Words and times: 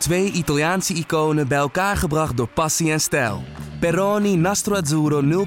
Twee 0.00 0.32
Italiaanse 0.32 0.94
iconen 0.94 1.48
bij 1.48 1.58
elkaar 1.58 1.96
gebracht 1.96 2.36
door 2.36 2.48
passie 2.48 2.92
en 2.92 3.00
stijl. 3.00 3.42
Peroni 3.80 4.36
Nastro 4.36 4.74
Azzurro 4.74 5.46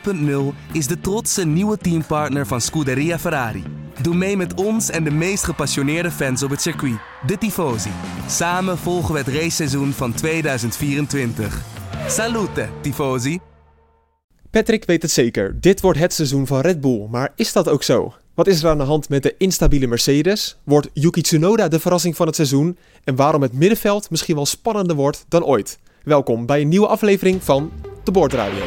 0.0 0.53 0.57
is 0.71 0.87
de 0.87 0.99
trotse 1.01 1.45
nieuwe 1.45 1.77
teampartner 1.77 2.47
van 2.47 2.61
Scuderia 2.61 3.19
Ferrari. 3.19 3.63
Doe 4.01 4.15
mee 4.15 4.37
met 4.37 4.53
ons 4.53 4.89
en 4.89 5.03
de 5.03 5.11
meest 5.11 5.43
gepassioneerde 5.43 6.11
fans 6.11 6.43
op 6.43 6.49
het 6.49 6.61
circuit, 6.61 6.97
de 7.25 7.37
Tifosi. 7.37 7.91
Samen 8.27 8.77
volgen 8.77 9.13
we 9.13 9.19
het 9.19 9.27
raceseizoen 9.27 9.91
van 9.91 10.13
2024. 10.13 11.61
Salute, 12.07 12.69
Tifosi! 12.81 13.39
Patrick 14.49 14.85
weet 14.85 15.01
het 15.01 15.11
zeker. 15.11 15.61
Dit 15.61 15.81
wordt 15.81 15.99
het 15.99 16.13
seizoen 16.13 16.47
van 16.47 16.59
Red 16.59 16.81
Bull. 16.81 17.07
Maar 17.09 17.33
is 17.35 17.53
dat 17.53 17.69
ook 17.69 17.83
zo? 17.83 18.13
Wat 18.33 18.47
is 18.47 18.63
er 18.63 18.69
aan 18.69 18.77
de 18.77 18.83
hand 18.83 19.09
met 19.09 19.23
de 19.23 19.35
instabiele 19.37 19.87
Mercedes? 19.87 20.57
Wordt 20.63 20.89
Yuki 20.93 21.21
Tsunoda 21.21 21.67
de 21.67 21.79
verrassing 21.79 22.15
van 22.15 22.27
het 22.27 22.35
seizoen? 22.35 22.77
En 23.03 23.15
waarom 23.15 23.41
het 23.41 23.53
middenveld 23.53 24.09
misschien 24.09 24.35
wel 24.35 24.45
spannender 24.45 24.95
wordt 24.95 25.25
dan 25.27 25.43
ooit? 25.43 25.79
Welkom 26.03 26.45
bij 26.45 26.61
een 26.61 26.67
nieuwe 26.67 26.87
aflevering 26.87 27.43
van 27.43 27.71
de 28.03 28.11
Boordradio. 28.11 28.63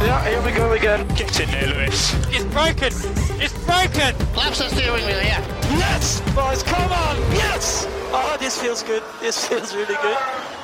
Yeah, 0.00 0.22
here 0.22 0.42
we 0.42 0.50
go 0.50 0.74
again. 0.74 1.06
Get 1.14 1.38
in 1.38 1.48
there, 1.48 1.66
Lewis. 1.66 2.12
It's 2.30 2.44
broken. 2.52 2.92
It's 3.38 3.52
broken. 3.64 4.14
Flaps 4.32 4.58
the 4.58 4.68
steering 4.70 5.04
wheel, 5.04 5.22
yeah. 5.22 5.38
Yes, 5.78 6.20
boys, 6.34 6.62
come 6.62 6.92
on. 6.92 7.16
Yes. 7.32 7.86
Oh, 8.12 8.36
this 8.38 8.56
feels 8.56 8.82
good. 8.82 9.02
This 9.20 9.44
feels 9.44 9.74
really 9.74 9.96
good. 10.02 10.59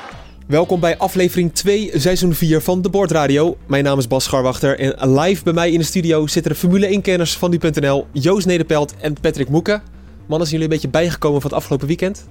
Welkom 0.47 0.81
bij 0.81 0.99
aflevering 0.99 1.53
2, 1.55 1.91
seizoen 1.95 2.35
4 2.35 2.61
van 2.61 2.83
de 2.83 2.89
Boordradio. 2.89 3.57
Mijn 3.67 3.85
naam 3.85 3.99
is 3.99 4.09
Bas 4.09 4.25
Scharwachter 4.25 4.79
en 4.79 5.19
live 5.19 5.45
bij 5.45 5.53
mij 5.53 5.71
in 5.71 5.79
de 5.79 5.85
studio 5.85 6.27
zitten 6.27 6.53
de 6.53 6.59
Formule 6.59 6.99
1-kenners 6.99 7.37
van 7.37 7.51
nu.nl, 7.51 8.07
Joost 8.13 8.47
Nederpelt 8.47 8.97
en 8.97 9.13
Patrick 9.21 9.49
Moeken. 9.49 9.83
Mannen, 10.27 10.49
zijn 10.49 10.61
jullie 10.61 10.65
een 10.65 10.81
beetje 10.83 10.89
bijgekomen 10.89 11.41
van 11.41 11.51
het 11.51 11.59
afgelopen 11.59 11.87
weekend? 11.87 12.29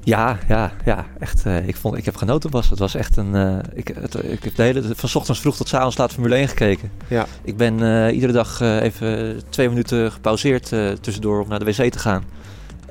Ja, 0.00 0.38
ja, 0.48 0.72
ja, 0.84 1.06
echt. 1.18 1.46
eh, 1.46 1.68
ik, 1.68 1.76
vond, 1.76 1.96
ik 1.96 2.04
heb 2.04 2.16
genoten, 2.16 2.50
Bas. 2.50 2.70
Het 2.70 2.78
was 2.78 2.94
echt 2.94 3.16
een. 3.16 3.34
eh, 3.34 3.58
ik, 3.74 3.88
het, 4.00 4.14
ik 4.24 4.44
heb 4.44 4.54
de 4.56 4.62
hele, 4.62 4.82
van 4.94 5.08
's 5.08 5.14
ochtends 5.14 5.40
vroeg 5.40 5.56
tot 5.56 5.68
's 5.68 5.74
avonds 5.74 5.96
laat 5.96 6.12
Formule 6.12 6.34
1 6.34 6.48
gekeken. 6.48 6.90
Ja. 7.08 7.26
Ik 7.44 7.56
ben 7.56 8.06
eh, 8.06 8.14
iedere 8.14 8.32
dag 8.32 8.60
even 8.60 9.40
twee 9.48 9.68
minuten 9.68 10.12
gepauzeerd 10.12 10.72
tussendoor 11.00 11.40
om 11.42 11.48
naar 11.48 11.58
de 11.58 11.64
wc 11.64 11.92
te 11.92 11.98
gaan. 11.98 12.24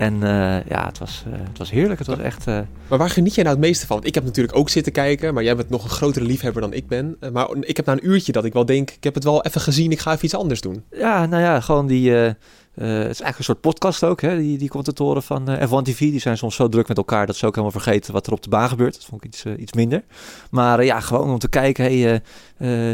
En 0.03 0.23
eh, 0.23 0.65
ja, 0.69 0.85
het 0.85 0.97
was, 0.97 1.23
eh, 1.27 1.39
het 1.47 1.57
was 1.57 1.71
heerlijk. 1.71 1.99
Het 1.99 2.07
was 2.07 2.17
echt. 2.19 2.47
eh, 2.47 2.59
Maar 2.87 2.97
waar 2.97 3.09
geniet 3.09 3.35
jij 3.35 3.43
nou 3.43 3.55
het 3.55 3.65
meeste 3.65 3.85
van? 3.85 3.95
Want 3.95 4.07
Ik 4.07 4.15
heb 4.15 4.23
natuurlijk 4.23 4.57
ook 4.57 4.69
zitten 4.69 4.91
kijken, 4.91 5.33
maar 5.33 5.43
jij 5.43 5.55
bent 5.55 5.69
nog 5.69 5.83
een 5.83 5.89
grotere 5.89 6.25
liefhebber 6.25 6.61
dan 6.61 6.73
ik 6.73 6.87
ben. 6.87 7.17
Maar 7.31 7.47
ik 7.59 7.77
heb 7.77 7.85
na 7.85 7.91
een 7.93 8.07
uurtje 8.07 8.31
dat 8.31 8.45
ik 8.45 8.53
wel 8.53 8.65
denk, 8.65 8.91
ik 8.91 9.03
heb 9.03 9.13
het 9.13 9.23
wel 9.23 9.43
even 9.43 9.61
gezien, 9.61 9.91
ik 9.91 9.99
ga 9.99 10.11
even 10.11 10.25
iets 10.25 10.35
anders 10.35 10.61
doen. 10.61 10.83
Ja, 10.91 11.25
nou 11.25 11.41
ja, 11.43 11.59
gewoon 11.59 11.87
die. 11.87 12.35
Eh, 12.75 12.87
het 12.87 12.97
is 12.97 13.21
eigenlijk 13.21 13.37
een 13.37 13.43
soort 13.43 13.61
podcast 13.61 14.03
ook, 14.03 14.21
hè? 14.21 14.37
Die, 14.37 14.57
die 14.57 14.69
commentatoren 14.69 15.23
van 15.23 15.49
eh, 15.49 15.67
F1 15.67 15.81
TV. 15.83 15.97
Die 15.97 16.19
zijn 16.19 16.37
soms 16.37 16.55
zo 16.55 16.69
druk 16.69 16.87
met 16.87 16.97
elkaar 16.97 17.25
dat 17.25 17.35
ze 17.35 17.45
ook 17.45 17.55
helemaal 17.55 17.81
vergeten 17.81 18.13
wat 18.13 18.27
er 18.27 18.33
op 18.33 18.43
de 18.43 18.49
baan 18.49 18.69
gebeurt. 18.69 18.93
Dat 18.93 19.05
vond 19.05 19.23
ik 19.23 19.27
iets, 19.27 19.45
eh, 19.45 19.59
iets 19.59 19.73
minder. 19.73 20.03
Maar 20.51 20.83
ja, 20.83 20.99
gewoon 20.99 21.29
om 21.29 21.39
te 21.39 21.49
kijken, 21.49 21.83
hey, 21.83 22.21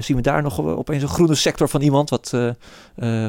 zien 0.02 0.16
we 0.16 0.22
daar 0.22 0.42
nog 0.42 0.60
opeens 0.62 1.04
een 1.04 1.10
groene 1.10 1.36
sector 1.36 1.70
van 1.70 1.82
iemand. 1.82 2.10
Wat 2.10 2.34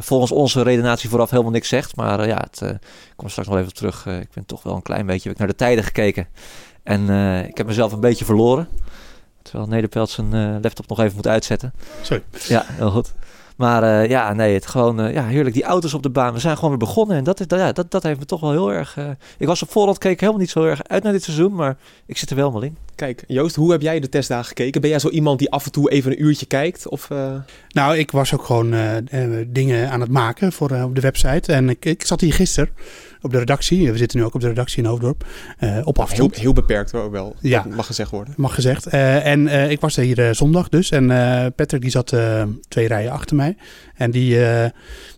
volgens 0.00 0.30
onze 0.30 0.62
redenatie 0.62 1.08
vooraf 1.08 1.30
helemaal 1.30 1.52
niks 1.52 1.68
zegt. 1.68 1.96
Maar 1.96 2.26
ja, 2.26 2.46
het, 2.50 2.60
ik 2.60 3.16
kom 3.16 3.28
straks 3.28 3.48
nog 3.48 3.58
even 3.58 3.74
terug. 3.74 4.06
Ik 4.06 4.30
ben 4.34 4.46
toch 4.46 4.62
wel 4.62 4.74
een 4.74 4.82
klein 4.82 5.06
beetje 5.06 5.34
naar 5.36 5.46
de 5.46 5.54
tijden 5.54 5.84
gekeken. 5.84 6.28
En 6.82 7.08
ik 7.48 7.56
heb 7.56 7.66
mezelf 7.66 7.92
een 7.92 8.00
beetje 8.00 8.24
verloren. 8.24 8.68
Terwijl 9.42 9.68
Nederpelt 9.68 10.10
zijn 10.10 10.60
laptop 10.60 10.88
nog 10.88 11.00
even 11.00 11.16
moet 11.16 11.26
uitzetten. 11.26 11.72
Sorry. 12.02 12.22
Ja, 12.48 12.64
heel 12.68 12.90
goed. 12.90 13.12
Maar 13.60 13.82
eh, 13.82 14.08
ja, 14.08 14.32
nee, 14.32 14.54
het 14.54 14.66
gewoon 14.66 15.00
eh, 15.00 15.12
ja, 15.12 15.26
heerlijk. 15.26 15.54
Die 15.54 15.64
auto's 15.64 15.94
op 15.94 16.02
de 16.02 16.10
baan. 16.10 16.32
We 16.32 16.38
zijn 16.38 16.54
gewoon 16.54 16.70
weer 16.70 16.78
begonnen. 16.78 17.16
En 17.16 17.24
dat, 17.24 17.40
is, 17.40 17.46
dat, 17.46 17.58
ja, 17.58 17.72
dat, 17.72 17.90
dat 17.90 18.02
heeft 18.02 18.18
me 18.18 18.24
toch 18.24 18.40
wel 18.40 18.50
heel 18.50 18.72
erg. 18.72 18.96
eh, 18.96 19.10
ik 19.38 19.46
was 19.46 19.62
op 19.62 19.70
voorhand 19.70 19.98
keek 19.98 20.20
helemaal 20.20 20.40
niet 20.40 20.50
zo 20.50 20.64
erg 20.64 20.84
uit 20.84 21.02
naar 21.02 21.12
dit 21.12 21.22
seizoen. 21.22 21.54
Maar 21.54 21.76
ik 22.06 22.18
zit 22.18 22.30
er 22.30 22.36
wel 22.36 22.50
mal 22.50 22.62
in. 22.62 22.76
Kijk, 22.94 23.24
Joost, 23.26 23.56
hoe 23.56 23.72
heb 23.72 23.82
jij 23.82 24.00
de 24.00 24.08
testdagen 24.08 24.44
gekeken? 24.44 24.80
Ben 24.80 24.90
jij 24.90 24.98
zo 24.98 25.08
iemand 25.08 25.38
die 25.38 25.50
af 25.50 25.64
en 25.64 25.72
toe 25.72 25.90
even 25.90 26.10
een 26.10 26.22
uurtje 26.22 26.46
kijkt? 26.46 26.88
Of, 26.88 27.10
eh, 27.10 27.34
Nou, 27.68 27.96
ik 27.96 28.10
was 28.10 28.34
ook 28.34 28.44
gewoon 28.44 28.74
dingen 29.46 29.90
aan 29.90 30.00
het 30.00 30.10
maken 30.10 30.52
voor 30.52 30.70
op 30.70 30.94
de 30.94 31.00
website. 31.00 31.52
En 31.52 31.68
ik, 31.68 31.84
ik 31.84 32.06
zat 32.06 32.20
hier 32.20 32.32
gisteren 32.32 32.70
op 33.22 33.30
de 33.30 33.38
redactie. 33.38 33.92
We 33.92 33.96
zitten 33.98 34.18
nu 34.18 34.24
ook 34.24 34.34
op 34.34 34.40
de 34.40 34.48
redactie 34.48 34.82
in 34.82 34.88
Hoofddorp. 34.88 35.24
eh, 35.58 35.78
op 35.84 35.94
heel, 35.94 36.04
afstand, 36.04 36.36
heel 36.36 36.52
beperkt 36.52 36.90
hoor, 36.90 37.10
wel. 37.10 37.34
Ja. 37.40 37.62
Dat 37.62 37.74
mag 37.74 37.86
gezegd 37.86 38.10
worden. 38.10 38.34
mag 38.36 38.54
gezegd. 38.54 38.86
Eh, 38.86 39.26
en 39.26 39.48
eh, 39.48 39.70
ik 39.70 39.80
was 39.80 39.96
er 39.96 40.04
hier 40.04 40.34
zondag 40.34 40.68
dus. 40.68 40.90
En 40.90 41.10
eh, 41.10 41.46
Patrick 41.56 41.80
die 41.80 41.90
zat 41.90 42.12
eh, 42.12 42.42
twee 42.68 42.86
rijen 42.86 43.12
achter 43.12 43.36
mij. 43.36 43.56
En 43.94 44.10
die, 44.10 44.44
eh, 44.44 44.70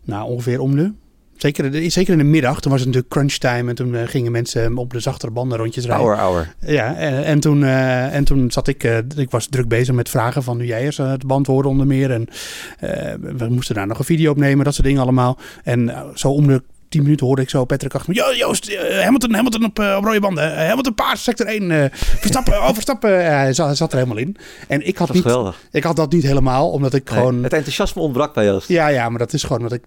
nou 0.04 0.28
ongeveer 0.30 0.60
om 0.60 0.76
de... 0.76 0.92
Zeker, 1.36 1.90
zeker 1.90 2.12
in 2.12 2.18
de 2.18 2.24
middag, 2.24 2.60
toen 2.60 2.70
was 2.70 2.80
het 2.80 2.88
natuurlijk 2.88 3.14
crunch 3.14 3.32
time. 3.32 3.68
En 3.68 3.74
toen 3.74 4.08
gingen 4.08 4.32
mensen 4.32 4.76
op 4.78 4.92
de 4.92 5.00
zachtere 5.00 5.32
banden 5.32 5.58
rondjes 5.58 5.84
rijden. 5.84 6.04
Hour, 6.06 6.18
hour. 6.18 6.54
Ja, 6.58 6.96
en, 6.96 7.24
en, 7.24 7.40
toen, 7.40 7.64
eh, 7.64 8.14
en 8.14 8.24
toen 8.24 8.50
zat 8.50 8.68
ik, 8.68 8.84
eh, 8.84 8.98
ik 9.16 9.30
was 9.30 9.46
druk 9.46 9.68
bezig 9.68 9.94
met 9.94 10.08
vragen 10.08 10.42
van 10.42 10.56
nu 10.56 10.66
jij 10.66 10.84
eens 10.84 10.96
te 10.96 11.18
beantwoorden 11.26 11.70
onder 11.70 11.86
meer. 11.86 12.10
En 12.10 12.26
eh, 12.78 13.14
we 13.20 13.48
moesten 13.48 13.74
daar 13.74 13.86
nog 13.86 13.98
een 13.98 14.04
video 14.04 14.30
opnemen, 14.30 14.64
dat 14.64 14.74
soort 14.74 14.86
dingen 14.86 15.02
allemaal. 15.02 15.38
En 15.62 15.94
zo 16.14 16.28
om 16.28 16.46
de 16.46 16.62
tien 16.92 17.02
minuten 17.02 17.26
hoorde 17.26 17.42
ik 17.42 17.50
zo 17.50 17.64
Patrick 17.64 17.94
achter 17.94 18.10
me. 18.14 18.16
"Jo, 18.20 18.34
Joost, 18.34 18.68
eh, 18.68 19.00
Hamilton, 19.02 19.34
Hamilton 19.34 19.64
op, 19.64 19.78
eh, 19.78 19.94
op 19.98 20.04
rode 20.04 20.20
banden. 20.20 20.56
Eh, 20.56 20.66
Hamilton 20.66 20.94
paars, 20.94 21.22
sector 21.22 21.46
1. 21.46 21.70
eh, 21.70 21.84
Verstappen, 21.92 22.52
oh, 22.62 22.72
Verstappen. 22.72 23.10
Ja, 23.10 23.28
hij, 23.30 23.52
zat, 23.52 23.92
er 23.92 23.98
helemaal 23.98 24.16
in. 24.16 24.36
En 24.68 24.86
ik 24.86 24.96
had, 24.96 25.06
Dat 25.06 25.16
niet, 25.16 25.24
geweldig. 25.24 25.60
ik 25.70 25.82
had 25.84 25.96
dat 25.96 26.12
niet 26.12 26.22
helemaal, 26.22 26.70
omdat 26.70 26.94
ik 26.94 27.10
Nee, 27.10 27.18
gewoon... 27.18 27.42
het 27.42 27.52
enthousiasme 27.52 28.02
ontbrak 28.02 28.34
bij 28.34 28.44
Joost. 28.44 28.68
Ja, 28.68 28.88
ja, 28.88 29.08
maar 29.08 29.18
dat 29.18 29.32
is 29.32 29.42
gewoon 29.42 29.62
wat 29.62 29.72
ik 29.72 29.84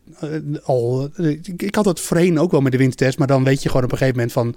al. 0.64 1.10
Ik, 1.18 1.48
ik 1.62 1.76
had 1.76 1.86
het 1.86 2.00
voorheen 2.00 2.40
ook 2.40 2.52
wel 2.52 2.62
met 2.62 2.72
de 2.72 2.78
windtest, 2.78 3.18
maar 3.18 3.28
dan 3.28 3.44
weet 3.44 3.64
je 3.64 3.70
gewoon 3.70 3.84
op 3.86 3.92
een 3.92 3.98
gegeven 3.98 4.18
moment 4.20 4.34
van. 4.34 4.56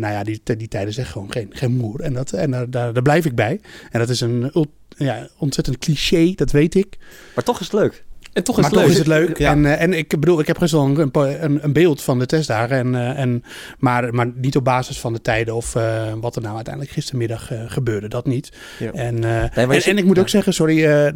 nou 0.00 0.12
ja, 0.12 0.22
die, 0.24 0.40
die 0.44 0.68
tijden 0.68 0.92
zeggen 0.94 1.12
gewoon 1.12 1.32
geen, 1.32 1.46
geen 1.50 1.76
moer. 1.76 2.00
En, 2.00 2.12
dat, 2.12 2.32
en 2.32 2.50
daar, 2.50 2.70
daar, 2.70 2.92
daar 2.92 3.02
blijf 3.02 3.24
ik 3.24 3.34
bij. 3.34 3.60
En 3.90 3.98
dat 3.98 4.08
is 4.08 4.20
een 4.20 4.50
ja, 4.96 5.28
ontzettend 5.38 5.78
cliché, 5.78 6.32
dat 6.34 6.50
weet 6.50 6.74
ik. 6.74 6.96
Maar 7.34 7.44
toch 7.44 7.60
is 7.60 7.66
het 7.70 7.80
leuk. 7.80 8.04
En 8.32 8.44
toch 8.44 8.58
is 8.58 8.62
maar 8.62 8.70
het 8.70 8.80
toch 8.80 8.88
leuk. 8.88 8.92
is 8.92 8.98
het 8.98 9.28
leuk. 9.28 9.38
Ja. 9.38 9.50
En, 9.50 9.66
eh, 9.66 9.82
en 9.82 9.92
ik 9.92 10.08
bedoel, 10.08 10.40
ik 10.40 10.46
heb 10.46 10.58
wel 10.58 10.84
een, 10.84 11.64
een, 11.64 11.72
beeld 11.72 12.02
van 12.02 12.18
de 12.18 12.26
testdagen. 12.26 12.76
En, 12.76 12.94
eh, 12.94 13.18
en, 13.18 13.44
maar, 13.78 14.14
maar 14.14 14.30
niet 14.34 14.56
op 14.56 14.64
basis 14.64 15.00
van 15.00 15.12
de 15.12 15.20
tijden 15.20 15.54
of 15.54 15.74
eh, 15.74 16.12
wat 16.20 16.36
er 16.36 16.42
nou 16.42 16.54
uiteindelijk 16.54 16.94
gistermiddag 16.94 17.50
gebeurde. 17.66 18.08
Dat 18.08 18.26
niet. 18.26 18.52
Ja. 18.78 18.92
En, 18.92 19.24
en, 19.54 19.98
ik 19.98 20.04
moet 20.04 20.18
ook 20.18 20.28
zeggen, 20.28 20.54
sorry, 20.54 21.12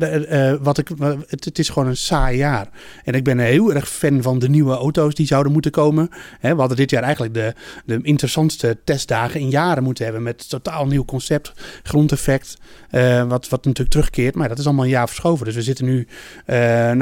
wat 0.62 0.78
ik, 0.78 0.88
het, 1.26 1.44
het 1.44 1.58
is 1.58 1.68
gewoon 1.68 1.88
een 1.88 1.96
saai 1.96 2.36
jaar. 2.36 2.68
En 3.04 3.14
ik 3.14 3.24
ben 3.24 3.38
heel 3.38 3.74
erg 3.74 3.88
fan 3.88 4.22
van 4.22 4.38
de 4.38 4.48
nieuwe 4.48 4.74
auto's 4.74 5.14
die 5.14 5.26
zouden 5.26 5.52
moeten 5.52 5.70
komen. 5.70 6.08
Hè, 6.40 6.54
we 6.54 6.60
hadden 6.60 6.76
dit 6.76 6.90
jaar 6.90 7.02
eigenlijk 7.02 7.34
de, 7.34 7.54
de 7.84 7.98
interessantste 8.02 8.78
testdagen 8.84 9.40
in 9.40 9.50
jaren 9.50 9.82
moeten 9.82 10.04
hebben. 10.04 10.22
Met 10.22 10.48
totaal 10.48 10.86
nieuw 10.86 11.04
concept, 11.04 11.52
grondeffect. 11.82 12.56
wat, 13.28 13.48
wat 13.48 13.64
natuurlijk 13.64 13.90
terugkeert. 13.90 14.34
Maar 14.34 14.48
dat 14.48 14.58
is 14.58 14.64
allemaal 14.64 14.84
een 14.84 14.90
jaar 14.90 15.08
verschoven. 15.08 15.46
Dus 15.46 15.54
we 15.54 15.62
zitten 15.62 15.84
nu, 15.84 16.06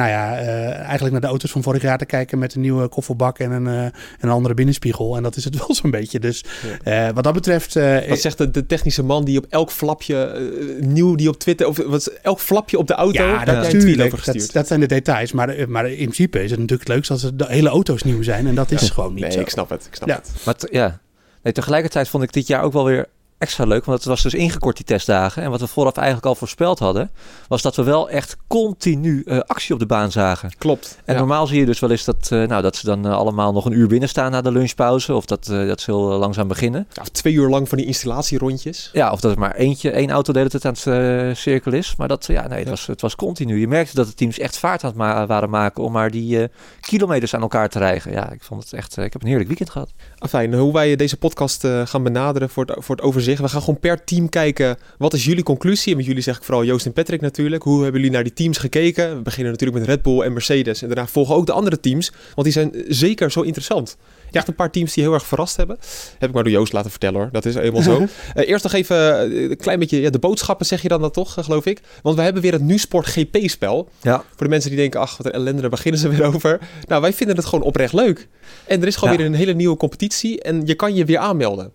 nou 0.02 0.14
ja, 0.14 0.36
eh, 0.38 0.74
eigenlijk 0.78 1.10
naar 1.12 1.20
de 1.20 1.26
auto's 1.26 1.50
van 1.50 1.62
vorig 1.62 1.82
jaar 1.82 1.98
te 1.98 2.04
kijken. 2.06 2.38
Met 2.38 2.54
een 2.54 2.60
nieuwe 2.60 2.88
kofferbak 2.88 3.38
en 3.38 3.50
een, 3.50 3.66
eh, 3.66 3.98
een 4.20 4.30
andere 4.30 4.54
binnenspiegel. 4.54 5.16
En 5.16 5.22
dat 5.22 5.36
is 5.36 5.44
het 5.44 5.56
wel 5.66 5.74
zo'n 5.74 5.90
beetje. 5.90 6.20
Dus 6.20 6.44
eh, 6.84 7.08
wat 7.14 7.24
dat 7.24 7.32
betreft... 7.34 7.76
eh, 7.76 8.08
Wat 8.08 8.18
zegt 8.18 8.38
de, 8.38 8.50
de 8.50 8.66
technische 8.66 9.02
man 9.02 9.24
die 9.24 9.38
op 9.38 9.46
elk 9.48 9.70
flapje 9.70 10.50
nieuw 10.80 11.14
die 11.14 11.28
op 11.28 11.38
Twitter 11.38 11.66
of 11.66 11.76
wat, 11.86 12.06
elk 12.22 12.40
flapje 12.40 12.78
op 12.78 12.86
de 12.86 12.94
auto? 12.94 13.22
Ja, 13.22 13.38
heb 13.38 13.46
jij 13.46 13.54
een 13.56 13.62
tweet 13.62 13.74
natuurlijk. 13.74 14.12
over 14.12 14.32
Dat, 14.38 14.48
dat 14.52 14.66
zijn 14.66 14.80
de 14.80 14.86
details. 14.86 15.32
Maar, 15.32 15.54
maar 15.68 15.88
in 15.90 15.96
principe 15.96 16.42
is 16.42 16.50
het 16.50 16.60
natuurlijk 16.60 16.88
het 16.88 16.96
leukst 16.96 17.10
als 17.10 17.30
de 17.34 17.46
hele 17.48 17.68
auto's 17.68 18.02
nieuw 18.02 18.22
zijn. 18.22 18.46
En 18.46 18.54
dat 18.54 18.70
is 18.70 18.90
gewoon 18.90 19.12
niet 19.14 19.22
Nee, 19.22 19.32
zo. 19.32 19.40
ik 19.40 19.48
snap 19.48 19.70
het. 19.70 19.86
Ik 19.86 19.94
snap 19.94 20.08
Ja. 20.08 20.14
het. 20.14 20.30
Maar 20.44 20.54
ja, 20.70 21.00
nee, 21.42 21.52
tegelijkertijd 21.52 22.08
vond 22.08 22.22
ik 22.22 22.32
dit 22.32 22.46
jaar 22.46 22.62
ook 22.62 22.72
wel 22.72 22.84
weer 22.84 23.06
extra 23.42 23.64
leuk. 23.64 23.84
Want 23.84 23.98
het 23.98 24.08
was 24.08 24.22
dus 24.22 24.34
ingekort 24.34 24.76
die 24.76 24.84
testdagen. 24.84 25.42
En 25.42 25.50
wat 25.50 25.60
we 25.60 25.66
vooraf 25.66 25.96
eigenlijk 25.96 26.26
al 26.26 26.34
voorspeld 26.34 26.78
hadden... 26.78 27.10
was 27.48 27.62
dat 27.62 27.76
we 27.76 27.82
wel 27.82 28.10
echt 28.10 28.36
continu 28.46 29.22
eh, 29.26 29.38
actie 29.38 29.72
op 29.74 29.80
de 29.80 29.86
baan 29.86 30.10
zagen. 30.12 30.50
Klopt. 30.58 30.98
En 31.04 31.12
Ja. 31.14 31.18
normaal 31.20 31.46
zie 31.46 31.58
je 31.58 31.66
dus 31.66 31.80
wel 31.80 31.90
eens 31.90 32.04
dat, 32.04 32.28
eh, 32.30 32.42
nou, 32.48 32.62
dat 32.62 32.76
ze 32.76 32.86
dan 32.86 33.06
eh, 33.06 33.12
allemaal 33.16 33.52
nog 33.52 33.64
een 33.64 33.72
uur 33.72 33.86
binnen 33.88 34.08
staan 34.08 34.30
na 34.30 34.40
de 34.40 34.52
lunchpauze. 34.52 35.14
Of 35.14 35.24
dat, 35.24 35.44
dat 35.44 35.80
ze 35.80 35.90
heel 35.90 36.00
langzaam 36.00 36.48
beginnen. 36.48 36.86
Ja, 36.92 37.02
twee 37.12 37.32
uur 37.32 37.48
lang 37.48 37.68
van 37.68 37.78
die 37.78 37.86
installatierondjes. 37.86 38.90
Ja, 38.92 39.12
of 39.12 39.20
dat 39.20 39.32
er 39.32 39.38
maar 39.38 39.54
eentje, 39.54 39.90
één 39.90 40.10
auto 40.10 40.32
de 40.32 40.38
hele 40.38 40.50
tijd 40.50 40.64
aan 40.64 40.92
het 40.94 41.38
cirkel 41.38 41.72
is. 41.72 41.94
Maar 41.96 42.08
dat, 42.08 42.26
ja, 42.26 42.46
nee, 42.46 42.58
het, 42.58 42.64
Ja. 42.64 42.70
Was, 42.70 42.86
het 42.86 43.00
was 43.00 43.16
continu. 43.16 43.60
Je 43.60 43.68
merkte 43.68 43.94
dat 43.94 44.06
de 44.06 44.14
teams 44.14 44.38
echt 44.38 44.58
vaart 44.58 44.82
aan 44.84 44.88
het 44.88 44.98
ma- 44.98 45.26
waren 45.26 45.50
maken 45.50 45.82
om 45.84 45.92
maar 45.92 46.10
die 46.10 46.48
kilometers 46.80 47.34
aan 47.34 47.40
elkaar 47.42 47.68
te 47.68 47.78
rijgen. 47.78 48.12
Ja, 48.12 48.30
ik 48.30 48.42
vond 48.42 48.62
het 48.62 48.72
echt, 48.72 48.96
ik 48.96 49.12
heb 49.12 49.22
een 49.22 49.28
heerlijk 49.28 49.48
weekend 49.48 49.70
gehad. 49.70 49.90
Afijn, 50.22 50.54
hoe 50.54 50.72
wij 50.72 50.96
deze 50.96 51.16
podcast 51.16 51.64
eh, 51.64 51.86
gaan 51.86 52.02
benaderen 52.02 52.50
voor 52.50 52.64
het, 52.64 52.84
voor 52.84 52.96
het 52.96 53.04
overzicht. 53.04 53.40
We 53.40 53.48
gaan 53.48 53.60
gewoon 53.60 53.80
per 53.80 54.04
team 54.04 54.28
kijken, 54.28 54.76
wat 54.98 55.12
is 55.14 55.24
jullie 55.24 55.42
conclusie? 55.42 55.90
En 55.90 55.96
met 55.96 56.06
jullie 56.06 56.22
zeg 56.22 56.36
ik 56.36 56.42
vooral 56.42 56.64
Joost 56.64 56.86
en 56.86 56.92
Patrick 56.92 57.20
natuurlijk. 57.20 57.62
Hoe 57.62 57.82
hebben 57.82 58.00
jullie 58.00 58.14
naar 58.14 58.24
die 58.24 58.32
teams 58.32 58.58
gekeken? 58.58 59.16
We 59.16 59.22
beginnen 59.22 59.52
natuurlijk 59.52 59.78
met 59.78 59.88
Red 59.88 60.02
Bull 60.02 60.20
en 60.20 60.32
Mercedes. 60.32 60.82
En 60.82 60.88
daarna 60.88 61.06
volgen 61.06 61.34
ook 61.34 61.46
de 61.46 61.52
andere 61.52 61.80
teams, 61.80 62.12
want 62.34 62.42
die 62.42 62.52
zijn 62.52 62.72
zeker 62.88 63.30
zo 63.30 63.40
interessant. 63.40 63.96
Echt 64.32 64.48
een 64.48 64.54
paar 64.54 64.70
teams 64.70 64.94
die 64.94 65.04
heel 65.04 65.12
erg 65.12 65.26
verrast 65.26 65.56
hebben. 65.56 65.76
Heb 66.18 66.28
ik 66.28 66.34
maar 66.34 66.44
door 66.44 66.52
Joost 66.52 66.72
laten 66.72 66.90
vertellen 66.90 67.20
hoor. 67.20 67.28
Dat 67.32 67.44
is 67.44 67.54
eenmaal 67.54 67.82
zo. 67.82 68.00
Eh, 68.34 68.48
eerst 68.48 68.64
nog 68.64 68.72
even 68.72 69.18
eh, 69.18 69.50
een 69.50 69.56
klein 69.56 69.78
beetje 69.78 70.00
ja, 70.00 70.10
de 70.10 70.18
boodschappen 70.18 70.66
zeg 70.66 70.82
je 70.82 70.88
dan 70.88 71.00
dat 71.00 71.14
toch, 71.14 71.36
eh, 71.38 71.44
geloof 71.44 71.66
ik. 71.66 71.80
Want 72.02 72.16
we 72.16 72.22
hebben 72.22 72.42
weer 72.42 72.52
het 72.52 72.62
NuSport 72.62 73.06
GP-spel. 73.06 73.88
Ja. 74.00 74.16
Voor 74.16 74.46
de 74.46 74.48
mensen 74.48 74.70
die 74.70 74.78
denken, 74.78 75.00
ach 75.00 75.16
wat 75.16 75.26
een 75.26 75.32
ellende, 75.32 75.60
daar 75.60 75.70
beginnen 75.70 76.00
ze 76.00 76.08
weer 76.08 76.24
over. 76.34 76.60
Nou, 76.88 77.00
wij 77.02 77.12
vinden 77.12 77.36
het 77.36 77.44
gewoon 77.44 77.64
oprecht 77.64 77.92
leuk. 77.92 78.28
En 78.66 78.80
er 78.80 78.86
is 78.86 78.96
gewoon 78.96 79.10
Ja. 79.14 79.18
weer 79.18 79.26
een 79.26 79.34
hele 79.34 79.52
nieuwe 79.54 79.76
competitie 79.76 80.42
en 80.42 80.62
je 80.66 80.74
kan 80.74 80.94
je 80.94 81.04
weer 81.04 81.18
aanmelden. 81.18 81.72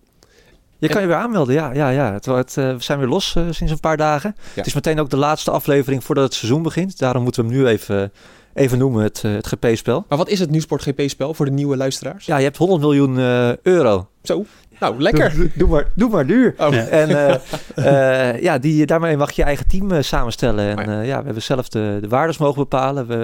Je 0.78 0.88
kan 0.88 1.00
je 1.00 1.06
weer 1.06 1.16
aanmelden, 1.16 1.54
ja. 1.54 1.72
ja, 1.72 1.88
ja. 1.90 2.12
Het, 2.12 2.24
het, 2.24 2.56
eh, 2.56 2.72
we 2.72 2.82
zijn 2.82 2.98
weer 2.98 3.08
los 3.08 3.30
sinds 3.50 3.72
een 3.72 3.80
paar 3.80 3.96
dagen. 3.96 4.36
Het 4.54 4.66
is 4.66 4.74
meteen 4.74 5.00
ook 5.00 5.10
de 5.10 5.16
laatste 5.16 5.50
aflevering 5.50 6.04
voordat 6.04 6.24
het 6.24 6.34
seizoen 6.34 6.62
begint. 6.62 6.98
Daarom 6.98 7.22
moeten 7.22 7.44
we 7.46 7.52
hem 7.52 7.58
nu 7.58 7.66
even, 7.66 8.12
even 8.58 8.78
noemen, 8.78 9.02
het, 9.02 9.22
eh, 9.24 9.32
het 9.32 9.46
GP-spel. 9.46 10.04
Maar 10.08 10.18
wat 10.18 10.28
is 10.28 10.38
het 10.40 10.50
Nieuwsport 10.50 10.82
GP-spel 10.82 11.34
voor 11.34 11.46
de 11.46 11.52
nieuwe 11.52 11.76
luisteraars? 11.76 12.26
Ja, 12.26 12.36
je 12.36 12.44
hebt 12.44 12.56
100 12.56 12.80
miljoen 12.80 13.18
eh, 13.18 13.56
euro. 13.56 14.08
Zo, 14.22 14.44
nou 14.80 15.00
lekker. 15.02 15.34
Doe, 15.34 15.50
doe 15.54 15.68
maar, 15.68 15.86
doe 15.94 16.10
maar 16.10 16.26
duur. 16.26 16.54
Oh. 16.58 16.74
En 16.74 17.08
eh, 17.08 18.30
eh, 18.32 18.42
ja, 18.42 18.58
die, 18.58 18.86
daarmee 18.86 19.16
mag 19.16 19.30
je 19.30 19.40
je 19.40 19.46
eigen 19.46 19.66
team 19.68 19.92
eh, 19.92 20.02
samenstellen. 20.02 20.68
En 20.68 20.78
Oh 20.78 20.84
ja. 20.84 20.92
ja. 20.92 21.00
ja, 21.02 21.18
we 21.18 21.24
hebben 21.24 21.42
zelf 21.42 21.68
de, 21.68 21.98
de 22.00 22.08
waardes 22.08 22.38
mogen 22.38 22.58
bepalen. 22.58 23.06
We 23.06 23.16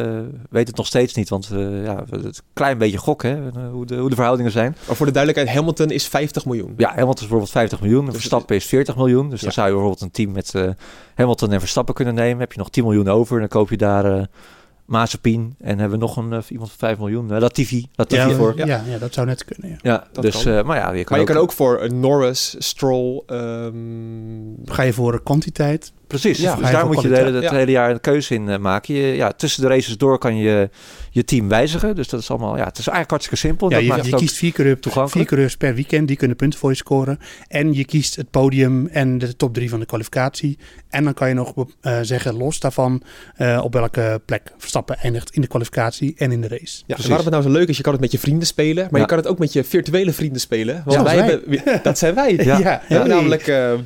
weten 0.51 0.69
het 0.69 0.77
nog 0.77 0.87
steeds 0.87 1.15
niet, 1.15 1.29
want 1.29 1.51
eh, 1.53 1.85
ja, 1.85 2.05
het 2.11 2.25
is 2.25 2.37
een 2.39 2.45
klein 2.53 2.79
beetje 2.79 2.99
gokken 2.99 3.31
hè, 3.55 3.69
hoe, 3.69 3.87
de, 3.87 3.97
hoe 3.97 4.09
de 4.09 4.15
verhoudingen 4.15 4.53
zijn. 4.53 4.77
Maar 4.87 4.97
voor 4.97 5.07
de 5.07 5.13
duidelijkheid, 5.13 5.57
Hamilton 5.59 5.91
is 5.91 6.09
50 6.09 6.45
miljoen. 6.45 6.75
Ja, 6.77 6.89
Hamilton 6.89 7.13
is 7.15 7.21
bijvoorbeeld 7.21 7.51
50 7.51 7.81
miljoen. 7.81 8.07
En 8.07 8.13
Verstappen 8.13 8.57
is 8.57 8.65
40 8.67 8.97
miljoen. 8.97 9.31
Dus 9.31 9.39
Ja. 9.39 9.45
dan 9.45 9.53
zou 9.55 9.67
je 9.67 9.73
bijvoorbeeld 9.73 10.03
een 10.03 10.11
team 10.11 10.33
met 10.33 10.55
eh, 10.55 10.69
Hamilton 11.15 11.53
en 11.53 11.61
Verstappen 11.61 11.95
kunnen 11.95 12.15
nemen. 12.15 12.39
Heb 12.41 12.53
je 12.53 12.59
nog 12.59 12.71
10 12.71 12.85
miljoen 12.85 13.09
over. 13.09 13.35
En 13.35 13.41
dan 13.41 13.49
koop 13.49 13.71
je 13.71 13.77
daar 13.77 14.05
eh 14.19 14.23
Mazepin. 14.85 15.55
En 15.61 15.79
hebben 15.79 15.99
we 15.99 16.05
nog 16.05 16.17
een, 16.17 16.33
eh, 16.33 16.39
iemand 16.49 16.69
van 16.69 16.79
5 16.79 16.99
miljoen. 16.99 17.33
eh, 17.33 17.41
Latifi. 17.41 17.87
Latifi 17.95 18.29
Ja, 18.29 18.35
voor. 18.35 18.53
ja. 18.57 18.67
Ja, 18.67 18.99
dat 18.99 19.15
zou 19.15 19.27
net 19.27 19.45
kunnen. 19.45 19.69
Ja. 19.71 19.77
Ja, 19.83 20.07
Dat 20.13 20.25
dus, 20.25 20.43
kan. 20.43 20.53
eh, 20.53 20.65
maar 20.65 20.77
ja, 20.77 20.93
je 20.93 21.05
kan 21.05 21.17
maar 21.19 21.19
je 21.19 21.25
ook, 21.25 21.33
kan 21.35 21.43
ook 21.43 21.53
voor 21.53 21.83
een 21.83 22.01
Norris, 22.01 22.55
Stroll, 22.59 23.23
ehm, 23.27 23.73
Ga 24.65 24.83
je 24.83 24.93
voor 24.93 25.23
kwantiteit? 25.23 25.93
Precies, 26.07 26.39
Ja, 26.39 26.57
dus 26.57 26.71
daar 26.71 26.87
moet 26.87 27.03
je 27.03 27.09
de 27.09 27.15
het 27.15 27.51
hele 27.51 27.71
jaar 27.71 27.91
een 27.91 28.01
keuze 28.01 28.35
in 28.35 28.61
maken. 28.61 28.95
Je, 28.95 29.07
ja, 29.17 29.33
tussen 29.33 29.63
de 29.63 29.69
races 29.69 29.99
door 29.99 30.19
kan 30.19 30.37
je 30.37 30.71
je 31.11 31.25
team 31.25 31.49
wijzigen. 31.49 31.95
Dus 31.95 32.09
dat 32.09 32.21
is 32.21 32.31
allemaal, 32.31 32.57
ja, 32.57 32.65
het 32.65 32.79
is 32.79 32.87
eigenlijk 32.87 33.11
hartstikke 33.11 33.47
simpel. 33.47 33.69
Ja, 33.69 33.75
dat 33.75 33.85
je, 33.85 33.91
maakt 33.91 34.05
je 34.05 34.11
het 34.11 34.21
kiest 34.21 34.37
vier 34.37 34.53
coureurs, 34.53 35.11
vier 35.13 35.25
coureurs 35.25 35.57
per 35.57 35.75
weekend. 35.75 36.09
Die 36.09 36.17
kunnen 36.17 36.37
punten 36.37 36.59
voor 36.59 36.71
je 36.71 36.77
scoren. 36.77 37.19
En 37.49 37.73
je 37.75 37.85
kiest 37.85 38.17
het 38.17 38.31
podium 38.31 38.87
en 38.87 39.19
de 39.19 39.37
top 39.37 39.55
drie 39.55 39.71
van 39.71 39.81
de 39.81 39.87
kwalificatie. 39.87 40.59
En 40.95 41.05
dan 41.05 41.15
kan 41.15 41.29
je 41.29 41.35
nog 41.35 41.53
eh, 41.81 41.99
zeggen, 42.03 42.37
los 42.37 42.61
daarvan, 42.61 43.03
eh, 43.37 43.61
op 43.65 43.73
welke 43.73 44.21
plek 44.25 44.53
Verstappen 44.59 44.97
eindigt 44.99 45.31
in 45.31 45.41
de 45.41 45.47
kwalificatie 45.47 46.15
en 46.17 46.33
in 46.33 46.41
de 46.41 46.49
race. 46.49 46.83
Ja, 46.87 46.97
en 46.97 47.03
waarom 47.03 47.25
het 47.27 47.31
nou 47.35 47.43
zo 47.43 47.51
leuk 47.51 47.69
is, 47.69 47.77
je 47.77 47.83
kan 47.83 47.93
het 47.93 48.01
met 48.01 48.13
je 48.13 48.19
vrienden 48.19 48.47
spelen, 48.47 48.83
maar 48.85 48.93
Ja. 48.93 48.99
je 49.01 49.07
kan 49.07 49.17
het 49.19 49.27
ook 49.27 49.39
met 49.39 49.53
je 49.53 49.65
virtuele 49.65 50.13
vrienden 50.13 50.41
spelen. 50.41 50.83
Want 50.85 50.97
Ja, 50.97 51.03
wij 51.03 51.17
wij. 51.17 51.27
hebben, 51.27 51.83
dat 51.83 51.99
zijn 51.99 52.15
wij. 52.15 52.33
Ja. 52.45 52.59
Ja, 52.59 52.81
hey. 52.85 53.03
namelijk 53.07 53.47
eh, 53.47 53.73
eh, 53.73 53.79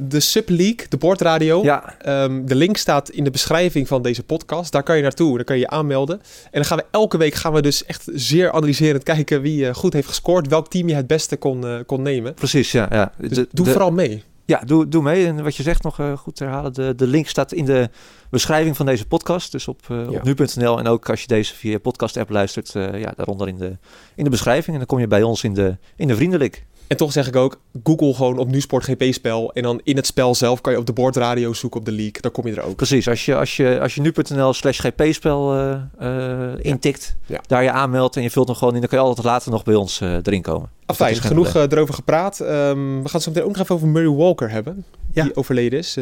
de 0.00 0.20
Subleague, 0.20 0.86
de 0.88 0.96
bordradio. 0.96 1.62
Ja, 1.62 1.94
Ehm, 1.98 2.44
de 2.46 2.54
link 2.54 2.76
staat 2.76 3.10
in 3.10 3.24
de 3.24 3.30
beschrijving 3.30 3.88
van 3.88 4.02
deze 4.02 4.22
podcast. 4.22 4.72
Daar 4.72 4.82
kan 4.82 4.96
je 4.96 5.02
naartoe, 5.02 5.36
daar 5.36 5.44
kan 5.44 5.56
je 5.56 5.60
je 5.62 5.68
aanmelden. 5.68 6.16
En 6.20 6.50
dan 6.52 6.64
gaan 6.64 6.78
we 6.78 6.84
elke 6.90 7.16
week 7.16 7.34
gaan 7.34 7.52
we 7.52 7.62
dus 7.62 7.84
echt 7.84 8.08
zeer 8.14 8.52
analyserend 8.52 9.02
kijken 9.02 9.40
wie 9.40 9.74
goed 9.74 9.92
heeft 9.92 10.08
gescoord, 10.08 10.48
welk 10.48 10.68
team 10.70 10.88
je 10.88 10.94
het 10.94 11.06
beste 11.06 11.36
kon, 11.36 11.66
eh, 11.66 11.74
kon 11.86 12.02
nemen. 12.02 12.34
precies. 12.34 12.72
Ja, 12.72 12.86
ja. 12.90 13.12
Dus 13.18 13.28
De- 13.30 13.48
doe 13.52 13.64
de- 13.64 13.70
vooral 13.70 13.90
mee. 13.90 14.22
Ja, 14.46 14.58
doe, 14.64 14.88
doe 14.88 15.02
mee. 15.02 15.26
En 15.26 15.42
wat 15.42 15.56
je 15.56 15.62
zegt 15.62 15.82
nog 15.82 15.98
eh, 16.00 16.16
goed 16.16 16.38
herhalen. 16.38 16.72
De, 16.72 16.94
de 16.94 17.06
link 17.06 17.26
staat 17.28 17.52
in 17.52 17.64
de 17.64 17.90
beschrijving 18.30 18.76
van 18.76 18.86
deze 18.86 19.06
podcast. 19.06 19.52
Dus 19.52 19.68
op, 19.68 19.80
eh, 19.88 19.96
Ja. 20.10 20.18
op 20.18 20.22
nu.nl. 20.22 20.78
En 20.78 20.86
ook 20.86 21.10
als 21.10 21.20
je 21.20 21.26
deze 21.26 21.54
via 21.54 21.78
podcast 21.78 22.16
app 22.16 22.30
luistert. 22.30 22.74
eh, 22.74 23.00
ja, 23.00 23.12
daaronder 23.16 23.48
in 23.48 23.56
de, 23.56 23.78
in 24.14 24.24
de 24.24 24.30
beschrijving. 24.30 24.66
En 24.72 24.78
dan 24.78 24.86
kom 24.86 24.98
je 24.98 25.06
bij 25.06 25.22
ons 25.22 25.44
in 25.44 25.54
de, 25.54 25.76
in 25.96 26.08
de 26.08 26.16
vriendenlik. 26.16 26.66
En 26.86 26.96
toch 26.96 27.12
zeg 27.12 27.26
ik 27.26 27.36
ook, 27.36 27.60
google 27.84 28.14
gewoon 28.14 28.38
op 28.38 28.50
Nusport 28.50 28.84
GP-spel. 28.84 29.52
En 29.52 29.62
dan 29.62 29.80
in 29.84 29.96
het 29.96 30.06
spel 30.06 30.34
zelf 30.34 30.60
kan 30.60 30.72
je 30.72 30.78
op 30.78 30.86
de 30.86 30.92
bordradio 30.92 31.52
zoeken 31.52 31.80
op 31.80 31.86
de 31.86 31.92
league. 31.92 32.20
Daar 32.20 32.30
kom 32.30 32.46
je 32.46 32.54
er 32.54 32.62
ook. 32.62 32.76
Precies. 32.76 33.08
Als 33.08 33.24
je, 33.24 33.36
als 33.36 33.56
je, 33.56 33.80
als 33.80 33.94
je 33.94 34.00
nu.nl 34.00 34.52
slash 34.52 34.80
gp-spel 34.80 35.54
eh, 35.54 35.80
eh, 35.98 36.58
intikt. 36.58 37.16
Ja. 37.26 37.40
Daar 37.46 37.62
je 37.62 37.70
aanmeldt 37.70 38.16
en 38.16 38.22
je 38.22 38.30
vult 38.30 38.46
hem 38.48 38.56
gewoon 38.56 38.74
in. 38.74 38.80
Dan 38.80 38.88
kan 38.88 38.98
je 38.98 39.04
altijd 39.04 39.26
later 39.26 39.50
nog 39.50 39.64
bij 39.64 39.74
ons 39.74 40.00
eh, 40.00 40.12
erin 40.12 40.42
komen. 40.42 40.68
Afijn, 40.86 41.10
is 41.10 41.18
geen 41.18 41.28
genoeg 41.28 41.50
probleem. 41.50 41.70
erover 41.70 41.94
gepraat. 41.94 42.40
Ehm, 42.40 42.48
we 42.78 43.08
gaan 43.08 43.10
het 43.12 43.22
zo 43.22 43.30
meteen 43.30 43.44
ook 43.44 43.52
nog 43.52 43.62
even 43.62 43.74
over 43.74 43.88
Murray 43.88 44.10
Walker 44.10 44.50
hebben. 44.50 44.84
Ja. 45.12 45.22
Die 45.22 45.36
overleden 45.36 45.78
is. 45.78 45.96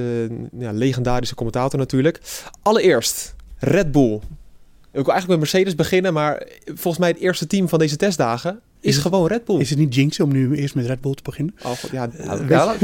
Ja, 0.59 0.73
legendarische 0.73 1.35
commentator 1.35 1.79
natuurlijk. 1.79 2.21
Allereerst, 2.63 3.35
Red 3.59 3.93
Bull. 3.93 4.15
Ik 4.15 5.05
wil 5.05 5.13
eigenlijk 5.13 5.29
met 5.29 5.53
Mercedes 5.53 5.75
beginnen, 5.75 6.13
maar 6.13 6.47
volgens 6.65 6.99
mij 6.99 7.09
het 7.09 7.19
eerste 7.19 7.47
team 7.47 7.69
van 7.69 7.79
deze 7.79 7.97
testdagen 7.97 8.61
is, 8.83 8.89
Is 8.89 8.95
het- 8.97 9.05
gewoon 9.05 9.27
Red 9.27 9.45
Bull. 9.45 9.59
Is 9.61 9.71
het 9.71 9.79
niet 9.79 9.95
jinx 9.95 10.21
om 10.21 10.33
nu 10.33 10.55
eerst 10.57 10.75
met 10.75 10.87
Red 10.87 11.01
Bull 11.01 11.15
te 11.15 11.23
beginnen? 11.23 11.55
Oh, 11.63 11.71
god, 11.71 11.91
ja, 11.91 12.09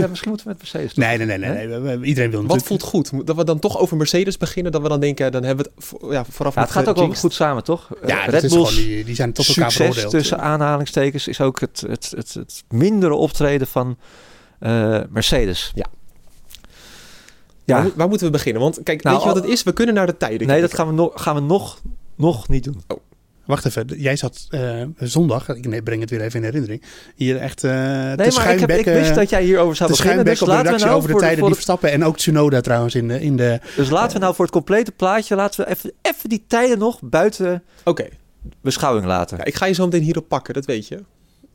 misschien 0.09 0.29
moeten 0.31 0.47
we 0.47 0.53
met 0.53 0.59
Mercedes. 0.59 0.95
doen. 0.95 1.05
Nee, 1.05 1.17
nee, 1.19 1.27
nee. 1.27 1.39
nee, 1.39 1.67
nee. 1.67 1.79
we- 1.81 1.99
we- 1.99 2.07
Iedereen 2.07 2.31
wil 2.31 2.47
wat 2.47 2.63
voelt 2.63 2.83
goed? 2.83 3.11
Dat 3.27 3.37
we 3.37 3.45
dan 3.45 3.59
toch 3.59 3.79
over 3.79 3.97
Mercedes 3.97 4.37
beginnen, 4.37 4.73
dat 4.73 4.83
we 4.83 4.89
dan 4.89 5.01
denken, 5.01 5.33
dan 5.33 5.43
hebben 5.43 5.65
we 5.65 5.71
het 5.81 6.13
ja, 6.13 6.25
vooraf 6.31 6.55
Ja, 6.55 6.61
het 6.61 6.71
gaat 6.71 6.89
ook 6.89 6.97
wel 6.97 7.15
goed 7.15 7.35
samen, 7.35 7.65
toch? 7.65 7.89
Eh, 8.03 8.09
Ja, 8.09 8.25
dat 8.25 8.35
Red 8.35 8.43
is 8.43 8.53
Bulls 8.53 8.69
gewoon, 8.75 8.85
die, 8.89 9.05
die 9.05 9.15
zijn 9.15 9.33
tot 9.33 9.49
elkaar 9.49 9.71
succes 9.73 9.87
veroordeeld. 9.95 10.11
tussen 10.23 10.41
aanhalingstekens 10.41 11.29
is 11.29 11.41
ook 11.41 11.61
het, 11.61 11.85
het, 11.89 12.13
het, 12.17 12.35
het 12.35 12.65
mindere 12.69 13.15
optreden 13.15 13.67
van 13.67 13.97
eh, 14.59 14.99
Mercedes. 15.11 15.73
Ja. 15.75 15.87
Ja, 17.65 17.83
Waar, 17.83 17.91
waar 17.97 18.09
moeten 18.09 18.27
we 18.27 18.33
beginnen? 18.33 18.63
Want 18.63 18.81
kijk, 18.83 19.03
Nou, 19.03 19.17
weet 19.17 19.25
je 19.27 19.33
wat 19.33 19.43
het 19.43 19.53
is? 19.53 19.63
We 19.63 19.73
kunnen 19.73 19.95
naar 19.95 20.07
de 20.07 20.17
tijden 20.17 20.47
nee, 20.47 20.61
dat 20.61 20.75
gaan 20.75 20.87
we, 20.87 20.93
nog 20.93 21.11
gaan 21.15 21.35
we 21.35 21.41
nog, 21.41 21.81
nog 22.15 22.49
niet 22.49 22.65
doen. 22.65 22.83
Wacht 23.49 23.65
even, 23.67 23.87
jij 23.97 24.17
zat 24.17 24.47
eh, 24.51 24.83
zondag, 24.99 25.49
ik 25.49 25.67
nee, 25.69 25.83
breng 25.83 26.01
het 26.01 26.11
weer 26.11 26.21
even 26.21 26.39
in 26.39 26.45
herinnering, 26.45 26.83
hier 27.15 27.37
echt 27.37 27.65
eh 27.65 27.73
Nee, 27.73 28.17
te 28.17 28.35
maar 28.37 28.53
ik, 28.53 28.61
heb, 28.61 28.71
ik 28.71 28.85
wist 28.85 29.15
dat 29.15 29.31
jij 29.31 29.43
hierover 29.45 29.77
zou 29.77 29.91
te 29.91 29.97
beginnen. 29.97 30.25
schuimbekken 30.25 30.25
Dus 30.25 30.41
op 30.41 30.47
de 30.47 30.53
laten, 30.53 30.65
we 30.65 30.71
redactie 30.71 30.87
nou 30.87 30.97
over 30.97 31.09
de 31.09 31.13
voor, 31.13 31.21
tijden 31.21 31.39
voor 31.39 31.49
die 31.49 31.57
het- 31.57 31.65
Verstappen 31.67 31.91
en 31.93 32.05
ook 32.09 32.17
Tsunoda 32.17 32.61
trouwens 32.61 32.95
in 32.95 33.09
de... 33.09 33.21
In 33.21 33.37
de 33.37 33.61
dus 33.77 33.91
laten 33.91 34.13
we 34.13 34.19
nou 34.23 34.35
voor 34.35 34.45
het 34.45 34.55
complete 34.55 34.93
plaatje, 34.93 35.35
laten 35.35 35.65
we 35.65 35.71
even, 35.71 35.93
even 36.03 36.29
die 36.29 36.45
tijden 36.49 36.79
nog 36.79 36.99
buiten 37.03 37.63
Oké, 37.85 38.09
beschouwing 38.61 39.07
laten. 39.07 39.37
ja, 39.37 39.45
ik 39.45 39.55
ga 39.55 39.67
je 39.67 39.73
zo 39.75 39.85
meteen 39.85 40.03
hierop 40.03 40.29
pakken, 40.29 40.55
dat 40.55 40.65
weet 40.65 40.89
je. 40.89 41.03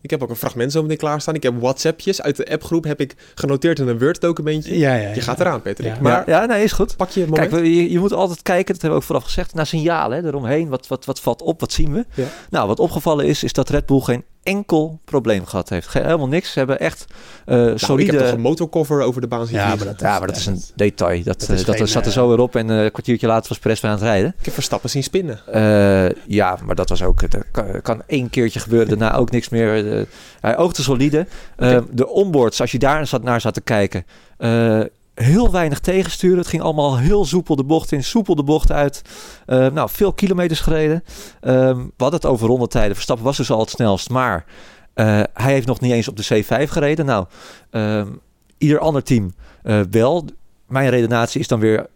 Ik 0.03 0.09
heb 0.09 0.23
ook 0.23 0.29
een 0.29 0.35
fragment 0.35 0.71
zo 0.71 0.81
meteen 0.81 0.97
klaarstaan. 0.97 1.35
Ik 1.35 1.43
heb 1.43 1.53
WhatsAppjes 1.59 2.21
uit 2.21 2.35
de 2.35 2.51
appgroep 2.51 2.83
heb 2.83 2.99
ik 2.99 3.15
genoteerd 3.35 3.79
in 3.79 3.87
een 3.87 3.99
Word-documentje. 3.99 4.77
ja, 4.77 4.95
ja, 4.95 5.09
Je 5.09 5.15
ja. 5.15 5.21
gaat 5.21 5.39
eraan, 5.39 5.61
Patrick. 5.61 5.93
Ja. 5.95 6.01
Maar 6.01 6.29
ja, 6.29 6.45
nee, 6.45 6.63
is 6.63 6.71
goed. 6.71 6.97
pak 6.97 7.09
je 7.09 7.25
moment. 7.27 7.49
Kijk, 7.49 7.65
je, 7.65 7.91
je 7.91 7.99
moet 7.99 8.13
altijd 8.13 8.41
kijken, 8.41 8.73
dat 8.73 8.81
hebben 8.81 8.89
we 8.89 8.95
ook 8.95 9.03
vooraf 9.03 9.23
gezegd, 9.23 9.53
naar 9.53 9.65
signalen 9.65 10.17
hè, 10.17 10.27
eromheen. 10.27 10.69
Wat, 10.69 10.87
wat, 10.87 11.05
wat 11.05 11.19
valt 11.19 11.41
op, 11.41 11.59
wat 11.59 11.71
zien 11.71 11.93
we? 11.93 12.05
Nou, 12.49 12.67
wat 12.67 12.79
opgevallen 12.79 13.25
is, 13.25 13.43
is 13.43 13.53
dat 13.53 13.69
Red 13.69 13.85
Bull 13.85 13.99
geen 13.99 14.23
enkel 14.43 14.99
probleem 15.05 15.45
gehad 15.45 15.69
heeft. 15.69 15.87
Geen, 15.87 16.03
helemaal 16.03 16.27
niks. 16.27 16.51
Ze 16.51 16.57
hebben 16.57 16.79
echt 16.79 17.05
eh 17.45 17.55
Nou, 17.55 17.77
solide... 17.79 18.11
Ik 18.11 18.11
heb 18.11 18.25
toch 18.25 18.35
een 18.35 18.41
motorcover 18.41 19.01
over 19.01 19.21
de 19.21 19.27
baan 19.27 19.45
zien 19.45 19.55
Ja, 19.57 19.75
maar 19.75 19.85
dat, 19.85 19.99
ja, 19.99 20.19
maar 20.19 20.27
dat 20.27 20.37
is 20.37 20.45
een 20.45 20.61
detail. 20.75 21.23
Dat, 21.23 21.39
dat 21.39 21.47
dat, 21.47 21.57
is 21.57 21.65
dat 21.65 21.75
geen, 21.75 21.87
zat 21.87 22.01
er 22.01 22.07
eh, 22.07 22.13
zo 22.13 22.27
weer 22.27 22.39
op 22.39 22.55
en 22.55 22.69
eh, 22.69 22.83
een 22.83 22.91
kwartiertje 22.91 23.27
later 23.27 23.49
was 23.49 23.59
Perez 23.59 23.81
weer 23.81 23.91
aan 23.91 23.97
het 23.97 24.05
rijden. 24.05 24.35
Ik 24.39 24.45
heb 24.45 24.53
Verstappen 24.53 24.89
zien 24.89 25.03
spinnen. 25.03 25.39
Eh, 25.47 26.15
ja, 26.27 26.57
maar 26.65 26.75
dat 26.75 26.89
was 26.89 27.03
ook... 27.03 27.31
Dat 27.31 27.43
kan, 27.51 27.81
kan 27.81 28.01
één 28.07 28.29
keertje 28.29 28.59
gebeuren, 28.59 28.87
daarna 28.87 29.15
ook 29.15 29.31
niks 29.31 29.49
meer. 29.49 29.97
Eh, 29.97 30.05
hij 30.39 30.57
oogde 30.57 30.81
solide. 30.81 31.27
Eh, 31.55 31.79
De 31.91 32.07
onboards, 32.07 32.61
als 32.61 32.71
je 32.71 32.79
daar 32.79 33.07
zat, 33.07 33.23
naar 33.23 33.41
zat 33.41 33.53
te 33.53 33.61
kijken... 33.61 34.05
heel 35.15 35.51
weinig 35.51 35.79
tegensturen. 35.79 36.37
Het 36.37 36.47
ging 36.47 36.61
allemaal 36.61 36.97
heel 36.97 37.25
soepel 37.25 37.55
de 37.55 37.63
bocht 37.63 37.91
in, 37.91 38.03
soepel 38.03 38.35
de 38.35 38.43
bocht 38.43 38.71
uit. 38.71 39.01
Eh, 39.45 39.67
nou, 39.67 39.89
veel 39.91 40.13
kilometers 40.13 40.59
gereden. 40.59 41.03
Ehm, 41.41 41.77
we 41.77 41.91
hadden 41.97 42.19
het 42.19 42.25
over 42.29 42.47
rondetijden. 42.47 42.93
Verstappen 42.93 43.25
was 43.25 43.37
dus 43.37 43.51
al 43.51 43.59
het 43.59 43.69
snelst, 43.69 44.09
maar 44.09 44.45
eh, 44.93 45.05
hij 45.33 45.51
heeft 45.53 45.67
nog 45.67 45.79
niet 45.79 45.91
eens 45.91 46.07
op 46.07 46.17
de 46.17 46.43
C5 46.43 46.69
gereden. 46.71 47.05
Nou, 47.05 47.25
ehm, 47.69 48.07
ieder 48.57 48.79
ander 48.79 49.03
team 49.03 49.33
eh, 49.63 49.79
wel. 49.91 50.25
Mijn 50.67 50.89
redenatie 50.89 51.39
is 51.39 51.47
dan 51.47 51.59
weer, 51.59 51.87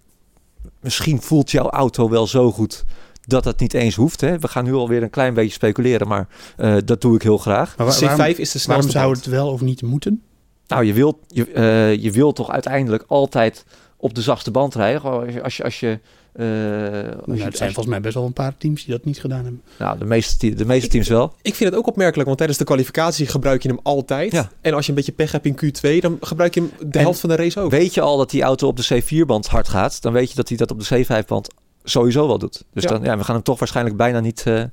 misschien 0.79 1.21
voelt 1.21 1.51
jouw 1.51 1.69
auto 1.69 2.09
wel 2.09 2.27
zo 2.27 2.51
goed 2.51 2.83
dat 3.25 3.45
het 3.45 3.59
niet 3.59 3.73
eens 3.73 3.95
hoeft. 3.95 4.21
Hè? 4.21 4.39
We 4.39 4.47
gaan 4.47 4.63
nu 4.63 4.73
alweer 4.73 5.03
een 5.03 5.09
klein 5.09 5.33
beetje 5.33 5.51
speculeren, 5.53 6.07
maar 6.07 6.27
eh, 6.57 6.75
dat 6.85 7.01
doe 7.01 7.15
ik 7.15 7.21
heel 7.21 7.37
graag. 7.37 7.77
Maar 7.77 7.87
wa- 7.87 7.93
C5 7.93 7.99
waarom, 7.99 8.25
is 8.25 8.51
de 8.51 8.59
waarom 8.65 8.83
snelste 8.83 8.91
zou 8.91 9.05
band. 9.05 9.17
het 9.25 9.33
wel 9.33 9.51
of 9.51 9.61
niet 9.61 9.81
moeten? 9.81 10.21
Nou, 10.67 10.83
je 10.85 10.93
wilt, 10.93 11.17
je, 11.27 11.51
eh, 11.51 11.95
je 12.03 12.11
wilt 12.11 12.35
toch 12.35 12.51
uiteindelijk 12.51 13.03
altijd 13.07 13.65
op 13.97 14.13
de 14.13 14.21
zachtste 14.21 14.51
band 14.51 14.75
rijden. 14.75 15.01
Als 15.01 15.33
je, 15.33 15.43
als 15.43 15.57
je, 15.57 15.63
als 15.63 15.79
je, 15.79 15.99
eh, 16.33 16.45
als 16.45 16.49
Nou, 16.91 17.03
je- 17.03 17.09
er 17.09 17.15
als 17.27 17.35
zijn 17.35 17.47
je- 17.49 17.57
volgens 17.57 17.85
mij 17.85 18.01
best 18.01 18.13
wel 18.13 18.25
een 18.25 18.33
paar 18.33 18.57
teams 18.57 18.85
die 18.85 18.93
dat 18.95 19.05
niet 19.05 19.19
gedaan 19.19 19.43
hebben. 19.43 19.61
nou, 19.79 19.97
de 19.97 20.05
meeste, 20.05 20.37
te- 20.37 20.53
de 20.55 20.65
meeste 20.65 20.89
teams 20.89 21.07
wel. 21.07 21.33
Ik 21.41 21.55
vind 21.55 21.69
het 21.69 21.79
ook 21.79 21.87
opmerkelijk, 21.87 22.25
want 22.25 22.37
tijdens 22.37 22.59
de 22.59 22.65
kwalificatie 22.65 23.27
gebruik 23.27 23.63
je 23.63 23.69
hem 23.69 23.79
altijd. 23.83 24.31
Ja. 24.31 24.49
En 24.61 24.73
als 24.73 24.83
je 24.85 24.89
een 24.89 24.95
beetje 24.97 25.11
pech 25.11 25.31
hebt 25.31 25.45
in 25.45 25.55
Q2, 25.55 25.99
dan 26.01 26.17
gebruik 26.21 26.53
je 26.53 26.59
hem 26.59 26.71
de 26.91 26.97
En 26.97 27.03
helft 27.03 27.19
van 27.19 27.29
de 27.29 27.35
race 27.35 27.59
ook. 27.59 27.71
Weet 27.71 27.93
je 27.93 28.01
al 28.01 28.17
dat 28.17 28.29
die 28.29 28.41
auto 28.43 28.67
op 28.67 28.77
de 28.77 29.01
C4-band 29.01 29.47
hard 29.47 29.67
gaat, 29.67 30.01
dan 30.01 30.13
weet 30.13 30.29
je 30.29 30.35
dat 30.35 30.47
hij 30.49 30.57
dat 30.57 30.71
op 30.71 30.79
de 30.79 30.85
C5-band 31.05 31.47
sowieso 31.83 32.27
wel 32.27 32.37
doet. 32.37 32.63
Dus 32.73 32.83
Ja. 32.83 32.89
dan, 32.89 33.03
ja, 33.03 33.17
we 33.17 33.23
gaan 33.23 33.35
hem 33.35 33.43
toch 33.43 33.59
waarschijnlijk 33.59 33.97
bijna 33.97 34.19
niet 34.19 34.43
eh, 34.45 34.61
eh, 34.61 34.67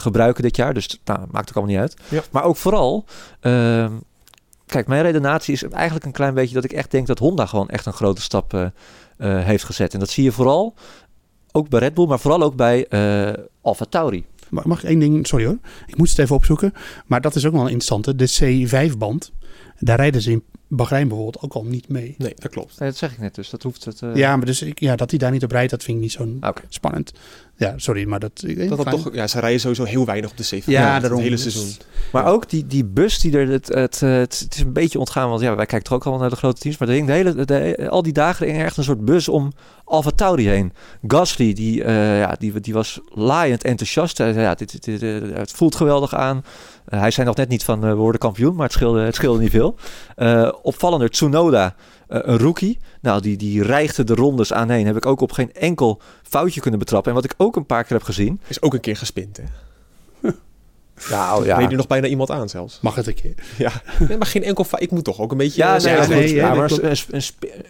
gebruiken 0.00 0.42
dit 0.42 0.56
jaar. 0.56 0.74
Dus 0.74 1.00
nou, 1.04 1.20
maakt 1.30 1.48
ook 1.48 1.56
allemaal 1.56 1.74
niet 1.74 1.80
uit. 1.82 1.96
Ja. 2.08 2.22
Maar 2.30 2.44
ook 2.44 2.56
vooral, 2.56 3.04
ehm, 3.40 3.92
kijk, 4.70 4.86
mijn 4.86 5.02
redenatie 5.02 5.54
is 5.54 5.62
eigenlijk 5.62 6.04
een 6.06 6.12
klein 6.12 6.34
beetje 6.34 6.54
dat 6.54 6.64
ik 6.64 6.72
echt 6.72 6.90
denk 6.90 7.06
dat 7.06 7.18
Honda 7.18 7.46
gewoon 7.46 7.68
echt 7.68 7.86
een 7.86 7.92
grote 7.92 8.20
stap 8.22 8.54
eh, 8.54 8.62
eh, 9.16 9.44
heeft 9.44 9.64
gezet. 9.64 9.94
En 9.94 10.00
dat 10.00 10.10
zie 10.10 10.24
je 10.24 10.32
vooral 10.32 10.74
ook 11.52 11.68
bij 11.68 11.80
Red 11.80 11.94
Bull, 11.94 12.06
maar 12.06 12.20
vooral 12.20 12.42
ook 12.42 12.56
bij 12.56 12.86
eh 12.86 13.32
Alfa 13.60 13.84
Tauri. 13.84 14.24
Mag, 14.48 14.64
mag 14.64 14.82
ik 14.82 14.88
één 14.88 14.98
ding, 14.98 15.26
sorry 15.26 15.44
hoor, 15.46 15.58
ik 15.86 15.96
moet 15.96 16.08
het 16.08 16.18
even 16.18 16.36
opzoeken. 16.36 16.72
Maar 17.06 17.20
dat 17.20 17.34
is 17.34 17.46
ook 17.46 17.52
wel 17.52 17.60
een 17.60 17.66
interessante. 17.70 18.14
De 18.14 18.66
C5-band, 18.66 19.32
daar 19.78 19.96
rijden 19.96 20.22
ze 20.22 20.30
in 20.30 20.42
Bahrein 20.68 21.08
bijvoorbeeld 21.08 21.42
ook 21.44 21.52
al 21.52 21.64
niet 21.64 21.88
mee. 21.88 22.14
Nee, 22.18 22.34
dat 22.36 22.50
klopt. 22.50 22.78
Nee, 22.78 22.88
dat 22.88 22.98
zeg 22.98 23.12
ik 23.12 23.18
net, 23.18 23.34
dus 23.34 23.50
dat 23.50 23.62
hoeft 23.62 23.84
het... 23.84 24.02
eh, 24.02 24.14
Ja, 24.14 24.36
maar 24.36 24.46
dus 24.46 24.62
ik, 24.62 24.80
ja, 24.80 24.96
dat 24.96 25.10
hij 25.10 25.18
daar 25.18 25.30
niet 25.30 25.44
op 25.44 25.50
rijdt, 25.50 25.70
dat 25.70 25.82
vind 25.82 25.96
ik 25.96 26.02
niet 26.02 26.12
zo 26.12 26.28
ah, 26.40 26.56
spannend. 26.68 27.12
Ja, 27.60 27.72
sorry, 27.76 28.04
maar 28.08 28.18
dat... 28.20 28.42
ik- 28.46 28.68
Dat 28.68 28.90
toch, 28.90 29.14
ja, 29.14 29.26
ze 29.26 29.40
rijden 29.40 29.60
sowieso 29.60 29.84
heel 29.84 30.04
weinig 30.04 30.30
op 30.30 30.36
de 30.36 30.44
C5. 30.44 30.64
Ja, 30.64 30.92
het 30.92 31.02
daarom. 31.02 31.20
hele 31.20 31.30
Dus- 31.30 31.42
seizoen. 31.42 31.72
Maar 32.12 32.26
ook 32.26 32.48
die, 32.48 32.66
die 32.66 32.84
bus 32.84 33.18
die 33.18 33.38
er, 33.38 33.48
het, 33.48 33.68
het, 33.68 34.00
het, 34.00 34.38
het 34.40 34.54
is 34.54 34.60
een 34.60 34.72
beetje 34.72 34.98
ontgaan, 34.98 35.28
want 35.28 35.40
ja, 35.40 35.54
wij 35.56 35.66
kijken 35.66 35.88
toch 35.88 35.96
ook 35.96 36.02
allemaal 36.02 36.20
naar 36.22 36.30
de 36.30 36.36
grote 36.36 36.60
teams, 36.60 36.78
maar 36.78 36.88
er 36.88 36.94
hing 36.94 37.06
de 37.06 37.12
hele, 37.12 37.44
de, 37.44 37.86
al 37.90 38.02
die 38.02 38.12
dagen 38.12 38.46
er 38.46 38.52
hing 38.52 38.64
echt 38.64 38.76
een 38.76 38.84
soort 38.84 39.04
bus 39.04 39.28
om 39.28 39.52
Alfa 39.84 40.10
Tauri 40.10 40.48
heen. 40.48 40.72
Gasly, 41.06 41.52
die, 41.52 41.84
eh, 41.84 42.18
ja, 42.18 42.36
die, 42.38 42.60
die 42.60 42.72
was 42.74 43.00
laaiend 43.08 43.64
enthousiast. 43.64 44.18
Ja, 44.18 44.54
dit, 44.54 44.84
dit, 44.84 45.00
dit, 45.00 45.20
het 45.36 45.50
voelt 45.52 45.74
geweldig 45.74 46.14
aan. 46.14 46.44
Eh, 46.86 47.00
hij 47.00 47.10
zei 47.10 47.26
nog 47.26 47.36
net 47.36 47.48
niet 47.48 47.64
van, 47.64 47.84
eh, 47.84 47.90
we 47.90 47.96
worden 47.96 48.20
kampioen, 48.20 48.54
maar 48.54 48.64
het 48.64 48.72
scheelde, 48.74 49.00
het 49.00 49.14
scheelde 49.14 49.40
niet 49.40 49.50
veel. 49.50 49.76
Eh, 50.16 50.52
opvallender, 50.62 51.10
Tsunoda, 51.10 51.74
een 52.10 52.38
rookie. 52.38 52.78
Nou, 53.00 53.20
die, 53.20 53.36
die 53.36 53.62
reigde 53.62 54.04
de 54.04 54.14
rondes 54.14 54.52
aan 54.52 54.70
heen. 54.70 54.86
Heb 54.86 54.96
ik 54.96 55.06
ook 55.06 55.20
op 55.20 55.32
geen 55.32 55.52
enkel 55.52 56.00
foutje 56.22 56.60
kunnen 56.60 56.78
betrappen. 56.78 57.10
En 57.10 57.16
wat 57.16 57.24
ik 57.30 57.34
ook 57.36 57.56
een 57.56 57.66
paar 57.66 57.84
keer 57.84 57.96
heb 57.96 58.06
gezien. 58.06 58.40
Is 58.46 58.62
ook 58.62 58.74
een 58.74 58.80
keer 58.80 58.96
gespind, 58.96 59.36
hè? 59.36 59.42
Nou 61.10 61.44
Ja. 61.46 61.56
Reed 61.58 61.70
er 61.70 61.76
nog 61.76 61.86
bijna 61.86 62.06
iemand 62.06 62.30
aan 62.30 62.48
zelfs. 62.48 62.78
Mag 62.80 62.94
het 62.94 63.06
een 63.06 63.14
keer. 63.14 63.34
Ja, 63.58 63.72
nee, 64.08 64.16
maar 64.18 64.26
geen 64.26 64.42
enkel... 64.44 64.64
fa- 64.64 64.78
Ik 64.78 64.90
moet 64.90 65.04
toch 65.04 65.20
ook 65.20 65.30
een 65.30 65.36
beetje... 65.36 65.62
Ja, 65.62 65.76
eh, 65.76 66.08
nee, 66.08 66.34
ja, 66.34 66.54
maar 66.54 66.70
een, 66.70 66.96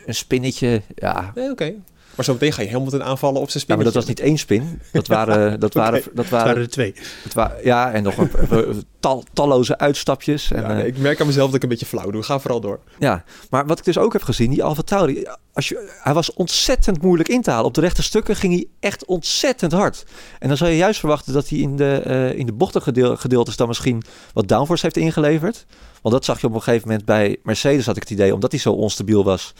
een 0.06 0.14
spinnetje, 0.14 0.82
ja. 0.94 1.32
Nee, 1.34 1.50
oké. 1.50 1.72
Maar 2.20 2.28
zo 2.28 2.34
meteen 2.34 2.52
ga 2.52 2.62
je 2.62 2.70
Hamilton 2.70 3.02
aanvallen 3.02 3.40
op 3.40 3.50
zijn 3.50 3.64
Ja, 3.66 3.74
maar 3.74 3.84
dat 3.84 3.94
was 3.94 4.04
niet 4.06 4.20
één 4.20 4.38
spin. 4.38 4.80
Dat 4.92 5.06
waren, 5.06 5.60
dat 5.60 5.74
waren, 5.74 6.02
dat 6.12 6.28
waren 6.28 6.46
waren, 6.46 6.62
er 6.62 6.70
twee. 6.70 6.94
dat 7.24 7.32
wa- 7.32 7.52
ja, 7.62 7.92
en 7.92 8.02
nog 8.02 8.16
een, 8.16 8.84
tal, 9.00 9.24
talloze 9.32 9.78
uitstapjes. 9.78 10.50
En, 10.50 10.62
Ja, 10.62 10.68
eh, 10.68 10.74
nee, 10.76 10.86
ik 10.86 10.98
merk 10.98 11.20
aan 11.20 11.26
mezelf 11.26 11.46
dat 11.46 11.54
ik 11.56 11.62
een 11.62 11.68
beetje 11.68 11.86
flauw 11.86 12.10
doe. 12.10 12.22
Ga 12.22 12.38
vooral 12.38 12.60
door. 12.60 12.80
Ja, 12.98 13.24
maar 13.50 13.66
wat 13.66 13.78
ik 13.78 13.84
dus 13.84 13.98
ook 13.98 14.12
heb 14.12 14.22
gezien, 14.22 14.50
die 14.50 14.64
Alfa 14.64 14.82
Tauri, 14.82 15.26
als 15.52 15.68
je, 15.68 15.90
hij 16.02 16.14
was 16.14 16.32
ontzettend 16.32 17.02
moeilijk 17.02 17.28
in 17.28 17.42
te 17.42 17.50
halen. 17.50 17.66
Op 17.66 17.74
de 17.74 17.80
rechte 17.80 18.02
stukken 18.02 18.36
ging 18.36 18.52
hij 18.52 18.66
echt 18.80 19.04
ontzettend 19.04 19.72
hard. 19.72 20.04
En 20.38 20.48
dan 20.48 20.56
zou 20.56 20.70
je 20.70 20.76
juist 20.76 21.00
verwachten 21.00 21.32
dat 21.32 21.48
hij 21.48 21.58
in 21.58 21.76
de, 21.76 22.00
eh 22.04 22.38
in 22.38 22.46
de 22.46 22.52
bochtengedeeltes 22.52 23.56
dan 23.56 23.68
misschien 23.68 24.02
wat 24.32 24.48
downforce 24.48 24.84
heeft 24.84 24.96
ingeleverd. 24.96 25.66
Want 26.02 26.14
dat 26.14 26.24
zag 26.24 26.40
je 26.40 26.46
op 26.46 26.54
een 26.54 26.62
gegeven 26.62 26.88
moment 26.88 27.06
bij 27.06 27.36
Mercedes, 27.42 27.86
had 27.86 27.96
ik 27.96 28.02
het 28.02 28.10
idee, 28.10 28.34
omdat 28.34 28.50
hij 28.50 28.60
zo 28.60 28.72
onstabiel 28.72 29.24
was, 29.24 29.52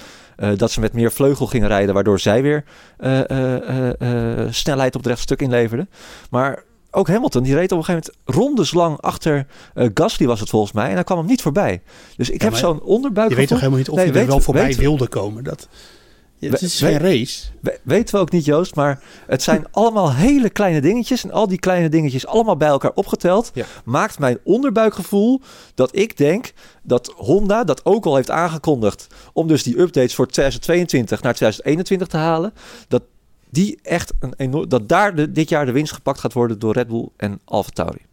dat 0.57 0.71
ze 0.71 0.81
met 0.81 0.93
meer 0.93 1.13
vleugel 1.13 1.47
gingen 1.47 1.69
rijden, 1.69 1.95
waardoor 1.95 2.21
zij 2.21 2.43
weer 2.43 2.65
eh, 2.99 3.31
eh, 3.31 3.91
eh, 4.01 4.41
eh, 4.43 4.53
snelheid 4.53 4.95
op 4.95 5.01
het 5.01 5.11
rechtstuk 5.11 5.41
inleverden. 5.43 5.89
Maar 6.31 6.63
ook 6.91 7.09
Hamilton, 7.09 7.43
die 7.43 7.55
reed 7.55 7.73
op 7.73 7.79
een 7.79 7.85
gegeven 7.85 8.13
moment 8.25 8.37
rondeslang 8.39 9.01
achter 9.01 9.47
eh, 9.75 9.89
Gasly 9.95 10.27
was 10.27 10.41
het 10.41 10.49
volgens 10.49 10.73
mij. 10.73 10.89
En 10.89 10.95
hij 10.95 11.05
kwam 11.05 11.19
hem 11.19 11.27
niet 11.27 11.43
voorbij. 11.43 11.83
Dus 12.17 12.31
ik 12.31 12.43
Ja, 12.43 12.49
heb 12.49 12.57
zo'n 12.57 12.83
onderbuik. 12.83 13.31
Je 13.31 13.37
weet 13.37 13.49
toch 13.49 13.59
helemaal 13.59 13.79
niet 13.79 13.89
of 13.89 13.97
Nee, 13.97 14.05
je 14.07 14.11
er 14.13 14.19
weet- 14.19 14.27
wel 14.29 14.41
voorbij 14.41 14.67
weet- 14.67 14.77
wilde 14.77 15.09
komen. 15.09 15.45
Dat, 15.45 15.69
ja, 16.41 16.51
het 16.51 16.63
is 16.63 16.79
geen 16.79 16.99
race. 16.99 17.47
We- 17.61 17.81
weten 17.83 18.15
we 18.15 18.21
ook 18.21 18.31
niet, 18.31 18.45
Joost, 18.45 18.75
maar 18.75 19.03
het 19.27 19.43
zijn 19.43 19.67
allemaal 19.73 20.13
hele 20.15 20.51
kleine 20.51 20.81
dingetjes. 20.81 21.25
En 21.25 21.31
al 21.31 21.49
die 21.49 21.59
kleine 21.59 21.89
dingetjes 21.89 22.27
allemaal 22.27 22.57
bij 22.57 22.69
elkaar 22.69 22.93
opgeteld, 22.95 23.51
Ja. 23.55 23.65
maakt 23.85 24.19
mijn 24.19 24.39
onderbuikgevoel 24.45 25.41
dat 25.75 25.97
ik 25.97 26.17
denk 26.17 26.53
dat 26.83 27.13
Honda 27.17 27.65
dat 27.65 27.85
ook 27.85 28.05
al 28.07 28.17
heeft 28.17 28.31
aangekondigd 28.31 29.07
om 29.33 29.47
dus 29.49 29.63
die 29.63 29.81
updates 29.81 30.15
voor 30.15 30.27
2022 30.27 31.23
naar 31.23 31.35
2021 31.35 32.09
te 32.09 32.17
halen. 32.17 32.53
Dat 32.89 33.03
die 33.51 33.79
echt 33.83 34.13
een 34.21 34.35
enorm, 34.37 34.69
dat 34.69 34.89
daar 34.89 35.15
de, 35.15 35.33
dit 35.33 35.49
jaar 35.49 35.67
de 35.67 35.73
winst 35.73 35.93
gepakt 35.93 36.21
gaat 36.21 36.33
worden 36.33 36.59
door 36.59 36.73
Red 36.73 36.89
Bull 36.89 37.09
en 37.17 37.41
Alfa 37.45 37.71
Tauri. 37.71 38.09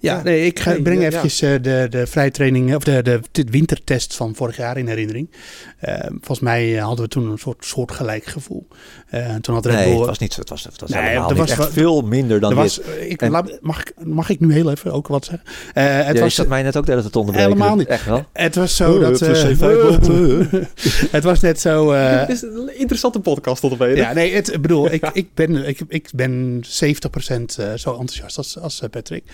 Ja, 0.00 0.16
Ja. 0.16 0.22
nee, 0.22 0.46
ik 0.46 0.60
ga, 0.60 0.70
Nee, 0.70 0.82
breng 0.82 1.00
ja, 1.00 1.06
eventjes 1.06 1.40
eh, 1.42 1.50
de, 1.62 1.86
de 1.90 2.06
vrijtraining, 2.06 2.74
of 2.74 2.84
de, 2.84 3.02
de, 3.02 3.20
de 3.32 3.44
wintertest 3.50 4.14
van 4.16 4.34
vorig 4.34 4.56
jaar 4.56 4.76
in 4.78 4.86
herinnering. 4.88 5.30
Eh, 5.78 5.94
volgens 6.10 6.40
mij 6.40 6.76
eh, 6.76 6.84
hadden 6.84 7.04
we 7.04 7.10
toen 7.10 7.30
een 7.30 7.38
soort 7.38 7.64
soortgelijk 7.64 8.24
gevoel. 8.24 8.68
Eh, 9.08 9.34
toen 9.34 9.54
had 9.54 9.66
Red 9.66 9.74
Nee, 9.74 9.84
Bull... 9.88 9.96
het 9.98 10.06
was 10.06 10.18
niet 10.18 10.32
zo. 10.32 10.40
Het 10.40 10.48
was, 10.48 10.64
het 10.64 10.80
was 10.80 10.90
Nee, 10.90 11.02
helemaal 11.02 11.28
er 11.30 11.36
niet 11.36 11.48
was 11.48 11.58
echt 11.58 11.72
veel 11.72 12.00
minder 12.00 12.40
dan 12.40 12.50
er 12.50 12.56
was, 12.56 12.76
dit. 12.76 12.84
eh, 12.98 13.10
ik, 13.10 13.22
En- 13.22 13.30
laat- 13.30 13.58
mag, 13.60 13.80
ik, 13.80 13.92
mag 14.04 14.28
ik 14.30 14.40
nu 14.40 14.52
heel 14.52 14.70
even 14.70 14.92
ook 14.92 15.08
wat 15.08 15.24
zeggen? 15.24 15.44
Eh, 15.74 15.84
het, 15.84 16.06
Ja, 16.06 16.12
je 16.12 16.20
was, 16.20 16.34
zat 16.34 16.48
mij 16.48 16.62
net 16.62 16.76
ook 16.76 16.84
de 16.84 16.90
hele 16.90 17.00
tijd 17.02 17.12
te 17.12 17.18
onderbreken. 17.18 17.52
Helemaal 17.52 17.76
niet. 17.76 17.86
Echt 17.88 18.04
wel. 18.04 18.24
het 18.32 18.54
was 18.54 18.76
zo 18.76 18.94
Oh, 18.94 19.00
dat... 19.00 19.20
het 19.20 19.28
was 19.28 19.42
eh, 19.42 19.50
C5 19.50 21.10
het 21.10 21.24
was 21.24 21.40
net 21.40 21.60
zo... 21.60 21.92
eh, 21.92 22.18
Het 22.20 22.28
is 22.28 22.42
een 22.42 22.70
interessante 22.78 23.20
podcast 23.20 23.60
tot 23.60 23.72
op 23.72 23.78
heden. 23.78 23.96
Ja, 23.96 24.12
nee, 24.12 24.34
het, 24.34 24.52
ik 24.52 24.62
bedoel, 24.62 24.92
ik, 24.92 25.10
ik, 25.12 25.28
ben, 25.34 25.68
ik, 25.68 25.80
ik 25.88 26.08
ben 26.14 26.62
70% 26.64 26.66
eh, 26.68 27.72
zo 27.74 27.90
enthousiast 27.90 28.36
als, 28.36 28.58
als 28.58 28.80
eh, 28.82 28.88
Patrick. 28.90 29.24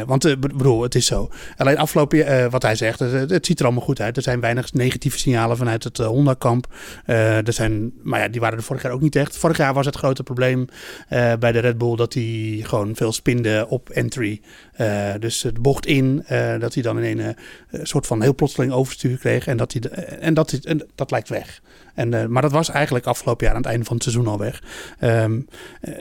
Eh, 0.00 0.06
want 0.06 0.24
ik 0.26 0.40
bedoel, 0.40 0.82
het 0.82 0.94
is 0.94 1.06
zo. 1.06 1.30
Alleen 1.56 1.78
afgelopen 1.78 2.26
eh, 2.26 2.50
wat 2.50 2.62
hij 2.62 2.74
zegt, 2.74 2.98
het, 2.98 3.46
ziet 3.46 3.58
er 3.58 3.64
allemaal 3.64 3.84
goed 3.84 4.00
uit. 4.00 4.16
Er 4.16 4.22
zijn 4.22 4.40
weinig 4.40 4.72
negatieve 4.72 5.18
signalen 5.18 5.56
vanuit 5.56 5.84
het 5.84 5.98
eh, 5.98 6.06
Honda-kamp. 6.06 6.66
Eh, 7.04 7.46
er 7.46 7.52
zijn, 7.52 7.92
maar 8.02 8.20
ja, 8.20 8.28
die 8.28 8.40
waren 8.40 8.58
er 8.58 8.64
vorig 8.64 8.82
jaar 8.82 8.92
ook 8.92 9.00
niet 9.00 9.16
echt. 9.16 9.36
Vorig 9.36 9.56
jaar 9.56 9.74
was 9.74 9.86
het 9.86 9.96
grote 9.96 10.22
probleem 10.22 10.66
eh, 11.08 11.32
bij 11.38 11.52
de 11.52 11.58
Red 11.58 11.78
Bull 11.78 11.96
dat 11.96 12.14
hij 12.14 12.60
gewoon 12.62 12.96
veel 12.96 13.12
spinde 13.12 13.66
op 13.68 13.90
entry. 13.90 14.40
Eh, 14.72 15.14
dus 15.18 15.42
het 15.42 15.62
bocht 15.62 15.86
in, 15.86 16.22
eh, 16.26 16.58
dat 16.58 16.74
hij 16.74 16.82
dan 16.82 16.98
in 16.98 17.18
een 17.18 17.36
eh, 17.70 17.80
soort 17.82 18.06
van 18.06 18.22
heel 18.22 18.34
plotseling 18.34 18.72
overstuur 18.72 19.18
kreeg. 19.18 19.46
En 19.46 19.56
dat, 19.56 19.72
hij 19.72 19.82
en 20.18 20.34
dat, 20.34 20.52
en 20.52 20.86
dat 20.94 21.10
lijkt 21.10 21.28
weg. 21.28 21.60
En, 21.94 22.14
eh, 22.14 22.26
maar 22.26 22.42
dat 22.42 22.52
was 22.52 22.70
eigenlijk 22.70 23.06
afgelopen 23.06 23.46
jaar 23.46 23.54
aan 23.54 23.60
het 23.60 23.70
einde 23.70 23.84
van 23.84 23.94
het 23.94 24.04
seizoen 24.04 24.26
al 24.26 24.38
weg. 24.38 24.62
Ehm, 24.98 25.40
eh, 25.80 25.94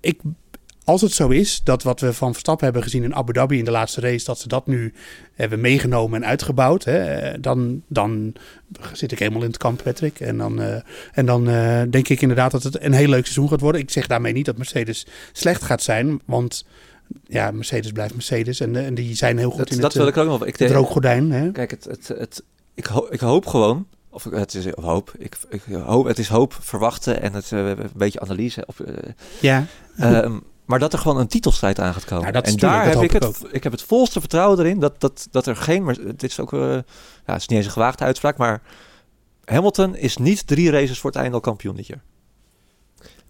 ik, 0.00 0.20
als 0.84 1.00
het 1.00 1.12
zo 1.12 1.28
is 1.28 1.60
dat 1.64 1.82
wat 1.82 2.00
we 2.00 2.12
van 2.12 2.30
Verstappen 2.32 2.64
hebben 2.64 2.82
gezien 2.82 3.02
in 3.02 3.14
Abu 3.14 3.32
Dhabi 3.32 3.58
in 3.58 3.64
de 3.64 3.70
laatste 3.70 4.00
race, 4.00 4.24
dat 4.24 4.38
ze 4.38 4.48
dat 4.48 4.66
nu 4.66 4.92
hebben 5.34 5.60
meegenomen 5.60 6.22
en 6.22 6.28
uitgebouwd, 6.28 6.84
hè, 6.84 7.40
dan, 7.40 7.82
dan 7.88 8.32
zit 8.92 9.12
ik 9.12 9.18
helemaal 9.18 9.40
in 9.42 9.48
het 9.48 9.56
kamp, 9.58 9.82
Patrick. 9.82 10.20
En 10.20 10.36
dan, 10.38 10.60
eh, 10.62 10.76
en 11.12 11.26
dan 11.26 11.48
eh, 11.48 11.82
denk 11.90 12.08
ik 12.08 12.20
inderdaad 12.20 12.50
dat 12.50 12.62
het 12.62 12.82
een 12.82 12.92
heel 12.92 13.08
leuk 13.08 13.22
seizoen 13.24 13.48
gaat 13.48 13.60
worden. 13.60 13.80
Ik 13.80 13.90
zeg 13.90 14.06
daarmee 14.06 14.32
niet 14.32 14.46
dat 14.46 14.56
Mercedes 14.56 15.06
slecht 15.32 15.62
gaat 15.62 15.82
zijn, 15.82 16.20
want 16.24 16.66
ja, 17.26 17.50
Mercedes 17.50 17.92
blijft 17.92 18.14
Mercedes 18.14 18.60
en, 18.60 18.76
eh, 18.76 18.86
en 18.86 18.94
die 18.94 19.14
zijn 19.16 19.38
heel 19.38 19.50
goed 19.50 19.58
Dat, 19.58 19.70
in 19.70 19.76
dat 19.80 19.92
het, 19.92 20.02
wil 20.02 20.06
ik 20.10 20.16
ook 20.16 20.26
nog 20.26 20.38
wel. 20.38 20.48
Ik 20.48 20.56
het 20.56 20.70
rookgordijn. 20.70 21.30
Hè? 21.32 21.50
Kijk, 21.50 21.70
het, 21.70 21.84
het, 21.84 22.08
het, 22.08 22.42
ik, 22.74 22.86
ho- 22.86 23.06
ik 23.10 23.20
hoop 23.20 23.46
gewoon, 23.46 23.86
of 24.10 24.24
het 24.24 24.54
is 24.54 24.64
hoop, 24.74 25.12
ik, 25.18 25.36
ik 25.50 25.62
hoop, 25.72 26.04
het 26.06 26.18
is 26.18 26.28
hoop, 26.28 26.56
verwachten 26.60 27.22
en 27.22 27.32
het, 27.32 27.50
een 27.50 27.76
beetje 27.94 28.20
analyse. 28.20 28.64
Of, 28.66 28.80
Ja, 29.40 29.66
ehm, 29.96 30.38
maar 30.72 30.80
dat 30.80 30.92
er 30.92 30.98
gewoon 30.98 31.18
een 31.18 31.26
titelstrijd 31.26 31.80
aan 31.80 31.92
gaat 31.92 32.04
komen. 32.04 32.26
Ja, 32.26 32.32
dat 32.32 32.46
is 32.46 32.52
en 32.52 32.58
tuurlijk, 32.58 32.82
daar 32.82 32.92
dat 32.92 33.02
heb 33.02 33.12
ik 33.12 33.22
het, 33.22 33.54
ik 33.54 33.62
heb 33.62 33.72
het 33.72 33.82
volste 33.82 34.20
vertrouwen 34.20 34.58
erin 34.58 34.80
dat, 34.80 35.00
dat, 35.00 35.28
dat 35.30 35.46
er 35.46 35.56
geen, 35.56 35.84
maar 35.84 35.96
dit 36.04 36.22
is 36.22 36.40
ook, 36.40 36.52
eh, 36.52 36.60
ja, 36.60 36.82
het 37.24 37.40
is 37.40 37.46
niet 37.46 37.58
eens 37.58 37.66
een 37.66 37.72
gewaagde 37.72 38.04
uitspraak, 38.04 38.36
maar 38.36 38.62
Hamilton 39.44 39.96
is 39.96 40.16
niet 40.16 40.46
drie 40.46 40.70
races 40.70 40.98
voor 40.98 41.10
het 41.10 41.18
einde 41.18 41.34
al 41.34 41.40
kampioen 41.40 41.76
dit 41.76 41.86
jaar. 41.86 42.02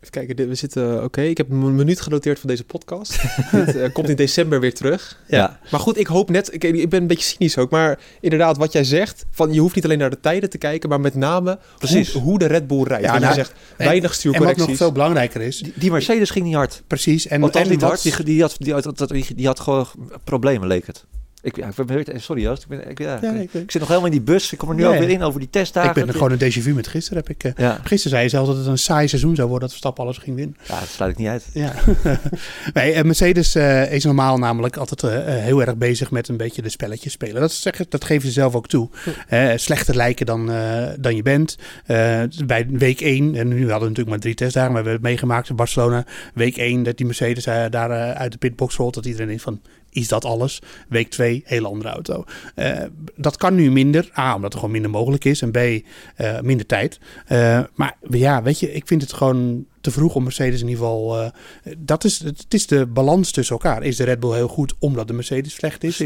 Even 0.02 0.14
kijken, 0.14 0.36
dit- 0.36 0.48
we 0.48 0.54
zitten... 0.54 1.04
Oké, 1.04 1.20
ik 1.22 1.36
heb 1.36 1.50
een 1.50 1.74
minuut 1.74 2.00
genoteerd 2.00 2.38
voor 2.38 2.48
deze 2.48 2.64
podcast. 2.64 3.22
dit 3.52 3.76
eh, 3.76 3.92
komt 3.92 4.08
in 4.08 4.16
december 4.16 4.60
weer 4.60 4.74
terug. 4.74 5.20
Ja. 5.26 5.58
Maar 5.70 5.80
goed, 5.80 5.98
ik 5.98 6.06
hoop 6.06 6.30
net... 6.30 6.54
Ik, 6.54 6.64
ik 6.64 6.88
ben 6.88 7.00
een 7.00 7.06
beetje 7.06 7.24
cynisch 7.24 7.58
ook, 7.58 7.70
maar 7.70 7.98
inderdaad 8.20 8.56
wat 8.56 8.72
jij 8.72 8.84
zegt... 8.84 9.24
Van, 9.30 9.52
je 9.52 9.60
hoeft 9.60 9.74
niet 9.74 9.84
alleen 9.84 9.98
naar 9.98 10.10
de 10.10 10.20
tijden 10.20 10.50
te 10.50 10.58
kijken, 10.58 10.88
maar 10.88 11.00
met 11.00 11.14
name 11.14 11.58
Precies. 11.78 12.12
Hoe, 12.12 12.22
hoe 12.22 12.38
de 12.38 12.46
Red 12.46 12.66
Bull 12.66 12.82
rijdt. 12.82 13.04
Ja, 13.04 13.12
nou, 13.18 13.26
je 13.26 13.34
zegt 13.34 13.50
en- 13.50 13.56
weinig 13.76 13.96
en 14.02 14.08
wat 14.08 14.14
stuurcorrecties. 14.16 14.66
nog 14.66 14.76
veel 14.76 14.92
belangrijker 14.92 15.40
is, 15.40 15.58
Die, 15.58 15.72
die 15.76 15.90
Mercedes 15.90 16.30
ging 16.30 16.44
niet 16.44 16.54
hard. 16.54 16.82
precies. 16.86 17.26
En, 17.26 17.50
en 17.52 17.68
niet 17.68 17.82
hard, 17.82 18.02
die, 18.02 18.24
die, 18.24 18.40
had, 18.40 18.56
die, 18.58 18.72
had, 18.72 19.08
die, 19.08 19.34
die 19.34 19.46
had 19.46 19.60
gewoon 19.60 19.86
problemen, 20.24 20.68
leek 20.68 20.86
het. 20.86 21.04
Ik, 21.42 21.56
ja, 21.56 21.68
ik 21.76 22.04
ben, 22.04 22.20
sorry 22.20 22.42
Joost, 22.42 22.62
ik, 22.62 22.68
ben, 22.68 22.90
ik, 22.90 22.98
ja, 22.98 23.18
Ja, 23.22 23.32
ik, 23.32 23.50
zit 23.50 23.78
nog 23.78 23.88
helemaal 23.88 24.04
in 24.04 24.12
die 24.12 24.20
bus. 24.20 24.52
Ik 24.52 24.58
kom 24.58 24.68
er 24.68 24.74
nu 24.74 24.86
ook 24.86 24.92
ja. 24.92 24.98
weer 24.98 25.08
in 25.08 25.22
over 25.22 25.40
die 25.40 25.50
testdagen. 25.50 25.88
Ik 25.88 25.94
ben 25.94 26.06
er 26.06 26.12
gewoon 26.12 26.32
een 26.32 26.38
déjà 26.38 26.62
vu 26.62 26.74
met 26.74 26.86
gisteren. 26.86 27.24
Heb 27.26 27.36
ik, 27.36 27.44
eh, 27.44 27.74
gisteren 27.82 28.10
zei 28.10 28.22
je 28.22 28.28
zelfs 28.28 28.48
dat 28.48 28.56
het 28.56 28.66
een 28.66 28.78
saai 28.78 29.08
seizoen 29.08 29.34
zou 29.34 29.48
worden 29.48 29.68
dat 29.68 29.70
Verstappen 29.70 30.04
alles 30.04 30.18
ging 30.18 30.36
winnen. 30.36 30.56
ja, 30.68 30.80
dat 30.80 30.88
sluit 30.88 31.12
ik 31.12 31.18
niet 31.18 31.28
uit. 31.28 31.46
Ja. 31.52 31.72
nee, 32.74 32.92
en 32.92 33.06
Mercedes 33.06 33.54
eh, 33.54 33.92
is 33.92 34.04
normaal 34.04 34.38
namelijk 34.38 34.76
altijd 34.76 35.02
eh, 35.02 35.36
eh, 35.36 35.44
heel 35.44 35.60
erg 35.60 35.76
bezig 35.76 36.10
met 36.10 36.28
een 36.28 36.36
beetje 36.36 36.62
de 36.62 36.68
spelletjes 36.68 37.12
spelen. 37.12 37.40
Dat, 37.40 37.52
zeggen, 37.52 37.86
dat 37.88 38.04
geven 38.04 38.26
ze 38.26 38.32
zelf 38.32 38.54
ook 38.54 38.68
toe. 38.68 38.88
Eh, 39.28 39.50
slechter 39.56 39.96
lijken 39.96 40.26
dan, 40.26 40.50
eh, 40.50 40.88
dan 40.98 41.16
je 41.16 41.22
bent. 41.22 41.56
Eh, 41.86 42.22
bij 42.46 42.66
week 42.70 43.00
1, 43.00 43.34
en 43.34 43.48
nu 43.48 43.58
hadden 43.58 43.78
we 43.78 43.78
natuurlijk 43.78 44.08
maar 44.08 44.18
drie 44.18 44.34
testdagen, 44.34 44.72
maar 44.72 44.82
we 44.82 44.88
hebben 44.88 45.08
het 45.08 45.10
meegemaakt 45.10 45.48
in 45.48 45.56
Barcelona. 45.56 46.04
Week 46.34 46.56
1 46.56 46.82
dat 46.82 46.96
die 46.96 47.06
Mercedes 47.06 47.46
eh, 47.46 47.64
daar 47.70 47.90
eh, 47.90 48.10
uit 48.10 48.32
de 48.32 48.38
pitbox 48.38 48.76
rolt, 48.76 48.94
dat 48.94 49.06
iedereen 49.06 49.26
denkt 49.26 49.42
van... 49.42 49.60
Is 49.92 50.08
dat 50.08 50.24
alles? 50.24 50.62
Week 50.88 51.10
2, 51.10 51.42
hele 51.44 51.68
andere 51.68 51.88
auto. 51.88 52.24
Eh, 52.54 52.82
dat 53.16 53.36
kan 53.36 53.54
nu 53.54 53.70
minder. 53.70 54.10
A, 54.18 54.34
omdat 54.34 54.52
er 54.52 54.58
gewoon 54.58 54.72
minder 54.72 54.90
mogelijk 54.90 55.24
is. 55.24 55.42
En 55.42 55.50
B, 55.50 55.56
eh, 55.56 56.40
minder 56.40 56.66
tijd. 56.66 57.00
Eh, 57.26 57.60
maar 57.74 57.96
ja, 58.10 58.42
weet 58.42 58.60
je, 58.60 58.72
ik 58.72 58.86
vind 58.86 59.02
het 59.02 59.12
gewoon 59.12 59.66
te 59.80 59.90
vroeg 59.90 60.14
om 60.14 60.22
Mercedes 60.22 60.60
in 60.60 60.68
ieder 60.68 60.84
geval... 60.84 61.32
dat 61.78 62.04
is, 62.04 62.18
het 62.18 62.54
is 62.54 62.66
de 62.66 62.86
balans 62.86 63.30
tussen 63.30 63.56
elkaar. 63.56 63.82
Is 63.82 63.96
de 63.96 64.04
Red 64.04 64.20
Bull 64.20 64.34
heel 64.34 64.48
goed 64.48 64.74
omdat 64.78 65.06
de 65.08 65.12
Mercedes 65.12 65.54
slecht 65.54 65.84
is? 65.84 66.00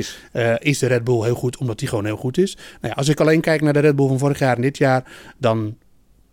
Is 0.58 0.78
de 0.78 0.86
Red 0.86 1.04
Bull 1.04 1.22
heel 1.22 1.34
goed 1.34 1.56
omdat 1.56 1.78
die 1.78 1.88
gewoon 1.88 2.04
heel 2.04 2.16
goed 2.16 2.38
is? 2.38 2.54
Nou 2.54 2.66
ja, 2.80 2.92
als 2.92 3.08
ik 3.08 3.20
alleen 3.20 3.40
kijk 3.40 3.60
naar 3.60 3.72
de 3.72 3.78
Red 3.78 3.96
Bull 3.96 4.08
van 4.08 4.18
vorig 4.18 4.38
jaar 4.38 4.56
en 4.56 4.62
dit 4.62 4.78
jaar... 4.78 5.04
dan 5.38 5.76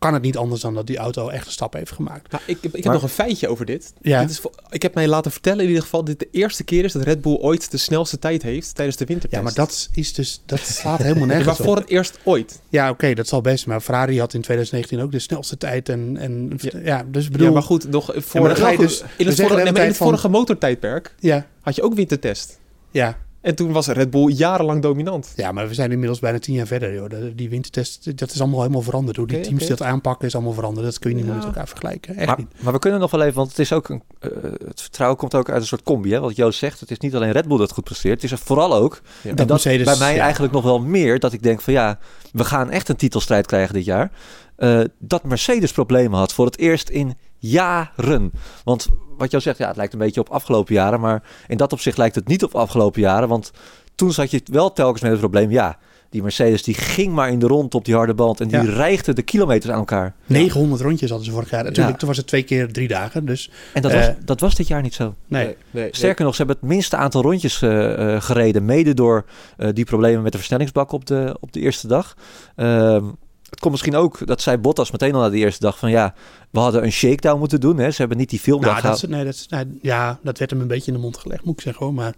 kan 0.03 0.13
het 0.13 0.22
niet 0.22 0.38
anders 0.38 0.62
dan 0.62 0.74
dat 0.74 0.88
die 0.88 0.98
auto 0.98 1.29
echt 1.29 1.45
een 1.45 1.51
stap 1.51 1.74
heeft 1.74 1.91
gemaakt. 1.91 2.31
Nou, 2.31 2.43
ik, 2.45 2.57
heb- 2.62 2.75
ik 2.75 2.83
heb 2.83 2.93
nog 2.93 3.03
een 3.03 3.10
feitje 3.10 3.48
over 3.48 3.65
dit. 3.65 3.93
Ja. 4.01 4.22
dit 4.22 4.29
is, 4.29 4.41
ik 4.69 4.81
heb 4.81 4.93
mij 4.93 5.07
laten 5.07 5.31
vertellen 5.31 5.60
in 5.62 5.67
ieder 5.67 5.83
geval 5.83 6.03
dat 6.03 6.19
dit 6.19 6.31
de 6.31 6.38
eerste 6.39 6.63
keer 6.63 6.83
is 6.83 6.91
dat 6.91 7.03
Red 7.03 7.22
Bull 7.22 7.38
ooit 7.38 7.72
de 7.72 7.77
snelste 7.77 8.19
tijd 8.19 8.41
heeft 8.43 8.75
tijdens 8.75 8.98
de 8.98 9.05
wintertest. 9.05 9.41
Ja, 9.41 9.48
maar 9.48 9.53
dat 9.55 9.89
is 9.93 10.13
dus 10.13 10.41
dat 10.45 10.60
slaat 10.60 11.01
helemaal 11.03 11.27
Ja, 11.27 11.33
nergens 11.33 11.57
maar 11.57 11.67
voor 11.67 11.75
het 11.75 11.89
eerst 11.89 12.19
ooit. 12.24 12.62
Ja, 12.69 12.89
oké, 12.89 13.13
dat 13.13 13.27
zal 13.27 13.41
best. 13.41 13.65
Maar 13.65 13.81
Ferrari 13.81 14.19
had 14.19 14.33
in 14.33 14.41
2019 14.41 15.01
ook 15.05 15.12
de 15.12 15.19
snelste 15.19 15.57
tijd. 15.57 15.89
En, 15.89 16.17
en 16.17 16.60
ja. 16.83 17.03
dus 17.07 17.29
bedoel... 17.29 17.48
ja, 17.48 17.53
maar 17.53 17.63
goed, 17.63 17.89
nog 17.89 18.12
voor 18.15 18.41
maar 18.41 18.50
dan 18.50 18.57
ga 18.60 18.69
je 18.69 18.77
nog- 18.77 18.88
dus- 18.88 19.03
in 19.17 19.27
het, 19.27 19.41
vorige, 19.41 19.67
in 19.67 19.75
het 19.75 19.98
vorige 19.98 20.29
motortijdperk 20.29 21.15
Ja, 21.19 21.48
had 21.62 21.75
je 21.75 21.81
ook 21.81 21.93
wintertest. 21.93 22.60
ja. 22.91 23.17
En 23.43 23.55
toen 23.55 23.71
was 23.71 23.88
Red 23.88 24.09
Bull 24.09 24.31
jarenlang 24.31 24.81
dominant. 24.81 25.33
ja, 25.35 25.51
maar 25.51 25.67
we 25.67 25.73
zijn 25.73 25.91
inmiddels 25.91 26.19
bijna 26.19 26.39
tien 26.39 26.53
jaar 26.55 26.67
verder. 26.67 26.93
Joh. 26.93 27.09
Die 27.35 27.50
wintertest, 27.50 28.17
dat 28.17 28.31
is 28.31 28.39
allemaal 28.41 28.59
helemaal 28.59 28.81
veranderd. 28.81 29.17
Hoe 29.17 29.27
die 29.27 29.39
teams 29.39 29.62
oké. 29.62 29.69
dat 29.75 29.81
aanpakken 29.81 30.27
is 30.27 30.33
allemaal 30.35 30.53
veranderd. 30.53 30.85
Dat 30.85 31.00
kun 31.00 31.09
je 31.09 31.15
niet 31.15 31.25
meer 31.25 31.33
Ja. 31.33 31.39
met 31.39 31.50
elkaar 31.50 31.67
vergelijken. 31.67 32.15
Echt 32.15 32.27
Maar, 32.27 32.38
niet. 32.38 32.47
maar 32.63 32.73
we 32.73 32.79
kunnen 32.79 33.00
nog 33.00 33.12
wel 33.12 33.21
even, 33.21 33.35
want 33.35 33.50
het 33.50 33.59
is 33.59 33.73
ook 33.73 33.89
een, 33.89 34.03
eh, 34.19 34.29
het 34.65 34.81
vertrouwen 34.81 35.17
komt 35.19 35.35
ook 35.35 35.50
uit 35.50 35.62
een 35.62 35.67
soort 35.67 35.83
combi. 35.83 36.12
Hè? 36.12 36.19
Wat 36.19 36.35
Joost 36.35 36.59
zegt, 36.59 36.79
het 36.79 36.91
is 36.91 36.97
niet 37.00 37.15
alleen 37.15 37.31
Red 37.31 37.47
Bull 37.47 37.57
dat 37.57 37.71
goed 37.71 37.83
presteert. 37.83 38.15
Het 38.21 38.23
is 38.23 38.31
er 38.39 38.45
vooral 38.45 38.75
ook, 38.75 39.01
Ja. 39.03 39.29
en 39.29 39.35
Dat 39.35 39.38
dat 39.38 39.47
Mercedes, 39.47 39.85
bij 39.85 39.97
mij 39.97 40.15
ja. 40.15 40.21
eigenlijk 40.21 40.53
nog 40.53 40.63
wel 40.63 40.79
meer, 40.79 41.19
dat 41.19 41.33
ik 41.33 41.43
denk 41.43 41.62
van 41.62 41.73
ja, 41.73 42.00
we 42.31 42.43
gaan 42.45 42.69
echt 42.69 42.89
een 42.89 42.95
titelstrijd 42.95 43.45
krijgen 43.45 43.73
dit 43.73 43.85
jaar. 43.85 44.12
Eh, 44.55 44.81
dat 45.00 45.23
Mercedes 45.23 45.71
problemen 45.71 46.19
had 46.19 46.33
voor 46.33 46.45
het 46.45 46.57
eerst 46.57 46.89
in 46.89 47.13
jaren. 47.50 48.31
Want 48.63 48.88
wat 49.17 49.31
jou 49.31 49.43
zegt, 49.43 49.57
ja, 49.57 49.67
het 49.67 49.75
lijkt 49.77 49.93
een 49.93 50.00
beetje 50.00 50.19
op 50.21 50.29
afgelopen 50.29 50.73
jaren, 50.73 51.00
maar 51.00 51.23
in 51.47 51.57
dat 51.57 51.73
opzicht 51.73 51.97
lijkt 51.97 52.15
het 52.15 52.27
niet 52.27 52.43
op 52.43 52.55
afgelopen 52.55 53.01
jaren, 53.01 53.27
want 53.27 53.51
toen 53.95 54.12
zat 54.12 54.31
je 54.31 54.41
wel 54.45 54.73
telkens 54.73 55.01
met 55.01 55.12
het 55.12 55.19
probleem, 55.19 55.51
ja, 55.51 55.77
die 56.09 56.21
Mercedes 56.21 56.63
die 56.63 56.73
ging 56.73 57.13
maar 57.13 57.29
in 57.29 57.39
de 57.39 57.47
rond 57.47 57.75
op 57.75 57.85
die 57.85 57.95
harde 57.95 58.13
band 58.13 58.41
en 58.41 58.47
die 58.47 58.62
Ja. 58.62 58.75
reigde 58.75 59.13
de 59.13 59.21
kilometers 59.21 59.71
aan 59.71 59.79
elkaar. 59.79 60.15
900 60.25 60.81
rondjes 60.81 61.09
hadden 61.09 61.27
ze 61.27 61.33
vorig 61.33 61.50
jaar. 61.50 61.63
Natuurlijk, 61.63 61.91
Ja. 61.93 61.97
toen 61.97 62.07
was 62.07 62.17
het 62.17 62.27
twee 62.27 62.43
keer 62.43 62.71
drie 62.73 62.88
dagen. 62.88 63.25
Dus 63.25 63.51
En 63.73 63.81
dat, 63.81 63.91
Eh, 63.91 63.97
was, 64.00 64.15
dat 64.25 64.39
was 64.39 64.55
dit 64.55 64.67
jaar 64.67 64.81
niet 64.81 64.93
zo. 64.93 65.15
nee. 65.27 65.55
nee, 65.71 65.88
Sterker 65.91 66.25
nog, 66.25 66.35
ze 66.35 66.43
hebben 66.43 66.57
het 66.62 66.69
minste 66.69 66.95
aantal 66.95 67.21
rondjes 67.21 67.62
eh, 67.62 68.15
eh, 68.15 68.21
gereden. 68.21 68.65
Mede 68.65 68.93
door 68.93 69.25
eh, 69.57 69.69
die 69.73 69.85
problemen 69.85 70.23
met 70.23 70.31
de 70.31 70.38
versnellingsbak 70.38 70.91
op 70.91 71.05
de, 71.05 71.38
op 71.39 71.51
de 71.53 71.59
eerste 71.59 71.88
dag. 71.88 72.15
Ehm, 72.55 73.05
het 73.53 73.62
komt 73.62 73.72
misschien 73.74 73.95
ook, 73.95 74.27
dat 74.27 74.41
zei 74.41 74.57
Bottas 74.57 74.91
meteen 74.91 75.13
al 75.13 75.22
na 75.22 75.29
de 75.29 75.38
eerste 75.38 75.60
dag 75.62 75.77
van 75.77 75.89
ja, 75.91 76.13
we 76.50 76.60
hadden 76.60 76.83
een 76.83 76.91
shakedown 76.91 77.39
moeten 77.39 77.60
doen. 77.60 77.77
Hè. 77.77 77.91
Ze 77.91 77.98
hebben 77.98 78.17
niet 78.17 78.29
die 78.29 78.39
filmdag 78.39 78.72
Nou, 78.72 78.81
dat, 78.81 78.95
is, 78.95 79.10
nee, 79.10 79.24
dat, 79.24 79.33
is- 79.33 79.48
nee, 79.48 79.65
ja, 79.81 80.19
dat 80.24 80.38
werd 80.38 80.51
hem 80.51 80.62
een 80.62 80.67
beetje 80.67 80.91
in 80.91 80.98
de 80.98 81.03
mond 81.03 81.17
gelegd, 81.17 81.43
moet 81.45 81.53
ik 81.53 81.62
zeggen 81.62 81.86
hoor. 81.86 81.93
Maar 81.95 82.13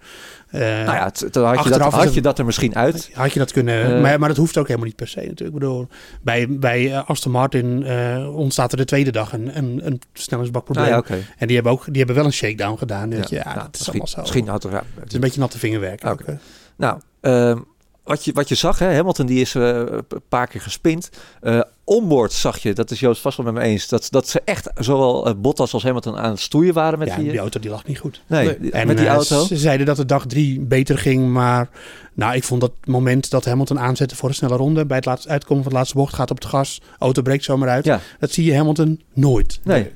eh, 0.47 0.59
Nou 0.61 0.83
ja, 0.85 1.03
het- 1.03 1.19
had, 1.21 1.63
je 1.63 1.69
dat, 1.69 1.93
had 1.93 2.13
je 2.13 2.21
dat 2.21 2.39
er 2.39 2.45
misschien 2.45 2.75
uit. 2.75 3.09
had 3.13 3.33
je 3.33 3.39
dat 3.39 3.51
kunnen... 3.51 3.95
Eh. 3.95 4.01
maar, 4.01 4.19
maar 4.19 4.29
dat 4.29 4.37
hoeft 4.37 4.57
ook 4.57 4.65
helemaal 4.67 4.87
niet 4.87 4.95
per 4.95 5.07
se 5.07 5.15
natuurlijk. 5.19 5.47
Ik 5.47 5.53
bedoel, 5.53 5.87
bij, 6.21 6.47
bij 6.49 6.91
eh, 6.93 7.09
Aston 7.09 7.31
Martin 7.31 7.85
ontstaat 8.27 8.71
er 8.71 8.77
de 8.77 8.85
tweede 8.85 9.11
dag 9.11 9.33
een, 9.33 9.57
een, 9.57 9.81
een 9.85 10.01
versnellingsbakprobleem. 10.13 10.89
Nou 10.89 11.03
ja. 11.07 11.15
En 11.37 11.45
die 11.47 11.55
hebben, 11.55 11.73
ook, 11.73 11.85
die 11.85 11.97
hebben 11.97 12.15
wel 12.15 12.25
een 12.25 12.33
shakedown 12.33 12.77
gedaan. 12.77 13.09
Je, 13.09 13.15
ja, 13.29 13.43
nou, 13.43 13.55
dat 13.55 13.67
is 13.71 13.71
misschien, 13.71 13.87
allemaal 13.91 14.07
zo. 14.07 14.21
misschien 14.21 14.47
had 14.47 14.63
er, 14.63 14.71
ja, 14.71 14.83
Het 14.99 15.07
is 15.07 15.13
een 15.13 15.19
beetje 15.21 15.39
natte 15.39 15.59
vingerwerk. 15.59 16.03
Oké. 16.03 16.11
ook. 16.31 16.37
Nou, 16.77 16.99
ehm, 17.21 17.59
wat, 18.05 18.25
je, 18.25 18.33
wat 18.33 18.49
je 18.49 18.55
zag, 18.55 18.79
hè, 18.79 18.93
Hamilton 18.93 19.25
die 19.25 19.41
is 19.41 19.55
eh, 19.55 19.77
een 19.87 20.21
paar 20.29 20.47
keer 20.47 20.61
gespind. 20.61 21.09
Eh 21.41 21.61
onboard 21.85 22.31
zag 22.31 22.57
je, 22.57 22.73
dat 22.73 22.91
is 22.91 22.99
Joost 22.99 23.21
vast 23.21 23.37
wel 23.37 23.45
met 23.45 23.55
me 23.55 23.61
eens, 23.61 23.87
dat, 23.87 24.07
dat 24.09 24.27
ze 24.27 24.41
echt 24.45 24.69
zowel 24.75 25.27
eh, 25.27 25.33
Bottas 25.37 25.73
als 25.73 25.83
Hamilton 25.83 26.17
aan 26.17 26.29
het 26.29 26.39
stoeien 26.39 26.73
waren 26.73 26.99
met 26.99 27.07
ja, 27.07 27.15
die... 27.15 27.29
die 27.29 27.39
auto 27.39 27.59
die 27.59 27.69
lag 27.69 27.85
niet 27.85 27.99
goed. 27.99 28.21
nee, 28.27 28.71
En 28.71 28.87
met 28.87 28.97
die 28.97 29.07
auto. 29.07 29.45
ze 29.45 29.57
zeiden 29.57 29.85
dat 29.85 29.97
de 29.97 30.05
dag 30.05 30.25
drie 30.25 30.59
beter 30.59 30.97
ging, 30.97 31.31
maar 31.31 31.69
nou, 32.13 32.35
ik 32.35 32.43
vond 32.43 32.61
dat 32.61 32.71
moment 32.85 33.29
dat 33.29 33.45
Hamilton 33.45 33.79
aanzette 33.79 34.15
voor 34.15 34.29
een 34.29 34.35
snelle 34.35 34.55
ronde, 34.55 34.85
bij 34.85 34.97
het 34.97 35.05
laatste 35.05 35.29
uitkomen 35.29 35.63
van 35.63 35.71
de 35.71 35.77
laatste 35.77 35.95
bocht, 35.95 36.13
gaat 36.13 36.31
op 36.31 36.37
het 36.37 36.45
gas, 36.45 36.81
auto 36.99 37.21
breekt 37.21 37.43
zomaar 37.43 37.69
uit. 37.69 37.85
Ja. 37.85 37.99
Dat 38.19 38.31
zie 38.31 38.45
je 38.45 38.55
Hamilton 38.55 39.01
nooit 39.13 39.59
Nee. 39.63 39.91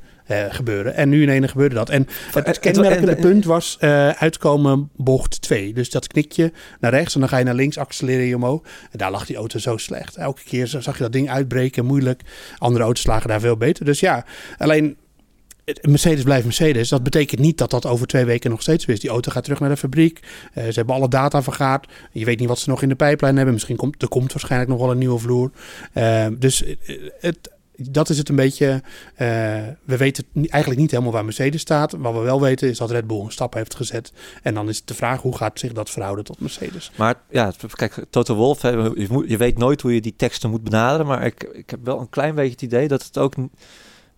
Gebeuren. 0.50 0.96
En 0.96 1.10
nu 1.10 1.22
in 1.22 1.30
ene 1.30 1.48
gebeurde 1.48 1.76
dat. 1.76 1.90
En 1.90 2.08
het 2.34 2.60
kenmerkende 2.60 3.12
en- 3.12 3.22
punt 3.22 3.46
was 3.46 3.78
eh, 3.80 4.10
uitkomen 4.10 4.90
bocht 4.96 5.42
2. 5.42 5.74
Dus 5.74 5.90
dat 5.90 6.08
knikje 6.08 6.52
naar 6.80 6.92
rechts 6.92 7.14
en 7.14 7.20
dan 7.20 7.30
ga 7.30 7.38
je 7.38 7.44
naar 7.46 7.54
links, 7.54 7.78
accelereer 7.78 8.28
je 8.28 8.36
omhoog. 8.36 8.62
En 8.92 8.98
daar 8.98 9.12
lag 9.12 9.26
die 9.26 9.36
auto 9.36 9.60
zo 9.60 9.78
slecht. 9.78 10.16
Elke 10.16 10.42
keer 10.44 10.68
zag 10.68 10.98
je 10.98 11.04
dat 11.04 11.12
ding 11.12 11.30
uitbreken, 11.30 11.86
moeilijk. 11.86 12.22
Andere 12.58 12.84
auto's 12.84 13.06
lagen 13.06 13.30
daar 13.30 13.40
veel 13.40 13.58
beter. 13.58 13.86
Dus 13.86 14.00
ja, 14.00 14.26
alleen 14.58 14.98
het- 15.66 15.88
Mercedes 15.88 16.24
blijft 16.24 16.44
Mercedes. 16.46 16.90
Dat 16.90 17.04
betekent 17.04 17.42
niet 17.42 17.58
dat 17.58 17.70
dat 17.72 17.86
over 17.86 18.08
twee 18.08 18.26
weken 18.26 18.50
nog 18.50 18.62
steeds 18.62 18.86
zo 18.86 18.92
is. 18.92 19.00
Die 19.00 19.10
auto 19.10 19.32
gaat 19.32 19.44
terug 19.44 19.60
naar 19.60 19.70
de 19.70 19.78
fabriek. 19.78 20.20
Eh, 20.54 20.64
ze 20.64 20.72
hebben 20.74 20.96
alle 20.96 21.08
data 21.10 21.42
vergaard. 21.44 21.88
Je 22.12 22.26
weet 22.26 22.40
niet 22.40 22.48
wat 22.48 22.60
ze 22.60 22.70
nog 22.70 22.82
in 22.82 22.90
de 22.90 22.96
pijplijn 22.96 23.36
hebben. 23.36 23.54
Misschien 23.54 23.76
komt 23.76 24.02
er 24.02 24.08
komt 24.08 24.32
waarschijnlijk 24.34 24.72
nog 24.72 24.80
wel 24.80 24.92
een 24.92 24.98
nieuwe 24.98 25.20
vloer. 25.20 25.52
Eh, 25.94 26.28
dus 26.40 26.64
eh, 26.64 26.76
het, 27.20 27.38
dat 27.82 28.10
is 28.10 28.18
het 28.18 28.30
een 28.30 28.36
beetje. 28.36 28.82
eh, 29.16 29.28
we 29.84 29.98
weten 29.98 30.26
eigenlijk 30.34 30.82
niet 30.82 30.92
helemaal 30.92 31.12
waar 31.12 31.26
Mercedes 31.26 31.62
staat. 31.62 31.92
Wat 31.98 32.14
we 32.14 32.20
wel 32.20 32.42
weten 32.42 32.70
is 32.70 32.78
dat 32.78 32.92
Red 32.92 33.08
Bull 33.08 33.20
een 33.20 33.32
stap 33.32 33.54
heeft 33.54 33.76
gezet. 33.76 34.12
En 34.44 34.54
dan 34.54 34.70
is 34.70 34.78
het 34.78 34.88
de 34.88 34.94
vraag 34.94 35.22
hoe 35.22 35.38
gaat 35.38 35.60
zich 35.60 35.74
dat 35.74 35.90
verhouden 35.90 36.26
tot 36.26 36.40
Mercedes. 36.40 36.92
Maar 36.96 37.16
ja, 37.30 37.54
kijk, 37.76 38.06
Toto 38.10 38.36
Wolf, 38.36 38.62
je, 38.62 39.24
je 39.28 39.38
weet 39.38 39.58
nooit 39.58 39.82
hoe 39.82 39.94
je 39.94 40.02
die 40.02 40.16
teksten 40.16 40.50
moet 40.50 40.64
benaderen. 40.64 41.06
Maar 41.06 41.26
ik, 41.26 41.44
ik 41.44 41.70
heb 41.70 41.80
wel 41.84 42.00
een 42.00 42.10
klein 42.10 42.36
beetje 42.36 42.52
het 42.52 42.62
idee 42.62 42.88
dat 42.88 43.04
het 43.04 43.18
ook 43.18 43.34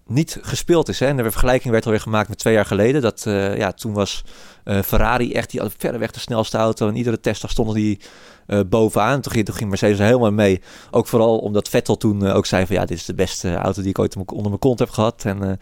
niet 0.08 0.38
gespeeld 0.42 0.90
is. 0.90 1.00
Hè. 1.00 1.06
En 1.06 1.18
de 1.18 1.32
vergelijking 1.32 1.72
werd 1.72 1.86
alweer 1.86 2.02
gemaakt 2.02 2.30
met 2.30 2.38
twee 2.38 2.54
jaar 2.54 2.66
geleden. 2.66 3.02
Dat, 3.02 3.26
eh, 3.26 3.58
ja, 3.58 3.72
toen 3.72 3.94
was 3.94 4.24
eh, 4.64 4.80
Ferrari 4.82 5.34
echt 5.34 5.50
die 5.50 5.62
verreweg 5.78 6.12
de 6.12 6.20
snelste 6.20 6.58
auto. 6.58 6.88
En 6.88 6.96
iedere 6.96 7.20
testdag 7.20 7.52
stonden 7.52 7.76
die 7.76 8.00
eh, 8.48 8.60
bovenaan. 8.68 9.22
Toen 9.22 9.32
ging, 9.32 9.46
toen 9.46 9.56
ging 9.56 9.70
Mercedes 9.70 10.00
er 10.00 10.06
helemaal 10.06 10.32
mee. 10.32 10.62
Ook 10.92 11.08
vooral 11.08 11.38
omdat 11.38 11.70
Vettel 11.70 11.98
toen 11.98 12.28
ook 12.28 12.46
zei 12.46 12.66
van... 12.66 12.76
ja, 12.76 12.86
dit 12.86 12.98
is 12.98 13.06
de 13.06 13.14
beste 13.14 13.56
auto 13.56 13.82
die 13.82 13.90
ik 13.90 14.00
ooit 14.00 14.16
onder 14.16 14.48
mijn 14.48 14.60
kont 14.60 14.80
heb 14.80 14.90
gehad. 14.90 15.26
En 15.26 15.60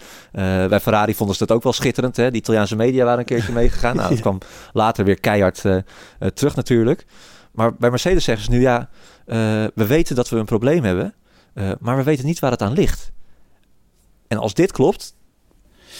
bij 0.69 0.79
Ferrari 0.79 1.15
vonden 1.15 1.35
ze 1.35 1.45
dat 1.45 1.55
ook 1.57 1.63
wel 1.63 1.73
schitterend. 1.73 2.15
Hè. 2.15 2.31
De 2.31 2.37
Italiaanse 2.37 2.75
media 2.75 3.03
waren 3.03 3.19
een 3.19 3.25
keertje 3.25 3.53
meegegaan. 3.53 3.95
Nou, 3.95 4.07
dat 4.09 4.17
Ja. 4.17 4.23
kwam 4.23 4.37
later 4.73 5.05
weer 5.05 5.19
keihard 5.19 5.61
terug 6.33 6.55
natuurlijk. 6.55 7.05
Maar 7.51 7.75
bij 7.75 7.89
Mercedes 7.89 8.23
zeggen 8.23 8.45
ze 8.45 8.51
nu 8.51 8.61
ja, 8.61 8.89
we 9.75 9.85
weten 9.87 10.15
dat 10.15 10.29
we 10.29 10.37
een 10.37 10.45
probleem 10.45 10.83
hebben, 10.83 11.13
maar 11.79 11.97
we 11.97 12.03
weten 12.03 12.25
niet 12.25 12.39
waar 12.39 12.51
het 12.51 12.61
aan 12.61 12.73
ligt. 12.73 13.11
En 14.29 14.37
als 14.37 14.53
dit 14.53 14.71
klopt, 14.71 15.15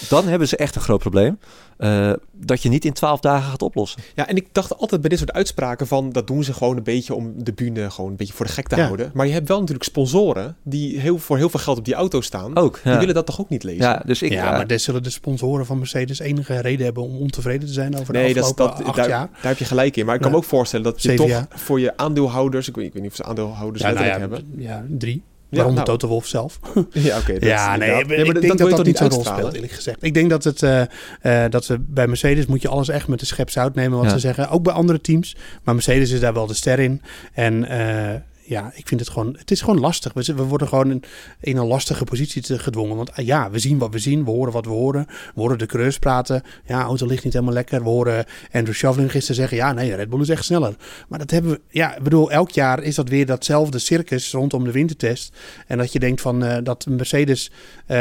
dan 0.10 0.28
hebben 0.28 0.48
ze 0.48 0.58
echt 0.58 0.76
een 0.76 0.82
groot 0.82 1.00
probleem. 1.00 1.40
eh, 1.78 2.14
dat 2.34 2.62
je 2.62 2.70
niet 2.70 2.86
in 2.86 2.94
twaalf 2.94 3.20
dagen 3.20 3.50
gaat 3.50 3.62
oplossen. 3.62 4.02
Ja, 4.16 4.28
en 4.28 4.36
ik 4.36 4.48
dacht 4.52 4.78
altijd 4.78 5.02
bij 5.02 5.10
dit 5.10 5.20
soort 5.20 5.32
uitspraken 5.32 5.88
van... 5.88 6.12
dat 6.12 6.28
doen 6.28 6.44
ze 6.44 6.54
gewoon 6.54 6.78
een 6.78 6.84
beetje 6.84 7.14
om 7.14 7.44
de 7.44 7.54
bühne 7.54 7.92
gewoon 7.92 8.10
een 8.10 8.16
beetje 8.16 8.34
voor 8.34 8.46
de 8.46 8.52
gek 8.52 8.68
te 8.68 8.76
Ja. 8.76 8.84
houden. 8.84 9.12
Maar 9.14 9.28
je 9.28 9.34
hebt 9.34 9.48
wel 9.48 9.60
natuurlijk 9.60 9.86
sponsoren... 9.90 10.56
die 10.64 11.00
heel, 11.00 11.18
voor 11.18 11.38
heel 11.38 11.50
veel 11.50 11.60
geld 11.60 11.78
op 11.78 11.86
die 11.86 11.94
auto 11.94 12.22
staan. 12.22 12.56
Ook. 12.58 12.80
Die 12.84 12.94
willen 12.98 13.14
dat 13.14 13.26
toch 13.26 13.40
ook 13.42 13.50
niet 13.50 13.64
lezen? 13.64 13.82
ja 13.82 14.02
dus 14.06 14.22
ik. 14.22 14.32
ja, 14.32 14.44
ja, 14.46 14.52
maar 14.52 14.68
dus 14.68 14.84
zullen 14.84 15.04
de 15.04 15.10
sponsoren 15.10 15.66
van 15.66 15.78
Mercedes 15.78 16.20
enige 16.20 16.60
reden 16.60 16.86
hebben 16.86 17.04
om 17.04 17.18
ontevreden 17.18 17.68
te 17.68 17.74
zijn 17.74 17.98
over 18.00 18.14
de 18.14 18.20
Nee, 18.20 18.28
afgelopen 18.42 18.78
dat, 18.78 18.84
acht 18.88 18.96
daar, 18.96 19.08
jaar. 19.10 19.30
daar 19.34 19.42
heb 19.52 19.58
je 19.58 19.66
gelijk 19.66 19.96
in. 19.98 20.06
Maar 20.06 20.16
ik 20.16 20.22
kan 20.22 20.30
Ja. 20.30 20.36
me 20.38 20.44
ook 20.44 20.50
voorstellen 20.50 20.86
dat 20.86 21.02
je 21.02 21.14
toch 21.14 21.28
jaar. 21.28 21.46
voor 21.50 21.80
je 21.80 21.98
aandeelhouders... 21.98 22.68
Ik 22.68 22.76
weet, 22.76 22.86
ik 22.86 22.94
weet 22.94 23.02
niet 23.02 23.12
of 23.12 23.18
ze 23.18 23.24
aandeelhouders 23.24 23.84
Ja, 23.84 23.92
nou 23.92 24.06
hebben. 24.06 24.54
ja, 24.58 24.86
drie. 24.90 25.24
Ja, 25.52 25.58
Waaronder 25.58 25.86
nou. 25.86 25.98
Toto 25.98 26.08
Wolf 26.08 26.28
zelf. 26.28 26.60
Ja, 26.92 27.18
oké. 27.18 27.36
ja, 27.40 27.76
nee, 27.76 28.00
ik 28.04 28.42
denk 28.42 28.58
dat 28.58 28.70
dat 28.70 28.86
niet 28.86 28.98
zo'n 28.98 29.10
rol 29.10 29.26
speelt, 29.26 29.54
eerlijk 29.54 29.72
gezegd. 29.74 30.04
Ik 30.04 30.14
denk 30.14 30.30
dat, 30.30 30.44
het, 30.44 30.64
eh, 30.64 30.82
eh, 31.22 31.52
dat 31.52 31.68
we 31.68 31.80
bij 31.80 32.08
Mercedes 32.08 32.46
moet 32.46 32.62
je 32.62 32.68
alles 32.68 32.90
echt 32.90 33.08
met 33.08 33.20
de 33.20 33.26
schep 33.26 33.50
zout 33.50 33.76
nemen, 33.76 33.98
wat 33.98 34.08
Ja. 34.08 34.12
ze 34.14 34.20
zeggen. 34.20 34.50
Ook 34.50 34.64
bij 34.64 34.74
andere 34.74 35.02
teams. 35.02 35.36
Maar 35.64 35.74
Mercedes 35.74 36.12
is 36.12 36.20
daar 36.20 36.34
wel 36.34 36.48
de 36.48 36.54
ster 36.54 36.80
in. 36.80 37.02
En 37.34 37.66
eh, 37.70 38.16
ja, 38.50 38.72
ik 38.74 38.88
vind 38.88 39.00
het 39.00 39.10
gewoon, 39.10 39.36
het 39.38 39.52
is 39.52 39.62
gewoon 39.62 39.80
lastig. 39.80 40.14
We, 40.14 40.34
worden 40.34 40.68
gewoon 40.68 40.92
in, 40.92 41.04
in 41.40 41.58
een 41.58 41.66
lastige 41.66 42.04
positie 42.04 42.42
te 42.42 42.60
gedwongen. 42.60 42.96
Want 42.96 43.12
ah, 43.14 43.26
ja, 43.26 43.50
we 43.50 43.60
zien 43.60 43.78
wat 43.78 43.94
we 43.94 44.00
zien, 44.00 44.26
we 44.26 44.32
horen 44.32 44.54
wat 44.54 44.66
we 44.66 44.72
horen. 44.72 45.06
We 45.08 45.42
horen 45.42 45.58
de 45.58 45.66
coureurs 45.66 46.00
praten. 46.00 46.42
Ja, 46.66 46.82
auto 46.82 47.06
ligt 47.06 47.24
niet 47.24 47.34
helemaal 47.34 47.54
lekker. 47.54 47.84
We 47.84 47.90
horen 47.90 48.26
Andrew 48.52 48.76
Shovlin 48.76 49.10
gisteren 49.10 49.36
zeggen, 49.36 49.58
ja, 49.58 49.74
nee, 49.74 49.96
Red 49.96 50.10
Bull 50.10 50.22
is 50.22 50.30
echt 50.30 50.44
sneller. 50.44 50.76
Maar 51.08 51.20
dat 51.20 51.32
hebben 51.32 51.52
we, 51.52 51.62
ja, 51.70 51.96
ik 51.96 52.04
bedoel, 52.04 52.32
elk 52.32 52.52
jaar 52.52 52.84
is 52.84 52.96
dat 52.96 53.10
weer 53.10 53.26
datzelfde 53.26 53.80
circus 53.80 54.32
rondom 54.32 54.64
de 54.64 54.72
wintertest. 54.72 55.38
En 55.68 55.78
dat 55.78 55.94
je 55.94 56.00
denkt 56.00 56.22
van 56.22 56.44
eh, 56.44 56.58
dat 56.64 56.86
Mercedes 56.86 57.52
eh, 57.86 57.98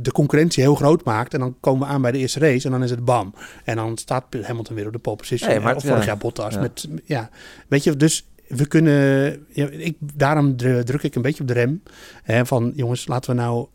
de 0.00 0.12
concurrentie 0.12 0.62
heel 0.62 0.74
groot 0.74 1.04
maakt. 1.04 1.34
En 1.34 1.40
dan 1.40 1.56
komen 1.60 1.86
we 1.86 1.94
aan 1.94 2.02
bij 2.02 2.12
de 2.12 2.18
eerste 2.18 2.38
race 2.38 2.66
en 2.66 2.72
dan 2.72 2.82
is 2.82 2.90
het 2.90 3.04
bam. 3.04 3.34
En 3.64 3.76
dan 3.76 3.98
staat 3.98 4.24
Hamilton 4.42 4.76
weer 4.76 4.86
op 4.86 4.92
de 4.92 4.98
pole 4.98 5.16
position. 5.16 5.50
Nee, 5.50 5.60
maar 5.60 5.76
of 5.76 5.82
vorig 5.82 5.98
ja. 5.98 6.04
jaar 6.04 6.18
Bottas. 6.18 6.54
Ja. 6.54 6.60
Met, 6.60 6.88
ja, 7.04 7.30
weet 7.68 7.84
je, 7.84 7.96
dus 7.96 8.24
we 8.56 8.66
kunnen... 8.66 8.92
Ja, 9.48 9.68
ik, 9.68 9.96
daarom 10.14 10.56
dru- 10.56 10.82
druk 10.82 11.02
ik 11.02 11.14
een 11.14 11.22
beetje 11.22 11.40
op 11.42 11.48
de 11.48 11.54
rem. 11.54 11.82
Hè, 12.22 12.46
van 12.46 12.72
jongens, 12.76 13.06
laten 13.06 13.30
we 13.30 13.40
nou 13.40 13.66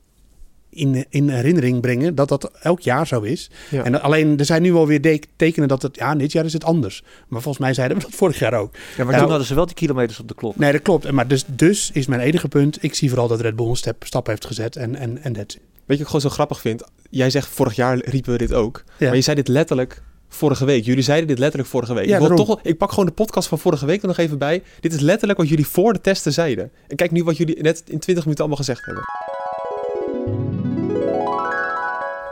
in, 0.69 1.05
in 1.09 1.29
herinnering 1.29 1.81
brengen 1.81 2.15
dat 2.15 2.29
dat 2.29 2.51
elk 2.61 2.79
jaar 2.79 3.07
zo 3.07 3.21
is. 3.21 3.49
Ja. 3.69 3.83
En 3.83 4.01
alleen, 4.01 4.37
er 4.39 4.45
zijn 4.45 4.61
nu 4.61 4.73
alweer 4.73 5.01
de- 5.01 5.21
tekenen 5.35 5.67
dat 5.67 5.81
het... 5.81 5.95
Ja, 5.95 6.15
dit 6.15 6.31
jaar 6.31 6.45
is 6.45 6.53
het 6.53 6.63
anders. 6.63 7.03
Maar 7.27 7.41
volgens 7.41 7.63
mij 7.63 7.73
zeiden 7.73 7.97
we 7.97 8.03
dat 8.03 8.13
vorig 8.13 8.39
jaar 8.39 8.53
ook. 8.53 8.75
ja, 8.97 9.03
maar 9.03 9.19
toen 9.19 9.29
hadden 9.29 9.47
ze 9.47 9.55
wel 9.55 9.65
die 9.65 9.75
kilometers 9.75 10.19
op 10.19 10.27
de 10.27 10.35
klok. 10.35 10.55
Nee, 10.55 10.71
dat 10.71 10.81
klopt. 10.81 11.11
Maar 11.11 11.27
dus, 11.27 11.43
dus 11.47 11.89
is 11.93 12.07
mijn 12.07 12.21
enige 12.21 12.47
punt. 12.47 12.83
Ik 12.83 12.93
zie 12.95 13.09
vooral 13.09 13.27
dat 13.27 13.41
Red 13.41 13.55
Bull 13.55 13.69
een 13.69 13.75
step, 13.75 14.03
stap 14.05 14.27
heeft 14.27 14.45
gezet. 14.45 14.75
En 14.75 14.95
en 14.95 15.23
en 15.23 15.33
that's 15.33 15.55
it. 15.55 15.61
Weet 15.61 15.67
je 15.75 15.85
wat 15.85 15.99
ik 15.99 16.05
gewoon 16.05 16.21
zo 16.21 16.29
grappig 16.29 16.59
vind? 16.61 16.83
Jij 17.09 17.29
zegt 17.29 17.47
vorig 17.47 17.75
jaar 17.75 17.97
riepen 17.97 18.31
we 18.31 18.37
dit 18.37 18.53
ook. 18.53 18.83
Ja. 18.97 19.05
Maar 19.07 19.15
je 19.15 19.21
zei 19.21 19.35
dit 19.35 19.47
letterlijk 19.47 20.01
vorige 20.29 20.65
week. 20.65 20.85
Jullie 20.85 21.03
zeiden 21.03 21.27
dit 21.27 21.39
letterlijk 21.39 21.69
vorige 21.69 21.93
week. 21.93 22.07
Ja, 22.07 22.19
ik, 22.19 22.35
toch, 22.35 22.59
ik 22.61 22.77
pak 22.77 22.89
gewoon 22.89 23.05
de 23.05 23.11
podcast 23.11 23.47
van 23.47 23.59
vorige 23.59 23.85
week 23.85 24.01
er 24.01 24.07
nog 24.07 24.17
even 24.17 24.37
bij. 24.37 24.63
Dit 24.79 24.93
is 24.93 24.99
letterlijk 24.99 25.39
wat 25.39 25.49
jullie 25.49 25.67
voor 25.67 25.93
de 25.93 26.01
testen 26.01 26.33
zeiden. 26.33 26.71
En 26.87 26.95
kijk 26.95 27.11
nu 27.11 27.23
wat 27.23 27.37
jullie 27.37 27.61
net 27.61 27.77
in 27.77 27.99
20 27.99 28.15
minuten 28.15 28.37
allemaal 28.37 28.57
gezegd 28.57 28.85
hebben. 28.85 29.03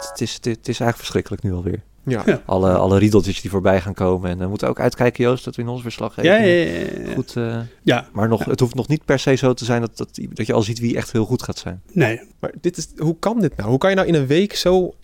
het, 0.09 0.21
is, 0.21 0.33
het, 0.33 0.47
is 0.47 0.79
eigenlijk 0.79 0.97
verschrikkelijk 0.97 1.43
nu 1.43 1.53
alweer. 1.53 1.81
Ja. 2.05 2.23
Ja. 2.25 2.41
Alle, 2.45 2.73
alle 2.73 2.97
riedeltjes 2.97 3.41
die 3.41 3.51
voorbij 3.51 3.81
gaan 3.81 3.93
komen. 3.93 4.29
En 4.29 4.37
we 4.37 4.47
moeten 4.47 4.67
ook 4.67 4.79
uitkijken, 4.79 5.23
Joost, 5.23 5.43
dat 5.45 5.55
we 5.55 5.61
in 5.61 5.67
ons 5.67 5.81
verslag 5.81 6.15
Ja, 6.15 6.35
ja, 6.35 6.43
ja, 6.43 6.79
ja. 7.05 7.13
Goed, 7.13 7.35
eh, 7.35 7.59
ja. 7.83 8.07
maar 8.13 8.27
nog, 8.27 8.45
Ja. 8.45 8.49
het 8.51 8.59
hoeft 8.59 8.75
nog 8.75 8.87
niet 8.87 9.05
per 9.05 9.19
se 9.19 9.35
zo 9.35 9.53
te 9.53 9.65
zijn 9.65 9.81
dat, 9.81 9.97
dat, 9.97 10.19
dat 10.29 10.45
je 10.45 10.53
al 10.53 10.61
ziet 10.61 10.79
wie 10.79 10.95
echt 10.95 11.11
heel 11.11 11.25
goed 11.25 11.43
gaat 11.43 11.57
zijn. 11.57 11.81
Nee. 11.91 12.21
Maar 12.39 12.51
dit 12.61 12.77
is, 12.77 12.87
hoe 12.97 13.19
kan 13.19 13.39
dit 13.39 13.57
nou? 13.57 13.69
Hoe 13.69 13.77
kan 13.77 13.89
je 13.89 13.95
nou 13.95 14.07
in 14.07 14.13
een 14.13 14.27
week 14.27 14.55
zo 14.55 14.95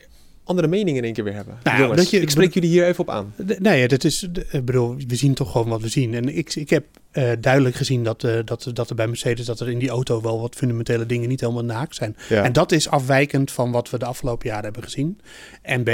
andere 0.51 0.67
meningen 0.67 0.97
in 0.99 1.03
één 1.03 1.13
keer 1.13 1.23
weer 1.23 1.33
hebben? 1.33 1.57
Nou 1.63 1.75
ja, 1.75 1.81
Jongens, 1.81 2.01
dat 2.01 2.09
je- 2.09 2.19
ik 2.21 2.29
spreek 2.29 2.53
jullie 2.53 2.69
hier 2.69 2.85
even 2.85 2.99
op 2.99 3.09
aan. 3.09 3.33
Nee, 3.59 3.87
dat 3.87 4.03
is, 4.03 4.27
ik 4.51 4.65
bedoel, 4.65 4.95
we 5.07 5.15
zien 5.15 5.33
toch 5.33 5.51
gewoon 5.51 5.67
wat 5.69 5.81
we 5.81 5.87
zien. 5.87 6.13
En 6.13 6.37
ik, 6.37 6.55
ik 6.55 6.69
heb 6.69 6.85
eh, 7.11 7.29
duidelijk 7.39 7.75
gezien 7.75 8.03
dat, 8.03 8.23
eh, 8.23 8.39
dat, 8.45 8.69
dat 8.73 8.89
er 8.89 8.95
bij 8.95 9.07
Mercedes, 9.07 9.45
dat 9.45 9.59
er 9.59 9.69
in 9.69 9.79
die 9.79 9.89
auto 9.89 10.21
wel 10.21 10.41
wat 10.41 10.55
fundamentele 10.55 11.05
dingen 11.05 11.29
niet 11.29 11.39
helemaal 11.41 11.63
naakt 11.65 11.95
zijn. 11.95 12.15
Ja. 12.29 12.43
En 12.43 12.53
dat 12.53 12.71
is 12.71 12.89
afwijkend 12.89 13.51
van 13.51 13.71
wat 13.71 13.89
we 13.89 13.97
de 13.99 14.05
afgelopen 14.05 14.47
jaren 14.47 14.63
hebben 14.63 14.83
gezien. 14.83 15.19
En 15.61 15.83
B, 15.83 15.89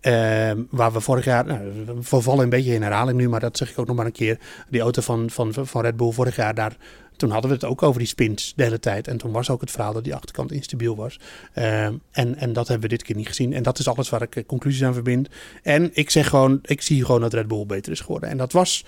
ehm, 0.00 0.62
waar 0.70 0.92
we 0.92 1.00
vorig 1.00 1.24
jaar, 1.24 1.46
nou, 1.46 1.60
we 1.86 1.94
vervallen 2.00 2.42
een 2.44 2.48
beetje 2.50 2.74
in 2.74 2.82
herhaling 2.82 3.18
nu, 3.18 3.28
maar 3.28 3.40
dat 3.40 3.56
zeg 3.56 3.70
ik 3.70 3.78
ook 3.78 3.86
nog 3.86 3.96
maar 3.96 4.06
een 4.06 4.12
keer. 4.12 4.38
Die 4.68 4.80
auto 4.80 5.02
van, 5.02 5.30
van, 5.30 5.54
van 5.54 5.82
Red 5.82 5.96
Bull 5.96 6.12
vorig 6.12 6.36
jaar, 6.36 6.54
daar, 6.54 6.76
toen 7.18 7.30
hadden 7.30 7.50
we 7.50 7.56
het 7.56 7.64
ook 7.64 7.82
over 7.82 7.98
die 7.98 8.08
spins 8.08 8.52
de 8.56 8.62
hele 8.62 8.78
tijd. 8.78 9.08
En 9.08 9.16
toen 9.16 9.32
was 9.32 9.50
ook 9.50 9.60
het 9.60 9.70
verhaal 9.70 9.92
dat 9.92 10.04
die 10.04 10.14
achterkant 10.14 10.52
instabiel 10.52 10.96
was. 10.96 11.20
Ehm, 11.52 11.94
en, 12.10 12.36
en 12.36 12.52
dat 12.52 12.68
hebben 12.68 12.88
we 12.88 12.96
dit 12.96 13.06
keer 13.06 13.16
niet 13.16 13.28
gezien. 13.28 13.52
En 13.52 13.62
dat 13.62 13.78
is 13.78 13.88
alles 13.88 14.08
waar 14.08 14.22
ik 14.22 14.36
eh, 14.36 14.44
conclusies 14.46 14.84
aan 14.84 14.94
verbind. 14.94 15.28
En 15.62 15.90
ik 15.92 16.10
zeg 16.10 16.28
gewoon, 16.28 16.58
ik 16.62 16.82
zie 16.82 17.04
gewoon 17.04 17.20
dat 17.20 17.32
Red 17.32 17.48
Bull 17.48 17.66
beter 17.66 17.92
is 17.92 18.00
geworden. 18.00 18.28
En 18.28 18.36
dat 18.36 18.52
was 18.52 18.84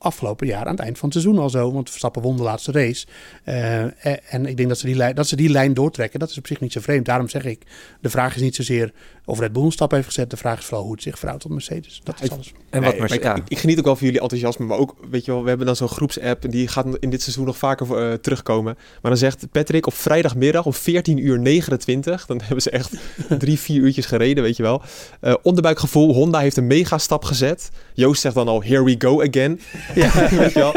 afgelopen 0.00 0.46
jaar 0.46 0.64
aan 0.64 0.70
het 0.70 0.80
eind 0.80 0.98
van 0.98 1.08
het 1.08 1.18
seizoen 1.18 1.42
al 1.42 1.50
zo. 1.50 1.72
Want 1.72 1.88
Verstappen 1.88 2.22
won 2.22 2.36
de 2.36 2.42
laatste 2.42 2.72
race. 2.72 3.06
Eh, 3.44 3.84
eh, 3.84 3.90
en 4.30 4.46
ik 4.46 4.56
denk 4.56 4.68
dat 4.68 4.78
ze, 4.78 4.86
die 4.86 4.96
lijn, 4.96 5.14
dat 5.14 5.28
ze 5.28 5.36
die 5.36 5.48
lijn 5.48 5.74
doortrekken. 5.74 6.20
Dat 6.20 6.30
is 6.30 6.38
op 6.38 6.46
zich 6.46 6.60
niet 6.60 6.72
zo 6.72 6.80
vreemd. 6.80 7.06
Daarom 7.06 7.28
zeg 7.28 7.44
ik, 7.44 7.62
de 8.00 8.10
vraag 8.10 8.34
is 8.34 8.42
niet 8.42 8.54
zozeer 8.54 8.92
of 9.24 9.38
Red 9.38 9.52
Bull 9.52 9.64
een 9.64 9.72
stap 9.72 9.90
heeft 9.90 10.06
gezet. 10.06 10.30
De 10.30 10.36
vraag 10.36 10.58
is 10.58 10.64
vooral 10.64 10.84
hoe 10.84 10.92
het 10.92 11.02
zich 11.02 11.18
verhoudt 11.18 11.42
tot 11.42 11.52
Mercedes. 11.52 12.00
Dat 12.04 12.22
is 12.22 12.30
alles. 12.30 12.52
En 12.70 12.80
Nee, 12.80 12.90
wat 12.90 12.98
maar 12.98 13.12
ik, 13.12 13.22
ja. 13.22 13.34
ik, 13.34 13.42
ik 13.48 13.58
geniet 13.58 13.78
ook 13.78 13.84
wel 13.84 13.96
van 13.96 14.06
jullie 14.06 14.20
enthousiasme, 14.20 14.64
maar 14.64 14.78
ook, 14.78 14.94
weet 15.10 15.24
je 15.24 15.30
wel, 15.30 15.42
we 15.42 15.48
hebben 15.48 15.66
dan 15.66 15.76
zo'n 15.76 15.88
groepsapp 15.88 16.44
en 16.44 16.50
die 16.50 16.68
gaat 16.68 16.86
in 17.00 17.10
dit 17.10 17.22
seizoen 17.22 17.44
nog 17.44 17.56
vaker 17.56 17.96
eh, 17.96 18.12
terugkomen. 18.12 18.74
Maar 18.74 19.10
dan 19.10 19.16
zegt 19.16 19.50
Patrick 19.50 19.86
op 19.86 19.94
vrijdagmiddag 19.94 20.66
om 20.66 20.72
14 20.72 21.18
uur 21.18 21.38
29, 21.38 22.26
dan 22.26 22.40
hebben 22.44 22.62
ze 22.62 22.70
echt 22.70 22.92
drie, 23.38 23.58
vier 23.58 23.80
uurtjes 23.80 24.06
gereden, 24.06 24.42
weet 24.42 24.56
je 24.56 24.62
wel. 24.62 24.82
Eh, 25.20 25.34
onderbuikgevoel, 25.42 26.14
Honda 26.14 26.38
heeft 26.38 26.56
een 26.56 26.66
mega 26.66 26.98
stap 26.98 27.24
gezet. 27.24 27.70
Joost 27.94 28.20
zegt 28.20 28.34
dan 28.34 28.48
al, 28.48 28.62
here 28.62 28.84
we 28.84 28.94
go 28.98 29.22
again. 29.22 29.60
Ja, 29.94 30.10
weet 30.30 30.52
je 30.52 30.58
wel. 30.58 30.72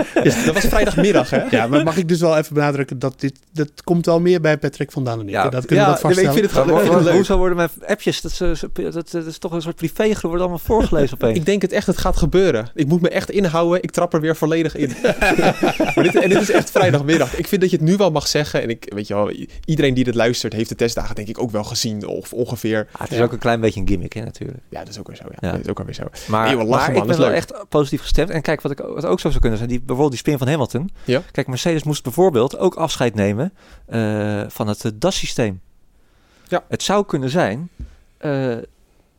Dat 0.46 0.54
was 0.54 0.66
vrijdagmiddag, 0.66 1.30
hè? 1.30 1.42
Ja, 1.50 1.68
maar 1.68 1.84
mag 1.84 1.98
ik 1.98 2.08
dus 2.08 2.20
wel 2.20 2.38
even 2.38 2.54
benadrukken 2.54 3.00
dat 3.00 3.20
dit, 3.20 3.40
dat 3.52 3.70
komt 3.84 4.06
wel 4.06 4.20
meer 4.20 4.42
bij 4.42 4.58
Patrick 4.58 4.92
vandaan 4.92 5.18
dan 5.18 5.28
ik. 5.28 5.34
Ja, 5.34 5.50
dat 5.50 5.66
kunnen 5.66 5.68
we 5.70 5.76
Ja, 5.76 5.86
dat 5.86 6.00
vaststellen. 6.00 6.30
ik 6.32 6.38
vind 6.40 6.52
het 6.52 6.62
gewoon 6.84 7.04
leuk. 7.04 7.14
hoezo 7.14 7.38
worden 7.38 7.56
mijn 7.58 7.70
appjes, 7.88 8.22
dat, 8.22 8.32
ze- 8.32 8.56
ze- 8.56 8.92
dat, 8.92 9.14
is 9.28 9.38
toch 9.38 9.52
een 9.52 9.62
soort 9.62 9.76
privégroep, 9.76 10.22
wordt 10.24 10.40
allemaal 10.42 10.60
voorgelezen 10.60 11.14
opeens. 11.14 11.38
Ik 11.38 11.46
denk 11.46 11.62
het 11.62 11.72
echt, 11.72 11.88
het 11.88 11.98
gaat 11.98 12.18
gebeuren. 12.18 12.70
Ik 12.76 12.88
moet 12.88 13.02
me 13.02 13.10
echt 13.10 13.30
inhouden. 13.30 13.84
Ik 13.84 13.92
trap 13.92 14.14
er 14.14 14.22
weer 14.22 14.36
volledig 14.36 14.76
in. 14.76 14.92
maar 15.96 16.04
dit, 16.04 16.16
en 16.16 16.30
dit 16.30 16.42
is 16.42 16.52
echt 16.52 16.72
vrijdagmiddag. 16.72 17.38
Ik 17.38 17.48
vind 17.48 17.62
dat 17.62 17.70
je 17.70 17.76
het 17.78 17.86
nu 17.86 17.98
wel 17.98 18.12
mag 18.12 18.28
zeggen. 18.28 18.62
En 18.62 18.70
ik, 18.70 18.92
weet 18.96 19.08
je 19.08 19.14
wel, 19.14 19.32
iedereen 19.66 19.94
die 19.94 20.04
dit 20.04 20.16
luistert, 20.16 20.54
heeft 20.54 20.70
de 20.70 20.76
testdagen 20.76 21.16
denk 21.16 21.28
ik 21.28 21.40
ook 21.42 21.52
wel 21.52 21.64
gezien. 21.64 22.06
Of 22.08 22.34
ongeveer. 22.34 22.88
Ah, 22.92 23.02
het 23.02 23.12
is 23.12 23.18
Ja. 23.18 23.24
ook 23.24 23.32
een 23.32 23.38
klein 23.40 23.60
beetje 23.62 23.80
een 23.80 23.88
gimmick, 23.88 24.14
hè, 24.14 24.22
natuurlijk. 24.24 24.60
Ja, 24.70 24.80
dat 24.80 24.90
is 24.90 25.00
ook 25.00 25.08
weer 25.08 25.16
zo. 25.16 25.24
Ja, 25.30 25.38
Ja. 25.40 25.52
Dat 25.52 25.60
is 25.62 25.68
ook 25.70 25.80
alweer 25.80 25.94
zo. 25.96 26.04
Maar, 26.28 26.48
Nee, 26.48 26.56
maar 26.56 26.66
man, 26.66 26.80
ik 26.88 26.94
ben 27.02 27.10
is 27.10 27.18
wel 27.18 27.32
echt 27.32 27.54
positief 27.70 28.02
gestemd. 28.02 28.30
En 28.30 28.42
kijk, 28.42 28.62
wat, 28.62 28.72
ik, 28.72 28.80
wat 29.04 29.12
ook 29.12 29.20
zo 29.20 29.28
zou 29.30 29.40
kunnen 29.40 29.58
zijn, 29.58 29.70
die, 29.70 29.78
bijvoorbeeld 29.80 30.10
die 30.12 30.20
spin 30.20 30.38
van 30.38 30.48
Hamilton. 30.48 30.90
Ja. 31.06 31.22
Kijk, 31.32 31.48
Mercedes 31.48 31.84
moest 31.84 32.04
bijvoorbeeld 32.04 32.58
ook 32.58 32.76
afscheid 32.76 33.16
nemen 33.16 33.54
eh, 33.86 34.44
van 34.48 34.68
het 34.68 34.86
eh, 34.86 34.92
DAS-systeem. 34.96 35.62
Ja. 36.48 36.64
Het 36.70 36.84
zou 36.84 37.06
kunnen 37.06 37.30
zijn 37.30 37.70
eh, 38.18 38.58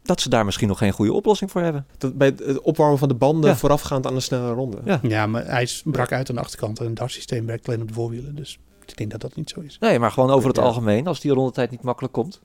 dat 0.03 0.21
ze 0.21 0.29
daar 0.29 0.45
misschien 0.45 0.69
nog 0.69 0.79
geen 0.79 0.93
goede 0.93 1.13
oplossing 1.13 1.51
voor 1.51 1.61
hebben. 1.63 1.87
Dat 1.99 2.15
bij 2.19 2.27
het- 2.27 2.61
opwarmen 2.61 2.99
van 2.99 3.09
de 3.09 3.15
banden 3.15 3.51
Ja. 3.51 3.57
voorafgaand 3.57 4.07
aan 4.07 4.15
de 4.15 4.21
snelle 4.21 4.53
ronde. 4.53 4.79
Ja. 4.85 4.99
Ja, 5.03 5.27
maar 5.27 5.47
hij 5.47 5.69
brak 5.85 6.13
uit 6.13 6.29
aan 6.29 6.35
de 6.35 6.41
achterkant 6.41 6.79
en 6.81 6.87
het 6.87 6.97
DAS-systeem 6.97 7.47
werkt 7.47 7.67
alleen 7.69 7.81
op 7.83 7.89
de 7.89 7.95
voorwielen. 7.95 8.35
Dus 8.35 8.59
ik 8.87 8.97
denk 8.97 9.11
dat 9.11 9.21
dat 9.21 9.37
niet 9.37 9.51
zo 9.51 9.61
is. 9.61 9.79
Nee, 9.81 9.99
maar 9.99 10.11
gewoon 10.11 10.31
over 10.31 10.49
het 10.49 10.57
Ja. 10.57 10.63
algemeen, 10.63 11.07
als 11.07 11.21
die 11.21 11.33
rondetijd 11.33 11.71
niet 11.71 11.83
makkelijk 11.83 12.13
komt. 12.15 12.41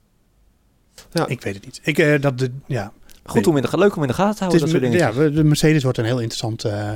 Ik 1.26 1.42
weet 1.42 1.54
het 1.54 1.64
niet. 1.64 1.80
Ik, 1.82 1.98
eh, 1.98 2.20
dat 2.20 2.38
de, 2.38 2.50
ja, 2.66 2.92
Goed 3.30 3.46
om 3.46 3.56
in 3.56 3.62
de, 3.62 3.78
leuk 3.78 3.96
om 3.96 4.02
in 4.02 4.08
de 4.08 4.14
gaten 4.14 4.34
te 4.34 4.44
houden, 4.44 4.66
is, 4.66 4.72
dat 4.72 4.80
soort 4.80 4.92
dingen. 4.92 5.24
ja, 5.24 5.30
de 5.30 5.44
Mercedes 5.44 5.82
wordt 5.82 5.98
een 5.98 6.04
heel 6.04 6.18
interessant 6.18 6.64
eh, 6.64 6.90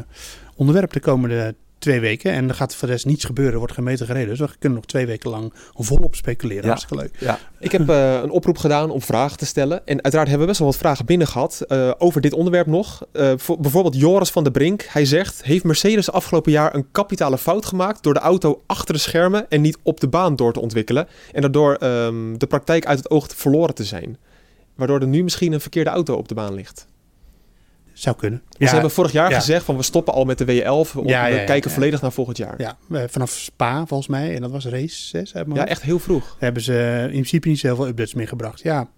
onderwerp 0.56 0.92
de 0.92 1.00
komende 1.00 1.54
twee 1.84 2.00
weken. 2.00 2.32
En 2.32 2.48
er 2.48 2.54
gaat 2.54 2.74
voor 2.74 2.88
de 2.88 2.94
rest 2.94 3.06
niets 3.06 3.24
gebeuren, 3.24 3.52
er 3.52 3.58
wordt 3.58 3.74
geen 3.74 3.84
meter 3.84 4.06
gereden. 4.06 4.28
Dus 4.28 4.38
we 4.38 4.48
kunnen 4.58 4.78
nog 4.78 4.86
twee 4.86 5.06
weken 5.06 5.30
lang 5.30 5.52
volop 5.74 6.14
speculeren. 6.14 6.62
Ja. 6.62 6.68
Hartstikke 6.68 7.02
leuk. 7.02 7.38
Ik 7.58 7.72
heb 7.72 7.88
eh, 7.88 8.12
een 8.22 8.30
oproep 8.30 8.58
gedaan 8.58 8.90
om 8.90 9.02
vragen 9.02 9.36
te 9.36 9.46
stellen. 9.46 9.86
En 9.86 10.02
uiteraard 10.02 10.28
hebben 10.28 10.40
we 10.40 10.46
best 10.46 10.58
wel 10.58 10.68
wat 10.68 10.76
vragen 10.76 11.06
binnen 11.06 11.26
gehad 11.26 11.60
eh, 11.68 11.90
over 11.98 12.20
dit 12.20 12.32
onderwerp 12.32 12.66
nog. 12.66 13.06
Eh, 13.12 13.32
voor, 13.36 13.60
bijvoorbeeld 13.60 13.96
Joris 13.96 14.30
van 14.30 14.42
der 14.42 14.52
Brink. 14.52 14.82
Hij 14.88 15.04
zegt, 15.04 15.42
heeft 15.42 15.64
Mercedes 15.64 16.10
afgelopen 16.10 16.52
jaar 16.52 16.74
een 16.74 16.86
kapitale 16.92 17.38
fout 17.38 17.66
gemaakt... 17.66 18.02
door 18.02 18.14
de 18.14 18.20
auto 18.20 18.62
achter 18.66 18.94
de 18.94 19.00
schermen 19.00 19.50
en 19.50 19.60
niet 19.60 19.78
op 19.82 20.00
de 20.00 20.08
baan 20.08 20.36
door 20.36 20.52
te 20.52 20.60
ontwikkelen... 20.60 21.08
en 21.32 21.40
daardoor 21.40 21.74
ehm, 21.74 22.36
de 22.38 22.46
praktijk 22.46 22.86
uit 22.86 22.98
het 22.98 23.10
oog 23.10 23.28
te 23.28 23.36
verloren 23.36 23.74
te 23.74 23.84
zijn? 23.84 24.18
Waardoor 24.74 25.00
er 25.00 25.06
nu 25.06 25.22
misschien 25.22 25.52
een 25.52 25.60
verkeerde 25.60 25.90
auto 25.90 26.14
op 26.14 26.28
de 26.28 26.34
baan 26.34 26.54
ligt. 26.54 26.86
Zou 27.92 28.16
kunnen. 28.16 28.42
Want 28.48 28.68
ze 28.68 28.74
hebben 28.74 28.90
vorig 28.90 29.12
jaar 29.12 29.30
ja. 29.30 29.38
gezegd 29.38 29.64
van 29.64 29.76
we 29.76 29.82
stoppen 29.82 30.14
al 30.14 30.24
met 30.24 30.38
de 30.38 30.44
W11. 30.44 30.48
We, 30.92 31.02
Ja, 31.04 31.26
ja, 31.26 31.32
we 31.32 31.40
ja, 31.40 31.44
kijken 31.44 31.70
ja. 31.70 31.76
volledig 31.76 32.00
naar 32.00 32.12
volgend 32.12 32.36
jaar. 32.36 32.54
Ja, 32.60 32.76
ja, 32.88 32.98
eh, 32.98 33.08
vanaf 33.08 33.30
Spa 33.30 33.86
volgens 33.86 34.08
mij. 34.08 34.34
En 34.34 34.40
dat 34.40 34.50
was 34.50 34.66
race 34.66 35.06
6 35.06 35.34
uit 35.34 35.46
mijn 35.46 35.58
hoofd. 35.58 35.70
echt 35.70 35.82
heel 35.82 35.98
vroeg. 35.98 36.36
Hebben 36.38 36.62
ze 36.62 37.00
in 37.02 37.10
principe 37.10 37.48
niet 37.48 37.58
zoveel 37.58 37.86
updates 37.86 38.14
meer 38.14 38.28
gebracht. 38.28 38.62
Ja, 38.62 38.88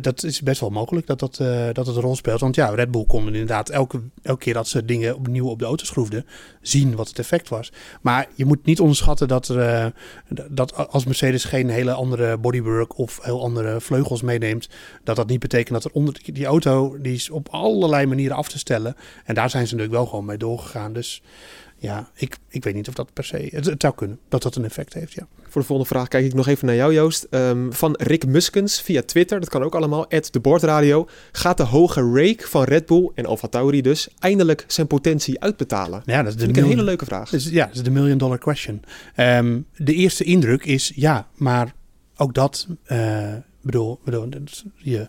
dat 0.00 0.22
is 0.22 0.40
best 0.42 0.60
wel 0.60 0.70
mogelijk 0.70 1.06
dat, 1.06 1.18
dat, 1.18 1.38
eh, 1.38 1.66
dat 1.72 1.86
het 1.86 1.96
een 1.96 2.02
rol 2.02 2.16
speelt. 2.16 2.40
Want 2.40 2.54
ja, 2.54 2.68
Red 2.68 2.90
Bull 2.90 3.04
kon 3.06 3.26
inderdaad 3.26 3.68
elke, 3.68 4.00
elke 4.22 4.44
keer 4.44 4.54
dat 4.54 4.68
ze 4.68 4.84
dingen 4.84 5.16
opnieuw 5.16 5.48
op 5.48 5.58
de 5.58 5.64
auto 5.64 5.84
schroefden, 5.84 6.26
zien 6.60 6.94
wat 6.94 7.08
het 7.08 7.18
effect 7.18 7.48
was. 7.48 7.72
Maar 8.00 8.28
je 8.34 8.44
moet 8.44 8.64
niet 8.64 8.80
onderschatten 8.80 9.28
dat, 9.28 9.48
er, 9.48 9.58
eh, 9.58 9.86
dat 10.48 10.88
als 10.90 11.04
Mercedes 11.04 11.44
geen 11.44 11.68
hele 11.68 11.92
andere 11.92 12.38
bodywork 12.38 12.98
of 12.98 13.18
heel 13.22 13.42
andere 13.42 13.80
vleugels 13.80 14.22
meeneemt, 14.22 14.68
dat 15.04 15.16
dat 15.16 15.28
niet 15.28 15.40
betekent 15.40 15.82
dat 15.82 15.84
er 15.84 15.90
onder 15.92 16.20
die 16.24 16.46
auto, 16.46 16.96
die 17.00 17.14
is 17.14 17.30
op 17.30 17.48
allerlei 17.48 18.06
manieren 18.06 18.36
af 18.36 18.48
te 18.48 18.58
stellen. 18.58 18.96
En 19.24 19.34
daar 19.34 19.50
zijn 19.50 19.66
ze 19.66 19.74
natuurlijk 19.74 20.00
wel 20.00 20.08
gewoon 20.08 20.24
mee 20.24 20.36
doorgegaan. 20.36 20.92
Dus 20.92 21.22
ja, 21.82 22.10
ik, 22.14 22.36
ik 22.48 22.64
weet 22.64 22.74
niet 22.74 22.88
of 22.88 22.94
dat 22.94 23.12
per 23.12 23.24
se, 23.24 23.48
het, 23.50 23.64
het 23.64 23.80
zou 23.82 23.94
kunnen 23.94 24.18
dat 24.28 24.42
dat 24.42 24.56
een 24.56 24.64
effect 24.64 24.94
heeft, 24.94 25.12
ja. 25.12 25.26
Voor 25.48 25.60
de 25.60 25.66
volgende 25.66 25.94
vraag 25.94 26.08
kijk 26.08 26.24
ik 26.24 26.34
nog 26.34 26.46
even 26.46 26.66
naar 26.66 26.74
jou, 26.74 26.92
Joost. 26.92 27.26
Ehm, 27.30 27.70
van 27.70 27.94
Rick 27.98 28.26
Muskens 28.26 28.80
via 28.80 29.02
Twitter, 29.02 29.40
dat 29.40 29.48
kan 29.48 29.62
ook 29.62 29.74
allemaal, 29.74 30.10
at 30.10 30.28
de 30.32 30.40
Boordradio. 30.40 31.08
Gaat 31.32 31.56
de 31.56 31.62
hoge 31.62 32.00
rake 32.00 32.48
van 32.48 32.64
Red 32.64 32.86
Bull 32.86 33.10
en 33.14 33.26
Alfa 33.26 33.48
Tauri 33.48 33.82
dus 33.82 34.08
eindelijk 34.18 34.64
zijn 34.66 34.86
potentie 34.86 35.40
uitbetalen? 35.40 36.02
Ja, 36.04 36.22
dat 36.22 36.34
is 36.34 36.52
de 36.52 36.60
een 36.60 36.66
hele 36.66 36.82
leuke 36.82 37.04
vraag. 37.04 37.30
Dus, 37.30 37.48
ja, 37.48 37.66
dat 37.66 37.74
is 37.74 37.82
de 37.82 37.90
million 37.90 38.18
dollar 38.18 38.38
question. 38.38 38.82
Ehm, 39.14 39.60
de 39.76 39.94
eerste 39.94 40.24
indruk 40.24 40.64
is 40.64 40.92
ja, 40.94 41.28
maar 41.34 41.74
ook 42.16 42.34
dat, 42.34 42.66
eh 42.84 43.34
bedoel, 43.62 44.00
bedoel, 44.04 44.28
je 44.76 45.08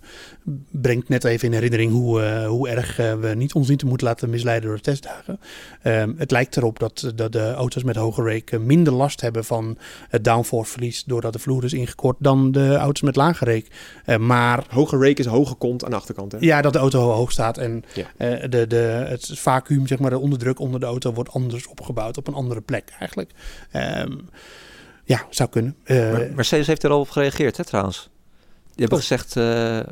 brengt 0.71 1.09
net 1.09 1.23
even 1.23 1.47
in 1.47 1.53
herinnering 1.53 1.91
hoe, 1.91 2.21
eh, 2.21 2.47
hoe 2.47 2.69
erg 2.69 2.99
eh, 2.99 3.13
we 3.19 3.27
niet 3.35 3.53
ons 3.53 3.67
niet 3.67 3.83
moeten 3.83 4.07
laten 4.07 4.29
misleiden 4.29 4.67
door 4.67 4.75
de 4.77 4.83
testdagen. 4.83 5.39
Ehm, 5.81 6.11
het 6.17 6.31
lijkt 6.31 6.57
erop 6.57 6.79
dat, 6.79 7.11
dat 7.15 7.31
de 7.31 7.51
auto's 7.53 7.83
met 7.83 7.95
hoge 7.95 8.23
rake 8.23 8.59
minder 8.59 8.93
last 8.93 9.21
hebben 9.21 9.45
van 9.45 9.77
het 10.09 10.23
downforce 10.23 10.71
verlies 10.71 11.03
doordat 11.03 11.33
de 11.33 11.39
vloer 11.39 11.63
is 11.63 11.73
ingekort 11.73 12.17
dan 12.19 12.51
de 12.51 12.75
auto's 12.75 13.01
met 13.01 13.15
lage 13.15 13.45
rake. 13.45 13.65
Eh, 14.05 14.17
maar 14.17 14.63
Hoge 14.69 14.97
rake 14.97 15.19
is 15.21 15.25
hoge 15.25 15.55
kont 15.55 15.83
aan 15.83 15.89
de 15.89 15.95
achterkant, 15.95 16.31
hè? 16.31 16.37
ja, 16.41 16.61
dat 16.61 16.73
de 16.73 16.79
auto 16.79 17.11
hoog 17.11 17.31
staat 17.31 17.57
en 17.57 17.83
Ja. 17.93 18.05
eh, 18.17 18.49
de, 18.49 18.67
de, 18.67 18.75
het 19.07 19.39
vacuüm, 19.39 19.87
zeg 19.87 19.99
maar, 19.99 20.09
de 20.09 20.19
onderdruk 20.19 20.59
onder 20.59 20.79
de 20.79 20.85
auto 20.85 21.13
wordt 21.13 21.31
anders 21.31 21.67
opgebouwd 21.67 22.17
op 22.17 22.27
een 22.27 22.33
andere 22.33 22.61
plek 22.61 22.95
eigenlijk. 22.99 23.31
Ehm, 23.71 24.11
ja, 25.05 25.25
zou 25.29 25.49
kunnen. 25.49 25.75
Eh, 25.83 26.11
Maar 26.11 26.27
Mercedes 26.35 26.67
heeft 26.67 26.83
er 26.83 26.89
al 26.91 26.99
op 26.99 27.09
gereageerd, 27.09 27.57
hè, 27.57 27.63
trouwens. 27.63 28.09
Die 28.75 28.85
hebben 28.85 28.99
gezegd, 28.99 29.27
eh, 29.27 29.43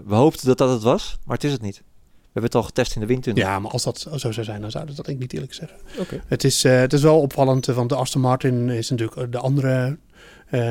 we 0.05 0.15
hoopten 0.15 0.47
dat 0.47 0.57
dat 0.57 0.69
het 0.69 0.81
was, 0.81 1.17
maar 1.25 1.35
het 1.35 1.45
is 1.45 1.51
het 1.51 1.61
niet. 1.61 1.77
We 1.77 2.39
hebben 2.39 2.43
het 2.43 2.55
al 2.55 2.63
getest 2.63 2.95
in 2.95 3.01
de 3.01 3.07
windtunnel. 3.07 3.43
ja, 3.43 3.59
maar 3.59 3.71
als 3.71 3.83
dat 3.83 3.99
zo 3.99 4.31
zou 4.31 4.43
zijn, 4.43 4.61
dan 4.61 4.71
zouden 4.71 4.95
ze 4.95 5.01
dat 5.01 5.11
ik 5.11 5.19
niet 5.19 5.33
eerlijk 5.33 5.53
zeggen. 5.53 5.77
Oké. 5.99 6.23
Het 6.27 6.43
is, 6.43 6.63
eh, 6.63 6.79
het 6.79 6.93
is 6.93 7.01
wel 7.01 7.21
opvallend, 7.21 7.67
eh, 7.67 7.75
want 7.75 7.89
de 7.89 7.95
Aston 7.95 8.21
Martin 8.21 8.69
is 8.69 8.89
natuurlijk 8.89 9.31
de 9.31 9.37
andere 9.37 9.97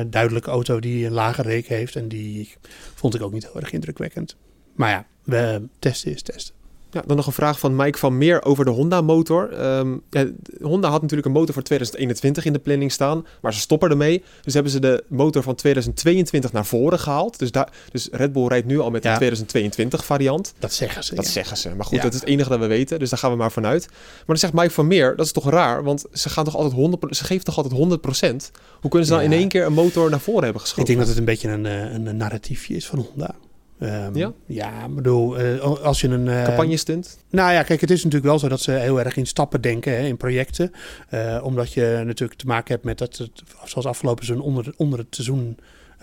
duidelijke 0.09 0.49
auto 0.49 0.79
die 0.79 1.05
een 1.05 1.11
lage 1.11 1.41
reek 1.41 1.67
heeft. 1.67 1.95
En 1.95 2.07
die 2.07 2.53
vond 2.95 3.15
ik 3.15 3.21
ook 3.21 3.31
niet 3.31 3.43
heel 3.43 3.61
erg 3.61 3.71
indrukwekkend. 3.71 4.35
Maar 4.75 4.89
ja, 4.89 5.05
we 5.23 5.67
testen 5.79 6.11
is 6.11 6.21
testen. 6.21 6.55
Ja, 6.91 7.01
dan 7.05 7.15
nog 7.15 7.25
een 7.27 7.33
vraag 7.33 7.59
van 7.59 7.75
Mike 7.75 7.97
van 7.97 8.17
Meer 8.17 8.43
over 8.43 8.65
de 8.65 8.71
Honda-motor. 8.71 9.51
Ehm, 9.53 9.97
ja, 10.09 10.25
Honda 10.61 10.89
had 10.89 11.01
natuurlijk 11.01 11.27
een 11.27 11.33
motor 11.33 11.53
voor 11.53 11.63
2021 11.63 12.45
in 12.45 12.53
de 12.53 12.59
planning 12.59 12.91
staan, 12.91 13.25
maar 13.41 13.53
ze 13.53 13.59
stoppen 13.59 13.89
ermee. 13.89 14.23
Dus 14.41 14.53
hebben 14.53 14.71
ze 14.71 14.79
de 14.79 15.03
motor 15.07 15.43
van 15.43 15.55
2022 15.55 16.51
naar 16.51 16.65
voren 16.65 16.99
gehaald. 16.99 17.39
Dus, 17.39 17.51
daar, 17.51 17.69
dus 17.91 18.09
Red 18.11 18.33
Bull 18.33 18.47
rijdt 18.47 18.67
nu 18.67 18.79
al 18.79 18.89
met 18.91 19.01
de 19.03 19.07
Ja. 19.09 19.15
2022 19.15 20.05
variant. 20.05 20.53
Dat 20.59 20.73
zeggen 20.73 21.03
ze. 21.03 21.15
Dat 21.15 21.25
ja. 21.25 21.31
zeggen 21.31 21.57
ze. 21.57 21.69
Maar 21.75 21.85
goed, 21.85 22.01
dat 22.01 22.13
is 22.13 22.19
het 22.19 22.29
enige 22.29 22.49
dat 22.49 22.59
we 22.59 22.67
weten. 22.67 22.99
Dus 22.99 23.09
daar 23.09 23.19
gaan 23.19 23.31
we 23.31 23.37
maar 23.37 23.51
vanuit. 23.51 23.87
Maar 23.89 24.23
dan 24.25 24.37
zegt 24.37 24.53
Mike 24.53 24.69
van 24.71 24.87
Meer, 24.87 25.15
dat 25.15 25.25
is 25.25 25.31
toch 25.31 25.49
raar? 25.49 25.83
Want 25.83 26.05
ze, 26.13 26.29
gaan 26.29 26.43
toch 26.43 26.55
altijd 26.55 26.73
100, 26.73 27.15
ze 27.17 27.23
geven 27.23 27.45
toch 27.45 27.57
altijd 27.57 27.73
100%? 27.73 28.51
Hoe 28.81 28.89
kunnen 28.89 29.07
ze 29.07 29.13
dan 29.13 29.23
Ja. 29.23 29.29
in 29.29 29.37
één 29.37 29.47
keer 29.47 29.65
een 29.65 29.73
motor 29.73 30.09
naar 30.09 30.19
voren 30.19 30.43
hebben 30.43 30.61
Ik 30.61 30.67
geschoven? 30.67 30.85
denk 30.85 30.99
dat 30.99 31.07
het 31.07 31.17
een 31.17 31.25
beetje 31.25 31.49
een, 31.49 31.65
eh, 31.65 31.93
een, 31.93 32.05
een 32.05 32.17
narratiefje 32.17 32.75
is 32.75 32.87
van 32.87 32.99
Honda. 32.99 33.35
Ehm, 33.81 34.17
Ja? 34.17 34.33
Ja, 34.45 34.85
ik 34.85 34.95
bedoel, 34.95 35.37
eh, 35.39 35.59
als 35.61 36.01
je 36.01 36.07
een... 36.07 36.27
eh, 36.27 36.43
Campagne 36.43 36.77
stunt. 36.77 37.17
nou 37.29 37.51
ja, 37.53 37.63
kijk, 37.63 37.81
het 37.81 37.91
is 37.91 37.97
natuurlijk 37.97 38.31
wel 38.31 38.39
zo 38.39 38.47
dat 38.47 38.61
ze 38.61 38.71
heel 38.71 38.99
erg 38.99 39.15
in 39.17 39.25
stappen 39.25 39.61
denken, 39.61 39.91
hè, 39.91 40.05
in 40.05 40.17
projecten. 40.17 40.71
Eh, 41.09 41.39
omdat 41.43 41.73
je 41.73 42.01
natuurlijk 42.05 42.39
te 42.39 42.45
maken 42.45 42.71
hebt 42.73 42.85
met 42.85 42.97
dat 42.97 43.17
het, 43.17 43.31
zoals 43.65 43.85
afgelopen 43.87 44.25
seizoen, 44.25 44.45
onder, 44.47 44.73
onder 44.77 44.99
het 44.99 45.07
seizoen, 45.09 45.57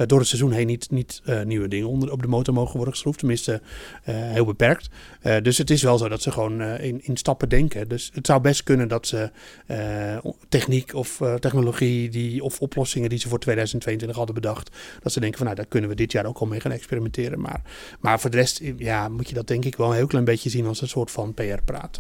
door 0.07 0.19
het 0.19 0.29
seizoen 0.29 0.53
heen 0.53 0.67
niet, 0.67 0.91
niet 0.91 1.21
eh, 1.25 1.43
nieuwe 1.43 1.69
dingen 1.69 1.89
onder, 1.89 2.13
op 2.13 2.23
de 2.23 2.29
motor 2.29 2.55
mogen 2.55 2.75
worden 2.77 2.93
geschroefd. 2.93 3.19
Tenminste, 3.19 3.61
eh, 4.03 4.15
heel 4.17 4.45
beperkt. 4.45 4.89
Eh, 5.21 5.37
dus 5.43 5.59
het 5.59 5.71
is 5.71 5.83
wel 5.83 5.99
zo 5.99 6.09
dat 6.09 6.23
ze 6.23 6.31
gewoon 6.31 6.61
eh, 6.61 6.85
in, 6.85 7.01
in 7.03 7.17
stappen 7.17 7.49
denken. 7.49 7.89
Dus 7.89 8.11
het 8.15 8.27
zou 8.27 8.41
best 8.41 8.63
kunnen 8.63 8.89
dat 8.89 9.07
ze 9.07 9.31
eh, 9.67 10.17
techniek 10.49 10.95
of 10.95 11.21
eh, 11.21 11.35
technologie 11.35 12.09
die, 12.09 12.43
of 12.43 12.61
oplossingen 12.61 13.09
die 13.09 13.19
ze 13.19 13.29
voor 13.29 13.39
2022 13.39 14.17
hadden 14.17 14.35
bedacht, 14.35 14.77
dat 15.03 15.13
ze 15.13 15.21
denken 15.21 15.39
van 15.39 15.47
nou, 15.47 15.59
daar 15.59 15.69
kunnen 15.69 15.91
we 15.91 15.97
dit 15.97 16.13
jaar 16.13 16.27
ook 16.27 16.39
al 16.39 16.47
mee 16.47 16.61
gaan 16.61 16.73
experimenteren. 16.73 17.41
Maar, 17.41 17.63
maar 18.01 18.21
voor 18.21 18.31
de 18.31 18.37
rest 18.37 18.61
ja, 18.77 19.09
moet 19.09 19.29
je 19.29 19.35
dat 19.35 19.47
denk 19.47 19.65
ik 19.65 19.77
wel 19.77 19.89
een 19.89 19.97
heel 19.97 20.07
klein 20.07 20.25
beetje 20.25 20.51
zien 20.51 20.67
als 20.67 20.81
een 20.81 20.89
soort 20.89 21.11
van 21.11 21.35
PR-praat. 21.35 21.99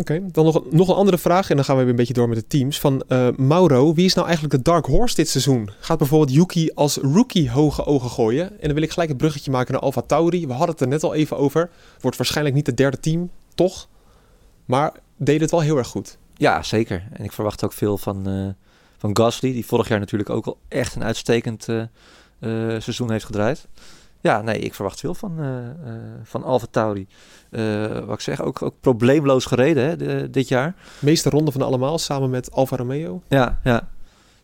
Oké, 0.00 0.20
dan 0.32 0.44
nog, 0.44 0.70
nog 0.70 0.88
een 0.88 0.94
andere 0.94 1.18
vraag. 1.18 1.50
En 1.50 1.56
dan 1.56 1.64
gaan 1.64 1.76
we 1.76 1.80
weer 1.80 1.90
een 1.90 1.96
beetje 1.96 2.12
door 2.12 2.28
met 2.28 2.38
de 2.38 2.46
teams. 2.46 2.80
Van 2.80 3.02
eh, 3.08 3.28
Mauro, 3.36 3.94
wie 3.94 4.04
is 4.04 4.14
nou 4.14 4.26
eigenlijk 4.26 4.56
de 4.56 4.70
dark 4.70 4.86
horse 4.86 5.14
dit 5.14 5.28
seizoen? 5.28 5.70
Gaat 5.80 5.98
bijvoorbeeld 5.98 6.32
Yuki 6.32 6.70
als 6.74 6.96
rookie 6.96 7.50
hoge 7.50 7.84
ogen 7.84 8.10
gooien? 8.10 8.50
En 8.50 8.66
dan 8.66 8.74
wil 8.74 8.82
ik 8.82 8.90
gelijk 8.90 9.08
het 9.08 9.18
bruggetje 9.18 9.50
maken 9.50 9.72
naar 9.72 9.82
Alfa 9.82 10.00
Tauri. 10.00 10.46
We 10.46 10.52
hadden 10.52 10.70
het 10.70 10.80
er 10.80 10.88
net 10.88 11.02
al 11.02 11.14
even 11.14 11.36
over. 11.36 11.70
Wordt 12.00 12.16
waarschijnlijk 12.16 12.56
niet 12.56 12.66
het 12.66 12.76
derde 12.76 13.00
team, 13.00 13.30
toch? 13.54 13.88
Maar 14.64 14.92
deed 15.16 15.40
het 15.40 15.50
wel 15.50 15.60
heel 15.60 15.76
erg 15.76 15.88
goed. 15.88 16.18
Ja, 16.34 16.62
zeker. 16.62 17.08
En 17.12 17.24
ik 17.24 17.32
verwacht 17.32 17.64
ook 17.64 17.72
veel 17.72 17.98
van, 17.98 18.28
eh, 18.28 18.48
van 18.98 19.16
Gasly, 19.16 19.52
die 19.52 19.66
vorig 19.66 19.88
jaar 19.88 19.98
natuurlijk 19.98 20.30
ook 20.30 20.46
al 20.46 20.58
echt 20.68 20.94
een 20.94 21.04
uitstekend 21.04 21.68
eh, 21.68 21.84
seizoen 22.78 23.10
heeft 23.10 23.24
gedraaid. 23.24 23.68
Ja, 24.22 24.42
nee, 24.42 24.58
ik 24.58 24.74
verwacht 24.74 25.00
veel 25.00 25.14
van, 25.14 25.34
eh 25.38 25.66
eh 25.68 25.74
van 26.22 26.42
Alfa 26.44 26.66
Tauri. 26.70 27.06
Eh, 27.50 27.86
wat 27.98 28.14
ik 28.14 28.20
zeg, 28.20 28.42
ook, 28.42 28.62
ook 28.62 28.74
probleemloos 28.80 29.44
gereden 29.44 29.84
hè, 29.84 29.96
de- 29.96 30.28
dit 30.30 30.48
jaar. 30.48 30.74
Meeste 30.98 31.30
ronde 31.30 31.52
van 31.52 31.62
allemaal, 31.62 31.98
samen 31.98 32.30
met 32.30 32.52
Alfa 32.52 32.76
Romeo. 32.76 33.22
Ja, 33.28 33.60
ja. 33.64 33.88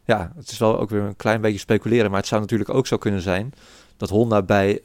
ja, 0.05 0.33
het 0.37 0.51
is 0.51 0.59
wel 0.59 0.79
ook 0.79 0.91
weer 0.91 1.03
een 1.03 1.17
klein 1.17 1.41
beetje 1.41 1.59
speculeren, 1.59 2.11
maar 2.11 2.19
het 2.21 2.29
zou 2.29 2.41
natuurlijk 2.41 2.71
ook 2.75 2.87
zo 2.87 2.97
kunnen 2.97 3.21
zijn 3.21 3.53
dat 3.97 4.09
Honda 4.11 4.43
bij, 4.43 4.79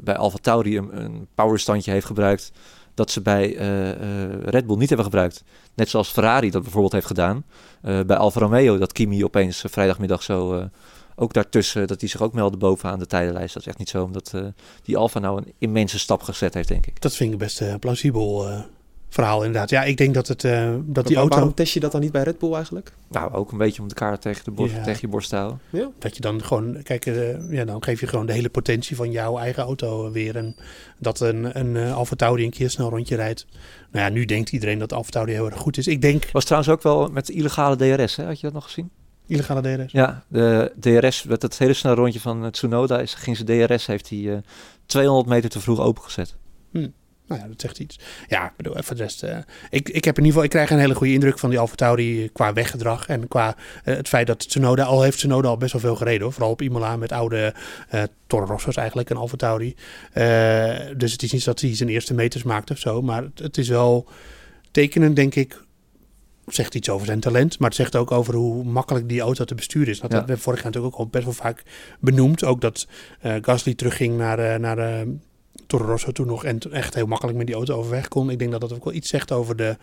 bij 0.00 0.16
Alfa 0.16 0.38
Tauri 0.40 0.76
een, 0.78 1.02
een 1.04 1.26
powerstandje 1.34 1.90
heeft 1.90 2.06
gebruikt 2.06 2.52
dat 2.94 3.10
ze 3.10 3.20
bij 3.22 3.52
Red 4.44 4.66
Bull 4.66 4.76
niet 4.76 4.88
hebben 4.88 5.06
gebruikt. 5.06 5.44
Net 5.74 5.88
zoals 5.88 6.08
Ferrari 6.08 6.50
dat 6.50 6.62
bijvoorbeeld 6.62 6.92
heeft 6.92 7.06
gedaan 7.06 7.44
bij 7.80 8.16
Alfa 8.16 8.40
Romeo, 8.40 8.78
dat 8.78 8.92
Kimi 8.92 9.24
opeens 9.24 9.64
vrijdagmiddag 9.68 10.22
zo 10.22 10.68
ook 11.16 11.32
daartussen, 11.32 11.86
dat 11.86 12.00
hij 12.00 12.08
zich 12.08 12.22
ook 12.22 12.32
meldde 12.32 12.58
bovenaan 12.58 12.98
de 12.98 13.06
tijdenlijst. 13.06 13.54
Dat 13.54 13.62
is 13.62 13.68
echt 13.68 13.78
niet 13.78 13.88
zo, 13.88 14.02
omdat 14.02 14.32
eh, 14.34 14.44
die 14.82 14.96
Alfa 14.96 15.18
nou 15.18 15.38
een 15.38 15.52
immense 15.58 15.98
stap 15.98 16.22
gezet 16.22 16.54
heeft, 16.54 16.68
denk 16.68 16.86
ik. 16.86 17.00
Dat 17.00 17.14
vind 17.16 17.32
ik 17.32 17.38
best 17.38 17.60
een 17.60 17.78
plausibel 17.78 18.48
eh, 18.48 18.60
verhaal 19.16 19.44
inderdaad. 19.44 19.70
Ja, 19.70 19.82
ik 19.84 19.96
denk 19.96 20.14
dat, 20.14 20.28
het, 20.28 20.44
eh, 20.44 20.74
dat 20.84 21.06
die 21.06 21.16
auto... 21.16 21.34
Waarom 21.34 21.54
test 21.54 21.72
je 21.72 21.80
dat 21.80 21.92
dan 21.92 22.00
niet 22.00 22.12
bij 22.12 22.22
Red 22.22 22.38
Bull 22.38 22.52
eigenlijk? 22.52 22.92
Nou, 23.08 23.32
ook 23.32 23.52
een 23.52 23.58
beetje 23.58 23.82
om 23.82 23.88
de 23.88 23.94
kaart 23.94 24.20
tegen, 24.20 24.44
de 24.44 24.50
borst, 24.50 24.74
Ja. 24.74 24.82
tegen 24.82 25.00
je 25.00 25.08
borst 25.08 25.28
te 25.28 25.36
houden. 25.36 25.60
Dat 25.98 26.14
je 26.14 26.20
dan 26.20 26.44
gewoon, 26.44 26.82
kijk, 26.82 27.06
eh, 27.06 27.50
ja, 27.50 27.64
dan 27.64 27.82
geef 27.82 28.00
je 28.00 28.06
gewoon 28.06 28.26
de 28.26 28.32
hele 28.32 28.48
potentie 28.48 28.96
van 28.96 29.10
jouw 29.10 29.38
eigen 29.38 29.62
auto 29.62 30.10
weer. 30.10 30.36
En 30.36 30.56
dat 30.98 31.20
een, 31.20 31.58
een 31.58 31.76
eh, 31.76 31.96
Alfa 31.96 32.16
Tauri 32.16 32.44
een 32.44 32.50
keer 32.50 32.70
snel 32.70 32.90
rondje 32.90 33.16
rijdt. 33.16 33.46
Nou 33.90 34.04
ja, 34.04 34.10
nu 34.12 34.24
denkt 34.24 34.52
iedereen 34.52 34.78
dat 34.78 34.92
Alfa 34.92 35.10
Tauri 35.10 35.32
heel 35.32 35.46
erg 35.46 35.58
goed 35.58 35.76
is. 35.78 35.86
Ik 35.86 36.00
denk, 36.00 36.30
Was 36.32 36.44
trouwens 36.44 36.72
ook 36.72 36.82
wel 36.82 37.08
met 37.08 37.26
de 37.26 37.32
illegale 37.32 37.76
DRS, 37.76 38.16
hè? 38.16 38.24
had 38.24 38.40
je 38.40 38.46
dat 38.46 38.54
nog 38.54 38.64
gezien? 38.64 38.90
Illegale 39.26 39.60
DRS. 39.60 39.92
Ja, 39.92 40.24
de 40.28 40.72
DRS, 40.80 41.22
met 41.22 41.42
het 41.42 41.58
hele 41.58 41.72
snelle 41.72 41.96
rondje 41.96 42.20
van 42.20 42.44
eh, 42.44 42.50
Tsunoda, 42.50 43.00
is, 43.00 43.14
ging 43.14 43.36
zijn 43.36 43.66
DRS, 43.66 43.86
heeft 43.86 44.08
hij 44.08 44.32
eh 44.32 44.38
200 44.86 45.28
meter 45.28 45.50
te 45.50 45.60
vroeg 45.60 45.80
opengezet. 45.80 46.34
Nou 47.28 47.40
ja, 47.40 47.46
dat 47.46 47.60
zegt 47.60 47.78
iets. 47.78 47.98
Ja, 48.28 48.46
ik 48.46 48.52
bedoel, 48.56 48.74
voor 48.76 48.96
de 48.96 49.02
rest. 49.02 49.22
eh, 49.22 49.38
ik, 49.70 49.88
ik 49.88 50.04
heb 50.04 50.18
in 50.18 50.24
ieder 50.24 50.26
geval, 50.26 50.42
ik 50.42 50.50
krijg 50.50 50.70
een 50.70 50.78
hele 50.78 50.94
goede 50.94 51.12
indruk 51.12 51.38
van 51.38 51.50
die 51.50 51.58
Alfa 51.58 51.74
Tauri 51.74 52.30
qua 52.32 52.52
weggedrag. 52.52 53.06
En 53.06 53.28
qua 53.28 53.56
eh, 53.84 53.96
het 53.96 54.08
feit 54.08 54.26
dat 54.26 54.48
Tsunoda, 54.48 54.84
al 54.84 55.02
heeft 55.02 55.16
Tsunoda 55.16 55.48
al 55.48 55.56
best 55.56 55.72
wel 55.72 55.80
veel 55.80 55.96
gereden 55.96 56.22
hoor. 56.22 56.32
Vooral 56.32 56.50
op 56.50 56.62
Imola 56.62 56.96
met 56.96 57.12
oude 57.12 57.54
eh 57.88 58.02
Toro 58.26 58.44
Rosso's 58.44 58.76
eigenlijk, 58.76 59.10
en 59.10 59.16
Alfa 59.16 59.36
Tauri. 59.36 59.74
Eh, 60.12 60.74
dus 60.96 61.12
het 61.12 61.22
is 61.22 61.32
niet 61.32 61.44
dat 61.44 61.60
hij 61.60 61.76
zijn 61.76 61.88
eerste 61.88 62.14
meters 62.14 62.42
maakt 62.42 62.70
of 62.70 62.78
zo. 62.78 63.02
Maar 63.02 63.22
het, 63.22 63.38
het 63.38 63.58
is 63.58 63.68
wel 63.68 64.06
tekenend, 64.70 65.16
denk 65.16 65.34
ik. 65.34 65.64
Zegt 66.46 66.74
iets 66.74 66.88
over 66.90 67.06
zijn 67.06 67.20
talent, 67.20 67.58
maar 67.58 67.68
het 67.68 67.78
zegt 67.78 67.96
ook 67.96 68.10
over 68.12 68.34
hoe 68.34 68.64
makkelijk 68.64 69.08
die 69.08 69.20
auto 69.20 69.44
te 69.44 69.54
besturen 69.54 69.88
is. 69.88 70.00
Dat 70.00 70.10
Ja. 70.10 70.16
hebben 70.16 70.36
we 70.36 70.42
vorig 70.42 70.58
jaar 70.62 70.66
natuurlijk 70.72 70.94
ook 70.94 71.00
al 71.00 71.08
best 71.08 71.24
wel 71.24 71.32
vaak 71.32 71.62
benoemd. 72.00 72.44
Ook 72.44 72.60
dat 72.60 72.86
eh, 73.20 73.34
Gasly 73.40 73.74
terugging 73.74 74.16
naar, 74.16 74.38
eh, 74.38 74.58
naar 74.58 74.78
eh, 74.78 75.06
Toro 75.66 75.84
Rosso 75.84 76.12
toen 76.12 76.26
nog 76.26 76.44
en 76.44 76.58
echt 76.72 76.94
heel 76.94 77.06
makkelijk 77.06 77.36
met 77.38 77.46
die 77.46 77.56
auto 77.56 77.74
overweg 77.76 78.08
kon. 78.08 78.30
Ik 78.30 78.38
denk 78.38 78.50
dat 78.50 78.60
dat 78.60 78.72
ook 78.72 78.84
wel 78.84 78.92
iets 78.92 79.08
zegt 79.08 79.32
over 79.32 79.56
de 79.56 79.76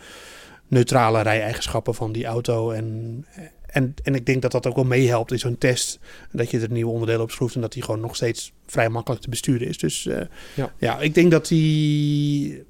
neutrale 0.67 1.21
rij-eigenschappen 1.21 1.95
van 1.95 2.11
die 2.11 2.25
auto. 2.25 2.71
En, 2.71 3.25
en, 3.65 3.93
en 4.03 4.15
ik 4.15 4.25
denk 4.25 4.41
dat 4.41 4.51
dat 4.51 4.67
ook 4.67 4.75
wel 4.75 4.83
meehelpt 4.83 5.31
in 5.31 5.39
zo'n 5.39 5.57
test. 5.57 5.99
Dat 6.31 6.51
je 6.51 6.59
er 6.59 6.71
nieuwe 6.71 6.91
onderdelen 6.91 7.21
op 7.21 7.31
schroeft 7.31 7.55
en 7.55 7.61
dat 7.61 7.73
die 7.73 7.83
gewoon 7.83 7.99
nog 7.99 8.15
steeds 8.15 8.51
vrij 8.65 8.89
makkelijk 8.89 9.21
te 9.21 9.29
besturen 9.29 9.67
is. 9.67 9.77
Dus 9.77 10.03
Ja. 10.03 10.73
ja. 10.77 10.99
ik 10.99 11.13
denk 11.13 11.31
dat 11.31 11.47
die 11.47 12.63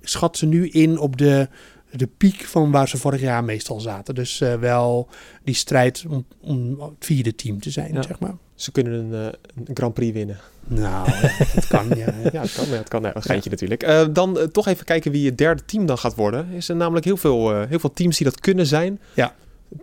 schat 0.00 0.36
ze 0.36 0.46
nu 0.46 0.68
in 0.68 0.98
op 0.98 1.16
de, 1.16 1.48
de 1.92 2.06
piek 2.16 2.44
van 2.44 2.70
waar 2.70 2.88
ze 2.88 2.96
vorig 2.96 3.20
jaar 3.20 3.44
meestal 3.44 3.80
zaten. 3.80 4.14
Dus 4.14 4.40
eh, 4.40 4.54
wel 4.54 5.08
die 5.44 5.54
strijd 5.54 6.04
om, 6.08 6.26
om 6.40 6.80
het 6.80 6.90
vierde 6.98 7.34
team 7.34 7.60
te 7.60 7.70
zijn, 7.70 7.92
Ja. 7.92 8.02
zeg 8.02 8.18
maar. 8.18 8.34
Ze 8.54 8.72
kunnen 8.72 8.92
een, 8.92 9.26
eh, 9.26 9.32
een 9.66 9.76
Grand 9.76 9.94
Prix 9.94 10.12
winnen. 10.12 10.38
Nou, 10.64 11.08
dat 11.54 11.66
kan. 11.66 11.88
Ja. 11.88 12.14
Ja, 12.32 12.40
het 12.46 12.52
kan. 12.54 12.66
Ja, 12.68 12.76
het 12.76 12.88
kan. 12.88 13.02
Ja, 13.02 13.16
een 13.16 13.22
geintje 13.22 13.50
natuurlijk. 13.50 13.82
Eh, 13.82 14.06
dan 14.12 14.38
toch 14.52 14.66
even 14.66 14.84
kijken 14.84 15.12
wie 15.12 15.26
het 15.26 15.38
derde 15.38 15.64
team 15.64 15.86
dan 15.86 15.98
gaat 15.98 16.14
worden. 16.14 16.48
Is 16.50 16.68
er 16.68 16.76
namelijk 16.76 17.04
heel 17.04 17.16
veel, 17.16 17.52
eh, 17.54 17.68
heel 17.68 17.78
veel 17.78 17.92
teams 17.92 18.16
die 18.16 18.26
dat 18.26 18.40
kunnen 18.40 18.66
zijn. 18.66 19.00
Ja. 19.14 19.34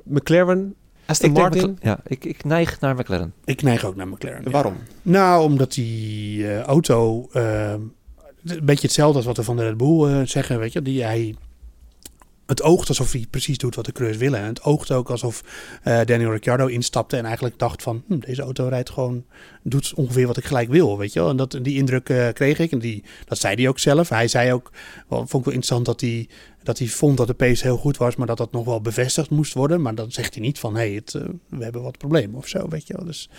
McLaren, 0.03 0.75
Aston 1.05 1.29
Ik 1.29 1.35
Martin. 1.37 1.77
Ja, 1.81 1.99
ik, 2.07 2.25
ik 2.25 2.43
neig 2.43 2.79
naar 2.79 2.95
McLaren. 2.95 3.33
Ik 3.45 3.61
neig 3.61 3.85
ook 3.85 3.95
naar 3.95 4.07
McLaren. 4.07 4.41
ja. 4.43 4.49
Waarom? 4.49 4.75
Nou, 5.01 5.43
omdat 5.43 5.73
die 5.73 6.47
eh, 6.47 6.59
auto 6.61 7.27
een 7.31 7.93
beetje 8.63 8.87
hetzelfde 8.87 9.17
als 9.17 9.25
wat 9.25 9.37
we 9.37 9.43
van 9.43 9.55
de 9.57 9.63
Red 9.63 9.77
Bull 9.77 10.03
eh, 10.09 10.21
zeggen, 10.25 10.59
weet 10.59 10.73
je, 10.73 10.81
die 10.81 11.03
hij 11.03 11.35
het 12.49 12.61
oogt 12.61 12.87
alsof 12.87 13.11
hij 13.11 13.25
precies 13.29 13.57
doet 13.57 13.75
wat 13.75 13.85
de 13.85 13.91
coureurs 13.91 14.17
willen. 14.17 14.39
En 14.39 14.45
het 14.45 14.63
oogt 14.63 14.91
ook 14.91 15.09
alsof 15.09 15.43
eh, 15.83 15.99
Daniel 16.05 16.31
Ricciardo 16.31 16.65
instapte 16.65 17.17
en 17.17 17.25
eigenlijk 17.25 17.59
dacht 17.59 17.83
van, 17.83 18.03
hm, 18.07 18.19
deze 18.19 18.41
auto 18.41 18.67
rijdt 18.67 18.89
gewoon, 18.89 19.25
doet 19.63 19.93
ongeveer 19.95 20.27
wat 20.27 20.37
ik 20.37 20.45
gelijk 20.45 20.69
wil, 20.69 20.97
weet 20.97 21.13
je 21.13 21.19
wel. 21.19 21.29
En 21.29 21.35
dat, 21.35 21.59
die 21.61 21.77
indruk 21.77 22.09
eh, 22.09 22.27
kreeg 22.33 22.59
ik 22.59 22.71
en 22.71 22.79
die, 22.79 23.03
dat 23.25 23.37
zei 23.37 23.55
hij 23.55 23.67
ook 23.67 23.79
zelf. 23.79 24.09
Hij 24.09 24.27
zei 24.27 24.53
ook, 24.53 24.71
wel, 25.07 25.19
vond 25.19 25.33
ik 25.33 25.43
wel 25.45 25.53
interessant 25.53 25.85
dat 25.85 26.01
hij, 26.01 26.27
dat 26.63 26.77
hij 26.77 26.87
vond 26.87 27.17
dat 27.17 27.27
de 27.27 27.33
pace 27.33 27.63
heel 27.63 27.77
goed 27.77 27.97
was, 27.97 28.15
maar 28.15 28.27
dat 28.27 28.37
dat 28.37 28.51
nog 28.51 28.65
wel 28.65 28.81
bevestigd 28.81 29.29
moest 29.29 29.53
worden. 29.53 29.81
Maar 29.81 29.95
dan 29.95 30.11
zegt 30.11 30.33
hij 30.33 30.43
niet 30.43 30.59
van, 30.59 30.75
hé, 30.75 30.79
hey, 30.79 30.93
het, 30.93 31.15
eh, 31.15 31.21
we 31.49 31.63
hebben 31.63 31.81
wat 31.81 31.97
problemen 31.97 32.37
of 32.37 32.47
zo, 32.47 32.67
weet 32.67 32.87
je 32.87 32.93
wel. 32.95 33.05
Dus 33.05 33.29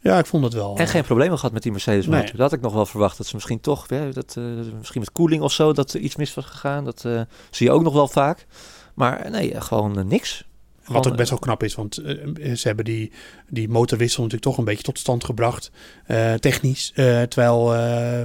ja, 0.00 0.18
ik 0.18 0.26
vond 0.26 0.44
het 0.44 0.52
wel... 0.52 0.76
En 0.76 0.84
eh, 0.84 0.90
geen 0.90 1.04
problemen 1.04 1.38
gehad 1.38 1.52
met 1.52 1.62
die 1.62 1.72
Mercedes. 1.72 2.06
Nee. 2.06 2.22
Dat 2.22 2.36
had 2.36 2.52
ik 2.52 2.60
nog 2.60 2.72
wel 2.72 2.86
verwacht. 2.86 3.16
Dat 3.16 3.26
ze 3.26 3.34
misschien 3.34 3.60
toch, 3.60 3.88
hè, 3.88 4.12
dat, 4.12 4.34
eh, 4.38 4.44
misschien 4.78 5.00
met 5.00 5.12
koeling 5.12 5.42
of 5.42 5.52
zo, 5.52 5.72
dat 5.72 5.92
er 5.92 6.00
iets 6.00 6.16
mis 6.16 6.34
was 6.34 6.44
gegaan. 6.44 6.84
Dat 6.84 7.04
eh, 7.04 7.20
zie 7.50 7.66
je 7.66 7.72
ook 7.72 7.82
nog 7.82 7.92
wel 7.94 8.08
vaak. 8.08 8.46
Maar 8.94 9.20
eh, 9.20 9.30
nee, 9.30 9.60
gewoon 9.60 9.98
eh, 9.98 10.04
niks. 10.04 10.44
Wat 10.86 11.06
ook 11.08 11.16
best 11.16 11.30
wel 11.30 11.38
knap 11.38 11.62
is, 11.62 11.74
want 11.74 11.96
eh, 11.98 12.52
ze 12.54 12.66
hebben 12.66 12.84
die, 12.84 13.12
die 13.48 13.68
motorwissel 13.68 14.22
natuurlijk 14.22 14.50
toch 14.50 14.58
een 14.58 14.64
beetje 14.64 14.82
tot 14.82 14.98
stand 14.98 15.24
gebracht. 15.24 15.70
eh, 16.06 16.34
technisch. 16.34 16.92
eh, 16.94 17.22
terwijl 17.22 17.74
eh, 17.74 17.80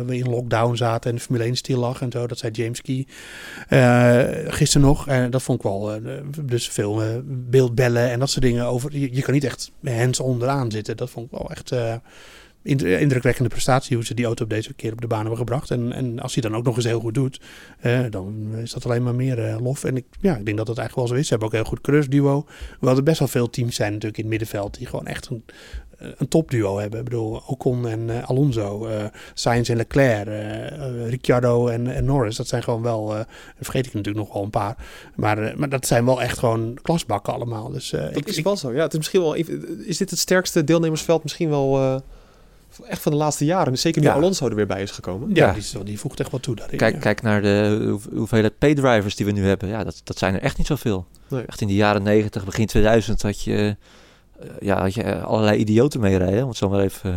we 0.06 0.18
in 0.18 0.30
lockdown 0.30 0.76
zaten 0.76 1.10
en 1.10 1.16
de 1.16 1.22
Formule 1.22 1.44
1 1.46 1.56
stil 1.56 1.80
lag 1.80 2.02
en 2.02 2.12
zo. 2.12 2.28
Dat 2.28 2.38
zei 2.38 2.52
James 2.52 2.82
Key 2.82 3.08
eh, 3.68 4.54
gisteren 4.54 4.88
nog. 4.88 5.08
En 5.08 5.32
dat 5.32 5.42
vond 5.44 5.58
ik 5.58 5.64
wel. 5.64 5.94
eh, 5.94 6.02
dus 6.44 6.68
veel 6.70 7.02
eh, 7.04 7.08
beeldbellen 7.26 8.10
en 8.12 8.20
dat 8.20 8.30
soort 8.30 8.46
dingen. 8.46 8.66
Over, 8.66 8.98
je, 8.98 9.16
je 9.16 9.22
kan 9.22 9.34
niet 9.34 9.44
echt 9.44 9.72
hands 9.84 10.20
onderaan 10.20 10.72
zitten. 10.72 10.98
Dat 10.98 11.10
vond 11.10 11.26
ik 11.26 11.38
wel 11.38 11.50
echt 11.52 11.72
eh, 11.72 11.96
indrukwekkende 12.78 13.50
prestatie. 13.50 13.96
Hoe 13.96 14.06
ze 14.06 14.14
die 14.14 14.26
auto 14.26 14.44
op 14.44 14.50
deze 14.50 14.74
keer 14.74 14.92
op 14.92 15.02
de 15.02 15.08
baan 15.08 15.20
hebben 15.20 15.38
gebracht. 15.38 15.72
En, 15.72 15.94
en 15.94 16.20
als 16.20 16.34
hij 16.34 16.42
dan 16.44 16.56
ook 16.56 16.64
nog 16.66 16.76
eens 16.76 16.86
heel 16.86 17.00
goed 17.00 17.14
doet. 17.14 17.40
eh, 17.80 18.00
dan 18.10 18.56
is 18.56 18.72
dat 18.72 18.86
alleen 18.86 19.04
maar 19.04 19.16
meer 19.16 19.40
eh, 19.46 19.60
lof. 19.62 19.84
En 19.84 19.98
ik, 19.98 20.06
ja, 20.20 20.36
ik 20.38 20.46
denk 20.46 20.58
dat 20.58 20.66
dat 20.68 20.78
eigenlijk 20.78 21.08
wel 21.08 21.08
zo 21.18 21.22
is. 21.22 21.24
Ze 21.28 21.30
hebben 21.30 21.48
ook 21.48 21.54
een 21.54 21.60
heel 21.60 21.70
goed 21.70 21.82
coureursduo. 21.82 22.46
Hoewel 22.80 22.98
er 22.98 23.04
best 23.04 23.20
wel 23.20 23.28
veel 23.28 23.50
teams 23.50 23.76
zijn 23.76 23.90
natuurlijk 23.92 24.18
in 24.18 24.24
het 24.24 24.32
middenveld 24.40 24.78
die 24.78 24.88
gewoon 24.88 25.06
echt 25.08 25.28
een, 25.30 25.44
een 26.18 26.28
topduo 26.28 26.78
hebben. 26.80 27.00
Ik 27.00 27.06
bedoel, 27.06 27.42
Ocon 27.48 27.88
en 27.88 28.10
eh, 28.10 28.30
Alonso, 28.30 28.86
eh 28.88 29.04
Sainz 29.34 29.70
en 29.70 29.76
Leclerc, 29.78 30.28
eh, 30.28 30.68
eh, 30.68 31.10
Ricciardo 31.10 31.68
en, 31.68 31.88
en 31.88 32.06
Norris. 32.06 32.36
Dat 32.36 32.48
zijn 32.48 32.64
gewoon 32.64 32.82
wel, 32.82 33.16
eh, 33.16 33.26
vergeet 33.62 33.86
ik 33.86 33.94
natuurlijk 33.94 34.26
nog 34.26 34.34
wel 34.34 34.44
een 34.44 34.50
paar. 34.50 34.76
Maar, 35.16 35.38
eh, 35.38 35.56
maar 35.56 35.70
dat 35.70 35.88
zijn 35.88 36.06
wel 36.06 36.22
echt 36.22 36.38
gewoon 36.38 36.78
klasbakken 36.82 37.34
allemaal. 37.34 37.70
Dus 37.72 37.94
eh, 37.94 38.02
Dat 38.02 38.18
ik, 38.18 38.28
is 38.28 38.38
ik- 38.38 38.44
wel 38.44 38.58
zo. 38.58 38.74
Ja, 38.74 38.82
het 38.82 38.92
is 38.92 38.98
misschien 38.98 39.22
wel. 39.22 39.34
Is 39.86 39.98
dit 39.98 40.10
het 40.10 40.20
sterkste 40.20 40.64
deelnemersveld 40.64 41.24
misschien 41.24 41.50
wel 41.50 41.78
eh, 41.78 41.96
echt 42.88 43.02
van 43.02 43.12
de 43.12 43.18
laatste 43.18 43.46
jaren? 43.46 43.78
Zeker 43.78 44.02
nu 44.02 44.08
Ja. 44.08 44.14
Alonso 44.14 44.48
er 44.48 44.56
weer 44.56 44.68
bij 44.68 44.82
is 44.82 44.92
gekomen. 44.92 45.30
ja, 45.34 45.46
Ja. 45.46 45.52
Die, 45.54 45.62
is 45.62 45.76
die 45.84 46.00
voegt 46.00 46.20
echt 46.20 46.32
wat 46.32 46.42
toe 46.44 46.56
daarin. 46.56 46.78
Kijk, 46.78 46.94
ja. 46.94 47.00
kijk 47.00 47.22
naar 47.22 47.42
de 47.42 47.86
hoe- 47.90 48.18
hoeveelheid 48.18 48.58
paydrivers 48.58 49.16
die 49.16 49.26
we 49.26 49.32
nu 49.32 49.46
hebben. 49.48 49.70
Ja, 49.70 49.84
dat, 49.84 50.02
dat 50.04 50.18
zijn 50.18 50.34
er 50.34 50.42
echt 50.42 50.58
niet 50.58 50.68
zoveel. 50.68 51.06
Nee. 51.28 51.44
Echt 51.46 51.62
in 51.62 51.68
de 51.68 51.74
jaren 51.76 52.04
90, 52.04 52.46
begin 52.46 52.66
2000 52.66 53.22
had 53.22 53.42
je, 53.44 53.76
eh, 54.40 54.48
ja, 54.60 54.82
had 54.82 54.94
je 54.94 55.04
eh, 55.04 55.24
allerlei 55.24 55.58
idioten 55.60 56.00
mee 56.00 56.18
rijden. 56.18 56.42
Om 56.44 56.48
het 56.50 56.58
zo 56.58 56.70
maar 56.70 56.80
even, 56.84 57.16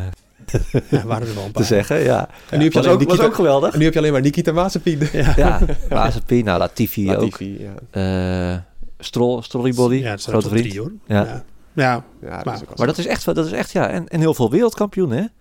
Ja, 0.88 1.04
waren 1.06 1.28
er 1.28 1.34
wel 1.34 1.42
een 1.44 1.46
te 1.52 1.52
paar. 1.52 1.64
zeggen. 1.64 1.98
Ja. 1.98 2.28
En 2.50 2.58
nu 2.58 2.64
heb 2.64 2.72
je 2.72 2.78
was, 2.78 2.86
alleen 2.88 2.92
ook, 2.92 2.98
was 2.98 3.06
Nikita- 3.08 3.24
ook 3.26 3.34
geweldig. 3.34 3.72
En 3.72 3.78
nu 3.78 3.84
heb 3.84 3.92
je 3.92 3.98
alleen 3.98 4.12
maar 4.12 4.20
Nikita 4.20 4.52
Mazepin. 4.52 4.98
Ja. 5.12 5.32
Ja, 5.36 5.60
Mazepin, 5.90 6.44
nou, 6.44 6.58
Latifi, 6.58 7.10
ook. 7.10 7.20
Latifi, 7.20 7.68
ja. 7.92 8.50
Eh 8.52 8.58
Stroll, 8.98 9.42
Strollybody, 9.42 9.94
Ja, 9.96 10.16
grote 10.16 10.48
vriend. 10.48 10.64
drie, 10.68 10.80
hoor. 10.80 10.92
Ja. 11.06 11.24
Ja. 11.24 11.44
Ja. 11.72 12.04
Ja, 12.22 12.42
dat 12.42 12.76
Maar- 12.76 12.86
dat 12.86 12.98
is 12.98 13.06
echt, 13.06 13.24
wel- 13.24 13.34
dat 13.34 13.46
is 13.46 13.52
echt 13.52 13.70
ja, 13.72 13.88
en, 13.88 14.08
en 14.08 14.20
heel 14.20 14.34
veel 14.34 14.50
wereldkampioenen, 14.50 15.32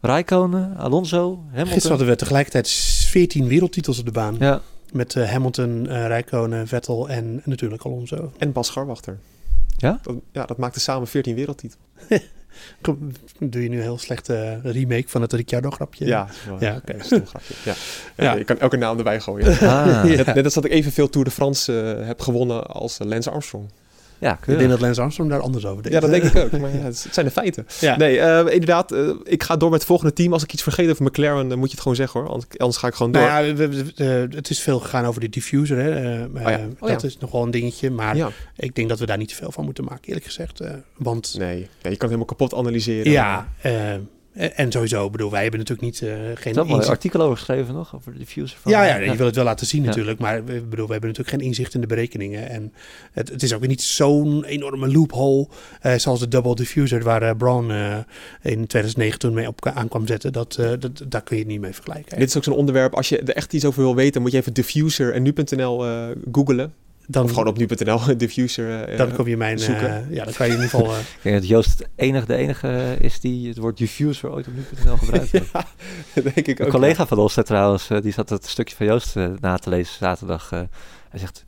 hè? 0.00 0.08
Raikkonen, 0.08 0.76
Alonso, 0.76 1.36
Hamilton. 1.46 1.66
Gisteren 1.66 1.88
hadden 1.88 2.08
we 2.08 2.16
tegelijkertijd 2.16 2.68
14 3.08 3.48
wereldtitels 3.48 3.98
op 3.98 4.04
de 4.04 4.12
baan. 4.12 4.36
Ja, 4.38 4.60
Met 4.92 5.16
eh, 5.16 5.30
Hamilton, 5.30 5.88
eh 5.88 6.06
Rijkonen, 6.06 6.68
Vettel 6.68 7.08
en 7.08 7.42
natuurlijk 7.44 7.82
Alonso. 7.82 8.32
En 8.38 8.52
Bas 8.52 8.66
Scharwachter. 8.66 9.18
Ja? 9.76 9.98
Dat, 10.02 10.14
ja, 10.32 10.44
dat 10.46 10.56
maakte 10.58 10.80
samen 10.80 11.08
14 11.08 11.34
wereldtitels. 11.34 11.80
Doe 13.38 13.62
je 13.62 13.68
nu 13.68 13.76
een 13.76 13.82
heel 13.82 13.98
slechte 13.98 14.60
remake 14.62 15.08
van 15.08 15.22
het 15.22 15.32
Ricciardo-grapje? 15.32 16.06
Ja, 16.06 16.28
ja, 16.60 16.70
Ja, 16.70 16.76
oké. 16.76 16.92
een 17.14 17.26
grapje. 17.26 17.54
Ja. 17.64 17.74
Ja. 18.16 18.32
Je 18.34 18.44
kan 18.44 18.58
elke 18.58 18.76
naam 18.76 18.98
erbij 18.98 19.20
gooien. 19.20 19.46
ah, 19.52 19.58
ja. 19.58 20.02
Net, 20.04 20.26
net 20.34 20.44
als 20.44 20.54
dat 20.54 20.64
ik 20.64 20.70
evenveel 20.70 21.08
Tour 21.08 21.26
de 21.26 21.32
France 21.32 21.80
eh, 21.80 22.06
heb 22.06 22.20
gewonnen 22.20 22.66
als 22.66 22.98
Lance 22.98 23.30
Armstrong. 23.30 23.70
Ja 24.20 24.38
Ik 24.46 24.58
denk 24.58 24.70
dat 24.70 24.80
Lance 24.80 25.00
Armstrong 25.00 25.30
daar 25.30 25.40
anders 25.40 25.66
over 25.66 25.82
denkt. 25.82 26.02
Ja, 26.02 26.10
dat 26.10 26.20
denk 26.20 26.34
ik 26.34 26.44
ook. 26.54 26.60
Maar 26.60 26.74
ja, 26.74 26.82
het 26.92 27.06
zijn 27.10 27.26
de 27.26 27.32
feiten. 27.32 27.66
Ja. 27.80 27.96
Nee, 27.96 28.18
eh, 28.20 28.38
inderdaad. 28.52 28.92
eh, 28.92 29.08
ik 29.24 29.42
ga 29.42 29.56
door 29.56 29.70
met 29.70 29.78
het 29.78 29.88
volgende 29.88 30.12
team. 30.12 30.32
Als 30.32 30.42
ik 30.42 30.52
iets 30.52 30.62
vergeet 30.62 30.90
over 30.90 31.04
McLaren, 31.04 31.48
dan 31.48 31.58
moet 31.58 31.66
je 31.66 31.72
het 31.72 31.82
gewoon 31.82 31.96
zeggen 31.96 32.20
hoor. 32.20 32.28
Anders, 32.28 32.58
anders 32.58 32.76
ga 32.78 32.86
ik 32.86 32.94
gewoon 32.94 33.12
door. 33.12 33.22
Nou 33.22 33.44
ja, 33.44 33.54
we- 33.54 33.68
we- 33.68 33.92
eh, 34.30 34.36
het 34.36 34.50
is 34.50 34.60
veel 34.60 34.78
gegaan 34.80 35.04
over 35.04 35.20
de 35.20 35.28
diffuser. 35.28 35.76
Hè. 35.78 35.88
Ja. 35.88 36.28
eh, 36.58 36.64
Oh 36.80 36.88
dat 36.88 37.00
ja. 37.02 37.08
is 37.08 37.18
nog 37.18 37.30
wel 37.30 37.42
een 37.42 37.50
dingetje. 37.50 37.90
Maar 37.90 38.16
ja, 38.16 38.28
ik 38.56 38.74
denk 38.74 38.88
dat 38.88 38.98
we 38.98 39.06
daar 39.06 39.18
niet 39.18 39.28
te 39.28 39.34
veel 39.34 39.52
van 39.52 39.64
moeten 39.64 39.84
maken, 39.84 40.04
eerlijk 40.04 40.26
gezegd. 40.26 40.60
want 40.96 41.34
nee. 41.38 41.58
Ja, 41.58 41.66
je 41.66 41.80
kan 41.82 41.90
het 41.90 42.00
helemaal 42.00 42.24
kapot 42.24 42.54
analyseren. 42.54 43.12
ja, 43.12 43.48
eh, 43.62 43.72
en 44.32 44.72
sowieso, 44.72 45.06
ik 45.06 45.12
bedoel, 45.12 45.30
wij 45.30 45.42
hebben 45.42 45.58
natuurlijk 45.60 45.86
niet, 45.88 46.02
eh, 46.02 46.08
geen 46.16 46.26
Ik 46.34 46.44
heb 46.44 46.54
wel 46.54 46.64
een 46.64 46.70
inzicht. 46.70 46.88
artikel 46.88 47.20
over 47.20 47.36
geschreven 47.36 47.74
nog, 47.74 47.94
over 47.94 48.12
de 48.12 48.18
diffuser 48.18 48.58
van... 48.60 48.72
Ja, 48.72 48.84
ja, 48.84 48.96
je 48.96 49.16
wil 49.16 49.26
het 49.26 49.34
wel 49.34 49.44
laten 49.44 49.66
zien 49.66 49.80
Ja. 49.82 49.86
natuurlijk. 49.88 50.18
Maar 50.18 50.44
we, 50.44 50.52
bedoel, 50.60 50.86
we 50.86 50.92
hebben 50.92 51.10
natuurlijk 51.10 51.36
geen 51.36 51.46
inzicht 51.48 51.74
in 51.74 51.80
de 51.80 51.86
berekeningen. 51.86 52.48
En 52.48 52.72
het, 53.12 53.28
het 53.28 53.42
is 53.42 53.52
ook 53.54 53.60
weer 53.60 53.68
niet 53.68 53.82
zo'n 53.82 54.44
enorme 54.44 54.88
loophole 54.92 55.48
eh, 55.80 55.94
zoals 55.94 56.20
de 56.20 56.28
double 56.28 56.54
diffuser 56.54 57.02
waar 57.02 57.22
eh, 57.22 57.36
Brown 57.36 57.70
eh, 57.70 57.96
in 58.42 58.66
2009 58.66 59.18
toen 59.18 59.34
mee 59.34 59.46
op 59.46 59.66
aan 59.66 59.88
kwam 59.88 60.06
zetten. 60.06 60.32
Dat, 60.32 60.56
eh, 60.56 60.70
dat, 60.78 61.02
daar 61.08 61.22
kun 61.22 61.36
je 61.36 61.42
het 61.42 61.50
niet 61.52 61.60
mee 61.60 61.72
vergelijken. 61.74 62.18
Dit 62.18 62.28
is 62.28 62.36
ook 62.36 62.44
zo'n 62.44 62.54
onderwerp. 62.54 62.94
Als 62.94 63.08
je 63.08 63.18
er 63.18 63.34
echt 63.34 63.52
iets 63.52 63.64
over 63.64 63.82
wil 63.82 63.94
weten, 63.94 64.22
moet 64.22 64.30
je 64.32 64.38
even 64.38 64.52
diffuser 64.54 65.12
en 65.14 65.22
nu.nl 65.22 65.86
eh 65.86 66.06
googlen. 66.32 66.72
Dan, 67.10 67.24
Of 67.24 67.30
gewoon 67.30 67.46
op 67.48 67.58
nu.nl 67.58 68.00
diffuser. 68.16 68.82
eh, 68.82 68.98
dan 68.98 69.12
kom 69.12 69.26
je 69.28 69.36
mijn... 69.36 69.58
eh, 69.58 69.64
zoeken. 69.64 70.06
ja, 70.10 70.24
dan 70.24 70.34
kan 70.34 70.46
je 70.46 70.52
in 70.52 70.62
ieder 70.62 70.70
geval... 70.78 70.92
eh, 70.94 70.98
Ik 71.00 71.22
denk 71.22 71.36
dat 71.36 71.48
Joost 71.48 71.78
het 71.78 71.88
enige, 71.96 72.26
de 72.26 72.34
enige 72.34 72.96
is 73.00 73.20
die 73.20 73.48
het 73.48 73.58
woord 73.58 73.76
diffuser 73.78 74.30
ooit 74.30 74.46
op 74.46 74.52
nu.nl 74.54 74.96
gebruikt 74.96 75.32
heeft. 75.32 75.50
ja, 76.14 76.22
denk 76.22 76.34
ik 76.46 76.60
ook. 76.60 76.66
Een 76.66 76.72
collega 76.72 77.06
van 77.06 77.18
ons 77.18 77.36
eh, 77.36 77.44
trouwens, 77.44 77.90
eh, 77.90 78.00
die 78.02 78.12
zat 78.12 78.28
het 78.28 78.46
stukje 78.46 78.76
van 78.76 78.86
Joost 78.86 79.16
eh, 79.16 79.28
na 79.40 79.56
te 79.56 79.68
lezen 79.70 79.94
zaterdag. 79.98 80.52
eh, 80.52 80.60
hij 81.08 81.20
zegt, 81.20 81.44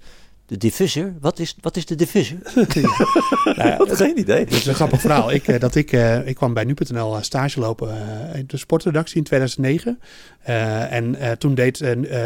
de 0.47 0.57
diffuser? 0.57 1.15
Wat 1.21 1.39
is, 1.39 1.57
wat 1.61 1.77
is 1.77 1.87
de 1.87 1.95
diffuser? 1.95 2.37
nou 2.55 3.55
ja, 3.57 3.73
Ik 3.73 3.79
had 3.89 3.97
geen 3.97 4.19
idee. 4.19 4.39
Het 4.39 4.53
is 4.53 4.67
een 4.67 4.75
grappig 4.75 5.01
verhaal. 5.01 5.33
Ik, 5.33 5.49
eh, 5.49 5.61
dat 5.61 5.75
ik, 5.75 5.93
eh, 5.93 6.27
ik 6.27 6.35
kwam 6.35 6.55
bij 6.55 6.65
nu.nl 6.65 7.17
eh, 7.17 7.23
stage 7.23 7.61
lopen 7.61 7.91
eh, 8.33 8.39
in 8.39 8.45
de 8.47 8.57
sportredactie 8.57 9.17
in 9.17 9.23
2009. 9.25 9.99
Eh, 10.43 10.93
en 10.93 11.15
eh, 11.15 11.31
toen, 11.31 11.55
deed, 11.55 11.77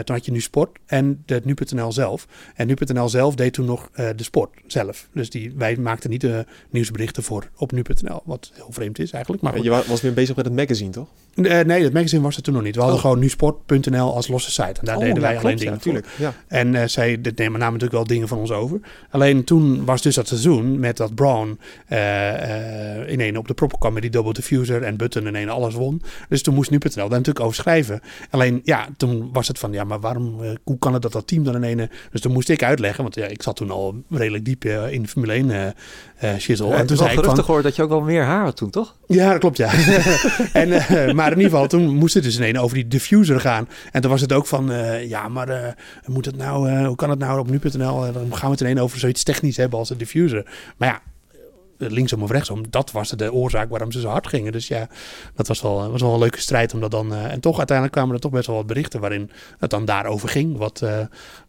toen 0.04 0.14
had 0.16 0.24
je 0.24 0.32
nu 0.32 0.40
sport 0.40 0.78
en 0.86 1.22
de 1.26 1.40
nu.nl 1.44 1.92
zelf. 1.92 2.26
En 2.54 2.66
nu.nl 2.66 3.08
zelf 3.08 3.34
deed 3.34 3.52
toen 3.52 3.66
nog 3.66 3.88
eh, 3.92 4.08
de 4.16 4.22
sport 4.22 4.50
zelf. 4.66 5.08
Dus 5.12 5.30
die, 5.30 5.52
wij 5.56 5.76
maakten 5.76 6.10
niet 6.10 6.20
de 6.20 6.44
nieuwsberichten 6.70 7.22
voor 7.22 7.48
op 7.56 7.72
nu.nl. 7.72 8.22
Wat 8.24 8.50
heel 8.54 8.68
vreemd 8.70 8.98
is 8.98 9.10
eigenlijk. 9.10 9.42
Maar 9.42 9.52
Ja, 9.52 9.58
goed. 9.58 9.66
je 9.66 9.72
wa- 9.72 9.82
was 9.88 10.00
weer 10.00 10.14
bezig 10.14 10.36
met 10.36 10.44
het 10.44 10.54
magazine, 10.54 10.90
toch? 10.90 11.08
Eh, 11.34 11.60
nee, 11.60 11.82
dat 11.82 11.92
magazine 11.92 12.22
was 12.22 12.36
er 12.36 12.42
toen 12.42 12.54
nog 12.54 12.62
niet. 12.62 12.74
We 12.74 12.80
hadden 12.80 12.98
Oh. 12.98 13.04
gewoon 13.04 13.18
nusport.nl 13.18 14.14
als 14.14 14.28
losse 14.28 14.50
site. 14.50 14.62
En 14.80 14.84
daar 14.84 14.94
Oh, 14.96 15.00
deden 15.02 15.14
ja, 15.14 15.20
wij 15.20 15.30
klopt, 15.30 15.44
alleen 15.44 15.56
ja, 15.56 15.62
dingen 15.62 15.74
natuurlijk. 15.78 16.06
Ja. 16.18 16.32
En 16.48 16.74
eh, 16.74 16.86
zij 16.88 17.20
dit 17.20 17.38
nemen 17.38 17.58
namen 17.60 17.78
natuurlijk 17.78 17.92
wel 18.08 18.15
dingen 18.16 18.28
van 18.28 18.38
ons 18.38 18.50
over. 18.50 18.80
Alleen 19.10 19.44
toen 19.44 19.84
was 19.84 20.02
dus 20.02 20.14
dat 20.14 20.28
seizoen 20.28 20.80
met 20.80 20.96
dat 20.96 21.14
Brown 21.14 21.58
eh, 21.86 23.00
eh, 23.00 23.08
in 23.08 23.20
een 23.20 23.38
op 23.38 23.48
de 23.48 23.54
prop 23.54 23.80
kwam 23.80 23.92
met 23.92 24.02
die 24.02 24.10
double 24.10 24.32
diffuser 24.32 24.82
en 24.82 24.96
Button 24.96 25.26
in 25.26 25.34
een 25.34 25.48
alles 25.48 25.74
won. 25.74 26.02
Dus 26.28 26.42
toen 26.42 26.54
moest 26.54 26.70
nu.nl 26.70 26.94
daar 26.94 27.08
natuurlijk 27.08 27.40
over 27.40 27.56
schrijven. 27.56 28.00
Alleen 28.30 28.60
ja, 28.64 28.88
toen 28.96 29.30
was 29.32 29.48
het 29.48 29.58
van 29.58 29.72
ja, 29.72 29.84
maar 29.84 30.00
waarom, 30.00 30.42
eh, 30.42 30.50
hoe 30.64 30.78
kan 30.78 30.92
het 30.92 31.02
dat 31.02 31.12
dat 31.12 31.26
team 31.26 31.44
dan 31.44 31.64
in 31.64 31.78
een... 31.78 31.90
Dus 32.10 32.20
toen 32.20 32.32
moest 32.32 32.48
ik 32.48 32.62
uitleggen, 32.62 33.02
want 33.02 33.14
ja, 33.14 33.26
ik 33.26 33.42
zat 33.42 33.56
toen 33.56 33.70
al 33.70 34.02
redelijk 34.10 34.44
diep 34.44 34.64
in 34.64 35.08
Formule 35.08 35.32
1 35.32 35.50
eh 35.50 35.66
eh 36.16 36.38
shizzle. 36.38 36.70
En 36.72 36.78
en 36.78 36.86
toen 36.86 36.96
zei 36.96 37.18
ik 37.18 37.24
van... 37.24 37.44
gehoord 37.44 37.62
dat 37.62 37.76
je 37.76 37.82
ook 37.82 37.88
wel 37.88 38.00
meer 38.00 38.22
haar 38.22 38.44
had 38.44 38.56
toen, 38.56 38.70
toch? 38.70 38.96
Ja, 39.06 39.30
dat 39.30 39.38
klopt, 39.38 39.56
ja. 39.56 39.70
en, 40.52 40.68
maar 41.16 41.32
in 41.32 41.36
ieder 41.36 41.50
geval, 41.50 41.66
toen 41.66 41.94
moest 41.94 42.14
het 42.14 42.22
dus 42.22 42.36
ineens 42.36 42.58
over 42.58 42.76
die 42.76 42.88
diffuser 42.88 43.40
gaan. 43.40 43.68
En 43.92 44.00
toen 44.00 44.10
was 44.10 44.20
het 44.20 44.32
ook 44.32 44.46
van, 44.46 44.72
ja, 45.08 45.28
maar 45.28 45.76
moet 46.06 46.24
het 46.24 46.36
nou, 46.36 46.84
hoe 46.86 46.96
kan 46.96 47.10
het 47.10 47.18
nou 47.18 47.38
op 47.38 47.50
nu.nl? 47.50 47.95
Eh, 48.04 48.14
dan 48.14 48.36
gaan 48.36 48.46
we 48.46 48.50
het 48.50 48.60
ineens 48.60 48.80
over 48.80 48.98
zoiets 48.98 49.22
technisch 49.22 49.56
hebben 49.56 49.78
als 49.78 49.90
een 49.90 49.98
diffuser. 49.98 50.46
Maar 50.76 50.88
ja, 50.88 51.02
eh, 51.78 51.90
linksom 51.90 52.22
of 52.22 52.30
rechtsom, 52.30 52.70
dat 52.70 52.90
was 52.90 53.10
de 53.10 53.32
oorzaak 53.32 53.70
waarom 53.70 53.92
ze 53.92 54.00
zo 54.00 54.08
hard 54.08 54.26
gingen. 54.26 54.52
Dus 54.52 54.68
ja, 54.68 54.88
dat 55.34 55.46
was 55.46 55.62
wel, 55.62 55.90
was 55.90 56.00
wel 56.00 56.12
een 56.12 56.18
leuke 56.18 56.40
strijd 56.40 56.74
om 56.74 56.80
dat 56.80 56.90
dan... 56.90 57.14
eh, 57.14 57.32
en 57.32 57.40
toch, 57.40 57.56
uiteindelijk 57.56 57.96
kwamen 57.96 58.14
er 58.14 58.20
toch 58.20 58.30
best 58.30 58.46
wel 58.46 58.56
wat 58.56 58.66
berichten 58.66 59.00
waarin 59.00 59.30
het 59.58 59.70
dan 59.70 59.84
daarover 59.84 60.28
ging. 60.28 60.56
Wat, 60.56 60.82
eh, 60.82 61.00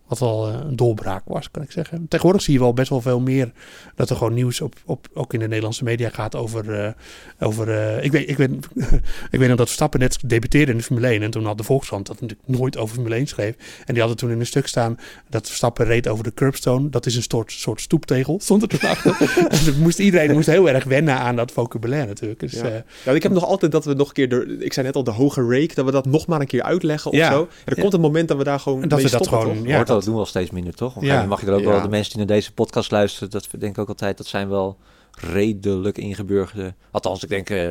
wat 0.08 0.20
wel 0.20 0.48
eh, 0.48 0.60
een 0.68 0.76
doorbraak 0.76 1.24
was, 1.26 1.52
kan 1.52 1.62
ik 1.64 1.72
zeggen. 1.72 2.06
Tegenwoordig 2.08 2.42
zie 2.44 2.54
je 2.54 2.60
wel 2.60 2.74
best 2.74 2.90
wel 2.90 3.02
veel 3.02 3.20
meer 3.20 3.52
dat 3.96 4.10
er 4.10 4.16
gewoon 4.16 4.34
nieuws 4.34 4.62
op, 4.62 4.76
op, 4.86 5.08
ook 5.14 5.34
in 5.34 5.40
de 5.40 5.48
Nederlandse 5.48 5.84
media 5.84 6.10
gaat 6.10 6.36
over... 6.36 6.74
eh, 6.86 6.92
over 7.40 7.70
eh, 7.70 8.04
ik, 8.04 8.12
weet, 8.12 8.30
ik, 8.30 8.38
weet, 8.38 8.52
ik 9.32 9.40
weet 9.40 9.48
nog 9.48 9.58
dat 9.58 9.66
Verstappen 9.66 10.00
net 10.00 10.18
debuteerde 10.26 10.72
in 10.72 10.78
de 10.78 10.84
Formule 10.84 11.08
1. 11.08 11.22
En 11.22 11.32
toen 11.32 11.46
had 11.46 11.58
de 11.58 11.64
Volkskrant 11.64 12.08
dat 12.08 12.22
natuurlijk 12.22 12.48
nooit 12.50 12.78
over 12.78 12.94
Formule 12.96 13.16
1 13.16 13.28
schreef. 13.28 13.56
En 13.86 13.94
die 13.94 14.00
hadden 14.00 14.18
toen 14.18 14.32
in 14.32 14.40
een 14.40 14.46
stuk 14.46 14.68
staan 14.68 14.98
dat 15.30 15.48
Verstappen 15.48 15.86
reed 15.86 16.08
over 16.08 16.24
de 16.24 16.34
curbstone. 16.34 16.90
Dat 16.90 17.06
is 17.06 17.16
een 17.16 17.24
soort, 17.24 17.52
soort 17.52 17.82
stoeptegel, 17.82 18.40
stond 18.44 18.62
er 18.62 18.68
toen 18.68 18.90
achter. 18.90 19.18
dus 19.50 19.74
moest, 19.76 20.00
iedereen 20.00 20.32
moest 20.32 20.48
heel 20.48 20.70
erg 20.70 20.84
wennen 20.84 21.16
aan 21.18 21.36
dat 21.36 21.52
vocabulaire 21.52 22.08
natuurlijk. 22.08 22.40
Dus, 22.40 22.52
Ja. 22.52 22.64
eh, 22.64 22.82
Ja, 23.06 23.12
ik 23.12 23.24
heb 23.24 23.32
nog 23.32 23.46
altijd 23.46 23.72
dat 23.72 23.86
we 23.86 23.94
nog 23.94 24.08
een 24.08 24.14
keer, 24.14 24.30
de, 24.30 24.58
ik 24.60 24.74
zei 24.74 24.86
net 24.86 24.96
al, 24.96 25.04
de 25.04 25.12
hoge 25.12 25.42
rake, 25.42 25.74
dat 25.74 25.86
we 25.86 25.92
dat 25.92 26.06
nog 26.06 26.28
maar 26.28 26.40
een 26.40 26.48
keer 26.48 26.64
uitleggen 26.64 27.12
of 27.12 27.18
Ja. 27.18 27.32
zo. 27.32 27.42
En 27.42 27.48
er 27.66 27.76
Ja. 27.76 27.82
komt 27.82 27.94
een 27.94 28.02
moment 28.02 28.28
dat 28.28 28.38
we 28.38 28.44
daar 28.44 28.60
gewoon 28.60 28.82
En 28.82 28.88
dat 28.90 28.98
mee 29.00 29.08
we 29.08 29.14
dat 29.18 29.26
stoppen, 29.26 29.50
gewoon-? 29.52 29.68
Ja, 29.68 29.84
dat- 29.98 30.06
doen 30.06 30.14
we 30.14 30.20
al 30.20 30.26
steeds 30.26 30.52
minder, 30.52 30.74
toch? 30.74 31.02
Ja. 31.02 31.26
mag 31.26 31.42
je 31.42 31.48
er 31.48 31.54
ook 31.54 31.60
Ja. 31.62 31.68
wel, 31.70 31.82
de 31.82 31.88
mensen 31.90 32.18
die 32.18 32.26
naar 32.26 32.36
deze 32.36 32.54
podcast 32.54 32.92
luisteren, 32.92 33.30
dat 33.30 33.48
denk 33.60 33.76
ik 33.76 33.78
ook 33.82 33.88
altijd, 33.90 34.18
dat 34.18 34.28
zijn 34.28 34.50
wel 34.50 34.78
redelijk 35.12 35.98
ingeburgerde. 35.98 36.74
Althans, 36.92 37.24
ik 37.24 37.30
denk, 37.30 37.50
eh 37.50 37.70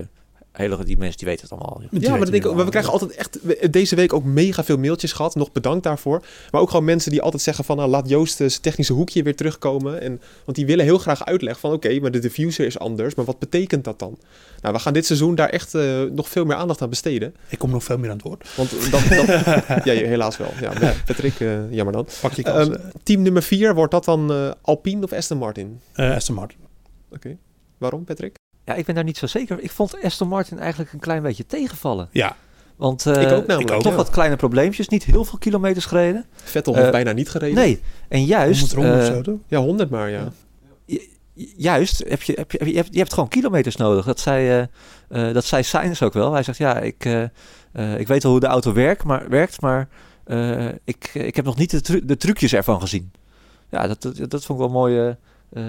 hele, 0.56 0.84
die 0.84 0.98
mensen 0.98 1.18
die 1.18 1.26
weten 1.28 1.42
het 1.48 1.50
allemaal. 1.58 1.80
Ja, 1.80 1.88
maar, 1.90 2.00
weten 2.00 2.18
dat 2.18 2.18
denk 2.18 2.34
ik, 2.34 2.42
nu 2.42 2.48
ook- 2.48 2.54
maar 2.56 2.64
we 2.64 2.70
krijgen 2.70 2.92
altijd 2.92 3.10
echt 3.10 3.38
deze 3.72 3.94
week 3.96 4.12
ook 4.12 4.24
mega 4.24 4.64
veel 4.64 4.78
mailtjes 4.78 5.12
gehad. 5.12 5.34
Nog 5.34 5.52
bedankt 5.52 5.82
daarvoor. 5.84 6.22
Maar 6.50 6.60
ook 6.60 6.70
gewoon 6.70 6.84
mensen 6.84 7.10
die 7.10 7.22
altijd 7.22 7.42
zeggen 7.42 7.64
van... 7.64 7.76
Nou, 7.76 7.88
laat 7.90 8.08
Joost 8.08 8.36
zijn 8.36 8.50
technische 8.60 8.92
hoekje 8.92 9.22
weer 9.22 9.36
terugkomen. 9.36 10.00
En, 10.00 10.20
want 10.44 10.56
die 10.56 10.66
willen 10.66 10.84
heel 10.84 10.98
graag 10.98 11.24
uitleggen 11.24 11.60
van... 11.60 11.72
Oké, 11.72 12.00
maar 12.00 12.10
de 12.10 12.18
diffuser 12.18 12.66
is 12.66 12.78
anders. 12.78 13.14
Maar 13.14 13.24
wat 13.24 13.38
betekent 13.38 13.84
dat 13.84 13.98
dan? 13.98 14.18
Nou, 14.60 14.74
we 14.74 14.80
gaan 14.80 14.92
dit 14.92 15.06
seizoen 15.06 15.34
daar 15.34 15.48
echt 15.48 15.74
eh, 15.74 16.02
nog 16.02 16.28
veel 16.28 16.44
meer 16.44 16.56
aandacht 16.56 16.82
aan 16.82 16.88
besteden. 16.88 17.34
Ik 17.48 17.58
kom 17.58 17.70
nog 17.70 17.84
veel 17.84 17.98
meer 17.98 18.10
aan 18.10 18.16
het 18.16 18.26
woord. 18.26 18.48
Want 18.56 18.70
ja, 19.84 19.92
helaas 19.92 20.36
wel. 20.36 20.50
Ja, 20.60 20.72
maar 20.80 21.02
Patrick, 21.06 21.40
eh, 21.40 21.72
jammer 21.72 21.92
dan. 21.94 22.06
Pak 22.20 22.32
je 22.32 22.42
kans. 22.42 22.68
Ehm, 22.68 22.80
team 23.02 23.22
nummer 23.22 23.42
4, 23.42 23.74
wordt 23.74 23.90
dat 23.92 24.04
dan 24.04 24.32
eh, 24.32 24.50
Alpine 24.62 25.04
of 25.04 25.12
Aston 25.12 25.38
Martin? 25.38 25.80
Eh, 25.92 26.14
Aston 26.14 26.34
Martin. 26.34 26.58
Oké. 27.10 27.36
Waarom, 27.78 28.04
Patrick? 28.04 28.34
Ja, 28.66 28.74
ik 28.74 28.84
ben 28.84 28.94
daar 28.94 29.04
niet 29.04 29.18
zo 29.18 29.26
zeker. 29.26 29.60
Ik 29.60 29.70
vond 29.70 30.02
Aston 30.02 30.28
Martin 30.28 30.58
eigenlijk 30.58 30.92
een 30.92 30.98
klein 30.98 31.22
beetje 31.22 31.46
tegenvallen. 31.46 32.08
Ja, 32.12 32.36
Want 32.76 33.06
eh, 33.06 33.22
Ik 33.22 33.30
ook 33.32 33.46
namelijk, 33.46 33.82
toch 33.82 33.92
ja. 33.92 33.96
wat 33.96 34.10
kleine 34.10 34.36
probleempjes, 34.36 34.88
niet 34.88 35.04
heel 35.04 35.24
veel 35.24 35.38
kilometers 35.38 35.84
gereden. 35.84 36.24
Vettel 36.34 36.72
Eh, 36.74 36.78
heeft 36.80 36.92
bijna 36.92 37.12
niet 37.12 37.30
gereden. 37.30 37.54
Nee, 37.54 37.80
en 38.08 38.24
juist, 38.24 38.72
100 38.72 38.72
ronden 38.90 39.12
of 39.12 39.18
eh, 39.18 39.24
zo? 39.32 39.40
Ja, 39.48 39.58
100 39.58 39.90
maar, 39.90 40.10
ja. 40.10 40.32
ju- 40.84 41.00
juist 41.56 42.04
heb 42.08 42.22
je, 42.22 42.32
heb 42.36 42.52
je, 42.52 42.66
je, 42.70 42.76
hebt, 42.76 42.88
je 42.92 42.98
hebt 42.98 43.12
gewoon 43.12 43.28
kilometers 43.28 43.76
nodig. 43.76 44.04
Dat 44.04 44.20
zei, 44.20 44.48
eh, 45.08 45.28
eh, 45.28 45.34
dat 45.34 45.44
zei 45.44 45.62
Sainz 45.62 46.02
ook 46.02 46.12
wel. 46.12 46.32
Hij 46.32 46.42
zegt, 46.42 46.58
ja, 46.58 46.78
ik, 46.80 47.04
eh, 47.04 47.22
eh, 47.72 47.98
ik 47.98 48.06
weet 48.06 48.22
wel 48.22 48.32
hoe 48.32 48.40
de 48.40 48.46
auto 48.46 48.72
werkt, 48.72 49.04
maar, 49.04 49.28
werkt, 49.28 49.60
maar 49.60 49.88
eh, 50.24 50.66
ik, 50.84 51.10
ik 51.14 51.36
heb 51.36 51.44
nog 51.44 51.56
niet 51.56 51.70
de, 51.70 51.80
tru- 51.80 52.04
de 52.04 52.16
trucjes 52.16 52.52
ervan 52.52 52.80
gezien. 52.80 53.12
Ja, 53.70 53.86
dat, 53.86 54.02
dat, 54.02 54.16
dat 54.30 54.44
vond 54.44 54.60
ik 54.60 54.64
wel 54.66 54.74
mooi. 54.74 55.16
Eh, 55.50 55.62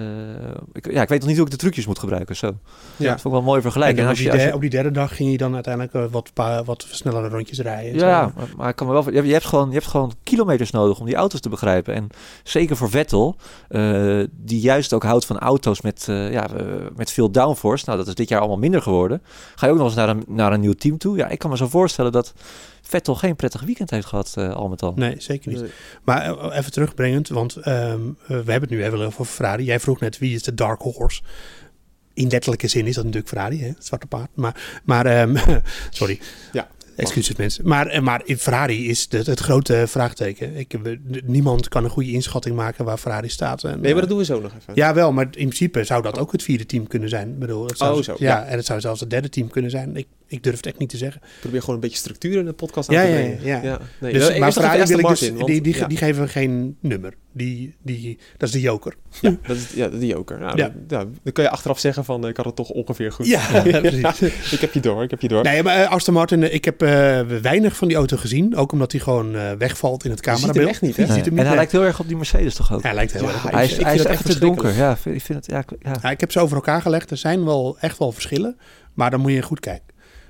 ik, 0.74 0.92
ja, 0.92 1.02
ik 1.02 1.10
weet 1.10 1.20
nog 1.20 1.28
niet 1.28 1.38
hoe 1.38 1.46
ik 1.46 1.52
de 1.52 1.58
trucjes 1.58 1.86
moet 1.86 2.00
gebruiken. 2.00 2.36
Zo. 2.36 2.48
Ja. 2.96 3.12
Dat 3.12 3.22
vond 3.22 3.24
ik 3.24 3.32
wel 3.32 3.40
een 3.40 3.44
mooie 3.44 3.62
vergelijking. 3.62 4.00
En 4.00 4.04
En 4.04 4.10
op, 4.10 4.16
als 4.16 4.24
die 4.24 4.38
je, 4.38 4.46
als 4.46 4.56
op 4.56 4.62
die 4.62 4.70
derde 4.70 4.92
dag 4.92 5.16
ging 5.16 5.32
je 5.32 5.38
dan 5.38 5.54
uiteindelijk 5.54 5.94
eh, 5.94 6.04
wat, 6.12 6.34
paar, 6.34 6.64
wat 6.64 6.86
snellere 6.90 7.30
rondjes 7.30 7.60
rijden. 7.60 8.00
Ja, 8.00 8.32
maar, 8.36 8.48
maar 8.58 8.70
ik 8.70 8.76
kan 8.76 8.88
me 8.88 8.94
wel, 8.94 9.12
je, 9.12 9.34
hebt 9.34 9.46
gewoon, 9.46 9.68
je 9.68 9.74
hebt 9.74 9.88
gewoon 9.88 10.14
kilometers 10.24 10.72
nodig 10.72 11.00
om 11.00 11.06
die 11.06 11.16
auto's 11.16 11.40
te 11.40 11.50
begrijpen. 11.50 11.94
En 11.94 12.08
zeker 12.44 12.78
voor 12.78 12.90
Vettel, 12.90 13.36
eh, 13.68 14.24
die 14.32 14.60
juist 14.60 14.94
ook 14.94 15.04
houdt 15.04 15.26
van 15.26 15.40
auto's 15.40 15.82
met, 15.82 16.04
ja, 16.08 16.50
met 16.96 17.12
veel 17.12 17.32
downforce. 17.32 17.84
Nou, 17.86 17.98
dat 17.98 18.08
is 18.08 18.16
dit 18.16 18.30
jaar 18.30 18.40
allemaal 18.40 18.58
minder 18.58 18.82
geworden. 18.82 19.22
Ga 19.56 19.66
je 19.66 19.72
ook 19.72 19.78
nog 19.78 19.88
eens 19.88 19.96
naar 19.96 20.10
een, 20.10 20.24
naar 20.28 20.54
een 20.54 20.60
nieuw 20.60 20.74
team 20.74 20.98
toe? 20.98 21.18
Ja, 21.18 21.28
ik 21.28 21.40
kan 21.40 21.50
me 21.50 21.58
zo 21.58 21.68
voorstellen 21.68 22.12
dat 22.12 22.34
Vettel 22.88 23.16
geen 23.16 23.36
prettig 23.36 23.62
weekend 23.62 23.90
heeft 23.90 24.08
gehad, 24.08 24.34
eh, 24.36 24.54
al 24.54 24.68
met 24.68 24.82
al. 24.82 24.94
Nee, 24.96 25.16
zeker 25.18 25.52
niet. 25.52 25.62
Nee. 25.62 25.70
Maar 26.04 26.22
eh, 26.38 26.58
even 26.58 26.72
terugbrengend, 26.72 27.28
want 27.30 27.56
ehm, 27.56 27.74
eh, 27.92 28.28
we 28.28 28.34
hebben 28.34 28.62
het 28.62 28.70
nu 28.70 28.84
even 28.84 29.02
over 29.02 29.26
Ferrari. 29.26 29.64
Jij 29.64 29.80
vroeg 29.80 30.00
net 30.00 30.18
wie 30.18 30.36
is 30.36 30.44
de 30.44 30.54
dark 30.54 30.82
horse. 30.82 31.22
in 32.14 32.30
letterlijke 32.30 32.68
zin 32.68 32.86
is 32.88 32.96
dat 32.96 33.04
natuurlijk 33.04 33.34
Ferrari, 33.34 33.62
hè, 33.62 33.68
het 33.68 33.86
zwarte 33.86 34.08
paard. 34.08 34.30
Maar, 34.34 34.82
maar 34.84 35.06
ehm, 35.06 35.36
sorry. 35.90 36.20
Ja. 36.52 36.68
Excuses 36.96 37.36
mensen. 37.36 37.68
Maar, 37.68 37.88
eh, 37.88 38.02
maar 38.02 38.22
in 38.26 38.38
Ferrari 38.38 38.90
is 38.90 39.08
het, 39.10 39.28
het 39.28 39.40
grote 39.40 39.84
vraagteken. 39.88 40.56
Ik, 40.56 40.78
niemand 41.26 41.68
kan 41.70 41.84
een 41.84 41.90
goede 41.90 42.12
inschatting 42.12 42.56
maken 42.56 42.86
waar 42.86 42.98
Ferrari 42.98 43.30
staat. 43.30 43.64
En, 43.64 43.70
Nee, 43.70 43.80
maar 43.80 43.92
eh, 43.92 44.00
dat 44.00 44.10
doen 44.10 44.18
we 44.18 44.26
zo 44.26 44.42
nog 44.42 44.52
even. 44.60 44.74
ja, 44.76 44.94
wel, 44.94 45.12
maar 45.12 45.24
in 45.26 45.30
principe 45.32 45.84
zou 45.84 46.02
dat 46.02 46.18
ook 46.20 46.32
het 46.32 46.44
vierde 46.44 46.66
team 46.66 46.88
kunnen 46.88 47.10
zijn. 47.10 47.30
Ik 47.30 47.40
bedoel, 47.40 47.66
het 47.68 47.78
zou, 47.78 47.98
Oh, 47.98 48.04
zo, 48.04 48.16
ja, 48.18 48.38
ja. 48.40 48.46
en 48.46 48.58
het 48.58 48.66
zou 48.66 48.80
zelfs 48.80 49.00
het 49.00 49.10
derde 49.10 49.30
team 49.30 49.48
kunnen 49.50 49.72
zijn. 49.72 49.96
Ik, 49.96 50.08
ik 50.28 50.44
durf 50.44 50.56
het 50.56 50.66
echt 50.66 50.78
niet 50.80 50.90
te 50.90 50.98
zeggen. 50.98 51.22
Ik 51.24 51.40
probeer 51.42 51.60
gewoon 51.60 51.76
een 51.76 51.82
beetje 51.82 51.98
structuur 51.98 52.38
in 52.40 52.46
de 52.46 52.54
podcast 52.54 52.90
aan 52.90 52.96
Ja, 52.96 53.02
te 53.02 53.08
ja, 53.08 53.14
brengen. 53.16 53.64
ja. 53.64 53.80
nee. 54.00 54.14
Dus, 54.14 54.22
Nou, 54.28 54.40
maar 54.40 54.48
eerst 54.48 54.58
nog 54.60 54.66
Ferrari 54.66 54.82
even 54.82 54.88
wil 54.88 55.00
ik 55.00 55.08
dus, 55.08 55.20
die, 55.20 55.34
want- 55.34 55.48
die, 55.64 55.76
ja. 55.78 55.88
die 55.88 55.98
geven 55.98 56.30
geen 56.30 56.78
nummer. 56.80 57.14
Die, 57.34 57.76
die, 57.84 58.18
dat 58.38 58.48
is 58.48 58.54
de 58.54 58.62
joker. 58.62 58.94
Ja, 59.22 59.36
dat 59.48 59.56
is, 59.58 59.74
ja, 59.76 59.88
die 59.88 60.08
joker. 60.08 60.40
Nou, 60.40 60.58
Ja. 60.58 60.72
ja. 60.88 61.06
dan 61.24 61.34
kun 61.34 61.44
je 61.44 61.50
achteraf 61.50 61.80
zeggen 61.80 62.06
van, 62.06 62.24
eh, 62.24 62.30
ik 62.30 62.38
had 62.38 62.46
het 62.46 62.56
toch 62.56 62.70
ongeveer 62.70 63.12
goed. 63.12 63.26
Ja, 63.28 63.62
precies. 63.82 64.52
ik 64.52 64.60
heb 64.60 64.74
je 64.74 64.80
door, 64.80 65.04
ik 65.04 65.10
heb 65.10 65.22
je 65.22 65.28
door. 65.28 65.44
Nee, 65.44 65.64
maar 65.64 65.76
eh, 65.82 65.92
Aston 65.92 66.14
Martin, 66.14 66.44
eh, 66.44 66.54
ik 66.54 66.66
heb 66.66 66.82
eh, 66.82 67.22
weinig 67.42 67.76
van 67.76 67.88
die 67.88 67.98
auto 67.98 68.18
gezien. 68.18 68.56
Ook 68.56 68.72
omdat 68.72 68.92
hij 68.92 69.02
gewoon 69.02 69.36
eh, 69.36 69.52
wegvalt 69.52 70.04
in 70.06 70.12
het 70.12 70.26
Je 70.26 70.32
ziet 70.32 70.40
hem 70.40 70.42
camerabeeld. 70.42 70.70
echt 70.70 70.82
niet, 70.82 70.96
hè? 70.96 71.06
Ziet 71.06 71.16
hem 71.16 71.26
en 71.26 71.34
niet, 71.34 71.46
hij 71.46 71.56
lijkt 71.56 71.72
heel 71.72 71.84
erg 71.84 72.00
op 72.00 72.08
die 72.08 72.18
Mercedes 72.18 72.56
toch 72.56 72.74
ook? 72.74 72.84
Hij 72.84 72.94
lijkt 72.94 73.12
heel 73.14 73.22
Ja, 73.24 73.28
erg 73.34 73.46
op 73.46 73.52
hij 73.52 73.66
is, 73.66 73.72
ik 73.72 73.76
hij 73.80 73.86
vind 73.92 73.96
is 74.04 74.10
het 74.12 74.12
echt 74.26 74.26
te 74.32 74.40
donker. 74.40 74.76
Ja, 74.76 74.92
ik 74.92 75.22
vind- 75.22 75.28
het, 75.28 75.46
ja, 75.46 75.64
ja. 75.80 75.96
Ja, 76.02 76.10
ik 76.10 76.20
heb 76.20 76.32
ze 76.32 76.40
over 76.40 76.56
elkaar 76.56 76.82
gelegd. 76.82 77.12
Er 77.12 77.18
zijn 77.18 77.46
wel 77.46 77.78
echt 77.80 77.98
wel 77.98 78.12
verschillen. 78.12 78.58
Maar 78.94 79.12
dan 79.12 79.20
moet 79.20 79.32
je 79.32 79.42
goed 79.42 79.60
kijken. 79.60 79.86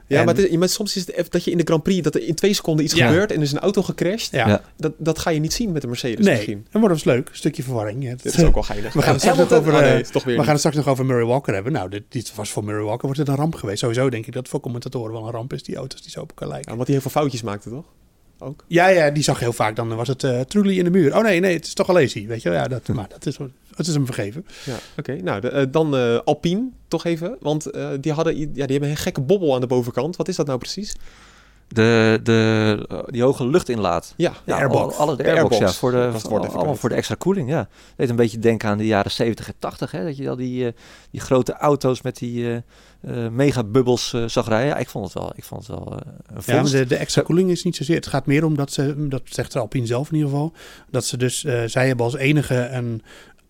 Ja, 0.07 0.19
En- 0.19 0.25
maar, 0.25 0.35
het 0.35 0.49
is- 0.49 0.57
maar 0.57 0.69
soms 0.69 0.95
is 0.95 1.05
het 1.05 1.15
even 1.15 1.31
dat 1.31 1.43
je 1.43 1.51
in 1.51 1.57
de 1.57 1.63
Grand 1.63 1.83
Prix, 1.83 2.01
dat 2.03 2.15
er 2.15 2.23
in 2.27 2.35
twee 2.35 2.53
seconden 2.53 2.85
iets 2.85 2.93
Ja. 2.93 3.07
gebeurt 3.07 3.31
en 3.31 3.37
er 3.37 3.43
is 3.43 3.51
een 3.51 3.59
auto 3.59 3.81
gecrashed. 3.81 4.31
Ja. 4.31 4.61
Dat, 4.77 4.93
dat 4.97 5.19
ga 5.19 5.29
je 5.29 5.39
niet 5.39 5.53
zien 5.53 5.71
met 5.71 5.81
de 5.81 5.87
Mercedes 5.87 6.25
nee, 6.25 6.35
misschien. 6.35 6.65
dan 6.71 6.81
wordt 6.81 6.95
het 6.95 7.05
leuk. 7.05 7.29
Een 7.29 7.35
stukje 7.35 7.63
verwarring. 7.63 8.09
Dit 8.21 8.25
is 8.25 8.43
ook 8.43 8.53
wel 8.53 8.63
geinig. 8.63 8.93
We 8.93 9.01
gaan 9.01 9.13
het 9.13 9.23
Ja, 9.23 9.31
straks 9.33 9.49
nog 9.49 9.59
over, 9.59 9.73
oh, 9.73 9.79
nee, 9.79 10.03
eh, 10.03 10.23
We 10.23 10.35
gaan 10.37 10.47
het 10.47 10.57
straks 10.59 10.75
nog 10.75 10.87
over 10.87 11.05
Murray 11.05 11.25
Walker 11.25 11.53
hebben. 11.53 11.71
Nou, 11.71 11.89
dit, 11.89 12.03
dit 12.09 12.35
was 12.35 12.49
voor 12.49 12.63
Murray 12.63 12.83
Walker 12.83 13.05
wordt 13.05 13.19
het 13.19 13.27
een 13.27 13.35
ramp 13.35 13.55
geweest. 13.55 13.79
Sowieso 13.79 14.09
denk 14.09 14.25
ik 14.25 14.33
dat 14.33 14.41
het 14.41 14.51
voor 14.51 14.59
commentatoren 14.59 15.11
wel 15.13 15.25
een 15.25 15.31
ramp 15.31 15.53
is. 15.53 15.63
Die 15.63 15.75
auto's 15.75 16.01
die 16.01 16.11
zo 16.11 16.21
op 16.21 16.29
elkaar 16.29 16.47
lijken. 16.47 16.65
Ja, 16.67 16.71
omdat 16.71 16.87
hij 16.87 16.95
heel 16.95 17.09
veel 17.09 17.21
foutjes 17.21 17.41
maakte, 17.41 17.69
toch? 17.69 17.85
Ook. 18.39 18.63
Ja, 18.67 18.87
ja, 18.87 19.09
die 19.09 19.23
zag 19.23 19.39
heel 19.39 19.53
vaak. 19.53 19.75
Dan 19.75 19.95
was 19.95 20.07
het 20.07 20.23
eh 20.23 20.39
truly 20.39 20.77
in 20.77 20.83
de 20.83 20.89
muur. 20.89 21.15
Oh 21.15 21.23
nee, 21.23 21.39
nee, 21.39 21.53
het 21.53 21.65
is 21.65 21.73
toch 21.73 21.87
al 21.87 21.93
lazy. 21.95 22.27
Weet 22.27 22.41
je 22.41 22.49
wel? 22.49 22.57
Ja, 22.57 22.67
dat, 22.67 22.87
maar 22.87 23.07
dat 23.09 23.25
is, 23.25 23.37
het 23.75 23.87
is 23.87 23.93
hem 23.93 24.05
vergeven. 24.05 24.45
Ja, 24.63 24.75
oké. 24.97 25.15
Nou, 25.21 25.41
de- 25.41 25.49
eh, 25.49 25.65
dan 25.71 25.95
eh, 25.95 26.19
Alpine, 26.25 26.69
toch 26.87 27.05
even. 27.05 27.37
Want 27.39 27.65
eh, 27.65 27.89
die, 28.01 28.11
hadden, 28.11 28.37
ja, 28.37 28.45
die 28.45 28.61
hebben 28.65 28.89
een 28.89 28.97
gekke 28.97 29.21
bobbel 29.21 29.55
aan 29.55 29.61
de 29.61 29.67
bovenkant. 29.67 30.15
Wat 30.15 30.27
is 30.27 30.35
dat 30.35 30.45
nou 30.45 30.59
precies? 30.59 30.95
De, 31.67 32.19
de, 32.23 32.85
eh, 32.89 32.99
die 33.05 33.23
hoge 33.23 33.47
luchtinlaat. 33.47 34.13
Ja, 34.17 34.29
De 34.29 34.35
Ja, 34.45 34.57
airbox. 34.57 34.95
al- 34.95 34.99
Alle, 35.01 35.15
de, 35.15 35.23
De 35.23 35.29
airbox, 35.29 35.51
airbox. 35.53 35.73
ja. 35.73 35.79
Voor 35.79 35.91
de, 35.91 35.97
was 36.11 36.21
het 36.21 36.31
woord 36.31 36.33
even 36.43 36.45
allemaal 36.45 36.63
kwijt. 36.63 36.79
voor 36.79 36.89
de 36.89 36.95
extra 36.95 37.15
koeling, 37.15 37.49
ja. 37.49 37.67
Deed 37.95 38.09
een 38.09 38.15
beetje 38.15 38.39
denken 38.39 38.69
aan 38.69 38.77
de 38.77 38.85
jaren 38.85 39.11
70 39.11 39.47
en 39.47 39.53
80, 39.59 39.91
hè. 39.91 40.03
Dat 40.03 40.17
je 40.17 40.29
al 40.29 40.35
die, 40.35 40.65
eh, 40.67 40.73
die 41.11 41.21
grote 41.21 41.53
auto's 41.53 42.01
met 42.01 42.17
die 42.17 42.49
eh 42.51 42.57
eh, 43.01 43.31
megabubbels 43.31 44.15
zag 44.25 44.47
rijden. 44.47 44.67
Ja, 44.67 44.77
ik 44.77 44.89
vond 44.89 45.05
het 45.05 45.13
wel, 45.13 45.31
ik 45.35 45.43
vond 45.43 45.67
het 45.67 45.75
wel 45.77 45.99
eh, 45.99 46.11
een 46.45 46.55
Ja, 46.55 46.63
de, 46.63 46.85
de 46.85 46.95
extra 46.95 47.21
koeling 47.21 47.49
is 47.49 47.63
niet 47.63 47.75
zozeer. 47.75 47.95
Het 47.95 48.07
gaat 48.07 48.25
meer 48.25 48.43
om 48.45 48.55
dat 48.55 48.71
ze, 48.71 49.07
dat 49.07 49.21
zegt 49.25 49.55
Alpine 49.55 49.85
zelf 49.85 50.09
in 50.09 50.15
ieder 50.15 50.29
geval, 50.29 50.53
dat 50.89 51.05
ze 51.05 51.17
dus, 51.17 51.43
eh, 51.43 51.63
zij 51.65 51.87
hebben 51.87 52.05
als 52.05 52.15
enige 52.15 52.55
een 52.55 53.01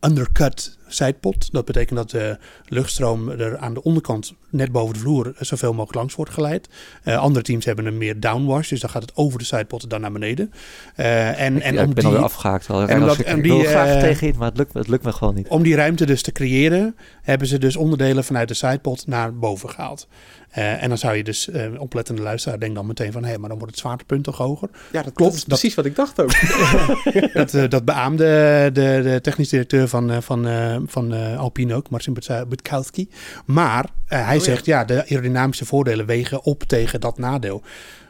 undercut 0.01 0.76
sidepot. 0.87 1.51
Dat 1.51 1.65
betekent 1.65 1.97
dat 1.97 2.09
de 2.09 2.37
luchtstroom 2.65 3.29
er 3.29 3.57
aan 3.57 3.73
de 3.73 3.83
onderkant, 3.83 4.33
net 4.49 4.71
boven 4.71 4.93
de 4.93 4.99
vloer, 4.99 5.33
zoveel 5.39 5.69
mogelijk 5.71 5.95
langs 5.95 6.15
wordt 6.15 6.31
geleid. 6.31 6.69
Eh, 7.03 7.17
andere 7.17 7.43
teams 7.45 7.65
hebben 7.65 7.85
een 7.85 7.97
meer 7.97 8.19
downwash, 8.19 8.69
dus 8.69 8.79
dan 8.79 8.89
gaat 8.89 9.01
het 9.01 9.15
over 9.15 9.39
de 9.39 9.45
sidepot 9.45 9.89
dan 9.89 10.01
naar 10.01 10.11
beneden. 10.11 10.51
Eh, 10.95 11.41
en 11.41 11.61
en 11.61 11.73
ja, 11.73 11.83
om 11.83 11.89
ik 11.89 11.95
ben 11.95 12.05
die, 12.09 12.15
afgehaakt. 12.17 12.69
Al. 12.69 12.81
en 12.81 12.87
En 12.87 13.01
omdat- 13.01 13.19
ik, 13.19 13.25
en 13.25 13.37
ik 13.37 13.43
wil 13.43 13.55
die, 13.57 13.65
er 13.65 13.69
graag 13.71 13.87
eh, 13.95 13.99
tegenin, 13.99 14.35
maar 14.37 14.47
het 14.47 14.57
lukt, 14.57 14.73
het 14.73 14.87
lukt 14.87 15.03
me 15.03 15.11
gewoon 15.13 15.35
niet. 15.35 15.47
om 15.47 15.63
die 15.63 15.75
ruimte 15.75 16.05
dus 16.05 16.21
te 16.21 16.31
creëren, 16.31 16.95
hebben 17.21 17.47
ze 17.47 17.57
dus 17.57 17.75
onderdelen 17.75 18.23
vanuit 18.23 18.47
de 18.47 18.53
sidepot 18.53 19.07
naar 19.07 19.33
boven 19.35 19.69
gehaald. 19.69 20.07
Eh, 20.49 20.83
en 20.83 20.89
dan 20.89 20.97
zou 20.97 21.15
je 21.15 21.23
dus, 21.23 21.49
eh, 21.49 21.65
oplettende 21.77 22.21
luisteraar, 22.21 22.59
denk 22.59 22.75
dan 22.75 22.85
meteen 22.85 23.11
van, 23.11 23.23
hé, 23.23 23.37
maar 23.37 23.49
dan 23.49 23.57
wordt 23.57 23.73
het 23.73 23.81
zwaartepunt 23.83 24.23
toch 24.23 24.37
hoger. 24.37 24.69
ja 24.91 25.01
dat 25.03 25.13
Klopt, 25.13 25.17
Dat 25.31 25.33
is 25.33 25.39
dat- 25.39 25.47
precies 25.59 25.75
wat 25.75 25.85
ik 25.85 25.95
dacht 25.95 26.21
ook. 26.21 26.31
Dat, 27.33 27.53
eh, 27.53 27.69
dat 27.69 27.85
beaamde 27.85 28.25
de, 28.73 28.99
de 29.03 29.19
technisch 29.21 29.49
directeur 29.49 29.87
van, 29.87 30.11
eh, 30.11 30.17
van, 30.21 30.47
eh, 30.47 30.75
van 30.85 31.13
eh, 31.13 31.39
Alpine 31.39 31.73
ook, 31.73 31.89
Marcin 31.89 32.17
Butkowski. 32.47 33.09
Maar 33.45 33.85
eh, 34.07 34.27
hij 34.37 34.47
ja. 34.47 34.53
zegt, 34.53 34.65
ja, 34.65 34.85
de 34.85 35.05
aerodynamische 35.09 35.65
voordelen 35.65 36.05
wegen 36.05 36.43
op 36.43 36.63
tegen 36.63 37.01
dat 37.01 37.17
nadeel. 37.17 37.63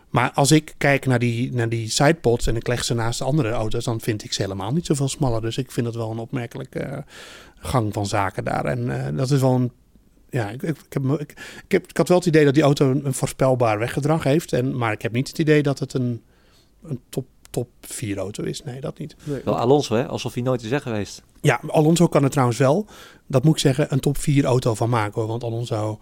Maar 0.09 0.31
als 0.31 0.51
ik 0.51 0.73
kijk 0.77 1.05
naar 1.05 1.19
die, 1.19 1.53
naar 1.53 1.69
die 1.69 1.89
sidepods 1.89 2.47
en 2.47 2.55
ik 2.55 2.67
leg 2.67 2.83
ze 2.83 2.93
naast 2.93 3.19
de 3.19 3.25
andere 3.25 3.51
auto's, 3.51 3.83
dan 3.83 4.01
vind 4.01 4.23
ik 4.23 4.33
ze 4.33 4.41
helemaal 4.41 4.73
niet 4.73 4.85
zoveel 4.85 5.09
smaller. 5.09 5.41
Dus 5.41 5.57
ik 5.57 5.71
vind 5.71 5.85
dat 5.85 5.95
wel 5.95 6.11
een 6.11 6.17
opmerkelijke 6.17 6.79
eh, 6.79 6.97
gang 7.55 7.93
van 7.93 8.05
zaken 8.05 8.43
daar. 8.43 8.65
En 8.65 9.05
eh, 9.05 9.17
dat 9.17 9.31
is 9.31 9.41
wel 9.41 9.55
een. 9.55 9.71
Ja, 10.29 10.49
ik, 10.49 10.61
ik, 10.61 10.77
heb, 10.89 11.03
ik, 11.03 11.33
heb, 11.67 11.87
ik 11.87 11.97
had 11.97 12.07
wel 12.07 12.17
het 12.17 12.25
idee 12.25 12.45
dat 12.45 12.53
die 12.53 12.63
auto 12.63 12.91
een, 12.91 13.05
een 13.05 13.13
voorspelbaar 13.13 13.79
weggedrag 13.79 14.23
heeft. 14.23 14.53
En, 14.53 14.77
maar 14.77 14.91
ik 14.91 15.01
heb 15.01 15.11
niet 15.11 15.27
het 15.27 15.39
idee 15.39 15.63
dat 15.63 15.79
het 15.79 15.93
een, 15.93 16.21
een 16.83 16.99
top, 17.09 17.25
top 17.49 17.67
4 17.81 18.17
auto 18.17 18.43
is. 18.43 18.63
Nee, 18.63 18.81
dat 18.81 18.97
niet. 18.99 19.15
Nee. 19.23 19.41
Wel 19.43 19.57
Alonso, 19.57 19.95
hè? 19.95 20.07
Alsof 20.07 20.33
hij 20.33 20.43
nooit 20.43 20.63
is 20.63 20.69
weg 20.69 20.81
geweest. 20.83 21.21
Ja, 21.41 21.61
Alonso 21.67 22.07
kan 22.07 22.23
er 22.23 22.29
trouwens 22.29 22.57
wel, 22.57 22.85
dat 23.27 23.43
moet 23.43 23.53
ik 23.53 23.59
zeggen, 23.61 23.87
een 23.89 23.99
top 23.99 24.17
4 24.17 24.45
auto 24.45 24.75
van 24.75 24.89
maken 24.89 25.13
hoor. 25.21 25.27
Want 25.29 25.43
Alonso 25.43 25.99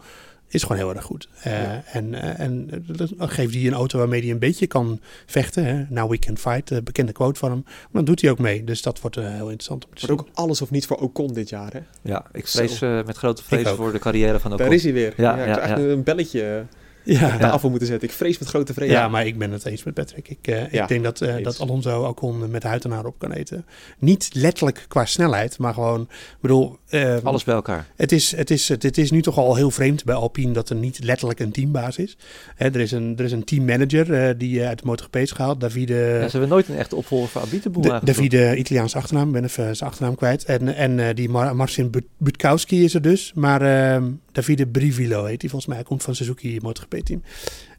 is 0.47 0.61
gewoon 0.61 0.77
heel 0.77 0.95
erg 0.95 1.03
goed. 1.03 1.29
Eh, 1.41 1.51
Ja. 1.63 1.83
En, 1.85 2.13
eh, 2.13 2.39
en 2.39 2.67
eh, 2.71 3.07
dan 3.17 3.29
geeft 3.29 3.53
hij 3.53 3.65
een 3.65 3.73
auto 3.73 3.97
waarmee 3.97 4.21
hij 4.21 4.29
een 4.31 4.39
beetje 4.39 4.67
kan 4.67 4.99
vechten. 5.25 5.65
Hè? 5.65 5.85
Now 5.89 6.09
we 6.11 6.19
can 6.19 6.37
fight, 6.37 6.83
bekende 6.83 7.11
quote 7.11 7.39
van 7.39 7.49
hem. 7.51 7.61
Maar 7.63 7.87
dan 7.91 8.05
doet 8.05 8.21
hij 8.21 8.29
ook 8.31 8.39
mee. 8.39 8.63
Dus 8.63 8.81
dat 8.81 9.01
wordt 9.01 9.15
heel 9.15 9.25
interessant 9.27 9.85
om 9.85 9.93
te 9.93 10.05
Maar 10.07 10.17
zien. 10.17 10.19
ook 10.19 10.27
alles 10.33 10.61
of 10.61 10.71
niet 10.71 10.85
voor 10.85 10.97
Ocon 10.97 11.33
dit 11.33 11.49
jaar, 11.49 11.73
hè? 11.73 11.79
Ja, 12.01 12.25
ik 12.31 12.47
vrees 12.47 12.79
met 12.79 13.17
grote 13.17 13.43
vrees 13.43 13.67
voor 13.69 13.91
de 13.91 13.99
carrière 13.99 14.39
van 14.39 14.53
Ocon. 14.53 14.65
Daar 14.65 14.75
is 14.75 14.83
hij 14.83 14.93
weer. 14.93 15.13
Ja, 15.17 15.45
ja. 15.45 15.77
een 15.77 16.03
belletje 16.03 16.65
Ja, 17.05 17.33
op 17.33 17.39
de 17.41 17.49
afval 17.49 17.69
moeten 17.69 17.87
zetten. 17.87 18.07
Ik 18.09 18.13
vrees 18.13 18.37
met 18.39 18.47
grote 18.47 18.73
vrees. 18.73 18.89
Ja, 18.91 19.07
maar 19.07 19.25
ik 19.25 19.37
ben 19.37 19.51
het 19.51 19.65
eens 19.65 19.83
met 19.83 19.93
Patrick. 19.93 20.29
Ik, 20.29 20.47
eh, 20.47 20.73
ik 20.73 20.87
denk 20.87 21.03
dat, 21.03 21.21
eens. 21.21 21.43
dat 21.43 21.59
Alonso 21.59 22.03
Ocon 22.03 22.51
met 22.51 22.63
huid 22.63 22.83
en 22.85 22.91
haar 22.91 23.05
op 23.05 23.19
kan 23.19 23.31
eten. 23.31 23.65
Niet 23.99 24.29
letterlijk 24.33 24.85
qua 24.87 25.05
snelheid, 25.05 25.57
maar 25.57 25.73
gewoon, 25.73 26.07
bedoel... 26.41 26.77
eh, 26.89 27.17
Alles 27.23 27.43
bij 27.43 27.55
elkaar. 27.55 27.85
Het 27.95 28.11
is, 28.11 28.35
het, 28.35 28.51
is, 28.51 28.67
het 28.67 28.97
is 28.97 29.11
nu 29.11 29.21
toch 29.21 29.37
al 29.37 29.55
heel 29.55 29.71
vreemd 29.71 30.03
bij 30.03 30.15
Alpine 30.15 30.51
dat 30.53 30.69
er 30.69 30.75
niet 30.75 31.03
letterlijk 31.03 31.39
een 31.39 31.51
teambaas 31.51 31.97
is. 31.97 32.17
Hè, 32.55 32.65
er, 32.65 32.79
is 32.79 32.91
een, 32.91 33.13
er 33.17 33.23
is 33.25 33.31
een 33.31 33.43
teammanager 33.43 34.13
eh, 34.13 34.33
die 34.37 34.63
uit 34.63 34.79
de 34.79 34.85
MotoGP 34.85 35.15
is 35.15 35.31
gehaald. 35.31 35.59
Davide, 35.59 35.93
Ja, 35.93 36.23
ze 36.25 36.31
hebben 36.31 36.49
nooit 36.49 36.67
een 36.67 36.77
echte 36.77 36.95
opvolger 36.95 37.29
voor 37.29 37.41
Abiteboel. 37.41 37.99
Davide 38.03 38.55
Italiaanse 38.55 38.97
achternaam, 38.97 39.31
ben 39.31 39.43
even 39.43 39.75
zijn 39.75 39.89
achternaam 39.89 40.15
kwijt. 40.15 40.45
En, 40.45 40.75
en 40.75 41.15
die 41.15 41.29
Mar 41.29 41.55
Marcin 41.55 41.89
But- 41.89 42.03
Butkowski 42.17 42.83
is 42.83 42.93
er 42.93 43.01
dus. 43.01 43.31
Maar 43.35 43.61
ehm, 43.61 44.11
Davide 44.31 44.67
Brivilo 44.67 45.25
heet 45.25 45.41
hij 45.41 45.49
volgens 45.49 45.65
mij. 45.65 45.75
Hij 45.75 45.85
komt 45.85 46.03
van 46.03 46.15
Suzuki 46.15 46.59
MotoGP 46.61 46.94
team. 47.01 47.23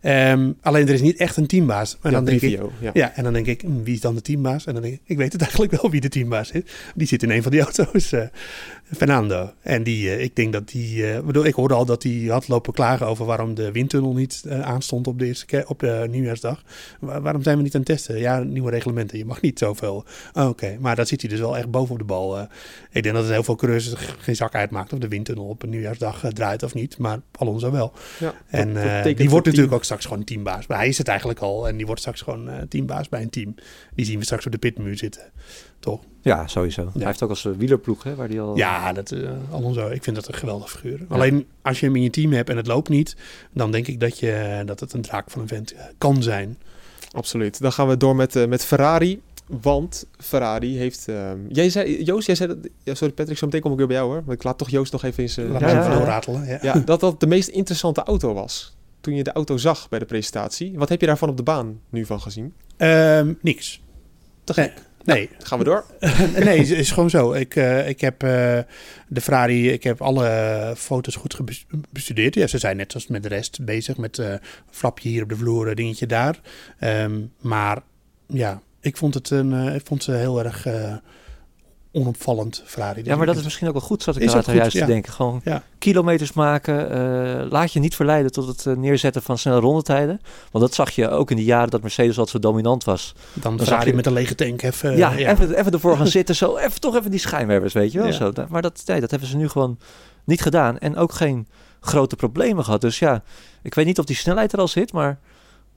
Ehm, 0.07 0.53
alleen 0.61 0.89
er 0.89 0.95
is 0.95 1.01
niet 1.01 1.17
echt 1.17 1.37
een 1.37 1.47
teambaas. 1.47 1.93
En 2.03 2.11
Ja, 2.11 2.17
dan 2.17 2.25
denk 2.25 2.41
ik, 2.41 2.61
ja. 2.81 2.91
ja, 2.95 3.13
en 3.15 3.25
dan 3.25 3.33
denk 3.33 3.47
ik, 3.47 3.61
hm, 3.61 3.83
wie 3.83 3.95
is 3.95 4.01
dan 4.01 4.15
de 4.15 4.21
teambaas? 4.23 4.67
En 4.67 4.73
dan 4.73 4.83
denk 4.83 4.95
ik, 4.95 5.01
ik 5.05 5.17
weet 5.17 5.33
het 5.33 5.43
eigenlijk 5.49 5.83
wel 5.83 5.91
wie 5.91 6.01
de 6.01 6.09
teambaas 6.09 6.51
is. 6.51 6.63
Die 6.95 7.07
zit 7.07 7.23
in 7.23 7.31
een 7.31 7.43
van 7.43 7.51
die 7.53 7.61
auto's, 7.67 8.13
eh, 8.13 8.23
Fernando. 8.97 9.51
En 9.63 9.83
die, 9.83 10.11
eh, 10.11 10.23
ik 10.23 10.37
denk 10.37 10.53
dat 10.53 10.69
die, 10.69 11.07
eh, 11.13 11.21
bedoel, 11.21 11.45
ik 11.45 11.55
hoorde 11.55 11.75
al 11.75 11.85
dat 11.85 12.03
hij 12.03 12.25
had 12.29 12.49
lopen 12.49 12.73
klagen 12.73 13.07
over 13.07 13.25
waarom 13.27 13.55
de 13.55 13.73
windtunnel 13.73 14.13
niet 14.15 14.43
aanstond 14.63 15.07
op, 15.07 15.19
de 15.19 15.27
eerste 15.27 15.65
op 15.67 15.83
eh, 15.83 16.03
nieuwjaarsdag. 16.09 16.63
Wa- 17.01 17.21
waarom 17.21 17.43
zijn 17.43 17.57
we 17.57 17.63
niet 17.63 17.75
aan 17.75 17.81
het 17.81 17.89
testen? 17.91 18.19
Ja, 18.19 18.39
nieuwe 18.39 18.71
reglementen, 18.71 19.19
je 19.19 19.25
mag 19.25 19.41
niet 19.41 19.59
zoveel. 19.59 20.05
Oh, 20.33 20.49
Oké, 20.49 20.77
maar 20.81 20.97
dat 20.97 21.09
zit 21.09 21.21
hij 21.21 21.31
dus 21.31 21.39
wel 21.41 21.57
echt 21.57 21.71
boven 21.71 21.93
op 21.93 21.99
de 21.99 22.05
bal. 22.05 22.41
ik 22.91 23.03
denk 23.03 23.15
dat 23.15 23.25
het 23.25 23.33
heel 23.33 23.43
veel 23.43 23.57
coureurs 23.57 23.93
geen 24.19 24.37
zak 24.37 24.55
uitmaakt 24.55 24.93
of 24.93 24.99
de 24.99 25.09
windtunnel 25.09 25.45
op 25.45 25.63
een 25.63 25.71
nieuwjaarsdag 25.71 26.25
draait 26.33 26.63
of 26.63 26.75
niet. 26.75 26.99
Maar 26.99 27.19
Alonso 27.33 27.71
wel. 27.71 27.93
Ja, 28.19 28.35
En 28.49 28.67
dat- 28.67 28.83
dat 28.83 28.93
betekent 28.93 29.19
die 29.19 29.31
wordt 29.31 29.47
natuurlijk 29.47 29.75
ook 29.75 29.85
straks 29.85 29.95
gewoon 30.05 30.24
teambaas. 30.24 30.66
Maar 30.66 30.78
hij 30.78 30.88
is 30.88 30.99
het 30.99 31.09
eigenlijk 31.09 31.38
al. 31.40 31.68
En 31.68 31.76
die 31.76 31.86
wordt 31.86 32.01
straks 32.01 32.20
gewoon 32.20 32.49
eh, 32.49 32.62
teambaas 32.68 33.09
bij 33.09 33.22
een 33.22 33.30
team. 33.30 33.55
Die 33.94 34.05
zien 34.05 34.18
we 34.18 34.24
straks 34.24 34.47
op 34.47 34.53
de 34.53 34.59
pitmuur 34.59 34.97
zitten. 34.99 35.22
Toch? 35.80 36.01
Ja, 36.20 36.47
sowieso. 36.47 36.90
Hij 36.94 37.07
heeft 37.07 37.22
ook 37.22 37.30
als 37.30 37.44
eh, 37.44 37.53
wielerploeg, 37.57 38.03
hè, 38.03 38.14
waar 38.14 38.28
die 38.28 38.40
al... 38.40 38.57
Ja, 38.57 38.92
dat, 38.92 39.11
eh, 39.11 39.30
Alonso. 39.51 39.88
Ik 39.88 40.03
vind 40.03 40.16
dat 40.16 40.28
een 40.28 40.34
geweldig 40.34 40.70
figuur. 40.70 41.01
Alleen 41.09 41.47
als 41.62 41.80
je 41.80 41.86
hem 41.86 41.97
in 41.97 42.03
je 42.03 42.11
team 42.11 42.32
hebt 42.32 42.51
en 42.51 42.57
het 42.57 42.66
loopt 42.66 42.88
niet. 42.88 43.16
Dan 43.53 43.70
denk 43.70 43.86
ik 43.86 44.01
dat, 44.01 44.18
je, 44.18 44.62
dat 44.64 44.80
het 44.80 44.92
een 44.92 45.03
draak 45.03 45.30
van 45.30 45.40
een 45.40 45.49
vent 45.49 45.74
kan 45.99 46.22
zijn. 46.22 46.59
Absoluut. 47.12 47.61
Dan 47.61 47.72
gaan 47.72 47.88
we 47.88 47.97
door 47.97 48.16
met, 48.16 48.36
eh, 48.36 48.47
met 48.47 48.64
Ferrari. 48.64 49.20
Want 49.61 50.07
Ferrari 50.18 50.76
heeft... 50.76 51.09
ehm, 51.09 51.38
jij 51.49 51.70
zei, 51.70 52.03
Joost, 52.05 52.26
jij 52.26 52.34
zei 52.34 52.49
dat... 52.49 52.59
Ja, 52.82 52.94
sorry 52.94 53.14
Patrick, 53.14 53.38
zo 53.38 53.47
meteen 53.47 53.61
kom 53.61 53.72
ik 53.72 53.78
weer 53.78 53.86
bij 53.86 53.97
jou 53.97 54.09
hoor. 54.09 54.22
Maar 54.24 54.34
ik 54.34 54.42
laat 54.42 54.59
toch 54.59 54.70
Joost 54.70 54.92
nog 54.92 55.03
even 55.05 55.22
eens... 55.22 55.36
eh, 55.36 55.51
Laat 55.51 55.61
ja, 55.61 55.66
me 55.66 55.72
ja, 55.72 55.78
even 55.80 55.92
ja. 55.92 55.99
doorratelen. 55.99 56.47
Ja. 56.47 56.59
ja, 56.62 56.78
dat 56.78 57.01
dat 57.01 57.20
de 57.20 57.26
meest 57.26 57.49
interessante 57.49 58.03
auto 58.03 58.34
was. 58.34 58.76
Toen 59.07 59.15
je 59.15 59.23
de 59.23 59.33
auto 59.33 59.57
zag 59.57 59.89
bij 59.89 59.99
de 59.99 60.05
presentatie. 60.05 60.73
Wat 60.79 60.89
heb 60.89 61.01
je 61.01 61.07
daarvan 61.07 61.29
op 61.29 61.37
de 61.37 61.43
baan 61.43 61.81
nu 61.91 62.07
van 62.07 62.21
gezien? 62.21 62.55
Ehm, 62.77 63.33
niks. 63.41 63.83
Te 64.45 64.53
Nee. 64.57 64.69
gek. 64.69 64.83
Nee, 65.05 65.29
Gaan 65.39 65.59
we 65.59 65.65
door? 65.65 65.85
nee, 66.45 66.59
het 66.59 66.71
is 66.71 66.91
gewoon 66.91 67.11
zo. 67.11 67.33
Ik, 67.33 67.57
eh, 67.57 67.89
ik 67.89 68.01
heb 68.01 68.23
eh, 68.23 68.29
de 69.09 69.21
Ferrari, 69.21 69.71
ik 69.71 69.83
heb 69.83 70.01
alle 70.03 70.75
foto's 70.77 71.17
goed 71.17 71.41
bestudeerd. 71.91 72.35
Ja, 72.35 72.47
ze 72.47 72.59
zijn 72.59 72.77
net 72.77 72.91
zoals 72.91 73.07
met 73.07 73.23
de 73.23 73.29
rest 73.29 73.65
bezig 73.65 73.97
met 73.97 74.19
eh 74.19 74.35
flapje 74.71 75.09
hier 75.09 75.23
op 75.23 75.29
de 75.29 75.37
vloer, 75.37 75.75
dingetje 75.75 76.07
daar. 76.07 76.41
Ehm, 76.79 77.21
maar 77.41 77.83
ja, 78.27 78.63
ik 78.81 78.97
vond 78.97 79.15
het 79.15 79.31
een, 79.31 79.75
ik 79.75 79.87
vond 79.87 80.03
ze 80.03 80.13
heel 80.13 80.45
erg 80.45 80.67
onopvallend 82.01 82.62
Ferrari. 82.66 83.01
Ja, 83.05 83.16
maar 83.16 83.26
dat 83.26 83.36
is 83.36 83.42
misschien 83.42 83.66
ook 83.66 83.72
wel 83.72 83.82
goed, 83.82 84.03
zat 84.03 84.16
ik 84.16 84.30
daar 84.30 84.55
juist 84.55 84.72
ja. 84.72 84.80
te 84.80 84.92
denken. 84.92 85.12
Gewoon 85.12 85.40
Ja. 85.44 85.62
kilometers 85.78 86.32
maken. 86.32 86.90
eh, 86.90 87.51
laat 87.51 87.72
je 87.72 87.80
niet 87.80 87.94
verleiden 87.97 88.32
tot 88.32 88.47
het 88.47 88.66
eh, 88.66 88.74
neerzetten 88.76 89.22
van 89.22 89.38
snelle 89.38 89.61
rondetijden. 89.61 90.20
Want 90.51 90.64
dat 90.64 90.74
zag 90.74 90.90
je 90.90 91.09
ook 91.09 91.30
in 91.30 91.36
die 91.36 91.44
jaren 91.44 91.70
dat 91.70 91.82
Mercedes 91.82 92.18
altijd 92.18 92.42
zo 92.42 92.49
dominant 92.49 92.84
was. 92.84 93.14
Dan 93.32 93.57
zag 93.59 93.66
Ferrari 93.66 93.88
je- 93.90 93.97
met 93.97 94.07
een 94.07 94.12
lege 94.12 94.34
tank 94.34 94.62
even... 94.62 94.97
ja, 94.97 95.12
ja. 95.12 95.30
Even, 95.30 95.55
even 95.59 95.72
ervoor 95.72 95.97
gaan 95.97 96.07
zitten. 96.18 96.34
Zo, 96.36 96.57
even, 96.57 96.80
toch 96.80 96.97
even 96.97 97.11
die 97.11 97.20
schijnwerpers, 97.20 97.72
weet 97.72 97.92
je 97.92 97.99
wel. 98.03 98.12
Zo. 98.12 98.32
Maar 98.49 98.62
dat, 98.62 98.82
nee, 98.86 99.01
dat 99.01 99.11
hebben 99.11 99.28
ze 99.28 99.36
nu 99.36 99.49
gewoon 99.49 99.78
niet 100.24 100.42
gedaan. 100.42 100.78
En 100.78 100.97
ook 100.97 101.12
geen 101.12 101.47
grote 101.80 102.16
problemen 102.16 102.64
gehad. 102.64 102.80
Dus 102.80 102.99
ja, 102.99 103.22
ik 103.62 103.74
weet 103.74 103.86
niet 103.86 103.99
of 103.99 104.05
die 104.05 104.16
snelheid 104.16 104.53
er 104.53 104.59
al 104.59 104.68
zit, 104.68 104.92
maar 104.92 105.18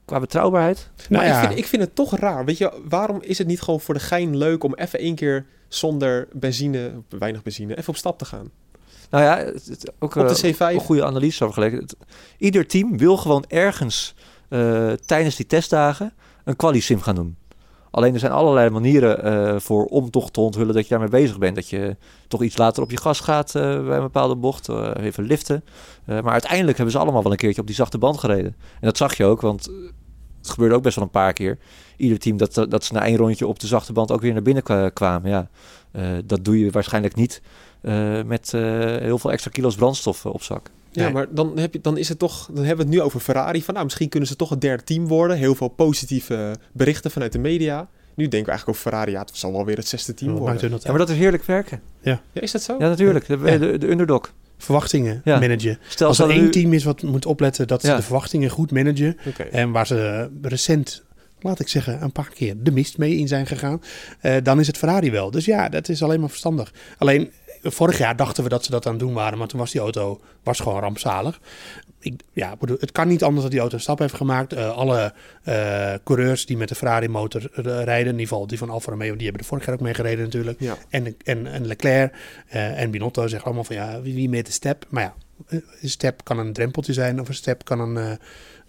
qua 0.09 0.19
betrouwbaarheid. 0.19 0.89
Nou 1.09 1.23
maar 1.23 1.31
ja. 1.33 1.41
ik, 1.41 1.47
vind, 1.47 1.59
ik 1.59 1.65
vind 1.65 1.81
het 1.81 1.95
toch 1.95 2.17
raar. 2.17 2.45
Weet 2.45 2.57
je, 2.57 2.81
waarom 2.89 3.21
is 3.21 3.37
het 3.37 3.47
niet 3.47 3.61
gewoon 3.61 3.79
voor 3.79 3.93
de 3.93 3.99
gein 3.99 4.37
leuk 4.37 4.63
om 4.63 4.73
even 4.75 4.99
één 4.99 5.15
keer 5.15 5.45
zonder 5.67 6.27
benzine, 6.33 6.91
weinig 7.09 7.43
benzine, 7.43 7.77
even 7.77 7.89
op 7.89 7.95
stap 7.95 8.17
te 8.17 8.25
gaan? 8.25 8.49
Nou 9.09 9.23
ja, 9.23 9.37
het, 9.37 9.65
het- 9.65 9.91
ook 9.99 10.15
Op 10.15 10.25
eh, 10.25 10.35
de 10.35 10.53
C5. 10.53 10.57
een 10.57 10.79
goede 10.79 11.05
analyse 11.05 11.43
over 11.43 11.53
gelegen. 11.53 11.79
Het- 11.79 11.95
ieder 12.37 12.67
team 12.67 12.97
wil 12.97 13.17
gewoon 13.17 13.43
ergens 13.47 14.15
eh, 14.49 14.91
tijdens 14.91 15.35
die 15.35 15.45
testdagen 15.45 16.13
een 16.43 16.55
quali-sim 16.55 17.01
gaan 17.01 17.15
doen. 17.15 17.37
Alleen 17.91 18.13
er 18.13 18.19
zijn 18.19 18.31
allerlei 18.31 18.69
manieren 18.69 19.23
eh, 19.23 19.59
voor 19.59 19.85
om 19.85 20.09
toch 20.11 20.31
te 20.31 20.39
onthullen 20.39 20.73
dat 20.73 20.83
je 20.83 20.89
daarmee 20.89 21.09
bezig 21.09 21.37
bent. 21.37 21.55
Dat 21.55 21.69
je 21.69 21.95
toch 22.27 22.43
iets 22.43 22.57
later 22.57 22.83
op 22.83 22.91
je 22.91 22.97
gas 22.97 23.19
gaat 23.19 23.55
eh, 23.55 23.61
bij 23.61 23.95
een 23.95 24.01
bepaalde 24.01 24.35
bocht, 24.35 24.69
eh, 24.69 24.91
even 24.99 25.23
liften. 25.23 25.63
Eh, 26.05 26.21
maar 26.21 26.31
uiteindelijk 26.33 26.77
hebben 26.77 26.95
ze 26.95 27.01
allemaal 27.01 27.23
wel 27.23 27.31
een 27.31 27.37
keertje 27.37 27.61
op 27.61 27.67
die 27.67 27.75
zachte 27.75 27.97
band 27.97 28.17
gereden. 28.19 28.55
En 28.73 28.77
dat 28.87 28.97
zag 28.97 29.17
je 29.17 29.25
ook, 29.25 29.41
want 29.41 29.69
het 30.49 30.57
gebeurde 30.57 30.75
ook 30.75 30.83
best 30.83 30.95
wel 30.95 31.05
een 31.05 31.09
paar 31.11 31.33
keer. 31.33 31.57
Ieder 31.97 32.19
team 32.19 32.37
dat, 32.37 32.53
dat 32.69 32.83
ze 32.83 32.93
na 32.93 33.05
één 33.05 33.17
rondje 33.17 33.47
op 33.47 33.59
de 33.59 33.67
zachte 33.67 33.93
band 33.93 34.11
ook 34.11 34.21
weer 34.21 34.33
naar 34.33 34.41
binnen 34.41 34.63
kwa- 34.63 34.89
kwamen. 34.89 35.29
Ja, 35.29 35.49
eh, 35.91 36.03
dat 36.25 36.45
doe 36.45 36.59
je 36.59 36.71
waarschijnlijk 36.71 37.15
niet 37.15 37.41
eh, 37.81 38.23
met 38.23 38.53
eh, 38.53 38.61
heel 38.97 39.17
veel 39.17 39.31
extra 39.31 39.51
kilo's 39.51 39.75
brandstof 39.75 40.25
op 40.25 40.43
zak. 40.43 40.69
Ja, 40.91 41.03
Nee. 41.03 41.13
maar 41.13 41.27
dan, 41.29 41.57
heb 41.57 41.73
je, 41.73 41.81
dan 41.81 41.97
is 41.97 42.09
het 42.09 42.19
toch, 42.19 42.49
dan 42.53 42.63
hebben 42.65 42.85
we 42.85 42.91
het 42.91 42.99
nu 43.01 43.05
over 43.05 43.19
Ferrari. 43.19 43.63
Van 43.63 43.73
nou, 43.73 43.85
misschien 43.85 44.09
kunnen 44.09 44.29
ze 44.29 44.35
toch 44.35 44.49
het 44.49 44.61
derde 44.61 44.83
team 44.83 45.07
worden. 45.07 45.37
Heel 45.37 45.55
veel 45.55 45.67
positieve 45.67 46.55
berichten 46.71 47.11
vanuit 47.11 47.31
de 47.31 47.39
media. 47.39 47.87
Nu 48.15 48.27
denken 48.27 48.43
we 48.43 48.49
eigenlijk 48.49 48.69
over 48.69 48.81
Ferrari. 48.91 49.11
Ja, 49.11 49.19
het 49.19 49.31
zal 49.33 49.51
wel 49.51 49.65
weer 49.65 49.77
het 49.77 49.87
zesde 49.87 50.13
team 50.13 50.31
worden. 50.35 50.69
Ja, 50.69 50.89
maar 50.89 50.97
dat 50.97 51.09
is 51.09 51.17
heerlijk 51.17 51.43
werken. 51.43 51.81
Ja, 52.01 52.21
is 52.33 52.51
dat 52.51 52.61
zo? 52.61 52.75
Ja, 52.79 52.87
natuurlijk. 52.89 53.27
De, 53.27 53.77
de 53.77 53.89
underdog. 53.89 54.33
Verwachtingen 54.63 55.21
Ja. 55.23 55.39
managen. 55.39 55.77
Stel, 55.87 56.07
Als 56.07 56.19
er 56.19 56.29
één 56.29 56.51
team 56.51 56.73
is 56.73 56.83
wat 56.83 57.01
moet 57.01 57.25
opletten 57.25 57.67
dat 57.67 57.81
ze 57.81 57.95
de 57.95 58.01
verwachtingen 58.01 58.49
goed 58.49 58.71
managen. 58.71 59.17
En 59.51 59.71
waar 59.71 59.87
ze 59.87 60.29
recent, 60.41 61.03
laat 61.41 61.59
ik 61.59 61.67
zeggen, 61.67 62.01
een 62.03 62.11
paar 62.11 62.29
keer 62.33 62.55
de 62.63 62.71
mist 62.71 62.97
mee 62.97 63.15
in 63.15 63.27
zijn 63.27 63.47
gegaan. 63.47 63.81
eh, 64.19 64.35
dan 64.43 64.59
is 64.59 64.67
het 64.67 64.77
Ferrari 64.77 65.11
wel. 65.11 65.31
Dus 65.31 65.45
ja, 65.45 65.69
dat 65.69 65.89
is 65.89 66.03
alleen 66.03 66.19
maar 66.19 66.29
verstandig. 66.29 66.73
Alleen, 66.97 67.31
vorig 67.63 67.97
jaar 67.97 68.15
dachten 68.15 68.43
we 68.43 68.49
dat 68.49 68.63
ze 68.65 68.71
dat 68.71 68.85
aan 68.85 68.91
het 68.91 69.01
doen 69.01 69.13
waren. 69.13 69.37
Maar 69.37 69.47
toen 69.47 69.59
was 69.59 69.71
die 69.71 69.81
auto 69.81 70.19
was 70.43 70.59
gewoon 70.59 70.79
rampzalig. 70.79 71.39
Ik, 71.99 72.21
ja, 72.33 72.55
bedoel, 72.55 72.77
het 72.79 72.91
kan 72.91 73.07
niet 73.07 73.23
anders 73.23 73.41
dat 73.41 73.51
die 73.51 73.59
auto 73.59 73.75
een 73.75 73.81
stap 73.81 73.99
heeft 73.99 74.13
gemaakt. 74.13 74.53
Eh, 74.53 74.77
alle 74.77 75.13
eh, 75.43 75.93
coureurs 76.03 76.45
die 76.45 76.57
met 76.57 76.69
de 76.69 76.75
Ferrari 76.75 77.07
motor 77.07 77.49
eh, 77.53 77.63
rijden, 77.63 78.13
in 78.13 78.19
ieder 78.19 78.27
geval 78.27 78.47
die 78.47 78.57
van 78.57 78.69
Alfa 78.69 78.91
Romeo, 78.91 79.15
die 79.15 79.23
hebben 79.23 79.41
er 79.41 79.47
vorig 79.47 79.65
jaar 79.65 79.75
ook 79.75 79.81
mee 79.81 79.93
gereden 79.93 80.23
natuurlijk. 80.23 80.59
Ja. 80.59 80.77
En, 80.89 81.15
en, 81.23 81.47
en 81.47 81.67
Leclerc 81.67 82.13
en 82.49 82.91
Binotto 82.91 83.27
zeggen 83.27 83.45
allemaal 83.45 83.63
van 83.63 83.75
ja, 83.75 84.01
wie, 84.01 84.15
wie 84.15 84.29
meet 84.29 84.45
de 84.45 84.51
step? 84.51 84.85
Maar 84.89 85.03
ja, 85.03 85.13
een 85.81 85.89
step 85.89 86.23
kan 86.23 86.39
een 86.39 86.53
drempeltje 86.53 86.93
zijn 86.93 87.19
of 87.19 87.27
een 87.27 87.33
step 87.33 87.63
kan 87.63 87.79
een, 87.79 88.19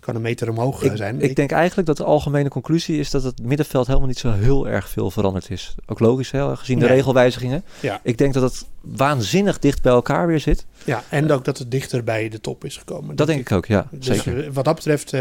kan 0.00 0.14
een 0.14 0.20
meter 0.22 0.48
omhoog 0.50 0.82
eh, 0.84 0.90
Ik, 0.90 0.96
zijn. 0.96 1.20
ik 1.20 1.36
denk 1.36 1.50
eigenlijk 1.52 1.86
dat 1.86 1.96
de 1.96 2.04
algemene 2.04 2.48
conclusie 2.48 2.98
is 2.98 3.10
dat 3.10 3.22
het 3.22 3.42
middenveld 3.42 3.86
helemaal 3.86 4.08
niet 4.08 4.18
zo 4.18 4.32
heel 4.32 4.68
erg 4.68 4.88
veel 4.88 5.10
veranderd 5.10 5.50
is. 5.50 5.74
Ook 5.86 5.98
logisch, 6.00 6.30
hè, 6.30 6.56
gezien 6.56 6.78
de 6.78 6.84
Nee. 6.86 6.94
regelwijzigingen. 6.94 7.64
Ja. 7.80 8.00
Ik 8.02 8.18
denk 8.18 8.34
dat 8.34 8.42
het 8.42 8.66
waanzinnig 8.80 9.58
dicht 9.58 9.82
bij 9.82 9.92
elkaar 9.92 10.26
weer 10.26 10.40
zit. 10.40 10.66
ja, 10.84 11.02
en 11.08 11.30
ook 11.30 11.44
dat 11.44 11.58
het 11.58 11.70
dichter 11.70 12.04
bij 12.04 12.28
de 12.28 12.40
top 12.40 12.64
is 12.64 12.76
gekomen. 12.76 13.16
Dat 13.16 13.26
denk 13.26 13.40
ik 13.40 13.52
ook, 13.52 13.66
ja. 13.66 13.86
Dus 13.90 14.06
Zeker. 14.06 14.44
eh, 14.46 14.50
wat 14.52 14.64
dat 14.64 14.74
betreft 14.74 15.12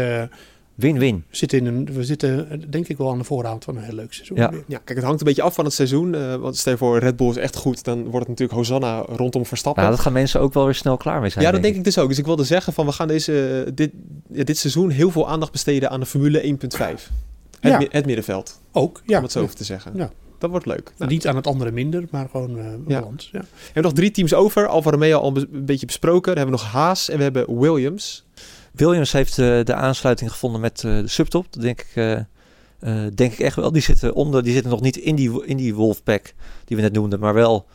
eh, 0.82 0.90
Win-win. 0.90 1.24
zitten 1.30 1.58
in 1.58 1.66
een, 1.66 1.88
we 1.92 2.04
zitten 2.04 2.50
eh, 2.50 2.58
denk 2.68 2.88
ik 2.88 2.96
wel 2.98 3.10
aan 3.10 3.18
de 3.18 3.24
voorhand 3.24 3.64
van 3.64 3.76
een 3.76 3.82
heel 3.82 3.94
leuk 3.94 4.12
seizoen. 4.12 4.36
Ja. 4.36 4.50
Ja, 4.66 4.78
kijk, 4.84 4.88
het 4.98 5.02
hangt 5.04 5.20
een 5.20 5.26
beetje 5.26 5.42
af 5.42 5.54
van 5.54 5.64
het 5.64 5.74
seizoen. 5.74 6.14
eh, 6.14 6.34
want 6.34 6.56
stel 6.56 6.72
je 6.72 6.78
voor, 6.78 6.98
Red 6.98 7.16
Bull 7.16 7.28
is 7.28 7.36
echt 7.36 7.56
goed. 7.56 7.84
Dan 7.84 7.98
wordt 8.02 8.18
het 8.18 8.28
natuurlijk 8.28 8.58
Hosanna 8.58 9.00
rondom 9.08 9.46
Verstappen. 9.46 9.82
Nou, 9.82 9.94
dat 9.94 10.04
gaan 10.04 10.12
mensen 10.12 10.40
ook 10.40 10.54
wel 10.54 10.64
weer 10.64 10.74
snel 10.74 10.96
klaar 10.96 11.20
mee 11.20 11.30
zijn. 11.30 11.44
ja, 11.44 11.50
dat 11.50 11.62
denk 11.62 11.76
ik 11.76 11.84
dus 11.84 11.98
ook. 11.98 12.08
Dus 12.08 12.18
ik 12.18 12.24
wilde 12.26 12.44
zeggen 12.44 12.72
van 12.72 12.86
we 12.86 12.92
gaan 12.92 13.08
deze, 13.08 13.66
dit, 13.74 13.90
ja, 14.32 14.44
dit 14.44 14.58
seizoen 14.58 14.90
heel 14.90 15.10
veel 15.10 15.28
aandacht 15.28 15.52
besteden 15.52 15.90
aan 15.90 16.00
de 16.00 16.06
Formule 16.06 16.40
1.5. 16.42 17.10
Het, 17.60 17.72
Ja. 17.72 17.78
mi- 17.78 17.86
het 17.90 18.06
middenveld, 18.06 18.60
Ook, 18.72 19.02
ja. 19.06 19.16
om 19.16 19.22
het 19.22 19.32
zo 19.32 19.42
even 19.42 19.56
te 19.56 19.64
zeggen. 19.64 19.92
Ja. 19.94 20.10
Dat 20.38 20.50
wordt 20.50 20.66
leuk. 20.66 20.92
Nou, 20.98 21.10
Niet 21.10 21.26
aan 21.26 21.36
het 21.36 21.46
andere 21.46 21.70
minder, 21.70 22.04
maar 22.10 22.28
gewoon 22.30 22.58
eh 22.58 22.64
Ja. 22.86 23.00
balans. 23.00 23.28
Ja. 23.32 23.40
we 23.40 23.46
hebben 23.64 23.82
nog 23.82 23.92
drie 23.92 24.10
teams 24.10 24.34
over. 24.34 24.66
Alfa 24.66 24.90
Romeo 24.90 25.18
al 25.18 25.36
een 25.36 25.64
beetje 25.64 25.86
besproken. 25.86 26.34
Dan 26.34 26.36
hebben 26.36 26.54
we 26.54 26.62
nog 26.62 26.72
Haas 26.72 27.08
en 27.08 27.16
we 27.16 27.22
hebben 27.22 27.58
Williams. 27.58 28.24
Williams 28.72 29.12
heeft 29.12 29.38
eh, 29.38 29.64
de 29.64 29.74
aansluiting 29.74 30.30
gevonden 30.30 30.60
met 30.60 30.84
eh, 30.84 31.00
de 31.00 31.08
subtop. 31.08 31.46
Dat 31.50 31.62
denk 31.62 31.80
ik, 31.80 31.90
eh, 31.94 32.12
eh, 32.80 33.12
denk 33.14 33.32
ik 33.32 33.38
echt 33.38 33.56
wel. 33.56 33.72
Die 33.72 33.82
zitten, 33.82 34.14
onder, 34.14 34.42
die 34.42 34.52
zitten 34.52 34.70
nog 34.70 34.80
niet 34.80 34.96
in 34.96 35.14
die, 35.14 35.46
in 35.46 35.56
die 35.56 35.74
Wolfpack 35.74 36.34
die 36.64 36.76
we 36.76 36.82
net 36.82 36.92
noemden, 36.92 37.20
maar 37.20 37.34
wel 37.34 37.66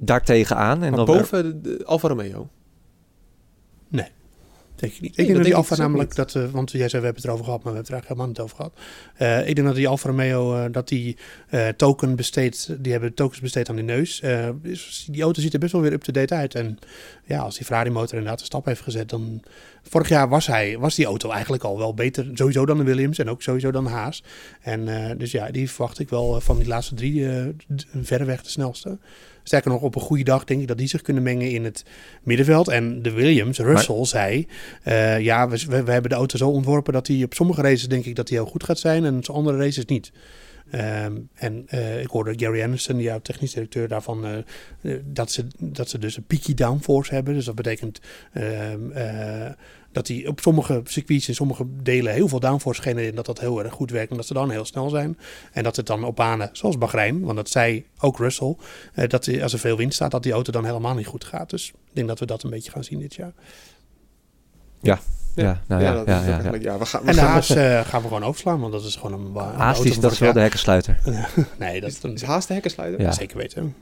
daartegen 0.00 0.56
aan. 0.56 0.82
En 0.82 0.88
Maar 0.88 1.06
dan 1.06 1.16
boven 1.16 1.62
de, 1.62 1.76
de 1.76 1.84
Alfa 1.84 2.08
Romeo. 2.08 2.48
Denk 4.76 4.92
ik 4.92 5.00
niet. 5.00 5.16
Nee, 5.16 5.26
ik 5.26 5.26
denk 5.26 5.28
dat 5.28 5.36
dat 5.36 5.44
die 5.44 5.54
Alfa 5.54 5.68
dus 5.68 5.78
namelijk, 5.78 6.14
dat, 6.14 6.34
eh, 6.34 6.44
want 6.44 6.70
jij 6.70 6.88
zei 6.88 7.02
we 7.02 7.06
hebben 7.06 7.14
het 7.14 7.24
erover 7.24 7.44
gehad, 7.44 7.62
maar 7.62 7.72
we 7.72 7.78
hebben 7.78 7.96
het 7.96 8.04
er 8.04 8.08
eigenlijk 8.08 8.08
helemaal 8.08 8.26
niet 8.26 8.40
over 8.40 8.56
gehad. 8.56 8.72
Eh, 9.14 9.48
ik 9.48 9.54
denk 9.54 9.66
dat 9.66 9.76
die 9.76 9.88
Alfa 9.88 10.08
Romeo, 10.08 10.54
eh, 10.54 10.72
dat 10.72 10.88
die 10.88 11.16
eh, 11.48 11.68
token 11.68 12.16
besteedt, 12.16 12.76
die 12.78 12.92
hebben 12.92 13.14
tokens 13.14 13.40
besteed 13.40 13.68
aan 13.68 13.76
die 13.76 13.84
neus. 13.84 14.22
Die 15.06 15.22
auto 15.22 15.40
ziet 15.40 15.52
er 15.52 15.58
best 15.58 15.72
wel 15.72 15.80
weer 15.80 15.92
up-to-date 15.92 16.34
uit. 16.34 16.54
En 16.54 16.78
ja, 17.24 17.38
als 17.38 17.56
die 17.56 17.64
Ferrari 17.64 17.90
motor 17.90 18.14
inderdaad 18.14 18.40
een 18.40 18.46
stap 18.46 18.64
heeft 18.64 18.80
gezet, 18.80 19.08
dan... 19.08 19.42
Vorig 19.88 20.08
jaar 20.08 20.28
was, 20.28 20.46
hij, 20.46 20.78
was 20.78 20.94
die 20.94 21.06
auto 21.06 21.30
eigenlijk 21.30 21.62
al 21.64 21.78
wel 21.78 21.94
beter, 21.94 22.30
sowieso 22.34 22.66
dan 22.66 22.78
de 22.78 22.84
Williams 22.84 23.18
en 23.18 23.30
ook 23.30 23.42
sowieso 23.42 23.70
dan 23.70 23.84
de 23.84 23.90
Haas. 23.90 24.22
En 24.60 24.88
eh, 24.88 25.18
dus 25.18 25.30
ja, 25.30 25.50
die 25.50 25.70
verwacht 25.70 25.98
ik 25.98 26.08
wel 26.08 26.36
eh, 26.36 26.40
van 26.40 26.58
die 26.58 26.66
laatste 26.68 26.94
drie 26.94 27.28
eh, 27.28 27.44
d- 27.76 27.86
verreweg 28.02 28.42
de 28.42 28.50
snelste. 28.50 28.98
Sterker 29.42 29.70
nog, 29.70 29.82
op 29.82 29.94
een 29.94 30.00
goede 30.00 30.24
dag 30.24 30.44
denk 30.44 30.60
ik 30.60 30.68
dat 30.68 30.78
die 30.78 30.88
zich 30.88 31.02
kunnen 31.02 31.22
mengen 31.22 31.50
in 31.50 31.64
het 31.64 31.84
middenveld. 32.22 32.68
En 32.68 33.02
de 33.02 33.10
Williams, 33.12 33.58
Russell, 33.58 34.04
zei... 34.04 34.46
eh, 34.82 35.20
ja, 35.20 35.48
we, 35.48 35.64
we, 35.68 35.82
we 35.82 35.90
hebben 35.92 36.10
de 36.10 36.16
auto 36.16 36.36
zo 36.38 36.48
ontworpen 36.48 36.92
dat 36.92 37.06
hij 37.06 37.22
op 37.22 37.34
sommige 37.34 37.62
races 37.62 37.88
denk 37.88 38.04
ik 38.04 38.14
dat 38.16 38.28
hij 38.28 38.38
heel 38.38 38.46
goed 38.46 38.64
gaat 38.64 38.78
zijn. 38.78 39.04
En 39.04 39.16
op 39.16 39.28
andere 39.28 39.58
races 39.58 39.84
niet. 39.84 40.12
Ehm, 40.70 41.16
en 41.34 41.64
eh, 41.66 42.00
ik 42.00 42.08
hoorde 42.08 42.34
Gary 42.36 42.62
Anderson, 42.62 42.96
die 42.96 43.22
technisch 43.22 43.52
directeur 43.52 43.88
daarvan, 43.88 44.24
eh, 44.24 44.94
dat, 45.04 45.30
ze, 45.30 45.46
dat 45.58 45.88
ze 45.88 45.98
dus 45.98 46.16
een 46.16 46.24
peaky 46.24 46.54
downforce 46.54 47.14
hebben. 47.14 47.34
Dus 47.34 47.44
dat 47.44 47.54
betekent 47.54 48.00
ehm, 48.32 48.90
eh, 48.90 49.50
dat 49.92 50.08
hij 50.08 50.26
op 50.26 50.40
sommige 50.40 50.80
circuits 50.84 51.28
in 51.28 51.34
sommige 51.34 51.64
delen 51.82 52.12
heel 52.12 52.28
veel 52.28 52.40
downforce 52.40 52.82
genereert. 52.82 53.10
En 53.10 53.16
dat 53.16 53.26
dat 53.26 53.40
heel 53.40 53.64
erg 53.64 53.72
goed 53.72 53.90
werkt 53.90 54.10
en 54.10 54.16
dat 54.16 54.26
ze 54.26 54.34
dan 54.34 54.50
heel 54.50 54.64
snel 54.64 54.88
zijn. 54.88 55.18
En 55.52 55.62
dat 55.62 55.76
het 55.76 55.86
dan 55.86 56.04
op 56.04 56.16
banen 56.16 56.48
zoals 56.52 56.78
Bahrein, 56.78 57.20
want 57.20 57.36
dat 57.36 57.50
zei 57.50 57.86
ook 57.98 58.18
Russell, 58.18 58.56
dat 59.06 59.24
die, 59.24 59.42
als 59.42 59.52
er 59.52 59.58
veel 59.58 59.76
wind 59.76 59.94
staat, 59.94 60.10
dat 60.10 60.22
die 60.22 60.32
auto 60.32 60.52
dan 60.52 60.64
helemaal 60.64 60.94
niet 60.94 61.06
goed 61.06 61.24
gaat. 61.24 61.50
Dus 61.50 61.68
ik 61.68 61.74
denk 61.92 62.08
dat 62.08 62.18
we 62.18 62.26
dat 62.26 62.42
een 62.42 62.50
beetje 62.50 62.70
gaan 62.70 62.84
zien 62.84 62.98
dit 62.98 63.14
jaar. 63.14 63.32
Ja, 64.80 65.00
nou 65.36 65.82
ja, 65.82 65.92
dat 65.92 66.06
ja, 66.06 66.22
ja, 66.26 66.40
ja, 66.60 66.78
we 66.78 66.86
gaan, 66.86 67.00
we 67.02 67.08
En 67.08 67.14
de 67.14 67.20
gaan- 67.20 67.30
Haas 67.30 67.50
eh, 67.50 67.80
gaan 67.80 68.02
we 68.02 68.08
gewoon 68.08 68.24
overslaan, 68.24 68.60
want 68.60 68.72
dat 68.72 68.84
is 68.84 68.96
gewoon 68.96 69.20
een... 69.20 69.26
een 69.36 69.42
Haast 69.42 69.58
auto 69.76 69.82
is, 69.82 69.92
van 69.92 70.02
dat 70.02 70.12
is 70.12 70.18
wel 70.18 70.32
de 70.32 70.40
hekkensluiter. 70.40 70.98
Nee, 71.58 71.80
dat 71.80 71.90
is 71.90 71.98
een, 72.02 72.14
Is 72.14 72.22
Haas 72.22 72.46
de 72.46 72.52
hekkensluiter? 72.52 73.00
Ja. 73.00 73.12
zeker 73.12 73.36
weten. 73.36 73.74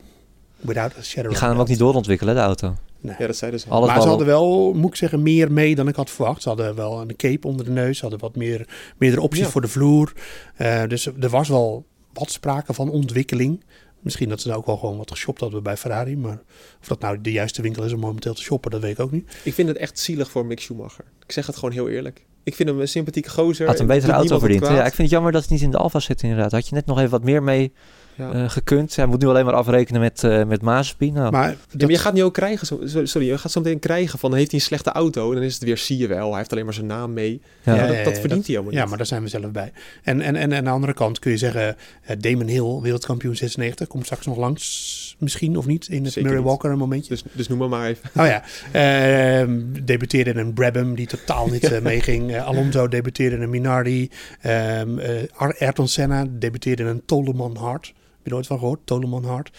Without 0.57 0.97
a 0.99 1.03
shadow 1.03 1.23
Die 1.25 1.31
of 1.33 1.39
gaan 1.39 1.51
hem 1.51 1.61
ook 1.61 1.69
niet 1.69 1.79
doorontwikkelen, 1.79 2.35
de 2.35 2.41
auto. 2.41 2.75
Nee. 3.01 3.15
Ja, 3.19 3.27
dat 3.27 3.37
zeiden 3.37 3.61
ze. 3.61 3.69
Alles 3.69 3.89
maar 3.89 4.03
ze 4.03 4.09
hadden 4.09 4.27
wel, 4.27 4.73
moet 4.73 4.91
ik 4.91 4.97
zeggen, 4.97 5.23
meer 5.23 5.53
mee 5.53 5.75
dan 5.75 5.89
ik 5.89 5.97
had 5.97 6.11
verwacht. 6.11 6.43
Ze 6.43 6.49
hadden 6.49 6.75
wel 6.75 7.01
een 7.01 7.17
cape 7.17 7.47
onder 7.47 7.65
de 7.65 7.71
neus. 7.71 7.95
Ze 7.97 8.03
hadden 8.03 8.21
wat 8.21 8.37
meer, 8.37 8.69
meerdere 8.99 9.23
opties 9.23 9.45
Ja. 9.45 9.51
voor 9.51 9.61
de 9.61 9.69
vloer. 9.69 10.13
Eh, 10.57 10.83
dus 10.89 11.07
er 11.07 11.29
was 11.29 11.49
wel 11.49 11.85
wat 12.13 12.31
sprake 12.31 12.73
van 12.75 12.91
ontwikkeling. 12.91 13.65
Misschien 14.05 14.29
dat 14.29 14.41
ze 14.41 14.49
nou 14.49 14.61
ook 14.61 14.67
wel 14.67 14.77
gewoon 14.77 14.97
wat 14.97 15.11
geshopt 15.11 15.41
hadden 15.41 15.63
bij 15.63 15.77
Ferrari. 15.77 16.17
Maar 16.17 16.43
of 16.81 16.89
dat 16.89 17.01
nou 17.01 17.21
de 17.21 17.33
juiste 17.33 17.63
winkel 17.63 17.85
is 17.85 17.93
om 17.93 18.01
momenteel 18.01 18.35
te 18.35 18.43
shoppen, 18.43 18.71
dat 18.71 18.81
weet 18.81 18.93
ik 18.93 19.01
ook 19.01 19.11
niet. 19.11 19.37
Ik 19.43 19.55
vind 19.55 19.69
het 19.69 19.77
echt 19.77 19.99
zielig 19.99 20.31
voor 20.31 20.47
Mick 20.47 20.61
Schumacher. 20.61 21.05
Ik 21.27 21.33
zeg 21.33 21.47
het 21.47 21.57
gewoon 21.57 21.73
heel 21.75 21.89
eerlijk. 21.89 22.25
Ik 22.43 22.55
vind 22.55 22.69
hem 22.69 22.81
een 22.81 22.89
sympathieke 22.89 23.31
gozer. 23.31 23.67
Had 23.67 23.79
een 23.81 23.87
betere 23.87 24.13
auto 24.13 24.39
verdiend. 24.39 24.67
Ja, 24.67 24.79
ik 24.79 24.83
vind 24.83 24.97
het 24.97 25.11
jammer 25.11 25.33
dat 25.33 25.43
het 25.43 25.51
niet 25.51 25.61
in 25.61 25.71
de 25.71 25.77
Alfa 25.77 26.01
zit 26.01 26.23
inderdaad. 26.23 26.53
Had 26.53 26.69
je 26.69 26.75
net 26.75 26.87
nog 26.87 26.99
even 26.99 27.11
wat 27.11 27.23
meer 27.23 27.43
mee 27.43 27.73
Ja. 28.17 28.33
eh, 28.33 28.51
gekund. 28.51 28.97
Hij 28.97 29.07
moet 29.07 29.21
nu 29.21 29.27
alleen 29.29 29.45
maar 29.45 29.55
afrekenen 29.55 30.01
met, 30.01 30.25
eh 30.25 30.45
met 30.45 30.63
Mazepin. 30.63 31.13
Nou, 31.13 31.31
Maar, 31.33 31.49
Ja, 31.51 31.57
dat, 31.71 31.81
maar 31.81 31.91
je 31.91 31.99
gaat 31.99 32.15
nu 32.15 32.23
ook 32.23 32.33
krijgen, 32.35 32.67
sorry, 33.09 33.27
je 33.29 33.39
gaat 33.39 33.51
zo 33.53 33.61
meteen 33.61 33.79
krijgen 33.79 34.19
van, 34.19 34.35
heeft 34.35 34.51
hij 34.51 34.61
een 34.61 34.67
slechte 34.67 34.91
auto 34.91 35.29
en 35.29 35.35
dan 35.35 35.45
is 35.45 35.55
het 35.55 35.63
weer, 35.63 35.79
zie 35.79 35.99
je 35.99 36.07
wel, 36.07 36.29
hij 36.29 36.39
heeft 36.39 36.53
alleen 36.53 36.65
maar 36.65 36.75
zijn 36.75 36.87
naam 36.87 37.13
mee. 37.13 37.41
ja. 37.63 37.75
Ja, 37.75 37.81
Ja, 37.81 37.87
dat, 37.87 37.97
ja, 37.97 38.03
dat 38.05 38.15
ja, 38.15 38.21
verdient 38.21 38.31
dat- 38.31 38.47
hij 38.47 38.55
helemaal 38.55 38.73
ja, 38.73 38.79
niet. 38.81 38.89
maar 38.89 38.99
daar 38.99 39.07
zijn 39.07 39.23
we 39.23 39.29
zelf 39.29 39.51
bij. 39.51 39.73
En, 40.03 40.21
en, 40.21 40.37
en, 40.37 40.53
en 40.53 40.59
aan 40.59 40.65
de 40.65 40.71
andere 40.71 40.95
kant 40.95 41.19
kun 41.19 41.31
je 41.31 41.37
zeggen, 41.37 41.77
eh, 42.03 42.17
Damon 42.19 42.47
Hill, 42.47 42.81
wereldkampioen 42.81 43.37
96, 43.37 43.87
komt 43.87 44.05
straks 44.05 44.27
nog 44.27 44.37
langs, 44.37 45.17
misschien 45.19 45.57
of 45.57 45.67
niet, 45.67 45.89
in 45.89 46.05
het 46.05 46.13
Zeker 46.13 46.23
Murray 46.23 46.39
niet. 46.39 46.49
Walker 46.51 46.71
een 46.71 46.79
momentje. 46.79 47.09
Dus, 47.09 47.23
dus 47.33 47.49
noem 47.49 47.59
maar 47.59 47.69
maar 47.69 47.87
even. 47.89 48.11
Oh 48.17 48.27
ja, 48.27 48.43
Ehm 48.73 49.61
debuteerde 49.85 50.31
in 50.31 50.37
een 50.39 50.53
Brabham 50.53 50.95
die 50.95 51.07
totaal 51.07 51.47
niet 51.49 51.65
eh, 51.73 51.81
meeging. 51.83 52.37
Alonso 52.39 52.89
debuteerde 52.89 53.37
in 53.37 53.43
een 53.43 53.51
Minardi. 53.51 54.11
Ehm 54.41 54.99
eh, 54.99 55.09
Ar- 55.35 55.57
Ayrton 55.59 55.89
Senna 55.89 56.27
debuteerde 56.31 56.83
in 56.83 56.89
een 56.89 57.03
Toleman 57.07 57.57
Hart. 57.57 57.93
Heb 58.25 58.25
je 58.25 58.31
er 58.31 58.37
ooit 58.37 58.47
van 58.47 58.59
gehoord? 58.59 58.81
Toleman 58.85 59.25
Hart. 59.25 59.51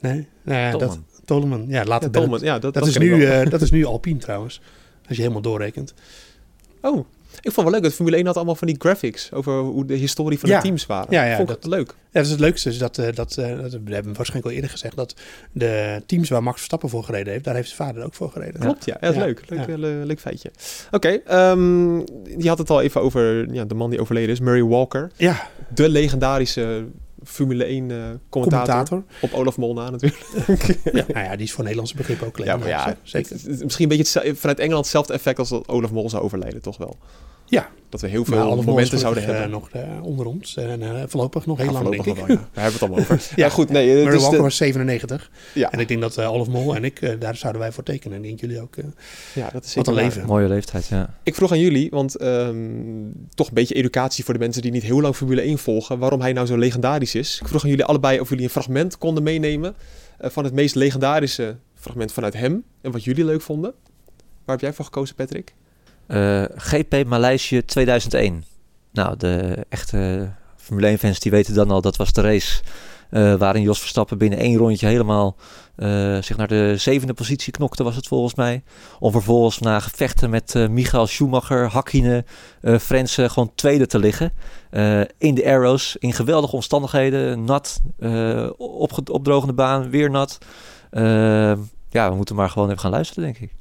Nee, 0.00 0.26
nou 0.42 0.58
ja, 0.60 0.70
dat. 0.78 0.98
Toleman. 1.24 1.64
Ja, 1.68 1.84
later 1.84 2.10
Ja, 2.20 2.38
ja, 2.40 2.58
dat, 2.58 2.74
Dat, 2.74 2.86
is 2.86 2.96
nu, 2.98 3.24
eh, 3.24 3.50
dat 3.50 3.62
is 3.62 3.70
nu 3.70 3.84
Alpine 3.84 4.18
trouwens. 4.18 4.60
Als 5.08 5.16
je 5.16 5.22
helemaal 5.22 5.42
doorrekent. 5.42 5.94
Oh, 6.80 7.06
ik 7.40 7.52
vond 7.52 7.56
wel 7.66 7.70
leuk 7.70 7.82
dat 7.82 7.92
Formule 7.92 8.16
1 8.16 8.26
had 8.26 8.36
allemaal 8.36 8.54
van 8.54 8.66
die 8.66 8.76
graphics 8.78 9.32
over 9.32 9.58
hoe 9.58 9.84
de 9.84 9.94
historie 9.94 10.38
van 10.38 10.48
Ja. 10.48 10.56
de 10.56 10.62
teams 10.62 10.86
waren. 10.86 11.06
Ja, 11.10 11.24
ja, 11.24 11.36
vond 11.36 11.50
ik 11.50 11.60
dat- 11.62 11.70
leuk. 11.70 11.88
Ja, 11.88 11.94
dat 12.10 12.24
is 12.24 12.30
het 12.30 12.40
leukste. 12.40 12.68
Is 12.68 12.78
dat, 12.78 12.98
eh, 12.98 13.14
dat, 13.14 13.36
eh, 13.36 13.58
dat 13.60 13.72
we 13.84 13.94
hebben 13.94 14.14
waarschijnlijk 14.14 14.44
al 14.46 14.50
eerder 14.50 14.70
gezegd. 14.70 14.96
Dat 14.96 15.14
de 15.52 16.02
teams 16.06 16.28
waar 16.28 16.42
Max 16.42 16.56
Verstappen 16.56 16.88
voor 16.88 17.04
gereden 17.04 17.32
heeft, 17.32 17.44
daar 17.44 17.54
heeft 17.54 17.70
zijn 17.70 17.88
vader 17.88 18.04
ook 18.04 18.14
voor 18.14 18.30
gereden. 18.30 18.60
Klopt, 18.60 18.84
ja. 18.84 18.96
ja, 19.00 19.06
dat 19.06 19.16
is 19.16 19.22
leuk. 19.22 19.42
Leuk, 19.48 19.66
le- 19.78 20.02
leuk 20.04 20.20
feitje. 20.20 20.50
Oké, 20.90 21.08
ehm, 21.08 21.98
je 22.38 22.48
had 22.48 22.58
het 22.58 22.70
al 22.70 22.80
even 22.80 23.00
over 23.02 23.52
ja, 23.54 23.64
de 23.64 23.74
man 23.74 23.90
die 23.90 24.00
overleden 24.00 24.30
is, 24.30 24.40
Murray 24.40 24.62
Walker. 24.64 25.10
Ja, 25.16 25.48
De 25.74 25.88
legendarische 25.88 26.84
Formule 27.24 27.64
1 27.64 27.90
eh 27.90 27.96
commentator. 28.28 28.66
commentator. 28.88 29.04
Op 29.20 29.32
Olaf 29.32 29.56
Mol 29.56 29.74
na 29.74 29.90
natuurlijk. 29.90 30.22
Ja, 30.98 31.04
nou 31.12 31.24
ja, 31.26 31.36
die 31.36 31.44
is 31.46 31.52
voor 31.52 31.62
Nederlandse 31.62 31.96
begrip 31.96 32.22
ook 32.22 32.36
Ja, 32.38 32.56
maar 32.56 32.68
ja, 32.68 32.96
zeker. 33.02 33.32
het- 33.32 33.42
het- 33.42 33.62
misschien 33.64 33.90
een 33.90 33.96
beetje 33.98 34.34
vanuit 34.36 34.58
Engeland 34.58 34.82
hetzelfde 34.84 35.12
effect 35.12 35.38
als 35.38 35.48
dat 35.48 35.68
Olaf 35.68 35.90
Mol 35.90 36.10
zou 36.10 36.22
overlijden, 36.22 36.62
toch 36.62 36.76
wel? 36.76 36.96
Ja. 37.52 37.68
Dat 37.88 38.00
we 38.00 38.06
heel 38.08 38.24
veel 38.24 38.62
momenten 38.62 38.98
zouden 38.98 39.22
gelukkig, 39.22 39.48
hebben. 39.48 39.60
eh, 39.76 39.82
nog 39.88 39.96
eh, 39.98 40.04
onder 40.04 40.26
ons. 40.26 40.56
En 40.56 40.82
eh, 40.82 41.02
voorlopig 41.06 41.46
nog 41.46 41.56
heel 41.58 41.66
Ja, 41.66 41.72
lang, 41.72 41.90
denk 41.90 42.04
ik. 42.06 42.16
ja. 42.16 42.26
Daar 42.26 42.36
hebben 42.36 42.48
we 42.54 42.60
het 42.70 42.82
allemaal 42.82 42.98
over. 42.98 43.14
ja. 43.36 43.44
Ja. 43.44 43.48
goed. 43.48 43.68
Nee, 43.68 43.88
eh, 43.88 43.94
Murray 43.96 44.12
dus 44.12 44.20
Walker 44.20 44.36
de- 44.38 44.42
was 44.44 44.56
97. 44.56 45.30
ja, 45.54 45.70
En 45.72 45.78
ik 45.80 45.88
denk 45.88 46.00
dat 46.00 46.16
eh 46.16 46.32
Olaf 46.32 46.48
Mol 46.48 46.74
en 46.76 46.84
ik, 46.84 47.00
eh, 47.00 47.20
daar 47.20 47.36
zouden 47.36 47.60
wij 47.60 47.72
voor 47.72 47.82
tekenen. 47.84 48.16
En 48.16 48.22
ik 48.22 48.28
denk 48.28 48.40
jullie 48.40 48.60
ook. 48.60 48.76
eh, 48.76 48.84
ja, 49.34 49.50
dat 49.52 49.64
is 49.64 49.74
wat 49.74 49.86
een 49.86 49.94
leven. 49.94 50.26
Mooie 50.26 50.48
leeftijd, 50.48 50.86
ja. 50.86 51.14
Ik 51.22 51.34
vroeg 51.34 51.52
aan 51.52 51.58
jullie, 51.60 51.90
want 51.90 52.14
ehm, 52.16 52.56
toch 53.34 53.48
een 53.48 53.54
beetje 53.54 53.74
educatie 53.74 54.24
voor 54.24 54.34
de 54.34 54.40
mensen 54.40 54.62
die 54.62 54.70
niet 54.70 54.82
heel 54.82 55.00
lang 55.00 55.14
Formule 55.16 55.40
1 55.42 55.58
volgen, 55.58 55.98
waarom 55.98 56.20
hij 56.20 56.32
nou 56.32 56.46
zo 56.46 56.56
legendarisch 56.56 57.14
is. 57.14 57.38
Ik 57.42 57.48
vroeg 57.48 57.62
aan 57.64 57.70
jullie 57.70 57.84
allebei 57.84 58.20
of 58.20 58.28
jullie 58.28 58.44
een 58.44 58.50
fragment 58.50 58.98
konden 58.98 59.22
meenemen 59.22 59.74
eh, 60.18 60.30
van 60.30 60.44
het 60.44 60.52
meest 60.52 60.74
legendarische 60.74 61.56
fragment 61.74 62.12
vanuit 62.12 62.34
hem 62.34 62.64
en 62.80 62.90
wat 62.92 63.04
jullie 63.04 63.24
leuk 63.24 63.40
vonden. 63.42 63.72
Waar 64.44 64.56
heb 64.56 64.60
jij 64.60 64.72
voor 64.72 64.84
gekozen, 64.84 65.14
Patrick? 65.14 65.54
Eh, 66.06 66.44
GP 66.56 67.04
Maleisië 67.06 67.64
2001. 67.64 68.44
Nou, 68.92 69.16
de 69.16 69.66
echte 69.68 70.30
Formule 70.56 70.86
1 70.86 70.98
fans 70.98 71.20
die 71.20 71.30
weten 71.30 71.54
dan 71.54 71.70
al, 71.70 71.80
dat 71.80 71.96
was 71.96 72.12
de 72.12 72.20
race 72.20 72.62
eh, 73.10 73.34
waarin 73.34 73.62
Jos 73.62 73.80
Verstappen 73.80 74.18
binnen 74.18 74.38
één 74.38 74.56
rondje 74.56 74.86
helemaal 74.86 75.36
eh, 75.74 76.22
zich 76.22 76.36
naar 76.36 76.48
de 76.48 76.74
zevende 76.76 77.14
positie 77.14 77.52
knokte, 77.52 77.82
was 77.82 77.96
het 77.96 78.06
volgens 78.06 78.34
mij. 78.34 78.62
Om 78.98 79.12
vervolgens 79.12 79.58
na 79.58 79.80
gevechten 79.80 80.30
met 80.30 80.54
eh 80.54 80.68
Michael 80.68 81.06
Schumacher, 81.06 81.68
Hakkinen, 81.68 82.26
eh 82.60 82.78
Frenzen 82.78 83.30
gewoon 83.30 83.52
tweede 83.54 83.86
te 83.86 83.98
liggen. 83.98 84.32
Eh, 84.70 85.00
in 85.18 85.34
de 85.34 85.46
arrows, 85.46 85.96
in 85.98 86.12
geweldige 86.12 86.54
omstandigheden, 86.54 87.44
nat, 87.44 87.80
eh, 87.98 88.50
opdrogende 89.10 89.54
baan, 89.54 89.90
weer 89.90 90.10
nat. 90.10 90.38
Eh, 90.90 91.52
ja, 91.90 92.10
we 92.10 92.16
moeten 92.16 92.34
maar 92.34 92.50
gewoon 92.50 92.68
even 92.68 92.80
gaan 92.80 92.90
luisteren, 92.90 93.24
denk 93.24 93.38
ik. 93.38 93.54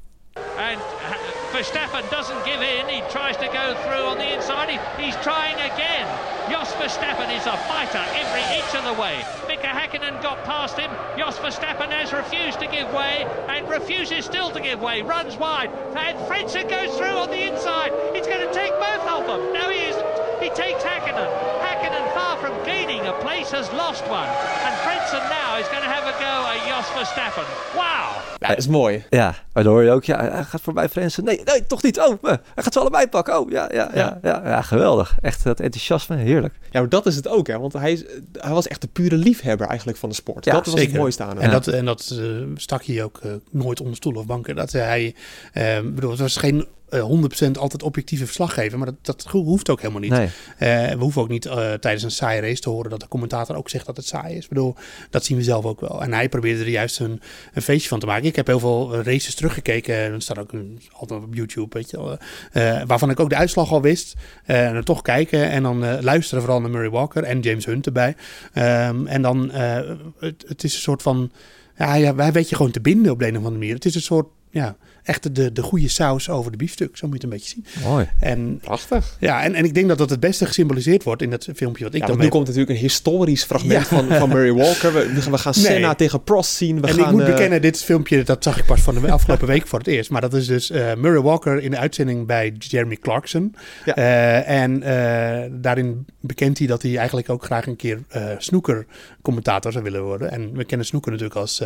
The 8.94 9.02
way. 9.02 9.24
Mika 9.48 9.68
Hakkinen 9.68 10.22
got 10.22 10.44
past 10.44 10.78
him. 10.78 10.92
Jos 11.18 11.38
Verstappen 11.38 11.90
has 11.92 12.12
refused 12.12 12.60
to 12.60 12.68
give 12.68 12.92
way 12.94 13.26
and 13.48 13.70
refuses 13.70 14.26
still 14.26 14.52
to 14.52 14.60
give 14.60 14.82
way. 14.82 15.02
Runs 15.02 15.38
wide. 15.38 15.70
And 15.96 16.18
Frentzen 16.28 16.70
goes 16.70 16.98
through 16.98 17.16
on 17.24 17.30
the 17.30 17.42
inside. 17.42 17.92
He's 18.14 18.28
going 18.28 18.46
to 18.46 18.54
take 18.54 18.72
both 18.72 19.08
of 19.08 19.28
them. 19.28 19.54
No, 19.54 19.70
he 19.70 19.80
isn't. 19.88 20.44
He 20.44 20.50
takes 20.50 20.84
Hakkinen. 20.84 21.62
Hakkinen, 21.82 22.12
far 22.14 22.38
from 22.38 22.54
gaining 22.66 23.02
a 23.08 23.12
place, 23.12 23.56
has 23.56 23.72
lost 23.72 24.04
one. 24.10 24.30
And 24.66 24.76
Frentzen 24.84 25.24
now 25.30 25.60
is 25.60 25.68
going 25.68 25.84
to 25.84 25.90
have 25.90 26.06
a 26.06 26.16
go 26.26 26.34
at 26.54 26.68
Jos 26.68 26.86
Verstappen. 26.96 27.44
Wow. 27.74 28.10
Ja, 28.40 28.48
dat 28.48 28.58
is 28.58 28.68
mooi. 28.68 29.04
Ja, 29.10 29.36
maar 29.54 29.64
dan 29.64 29.74
hoor 29.74 29.84
je 29.84 29.92
ook, 29.92 30.04
ja, 30.04 30.32
hij 30.32 30.44
gaat 30.44 30.62
voorbij 30.62 30.90
Frenzen. 30.90 31.24
Nee, 31.24 31.42
nee, 31.46 31.66
toch 31.68 31.84
niet. 31.84 32.00
Oh, 32.00 32.14
eh, 32.22 32.30
hij 32.56 32.64
gaat 32.64 32.74
ze 32.74 32.80
allebei 32.80 33.08
pakken. 33.08 33.40
Oh, 33.40 33.52
ja, 33.52 33.70
ja, 33.74 33.90
ja, 33.94 34.20
ja, 34.22 34.42
ja, 34.46 34.62
geweldig. 34.62 35.18
Echt 35.22 35.44
dat 35.44 35.60
enthousiasme, 35.60 36.16
heerlijk. 36.16 36.54
Ja, 36.72 36.80
maar 36.80 36.90
dat 36.90 37.06
is 37.06 37.16
het 37.16 37.28
ook, 37.28 37.48
hè? 37.48 37.60
Want 37.60 37.74
hij, 37.74 37.92
is, 37.92 38.04
hij 38.34 38.52
was 38.54 38.68
echt 38.68 38.82
de 38.82 38.88
pure 38.88 39.16
liefhebber 39.16 39.68
eigenlijk 39.68 39.98
van 39.98 40.10
de 40.10 40.16
sport. 40.16 40.46
Ja, 40.46 40.52
dat 40.52 40.66
was 40.66 40.74
het 40.74 40.84
zeker. 40.84 41.00
mooiste 41.00 41.24
aan 41.24 41.30
hem. 41.30 41.40
En 41.40 41.52
dat, 41.52 41.68
en 41.68 41.86
dat 41.86 42.16
eh, 42.20 42.26
stak 42.56 42.84
hij 42.84 43.04
ook 43.04 43.20
eh, 43.24 43.32
nooit 43.52 43.80
onder 43.80 43.96
stoelen 43.96 44.22
of 44.22 44.28
banken. 44.28 44.56
Dat 44.56 44.72
hij, 44.72 45.16
eh, 45.54 45.80
bedoel, 45.84 46.12
het 46.12 46.20
was 46.20 46.38
geen 46.38 46.68
eh, 46.90 47.10
100% 47.48 47.52
altijd 47.60 47.84
objectieve 47.84 48.26
verslaggever, 48.26 48.78
maar 48.78 48.88
dat, 48.88 48.96
dat 49.02 49.26
hoeft 49.32 49.70
ook 49.70 49.80
helemaal 49.82 50.02
niet. 50.02 50.12
Nee, 50.12 50.30
Eh, 50.58 50.90
we 50.96 50.98
hoeven 51.00 51.22
ook 51.22 51.28
niet 51.28 51.46
eh, 51.46 51.71
tijdens 51.80 52.04
een 52.04 52.12
saaie 52.12 52.42
race 52.42 52.62
te 52.62 52.70
horen 52.70 52.90
dat 52.90 53.00
de 53.00 53.08
commentator 53.08 53.56
ook 53.56 53.70
zegt 53.70 53.86
dat 53.86 53.98
het 53.98 54.08
saai 54.08 54.36
is. 54.36 54.44
Ik 54.44 54.50
bedoel, 54.50 54.76
dat 55.10 55.26
zien 55.26 55.38
we 55.38 55.44
zelf 55.44 55.66
ook 55.66 55.82
wel. 55.82 56.02
En 56.02 56.14
hij 56.14 56.30
probeerde 56.30 56.62
er 56.62 56.70
juist 56.70 57.00
een, 57.00 57.22
een 57.54 57.62
feestje 57.62 57.90
van 57.90 58.00
te 58.00 58.06
maken. 58.06 58.26
Ik 58.26 58.36
heb 58.36 58.48
heel 58.48 58.60
veel 58.60 58.94
eh, 58.94 59.04
races 59.04 59.36
teruggekeken. 59.36 60.12
Dat 60.12 60.24
staat 60.24 60.40
ook 60.40 60.52
altijd 60.92 61.24
op 61.24 61.34
YouTube, 61.34 61.78
weet 61.78 61.90
je 61.90 61.98
wel. 61.98 62.18
Eh, 62.52 62.82
waarvan 62.86 63.10
ik 63.10 63.20
ook 63.20 63.30
de 63.30 63.36
uitslag 63.36 63.72
al 63.72 63.82
wist. 63.82 64.16
Eh, 64.46 64.68
en 64.68 64.74
dan 64.74 64.84
toch 64.84 65.02
kijken 65.02 65.50
en 65.50 65.64
dan 65.64 65.84
eh, 65.84 66.02
luisteren 66.02 66.44
vooral 66.44 66.62
naar 66.62 66.70
Murray 66.70 66.90
Walker 66.90 67.24
en 67.24 67.40
James 67.40 67.66
Hunt 67.66 67.86
erbij. 67.86 68.16
Ehm, 68.54 69.08
en 69.08 69.22
dan, 69.22 69.52
eh, 69.52 69.80
het, 70.20 70.44
het 70.48 70.64
is 70.64 70.74
een 70.74 70.82
soort 70.82 71.02
van... 71.02 71.32
Ja, 71.78 71.94
ja, 71.94 72.16
wij 72.16 72.32
weet 72.32 72.50
je 72.50 72.56
gewoon 72.56 72.72
te 72.72 72.82
binden 72.82 73.12
op 73.12 73.20
de 73.20 73.26
een 73.26 73.32
of 73.32 73.38
andere 73.38 73.58
manier. 73.58 73.74
Het 73.76 73.86
is 73.86 73.96
een 73.96 74.02
soort, 74.02 74.28
ja, 74.50 74.76
echt 75.04 75.36
de, 75.36 75.52
de 75.52 75.62
goede 75.62 75.88
saus 75.88 76.30
over 76.30 76.52
de 76.52 76.58
biefstuk. 76.58 76.98
Zo 76.98 77.08
moet 77.08 77.22
je 77.22 77.28
het 77.28 77.34
een 77.34 77.40
beetje 77.40 77.62
zien. 77.74 77.90
mooi. 77.92 78.10
En 78.20 78.60
Prachtig. 78.62 79.18
ja, 79.20 79.44
en, 79.44 79.54
en 79.56 79.66
ik 79.66 79.74
denk 79.74 79.88
dat 79.88 79.98
dat 79.98 80.10
het 80.10 80.20
beste 80.20 80.46
gesymboliseerd 80.46 81.04
wordt 81.04 81.22
in 81.22 81.30
dat 81.30 81.48
filmpje 81.56 81.84
wat 81.84 81.94
ik 81.94 82.00
Ja, 82.00 82.08
dan 82.08 82.16
want 82.18 82.20
nu 82.30 82.36
komt 82.36 82.48
natuurlijk 82.48 82.74
een 82.74 82.82
historisch 82.82 83.44
fragment 83.44 83.90
Ja. 83.90 83.96
van, 83.96 84.08
van 84.08 84.30
Murray 84.30 84.54
Walker. 84.54 84.94
We, 84.94 85.14
we 85.30 85.38
gaan 85.38 85.54
Nee. 85.56 85.66
Senna 85.66 85.96
tegen 85.96 86.24
Prost 86.24 86.52
zien. 86.54 86.82
We 86.82 86.88
en 86.88 86.94
gaan, 86.94 87.06
ik 87.06 87.12
moet 87.12 87.22
eh, 87.22 87.28
bekennen, 87.28 87.62
dit 87.62 87.84
filmpje, 87.84 88.24
dat 88.24 88.44
zag 88.44 88.58
ik 88.58 88.66
pas 88.66 88.82
van 88.82 88.96
de 89.02 89.12
afgelopen 89.12 89.48
week 89.48 89.68
voor 89.68 89.80
het 89.80 89.88
eerst. 89.88 90.10
Maar 90.10 90.22
dat 90.22 90.34
is 90.34 90.48
dus 90.48 90.70
eh, 90.70 90.94
Murray 90.96 91.22
Walker 91.22 91.62
in 91.62 91.72
de 91.72 91.78
uitzending 91.78 92.28
bij 92.28 92.54
Jeremy 92.58 92.96
Clarkson. 92.96 93.56
Ja. 93.86 93.96
Eh, 93.96 94.62
en 94.62 94.84
eh, 94.84 95.50
daarin 95.52 96.06
bekent 96.20 96.58
hij 96.58 96.68
dat 96.68 96.82
hij 96.82 96.98
eigenlijk 96.98 97.30
ook 97.30 97.44
graag 97.44 97.68
een 97.68 97.76
keer 97.76 98.00
eh 98.10 98.26
snoeker 98.38 98.86
commentator 99.22 99.72
zou 99.72 99.84
willen 99.84 100.04
worden. 100.04 100.32
En 100.32 100.54
we 100.54 100.64
kennen 100.64 100.88
snoeker 100.88 101.12
natuurlijk 101.12 101.40
als 101.40 101.64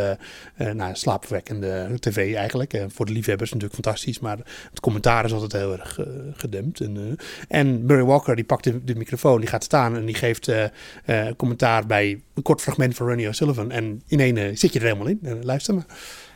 nou, 0.73 0.95
slaapverwekkende 0.95 1.87
tv 1.99 2.35
eigenlijk. 2.35 2.83
Voor 2.87 3.05
de 3.05 3.11
liefhebbers 3.25 3.53
natuurlijk 3.53 3.81
fantastisch, 3.81 4.19
maar 4.19 4.37
het 4.69 4.79
commentaar 4.79 5.25
is 5.25 5.33
altijd 5.33 5.51
heel 5.51 5.71
erg 5.71 5.99
eh, 5.99 6.05
gedempt. 6.33 6.79
En, 6.79 6.97
eh, 6.97 7.57
en 7.59 7.85
Murray 7.85 8.03
Walker 8.03 8.35
die 8.35 8.45
pakt 8.45 8.63
de, 8.63 8.83
de 8.83 8.95
microfoon, 8.95 9.39
die 9.39 9.49
gaat 9.49 9.63
staan 9.63 9.95
en 9.95 10.05
die 10.05 10.15
geeft 10.15 10.47
eh, 11.05 11.27
commentaar 11.37 11.85
bij 11.85 12.21
een 12.33 12.43
kort 12.43 12.61
fragment 12.61 12.95
van 12.95 13.07
Ronnie 13.07 13.27
O'Sullivan. 13.27 13.71
En 13.71 14.01
in 14.07 14.37
eh, 14.37 14.55
zit 14.55 14.73
je 14.73 14.79
er 14.79 14.85
helemaal 14.85 15.07
in. 15.07 15.19
Luister 15.43 15.73
maar. 15.73 15.85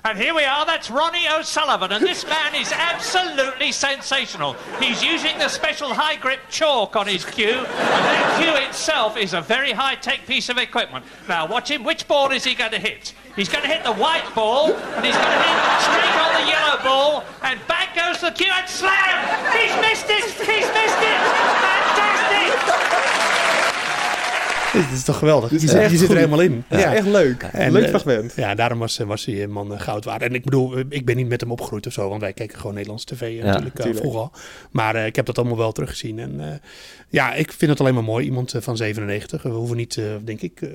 And 0.06 0.18
here 0.18 0.34
we 0.34 0.46
are, 0.46 0.66
that's 0.66 0.90
Ronnie 0.90 1.28
O'Sullivan, 1.28 1.92
and 1.92 2.02
this 2.02 2.26
man 2.26 2.56
is 2.56 2.72
absolutely 2.72 3.74
sensational. 3.74 4.54
He's 4.80 5.04
using 5.04 5.38
the 5.38 5.50
special 5.50 5.94
high 5.94 6.16
grip 6.16 6.40
chalk 6.50 6.96
on 6.96 7.06
his 7.06 7.26
cue, 7.26 7.50
and 7.50 7.66
that 7.66 8.40
cue 8.42 8.66
itself 8.66 9.18
is 9.18 9.34
a 9.34 9.42
very 9.42 9.74
high 9.74 9.96
tech 9.96 10.26
piece 10.26 10.48
of 10.48 10.58
equipment. 10.58 11.04
Now, 11.28 11.48
watch 11.48 11.70
him, 11.70 11.84
which 11.84 12.08
ball 12.08 12.32
is 12.32 12.46
he 12.46 12.56
going 12.56 12.72
to 12.72 12.80
hit? 12.80 13.14
He's 13.36 13.50
going 13.50 13.64
to 13.64 13.70
hit 13.70 13.84
the 13.84 13.94
white 13.94 14.24
ball, 14.34 14.72
and 14.72 15.06
he's 15.06 15.16
going 15.16 15.28
to 15.28 15.44
hit 15.44 15.82
straight 15.82 16.16
on 16.16 16.42
the 16.42 16.48
yellow 16.48 16.82
ball, 16.82 17.26
and 17.44 17.60
back 17.68 17.94
goes 17.94 18.22
the 18.22 18.32
cue, 18.32 18.52
and 18.54 18.70
slam! 18.70 19.52
He's 19.52 19.76
missed 19.82 20.10
it! 20.10 20.24
He's 20.24 20.68
missed 20.72 21.04
it! 21.04 21.20
Fantastic! 21.60 23.19
Dit 24.74 24.92
is 24.94 25.04
toch 25.04 25.18
geweldig? 25.18 25.52
Je, 25.52 25.60
zit- 25.60 25.70
je 25.72 25.78
echt 25.78 25.98
zit 26.00 26.10
er 26.10 26.16
helemaal 26.16 26.42
in. 26.42 26.64
Is 26.70 26.82
echt 26.94 27.08
leuk. 27.08 27.44
En, 27.44 27.72
leuk 27.72 27.84
eh, 27.84 27.90
fragment. 27.90 28.34
Ja, 28.36 28.56
daarom 28.56 28.80
was, 28.80 28.98
was 28.98 29.26
hij 29.26 29.44
een 29.44 29.52
man 29.52 29.74
eh, 29.74 29.80
goud 29.80 30.06
waard. 30.06 30.22
En 30.22 30.34
ik 30.34 30.44
bedoel, 30.44 30.76
eh, 30.78 30.84
ik 30.90 31.06
ben 31.06 31.16
niet 31.16 31.28
met 31.28 31.42
hem 31.42 31.52
opgegroeid 31.52 31.88
of 31.88 31.94
zo, 31.94 32.10
want 32.10 32.22
wij 32.22 32.34
keken 32.34 32.58
gewoon 32.60 32.74
Nederlandse 32.74 33.06
tv 33.06 33.22
eh, 33.40 33.44
natuurlijk 33.46 33.76
eh, 33.78 33.84
tuurlijk. 33.84 34.00
vroeger 34.04 34.20
al. 34.22 34.32
Maar 34.72 34.96
eh, 34.96 35.06
ik 35.06 35.16
heb 35.16 35.26
dat 35.26 35.38
allemaal 35.38 35.58
wel 35.58 35.72
teruggezien. 35.72 36.20
En 36.20 36.40
eh, 36.40 36.56
ja, 37.10 37.34
ik 37.34 37.52
vind 37.52 37.72
het 37.72 37.80
alleen 37.80 37.94
maar 37.94 38.04
mooi. 38.04 38.26
Iemand 38.26 38.54
eh, 38.54 38.62
van 38.62 38.78
97. 38.78 39.42
We 39.44 39.50
hoeven 39.50 39.78
niet, 39.78 39.98
eh, 39.98 40.06
denk 40.24 40.42
ik. 40.42 40.62
eh, 40.62 40.70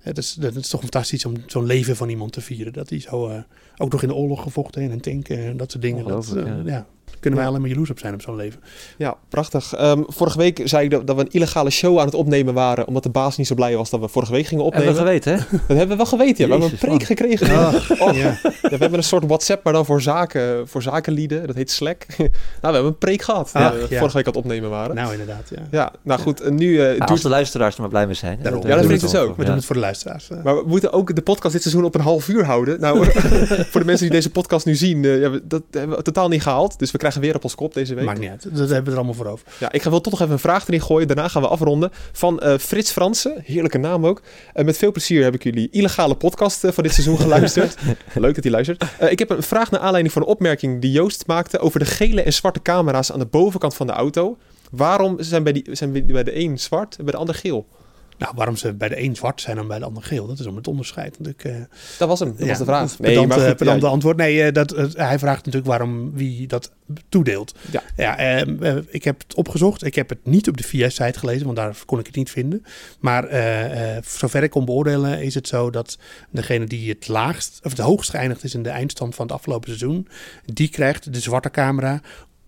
het, 0.00 0.18
is, 0.18 0.36
het 0.40 0.54
is 0.56 0.68
toch 0.68 0.80
fantastisch 0.80 1.24
om 1.24 1.34
zo'n 1.46 1.66
leven 1.66 1.96
van 1.96 2.08
iemand 2.08 2.32
te 2.32 2.40
vieren. 2.40 2.72
Dat 2.72 2.90
hij 2.90 3.00
zo 3.00 3.28
eh, 3.28 3.38
ook 3.76 3.92
nog 3.92 4.02
in 4.02 4.08
de 4.08 4.14
oorlog 4.14 4.42
gevochten 4.42 4.82
in 4.82 4.90
een 4.90 5.00
tank 5.00 5.28
en 5.28 5.56
dat 5.56 5.70
soort 5.70 5.82
dingen. 5.82 6.04
Dat, 6.06 6.32
eh, 6.36 6.44
ja. 6.46 6.62
ja. 6.64 6.86
Kunnen 7.20 7.38
wij 7.38 7.48
alleen 7.48 7.60
maar 7.60 7.70
jaloers 7.70 7.90
op 7.90 7.98
zijn 7.98 8.14
op 8.14 8.22
zo'n 8.22 8.36
leven. 8.36 8.60
Ja, 8.98 9.16
prachtig. 9.28 9.74
Ehm, 9.74 10.02
vorige 10.06 10.38
week 10.38 10.60
zei 10.64 10.84
ik 10.84 10.90
dat, 10.90 11.06
dat 11.06 11.16
we 11.16 11.22
een 11.22 11.30
illegale 11.30 11.70
show 11.70 11.98
aan 11.98 12.04
het 12.04 12.14
opnemen 12.14 12.54
waren, 12.54 12.86
omdat 12.86 13.02
de 13.02 13.08
baas 13.08 13.36
niet 13.36 13.46
zo 13.46 13.54
blij 13.54 13.76
was 13.76 13.90
dat 13.90 14.00
we 14.00 14.08
vorige 14.08 14.32
week 14.32 14.46
gingen 14.46 14.64
Hebben 14.64 14.80
opnemen. 14.82 15.02
we 15.04 15.08
geweten, 15.08 15.32
hè? 15.32 15.38
Dat 15.68 15.76
hebben 15.76 15.88
we 15.88 15.96
wel 15.96 16.06
geweten, 16.06 16.36
ja. 16.48 16.56
We 16.56 16.60
hebben 16.60 16.70
een 16.70 16.78
preek 16.78 16.90
man. 16.90 17.04
gekregen. 17.04 17.56
Oh, 18.00 18.14
Ja. 18.14 18.38
Ja, 18.42 18.50
we 18.62 18.76
hebben 18.76 18.94
een 18.98 19.04
soort 19.04 19.24
WhatsApp, 19.26 19.64
maar 19.64 19.72
dan 19.72 19.84
voor, 19.84 20.02
zaken, 20.02 20.68
voor 20.68 20.82
zakenlieden. 20.82 21.46
Dat 21.46 21.56
heet 21.56 21.70
Slack. 21.70 22.06
nou, 22.18 22.28
we 22.60 22.66
hebben 22.66 22.84
een 22.86 22.98
preek 22.98 23.22
gehad. 23.22 23.50
Ach, 23.52 23.74
eh, 23.74 23.80
ja. 23.90 23.98
Vorige 23.98 24.16
week 24.16 24.26
aan 24.26 24.32
het 24.32 24.42
opnemen 24.42 24.70
waren. 24.70 24.94
Nou, 24.94 25.10
inderdaad. 25.12 25.50
Ja. 25.54 25.62
ja, 25.70 25.92
nou 26.02 26.20
goed. 26.20 26.50
Nu 26.50 26.80
eh, 26.80 26.96
Ja, 26.96 27.04
als 27.04 27.20
de 27.22 27.28
luisteraars 27.28 27.74
er 27.74 27.80
maar 27.80 27.90
blij 27.90 28.06
mee 28.06 28.14
zijn. 28.14 28.38
Daarom. 28.42 28.62
Ja, 28.62 28.68
dat 28.68 28.76
vind 28.78 28.88
we 28.88 28.94
ik 28.94 29.00
dus 29.00 29.12
het 29.12 29.20
ook. 29.20 29.36
We 29.36 29.42
Ja. 29.42 29.48
doen 29.48 29.56
het 29.56 29.64
voor 29.64 29.74
de 29.74 29.80
luisteraars. 29.80 30.30
eh. 30.30 30.42
Maar 30.42 30.54
we 30.56 30.62
moeten 30.66 30.92
ook 30.92 31.14
de 31.14 31.22
podcast 31.22 31.52
dit 31.52 31.62
seizoen 31.62 31.84
op 31.84 31.94
een 31.94 32.00
half 32.00 32.28
uur 32.28 32.44
houden. 32.44 32.80
Nou, 32.80 33.04
voor 33.70 33.80
de 33.80 33.86
mensen 33.86 34.06
die 34.06 34.10
deze 34.16 34.30
podcast 34.30 34.66
nu 34.66 34.74
zien, 34.74 35.02
ja, 35.02 35.30
we- 35.30 35.40
dat 35.44 35.62
hebben 35.70 35.96
we 35.96 36.02
totaal 36.02 36.28
niet 36.28 36.42
gehaald. 36.42 36.78
Dus 36.78 36.90
we 36.90 36.98
krijgen 37.00 37.20
weer 37.20 37.34
op 37.34 37.44
ons 37.44 37.54
kop 37.54 37.74
deze 37.74 37.94
week. 37.94 38.04
Maakt 38.04 38.20
niet 38.20 38.30
uit. 38.30 38.42
Dat 38.42 38.68
hebben 38.68 38.84
we 38.84 38.90
er 38.90 38.96
allemaal 38.96 39.14
voor 39.14 39.26
over. 39.26 39.46
Ja, 39.58 39.72
ik 39.72 39.82
ga 39.82 39.90
wel 39.90 40.00
toch 40.00 40.12
nog 40.12 40.20
even 40.20 40.32
een 40.32 40.40
vraag 40.40 40.66
erin 40.66 40.82
gooien. 40.82 41.06
Daarna 41.06 41.28
gaan 41.28 41.42
we 41.42 41.48
afronden. 41.48 41.90
Van 42.12 42.40
eh, 42.40 42.58
Frits 42.58 42.90
Fransen, 42.90 43.42
heerlijke 43.44 43.78
naam 43.78 44.06
ook. 44.06 44.22
Eh, 44.52 44.64
met 44.64 44.76
veel 44.76 44.92
plezier 44.92 45.22
heb 45.22 45.34
ik 45.34 45.42
jullie 45.42 45.68
illegale 45.70 46.14
podcast 46.14 46.64
eh, 46.64 46.72
van 46.72 46.82
dit 46.82 46.92
seizoen 46.92 47.18
geluisterd. 47.18 47.76
Leuk 48.14 48.34
dat 48.34 48.44
hij 48.44 48.52
luistert. 48.52 48.84
Ik 49.08 49.18
heb 49.18 49.30
een 49.30 49.42
vraag 49.42 49.70
naar 49.70 49.80
aanleiding 49.80 50.12
van 50.12 50.22
een 50.22 50.28
opmerking 50.28 50.80
die 50.80 50.90
Joost 50.90 51.26
maakte 51.26 51.58
over 51.58 51.78
de 51.78 51.86
gele 51.86 52.22
en 52.22 52.32
zwarte 52.32 52.62
camera's 52.62 53.12
aan 53.12 53.18
de 53.18 53.26
bovenkant 53.26 53.74
van 53.74 53.86
de 53.86 53.92
auto. 53.92 54.36
Waarom 54.70 55.16
zijn 55.18 55.42
bij, 55.42 55.52
die, 55.52 55.66
zijn 55.70 55.92
bij 55.92 56.22
de 56.22 56.38
een 56.38 56.58
zwart 56.58 56.96
en 56.96 57.04
bij 57.04 57.12
de 57.12 57.18
ander 57.18 57.34
geel? 57.34 57.66
Nou, 58.20 58.32
waarom 58.36 58.56
ze 58.56 58.74
bij 58.74 58.88
de 58.88 59.02
een 59.02 59.16
zwart 59.16 59.40
zijn 59.40 59.58
en 59.58 59.66
bij 59.66 59.78
de 59.78 59.84
ander 59.84 60.02
geel, 60.02 60.26
dat 60.26 60.38
is 60.38 60.46
om 60.46 60.56
het 60.56 60.68
onderscheid. 60.68 61.18
natuurlijk. 61.18 61.44
eh, 61.44 61.76
Dat 61.98 62.08
was 62.08 62.20
hem, 62.20 62.34
dat 62.36 62.48
was 62.48 62.58
de 62.58 62.64
vraag. 62.64 62.98
Nee, 62.98 63.10
pedant, 63.10 63.28
maar 63.28 63.40
goed, 63.40 63.56
pedante 63.56 63.86
ja, 63.86 63.92
antwoord. 63.92 64.16
Nee, 64.16 64.42
eh, 64.42 64.52
dat, 64.52 64.72
eh, 64.72 64.84
hij 64.94 65.18
vraagt 65.18 65.38
natuurlijk 65.44 65.66
waarom 65.66 66.12
wie 66.14 66.46
dat 66.46 66.72
toedeelt. 67.08 67.54
Ja. 67.70 67.82
ja 67.96 68.18
ehm, 68.18 68.62
eh, 68.62 68.76
ik 68.88 69.04
heb 69.04 69.20
het 69.26 69.34
opgezocht. 69.34 69.84
Ik 69.84 69.94
heb 69.94 70.08
het 70.08 70.18
niet 70.24 70.48
op 70.48 70.56
de 70.56 70.62
VS-site 70.62 71.18
gelezen, 71.18 71.44
want 71.44 71.56
daar 71.56 71.76
kon 71.86 71.98
ik 71.98 72.06
het 72.06 72.16
niet 72.16 72.30
vinden. 72.30 72.64
Maar 72.98 73.28
zover 74.04 74.42
ik 74.42 74.50
kon 74.50 74.64
beoordelen, 74.64 75.22
is 75.22 75.34
het 75.34 75.48
zo 75.48 75.70
dat 75.70 75.98
degene 76.30 76.64
die 76.64 76.90
het 76.90 77.08
laagst 77.08 77.60
of 77.62 77.70
het 77.70 77.80
hoogst 77.80 78.10
geëindigd 78.10 78.44
is 78.44 78.54
in 78.54 78.62
de 78.62 78.68
eindstand 78.68 79.14
van 79.14 79.26
het 79.26 79.34
afgelopen 79.34 79.68
seizoen, 79.68 80.08
die 80.44 80.68
krijgt 80.68 81.12
de 81.12 81.20
zwarte 81.20 81.50
camera. 81.50 82.00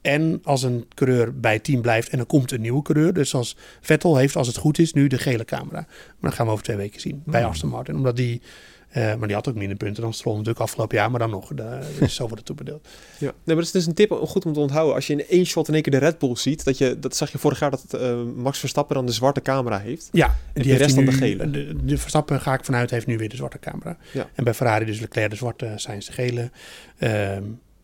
En 0.02 0.40
als 0.44 0.62
een 0.62 0.86
coureur 0.94 1.40
bij 1.40 1.52
het 1.52 1.64
team 1.64 1.80
blijft 1.80 2.08
en 2.08 2.18
er 2.18 2.26
komt 2.26 2.52
een 2.52 2.60
nieuwe 2.60 2.82
coureur. 2.82 3.12
Dus 3.12 3.34
als 3.34 3.56
Vettel 3.80 4.16
heeft, 4.16 4.36
als 4.36 4.46
het 4.46 4.56
goed 4.56 4.78
is, 4.78 4.92
nu 4.92 5.06
de 5.06 5.18
gele 5.18 5.44
camera. 5.44 5.86
Maar 6.18 6.30
dat 6.30 6.34
gaan 6.34 6.46
we 6.46 6.52
over 6.52 6.64
twee 6.64 6.76
weken 6.76 7.00
zien 7.00 7.22
bij 7.26 7.44
Aston 7.44 7.68
Martin. 7.68 7.96
Omdat 7.96 8.16
die, 8.16 8.42
eh, 8.88 9.14
maar 9.14 9.26
die 9.26 9.36
had 9.36 9.48
ook 9.48 9.54
minder 9.54 9.76
punten 9.76 10.02
dan 10.02 10.12
Stroll 10.12 10.32
natuurlijk 10.32 10.60
afgelopen 10.60 10.96
jaar. 10.96 11.10
Maar 11.10 11.18
dan 11.18 11.30
nog, 11.30 11.48
de, 11.54 11.78
dus 11.98 12.14
zo 12.14 12.22
wordt 12.22 12.36
het 12.36 12.46
toebedeeld. 12.46 12.88
Ja, 13.18 13.28
nee, 13.28 13.36
maar 13.44 13.54
dat 13.54 13.64
is 13.64 13.70
dus 13.70 13.86
een 13.86 13.94
tip 13.94 14.10
goed 14.10 14.46
om 14.46 14.52
te 14.52 14.60
onthouden. 14.60 14.94
Als 14.94 15.06
je 15.06 15.12
in 15.12 15.26
één 15.28 15.46
shot 15.46 15.68
in 15.68 15.74
één 15.74 15.82
keer 15.82 15.92
de 15.92 15.98
Red 15.98 16.18
Bull 16.18 16.36
ziet, 16.36 16.64
dat, 16.64 16.78
je, 16.78 16.98
dat 16.98 17.16
zag 17.16 17.32
je 17.32 17.38
vorig 17.38 17.58
jaar 17.60 17.70
dat 17.70 17.94
eh, 17.94 18.22
Max 18.36 18.58
Verstappen 18.58 18.94
dan 18.94 19.06
de 19.06 19.12
zwarte 19.12 19.42
camera 19.42 19.78
heeft. 19.78 20.08
Ja, 20.12 20.36
de 20.52 20.60
die 20.60 20.70
heeft 20.70 20.82
rest 20.82 20.94
dan 20.94 21.04
de 21.04 21.12
gele. 21.12 21.50
De, 21.50 21.84
de 21.84 21.98
Verstappen, 21.98 22.40
ga 22.40 22.54
ik 22.54 22.64
vanuit, 22.64 22.90
heeft 22.90 23.06
nu 23.06 23.18
weer 23.18 23.28
de 23.28 23.36
zwarte 23.36 23.58
camera. 23.58 23.96
Ja. 24.12 24.28
En 24.34 24.44
bij 24.44 24.54
Ferrari 24.54 24.84
dus 24.84 25.00
Leclerc 25.00 25.30
de 25.30 25.36
zwarte, 25.36 25.72
Sainz 25.76 26.06
de 26.06 26.12
gele. 26.12 26.50
Ehm, 26.98 27.42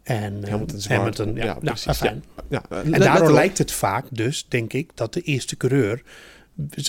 en 0.08 0.44
eh, 0.44 0.50
Hamilton 0.50 0.80
zwart. 0.80 0.98
Hamilton, 0.98 1.34
ja, 1.34 1.44
Ja, 1.44 1.58
nou. 1.60 2.20
Ja, 2.48 2.62
eh, 2.70 2.78
En 2.94 3.00
daardoor 3.00 3.32
lijkt 3.32 3.58
het 3.58 3.72
vaak 3.72 4.04
dus, 4.10 4.46
denk 4.48 4.72
ik, 4.72 4.90
dat 4.94 5.12
de 5.12 5.20
eerste 5.20 5.56
coureur, 5.56 6.02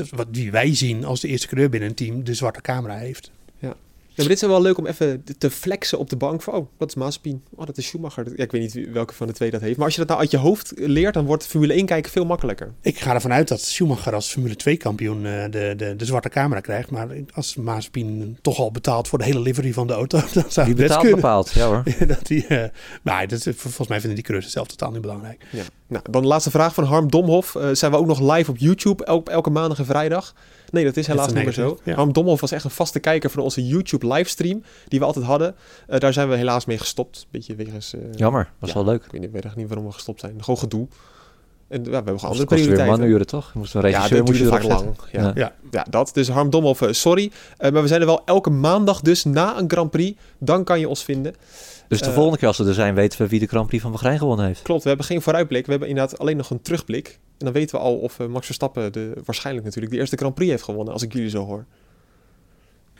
wat 0.10 0.34
die 0.34 0.52
wij 0.52 0.76
zien 0.76 1.06
als 1.06 1.20
de 1.20 1.28
eerste 1.28 1.48
coureur 1.48 1.70
binnen 1.70 1.90
een 1.90 1.96
team, 1.96 2.24
de 2.24 2.34
zwarte 2.34 2.62
camera 2.62 2.98
heeft. 2.98 3.32
Ja, 4.20 4.26
maar 4.26 4.36
dit 4.36 4.44
is 4.44 4.50
wel 4.50 4.62
leuk 4.62 4.78
om 4.78 4.86
even 4.86 5.24
te 5.38 5.50
flexen 5.50 6.00
op 6.00 6.10
de 6.10 6.16
bank. 6.16 6.42
Van, 6.42 6.54
oh, 6.54 6.68
dat 6.78 6.90
is 6.90 6.96
Mazepin. 6.96 7.44
Oh, 7.56 7.66
dat 7.66 7.78
is 7.78 7.86
Schumacher. 7.86 8.26
Ja, 8.36 8.44
ik 8.44 8.52
weet 8.52 8.62
niet 8.76 8.92
welke 8.92 9.14
van 9.14 9.28
de 9.28 9.34
twee 9.34 9.52
dat 9.52 9.62
heeft. 9.62 9.76
Maar 9.76 9.86
als 9.86 9.94
je 9.94 10.00
dat 10.00 10.10
nou 10.10 10.20
uit 10.20 10.32
je 10.32 10.38
hoofd 10.38 10.72
leert, 10.76 11.14
dan 11.14 11.26
wordt 11.26 11.46
Formule 11.46 11.74
1 11.74 11.86
kijken 11.86 12.12
veel 12.12 12.26
makkelijker. 12.26 12.74
Ik 12.82 13.00
ga 13.00 13.14
ervan 13.14 13.34
uit 13.34 13.48
dat 13.48 13.62
Schumacher 13.62 14.14
als 14.14 14.32
Formule 14.32 14.56
2 14.56 14.78
kampioen 14.78 15.26
eh, 15.26 15.44
de, 15.50 15.74
de, 15.78 15.96
de 15.96 16.06
zwarte 16.06 16.30
camera 16.30 16.60
krijgt. 16.60 16.92
Maar 16.92 17.08
als 17.34 17.56
Mazepin 17.56 18.38
toch 18.42 18.60
al 18.60 18.72
betaalt 18.72 19.08
voor 19.08 19.18
de 19.18 19.26
hele 19.26 19.40
livery 19.40 19.74
van 19.74 19.88
de 19.88 19.94
auto, 19.94 20.20
dan 20.34 20.44
zou 20.48 20.66
Die 20.66 20.76
betaalt 20.76 21.10
bepaalt, 21.10 21.52
ja 21.52 21.68
hoor. 21.68 21.84
dat 22.08 22.28
die, 22.28 22.48
eh, 22.48 22.70
maar 23.04 23.28
dat 23.28 23.46
is, 23.46 23.56
volgens 23.56 23.88
mij 23.88 24.00
vinden 24.00 24.16
die 24.16 24.26
coureurs 24.26 24.52
zelf 24.52 24.68
totaal 24.68 24.92
niet 24.92 25.02
belangrijk. 25.02 25.46
Ja. 25.52 25.64
Nou, 25.90 26.04
dan 26.12 26.22
de 26.22 26.28
laatste 26.28 26.52
vraag 26.52 26.74
van 26.74 26.84
Harm 26.84 27.10
Domhof. 27.12 27.56
Eh, 27.56 27.68
zijn 27.72 27.92
we 27.92 27.98
ook 27.98 28.06
nog 28.06 28.20
live 28.36 28.52
op 28.52 28.58
YouTube 28.58 29.06
elke, 29.06 29.32
elke 29.32 29.50
maandag 29.50 29.80
en 29.80 29.86
vrijdag? 29.86 30.34
Nee, 30.72 30.84
dat 30.84 30.98
is 30.98 31.08
helaas 31.08 31.28
is 31.28 31.34
niet 31.34 31.44
meer 31.44 31.54
zo. 31.54 31.78
ja. 31.84 31.94
Harm 31.96 32.14
Domhof 32.14 32.42
was 32.42 32.52
echt 32.52 32.64
een 32.64 32.70
vaste 32.70 33.00
kijker 33.00 33.30
van 33.30 33.44
onze 33.44 33.68
YouTube 33.68 34.08
livestream 34.14 34.64
die 34.88 35.00
we 35.00 35.06
altijd 35.06 35.26
hadden. 35.26 35.56
Eh, 35.88 36.00
daar 36.00 36.14
zijn 36.14 36.30
we 36.30 36.36
helaas 36.36 36.66
mee 36.66 36.78
gestopt. 36.78 37.28
Beetje 37.32 37.56
wegens... 37.56 37.94
eh, 37.94 38.00
Jammer, 38.16 38.52
was 38.60 38.70
Ja. 38.70 38.76
wel 38.76 38.86
leuk. 38.86 39.06
Ik 39.06 39.12
weet, 39.12 39.22
niet, 39.22 39.32
weet 39.32 39.46
echt 39.46 39.56
niet 39.56 39.68
waarom 39.68 39.86
we 39.86 39.92
gestopt 39.94 40.20
zijn. 40.20 40.44
Gewoon 40.44 40.60
gedoe. 40.60 40.88
En 41.68 41.78
ja, 41.84 41.90
we 41.90 41.94
hebben 41.96 42.20
gewoon 42.20 42.20
Kost, 42.20 42.24
andere 42.24 42.46
kost 42.46 42.60
weer 42.60 42.70
prioriteiten. 42.70 43.00
manuren 43.00 43.28
toch? 43.28 43.50
Je 43.54 43.60
moest 43.60 43.74
een 43.74 43.82
Ja, 43.82 43.88
regisseur 43.88 44.18
dat 44.18 44.28
moest 44.28 44.40
je 44.40 44.46
vaak 44.46 44.64
lang. 44.64 44.96
Ja. 45.12 45.22
Ja. 45.22 45.32
Ja. 45.36 45.54
Ja, 45.72 45.86
dat. 45.90 46.12
Dus 46.14 46.30
Harm 46.30 46.50
Domhoff, 46.50 46.82
eh, 46.82 46.92
sorry. 46.92 47.32
Eh, 47.58 47.72
maar 47.72 47.82
we 47.82 47.88
zijn 47.88 48.00
er 48.02 48.06
wel 48.08 48.22
elke 48.26 48.50
maandag 48.50 49.02
dus 49.02 49.24
na 49.24 49.58
een 49.58 49.70
Grand 49.70 49.92
Prix. 49.92 50.20
Dan 50.38 50.64
kan 50.64 50.80
je 50.80 50.90
ons 50.90 51.04
vinden. 51.04 51.36
Dus 51.90 52.00
de 52.00 52.06
Eh, 52.06 52.14
volgende 52.14 52.38
keer 52.38 52.48
als 52.48 52.58
we 52.58 52.66
er 52.66 52.74
zijn, 52.74 52.96
weten 52.96 53.22
we 53.22 53.28
wie 53.28 53.40
de 53.40 53.46
Grand 53.48 53.68
Prix 53.68 53.84
van 53.84 53.92
Bahrein 53.92 54.18
gewonnen 54.18 54.46
heeft. 54.46 54.62
Klopt, 54.62 54.82
we 54.84 54.88
hebben 54.88 55.06
geen 55.08 55.22
vooruitblik. 55.22 55.66
We 55.66 55.72
hebben 55.72 55.90
inderdaad 55.90 56.20
alleen 56.20 56.38
nog 56.38 56.50
een 56.50 56.62
terugblik. 56.62 57.08
En 57.38 57.46
dan 57.46 57.54
weten 57.54 57.76
we 57.76 57.82
al 57.82 57.96
of 57.98 58.20
eh, 58.20 58.28
Max 58.28 58.46
Verstappen 58.46 58.92
de, 58.94 59.14
waarschijnlijk 59.26 59.66
natuurlijk 59.66 59.94
de 59.94 60.00
eerste 60.00 60.18
Grand 60.18 60.36
Prix 60.36 60.52
heeft 60.52 60.64
gewonnen. 60.64 60.94
Als 60.94 61.04
ik 61.04 61.14
jullie 61.14 61.30
zo 61.30 61.46
hoor. 61.46 61.66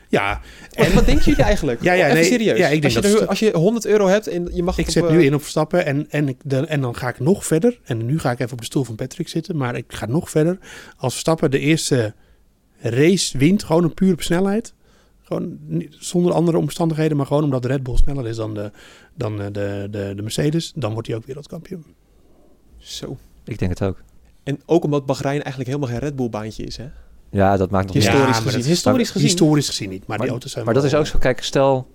Ja, 0.08 0.40
En 0.72 0.94
wat 0.94 1.06
denken 1.06 1.24
jullie 1.24 1.42
eigenlijk? 1.44 1.82
Ja, 1.84 1.92
ja, 1.92 2.04
Even 2.04 2.16
nee, 2.16 2.24
serieus. 2.24 2.58
ja, 2.58 2.66
ik 2.68 2.82
denk 2.82 2.84
als, 2.96 3.04
je 3.04 3.10
dat 3.10 3.20
er- 3.20 3.26
als 3.28 3.38
je 3.38 3.50
100 3.56 3.86
euro 3.86 4.06
hebt 4.06 4.26
en 4.26 4.48
je 4.52 4.62
mag 4.62 4.78
ik 4.78 4.86
op, 4.86 4.92
zet 4.92 5.04
eh, 5.04 5.10
nu 5.10 5.22
in 5.24 5.34
op 5.34 5.40
Verstappen 5.40 5.84
en, 5.86 6.06
en, 6.10 6.28
ik, 6.28 6.36
de, 6.44 6.66
en 6.66 6.80
dan 6.80 6.96
ga 6.96 7.08
ik 7.08 7.20
nog 7.20 7.46
verder. 7.46 7.80
En 7.84 8.06
nu 8.06 8.18
ga 8.18 8.30
ik 8.30 8.38
even 8.40 8.52
op 8.52 8.58
de 8.58 8.64
stoel 8.64 8.84
van 8.84 8.94
Patrick 8.94 9.28
zitten, 9.28 9.56
maar 9.56 9.76
ik 9.76 9.84
ga 9.88 10.06
nog 10.06 10.30
verder. 10.30 10.58
Als 10.96 11.12
Verstappen 11.12 11.50
de 11.50 11.58
eerste 11.58 12.14
race 12.78 13.38
wint, 13.38 13.62
gewoon 13.64 13.84
een 13.84 13.94
puur 13.94 14.12
op 14.12 14.22
snelheid. 14.22 14.74
Gewoon 15.30 15.58
niet- 15.66 15.96
zonder 15.98 16.32
andere 16.32 16.58
omstandigheden, 16.58 17.16
maar 17.16 17.26
gewoon 17.26 17.44
omdat 17.44 17.62
de 17.62 17.68
Red 17.68 17.82
Bull 17.82 17.96
sneller 17.96 18.26
is 18.26 18.36
dan 18.36 18.54
de, 18.54 18.70
dan 19.14 19.40
eh, 19.40 19.46
de, 19.52 19.88
de, 19.90 20.12
de 20.16 20.22
Mercedes. 20.22 20.72
Dan 20.74 20.92
wordt 20.92 21.08
hij 21.08 21.16
ook 21.16 21.24
wereldkampioen. 21.26 21.84
Zo. 22.78 23.16
Ik 23.44 23.58
denk 23.58 23.70
het 23.70 23.82
ook. 23.82 24.02
En 24.42 24.60
ook 24.66 24.84
omdat 24.84 25.06
Bahrein 25.06 25.42
eigenlijk 25.42 25.66
helemaal 25.66 25.88
geen 25.88 25.98
Red 25.98 26.16
Bull 26.16 26.28
baantje 26.28 26.64
is. 26.64 26.76
Hè? 26.76 26.84
Ja, 27.30 27.56
dat 27.56 27.70
maakt 27.70 27.86
nog 27.86 27.94
niet 27.94 28.04
Historisch 28.04 28.26
maar 28.30 28.42
gezien. 28.42 28.58
dat- 28.60 28.68
Historisch 28.70 29.06
maar 29.06 29.12
gezien. 29.22 29.28
Historisch 29.28 29.68
gezien 29.68 29.88
niet, 29.88 29.98
maar, 29.98 30.08
Maar- 30.08 30.18
die 30.18 30.30
auto's 30.30 30.52
zijn 30.52 30.64
Maar 30.64 30.74
dat 30.74 30.82
wel- 30.82 30.92
is 30.92 30.98
ook 30.98 31.06
zo. 31.06 31.18
Kijk, 31.18 31.42
stel, 31.42 31.86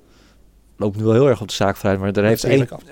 loop 0.78 0.96
nu 0.96 1.04
wel 1.04 1.14
heel 1.14 1.28
erg 1.28 1.42
op 1.42 1.48
de 1.48 1.54
zaak 1.54 1.76
vooruit, 1.78 2.00
maar 2.00 2.12
er 2.12 2.24
heeft 2.24 2.44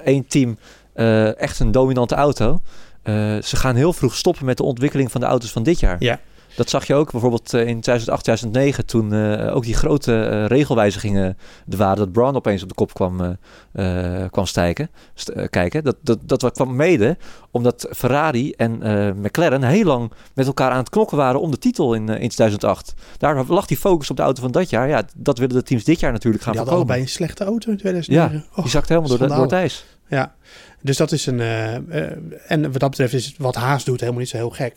één 0.03 0.27
team 0.27 0.57
eh, 0.93 1.37
echt 1.39 1.59
een 1.59 1.71
dominante 1.71 2.15
auto. 2.15 2.61
Eh, 3.01 3.13
ze 3.41 3.55
gaan 3.55 3.75
heel 3.75 3.93
vroeg 3.93 4.15
stoppen 4.15 4.45
met 4.45 4.57
de 4.57 4.63
ontwikkeling 4.63 5.11
van 5.11 5.21
de 5.21 5.27
auto's 5.27 5.51
van 5.51 5.63
dit 5.63 5.79
jaar. 5.79 5.95
Ja. 5.99 6.19
Dat 6.55 6.69
zag 6.69 6.87
je 6.87 6.93
ook 6.95 7.11
bijvoorbeeld 7.11 7.53
eh, 7.53 7.59
in 7.59 7.81
2008, 7.81 8.23
2009, 8.23 8.85
toen 8.85 9.13
eh, 9.13 9.55
ook 9.55 9.63
die 9.63 9.73
grote 9.73 10.23
eh, 10.25 10.45
regelwijzigingen 10.45 11.37
er 11.69 11.77
waren, 11.77 11.97
dat 11.97 12.11
Brown 12.11 12.35
opeens 12.35 12.61
op 12.63 12.67
de 12.69 12.73
kop 12.75 12.93
kwam, 12.93 13.37
eh, 13.73 14.23
kwam 14.29 14.45
stijken, 14.45 14.89
st- 15.13 15.49
kijken. 15.49 15.83
Dat, 15.83 15.95
dat, 16.01 16.19
dat 16.39 16.51
kwam 16.51 16.75
mede 16.75 17.17
omdat 17.51 17.87
Ferrari 17.91 18.51
en 18.51 18.71
McLaren 19.21 19.63
heel 19.63 19.83
lang 19.85 20.11
met 20.33 20.47
elkaar 20.47 20.71
aan 20.71 20.77
het 20.77 20.89
knokken 20.89 21.17
waren 21.17 21.41
om 21.41 21.51
de 21.51 21.57
titel 21.57 21.93
in, 21.93 22.09
eh, 22.09 22.21
in 22.21 22.29
2008. 22.29 22.93
Daar 23.17 23.43
lag 23.47 23.65
die 23.65 23.77
focus 23.77 24.09
op 24.09 24.15
de 24.17 24.23
auto 24.23 24.41
van 24.41 24.51
dat 24.51 24.69
jaar. 24.69 24.87
Ja, 24.87 25.03
dat 25.15 25.37
willen 25.37 25.55
de 25.55 25.63
teams 25.63 25.83
dit 25.83 25.99
jaar 25.99 26.11
natuurlijk 26.11 26.43
gaan 26.43 26.53
Die 26.53 26.61
hadden 26.61 26.79
voorkomen. 26.79 27.01
allebei 27.01 27.01
een 27.01 27.09
slechte 27.35 27.43
auto 27.43 27.71
in 27.71 27.77
2009. 27.77 28.45
Die 28.61 28.69
zakt 28.69 28.89
helemaal 28.89 29.09
door, 29.09 29.17
de, 29.27 29.27
door 29.33 29.43
het 29.43 29.51
ijs. 29.51 29.85
Ja, 30.07 30.35
dus 30.81 30.97
dat 30.97 31.11
is 31.11 31.25
een. 31.25 31.39
en 32.47 32.61
wat 32.71 32.79
dat 32.79 32.89
betreft 32.89 33.13
is 33.13 33.35
wat 33.37 33.55
Haas 33.55 33.83
doet 33.83 33.99
helemaal 33.99 34.19
niet 34.21 34.29
zo 34.29 34.37
heel 34.37 34.49
gek. 34.49 34.75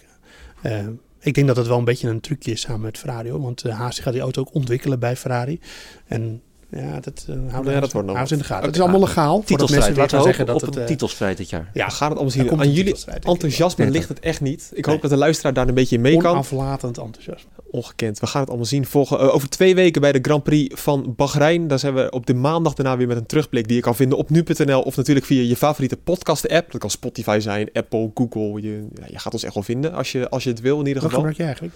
Eh, 0.62 0.79
ik 1.27 1.35
denk 1.35 1.47
dat 1.47 1.57
het 1.57 1.66
wel 1.66 1.79
een 1.79 1.85
beetje 1.85 2.09
een 2.09 2.20
trucje 2.20 2.51
is 2.51 2.61
samen 2.61 2.81
met 2.81 2.99
Ferrari. 2.99 3.31
Hoor, 3.31 3.41
want 3.41 3.64
eh, 3.64 3.79
Haas 3.79 3.99
gaat 3.99 4.12
die 4.12 4.22
auto 4.22 4.41
ook 4.41 4.55
ontwikkelen 4.55 4.99
bij 4.99 5.16
Ferrari. 5.16 5.61
En 6.07 6.43
ja, 6.71 7.01
dat 7.01 7.27
uh, 7.31 7.37
houden 7.53 7.73
Ja, 7.73 7.81
dat 7.81 7.93
wordt 7.93 8.09
nog 8.09 8.19
wat. 8.19 8.31
in 8.31 8.39
de 8.39 8.45
gaten. 8.45 8.67
Het 8.67 8.75
is 8.75 8.81
allemaal 8.81 9.01
legaal. 9.01 9.43
Titelstrijd. 9.43 9.97
Laten 9.97 10.19
we 10.19 10.25
zeggen 10.25 10.47
dat 10.47 10.55
op 10.55 10.61
het... 10.61 10.77
een 10.77 10.81
eh, 10.83 10.87
titelstrijd 10.89 11.37
dit 11.37 11.51
jaar. 11.51 11.71
ja, 11.75 11.87
We 11.87 11.93
gaan 11.93 12.09
het 12.11 12.19
allemaal 12.19 12.37
zien. 12.37 12.61
Aan 12.61 12.73
jullie 12.73 12.95
enthousiasme 13.21 13.91
ligt 13.91 14.09
het 14.09 14.21
echt 14.21 14.41
niet. 14.41 14.71
Ik 14.75 14.85
Nee. 14.87 14.95
hoop 14.95 15.03
dat 15.03 15.11
de 15.11 15.17
luisteraar 15.17 15.53
daar 15.53 15.69
een 15.69 15.75
beetje 15.75 15.99
mee 15.99 16.17
kan. 16.17 16.31
Onaflatend 16.33 16.99
enthousiasme. 16.99 17.51
Ongekend. 17.71 18.19
We 18.19 18.27
gaan 18.27 18.41
het 18.41 18.49
allemaal 18.49 18.67
zien. 18.69 18.87
Volgen, 18.87 19.19
eh, 19.19 19.35
over 19.35 19.49
twee 19.49 19.75
weken 19.75 20.01
bij 20.01 20.12
de 20.12 20.19
Grand 20.23 20.43
Prix 20.43 20.81
van 20.81 21.12
Bahrein. 21.17 21.69
Dan 21.69 21.79
zijn 21.79 21.95
we 21.95 22.11
op 22.11 22.27
de 22.27 22.35
maandag 22.35 22.75
daarna 22.75 22.97
weer 22.97 23.07
met 23.07 23.17
een 23.17 23.27
terugblik 23.27 23.67
die 23.67 23.77
je 23.77 23.83
kan 23.83 23.97
vinden 23.97 24.19
op 24.19 24.31
nu.nl. 24.31 24.81
Of 24.83 24.97
natuurlijk 24.97 25.27
via 25.27 25.43
je 25.43 25.57
favoriete 25.57 25.97
podcast 25.97 26.49
app. 26.49 26.71
Dat 26.73 26.81
kan 26.81 26.91
Spotify 26.91 27.39
zijn, 27.41 27.69
Apple, 27.73 28.11
Google. 28.14 28.62
Je, 28.62 28.87
ja, 28.95 29.05
je 29.11 29.19
gaat 29.19 29.33
ons 29.33 29.43
echt 29.45 29.55
wel 29.55 29.62
vinden 29.62 29.93
als 29.93 30.12
je, 30.12 30.29
als 30.29 30.45
je 30.45 30.51
het 30.51 30.61
wil 30.61 30.81
in 30.81 30.87
ieder 30.87 31.03
Wat 31.03 31.11
geval. 31.12 31.17
gebruik 31.19 31.37
je 31.37 31.43
eigenlijk? 31.45 31.75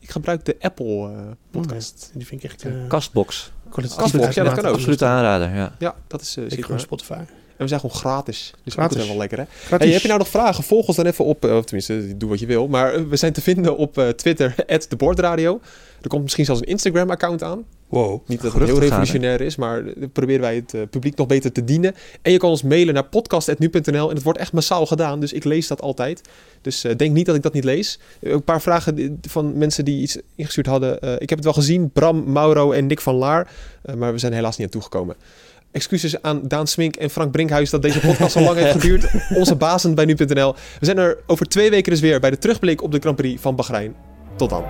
Ik 0.00 0.10
gebruik 0.10 0.44
de 0.44 0.56
Apple 0.60 1.08
eh, 1.12 1.18
podcast. 1.50 2.10
Die 2.14 2.26
vind 2.26 2.44
ik 2.44 2.50
echt... 2.50 2.64
eh, 2.64 2.72
Kastbox. 2.88 3.52
Ja, 4.34 4.44
dat 4.44 4.54
kan 4.54 4.66
ook. 4.66 4.74
Absoluut 4.74 5.02
aanrader, 5.02 5.54
ja. 5.54 5.72
Ja, 5.78 5.94
dat 6.06 6.20
is 6.20 6.36
uh, 6.36 6.44
Ik 6.48 6.64
gewoon 6.64 6.80
Spotify. 6.80 7.20
En 7.58 7.64
we 7.64 7.68
zijn 7.68 7.80
gewoon 7.80 7.96
gratis. 7.96 8.52
Dus 8.64 8.72
Gratis. 8.72 8.96
dat 8.96 9.02
is 9.02 9.10
wel 9.10 9.18
lekker 9.18 9.38
hè. 9.38 9.44
Hey, 9.76 9.88
heb 9.88 10.00
je 10.00 10.08
nou 10.08 10.18
nog 10.18 10.28
vragen? 10.28 10.64
Volg 10.64 10.86
ons 10.86 10.96
dan 10.96 11.06
even 11.06 11.24
op, 11.24 11.44
eh, 11.44 11.56
of 11.56 11.64
tenminste, 11.64 12.16
doe 12.16 12.28
wat 12.28 12.40
je 12.40 12.46
wil. 12.46 12.68
Maar 12.68 12.94
eh, 12.94 13.02
we 13.02 13.16
zijn 13.16 13.32
te 13.32 13.40
vinden 13.40 13.76
op 13.76 13.98
eh, 13.98 14.08
Twitter, 14.08 14.54
@debordradio. 14.88 15.60
Er 16.02 16.08
komt 16.08 16.22
misschien 16.22 16.44
zelfs 16.44 16.60
een 16.60 16.66
Instagram-account 16.66 17.42
aan. 17.42 17.64
Wow. 17.88 18.20
Niet 18.26 18.42
dat 18.42 18.52
het 18.52 18.62
heel 18.62 18.78
revolutionair 18.78 19.40
is, 19.40 19.56
maar 19.56 19.82
proberen 20.12 20.40
wij 20.40 20.54
het 20.54 20.74
eh, 20.74 20.80
publiek 20.90 21.16
nog 21.16 21.26
beter 21.26 21.52
te 21.52 21.64
dienen. 21.64 21.94
En 22.22 22.32
je 22.32 22.38
kan 22.38 22.50
ons 22.50 22.62
mailen 22.62 22.94
naar 22.94 23.04
podcast.nu.nl 23.04 24.08
en 24.08 24.14
het 24.14 24.24
wordt 24.24 24.38
echt 24.38 24.52
massaal 24.52 24.86
gedaan, 24.86 25.20
dus 25.20 25.32
ik 25.32 25.44
lees 25.44 25.66
dat 25.66 25.80
altijd. 25.80 26.20
Dus 26.60 26.84
eh, 26.84 26.96
denk 26.96 27.14
niet 27.14 27.26
dat 27.26 27.36
ik 27.36 27.42
dat 27.42 27.52
niet 27.52 27.64
lees. 27.64 27.98
Eh, 28.20 28.32
een 28.32 28.44
paar 28.44 28.60
vragen 28.60 29.20
van 29.28 29.58
mensen 29.58 29.84
die 29.84 30.02
iets 30.02 30.18
ingestuurd 30.34 30.66
hadden. 30.66 30.96
Ik 31.20 31.28
heb 31.28 31.38
het 31.38 31.44
wel 31.44 31.52
gezien, 31.52 31.90
Bram, 31.90 32.32
Mauro 32.32 32.72
en 32.72 32.86
Nick 32.86 33.00
van 33.00 33.14
Laar, 33.14 33.50
maar 33.96 34.12
we 34.12 34.18
zijn 34.18 34.32
helaas 34.32 34.56
niet 34.56 34.66
aan 34.66 34.72
toegekomen. 34.72 35.16
Excuses 35.70 36.22
aan 36.22 36.40
Daan 36.48 36.66
Smink 36.66 36.96
en 36.96 37.10
Frank 37.10 37.32
Brinkhuis 37.32 37.70
dat 37.70 37.82
deze 37.82 38.00
podcast 38.00 38.32
zo 38.32 38.40
lang 38.40 38.56
heeft 38.56 38.72
geduurd. 38.72 39.10
Onze 39.40 39.54
bazen 39.54 39.94
bij 39.94 40.04
nu.nl. 40.04 40.54
We 40.78 40.84
zijn 40.84 40.98
er 40.98 41.18
over 41.26 41.46
twee 41.46 41.70
weken 41.70 41.92
dus 41.92 42.00
weer 42.00 42.20
bij 42.20 42.30
de 42.30 42.38
terugblik 42.38 42.82
op 42.82 42.92
de 42.92 42.98
Grand 42.98 43.16
Prix 43.16 43.40
van 43.40 43.56
Bahrein. 43.56 43.94
Tot 44.36 44.50
dan. 44.50 44.64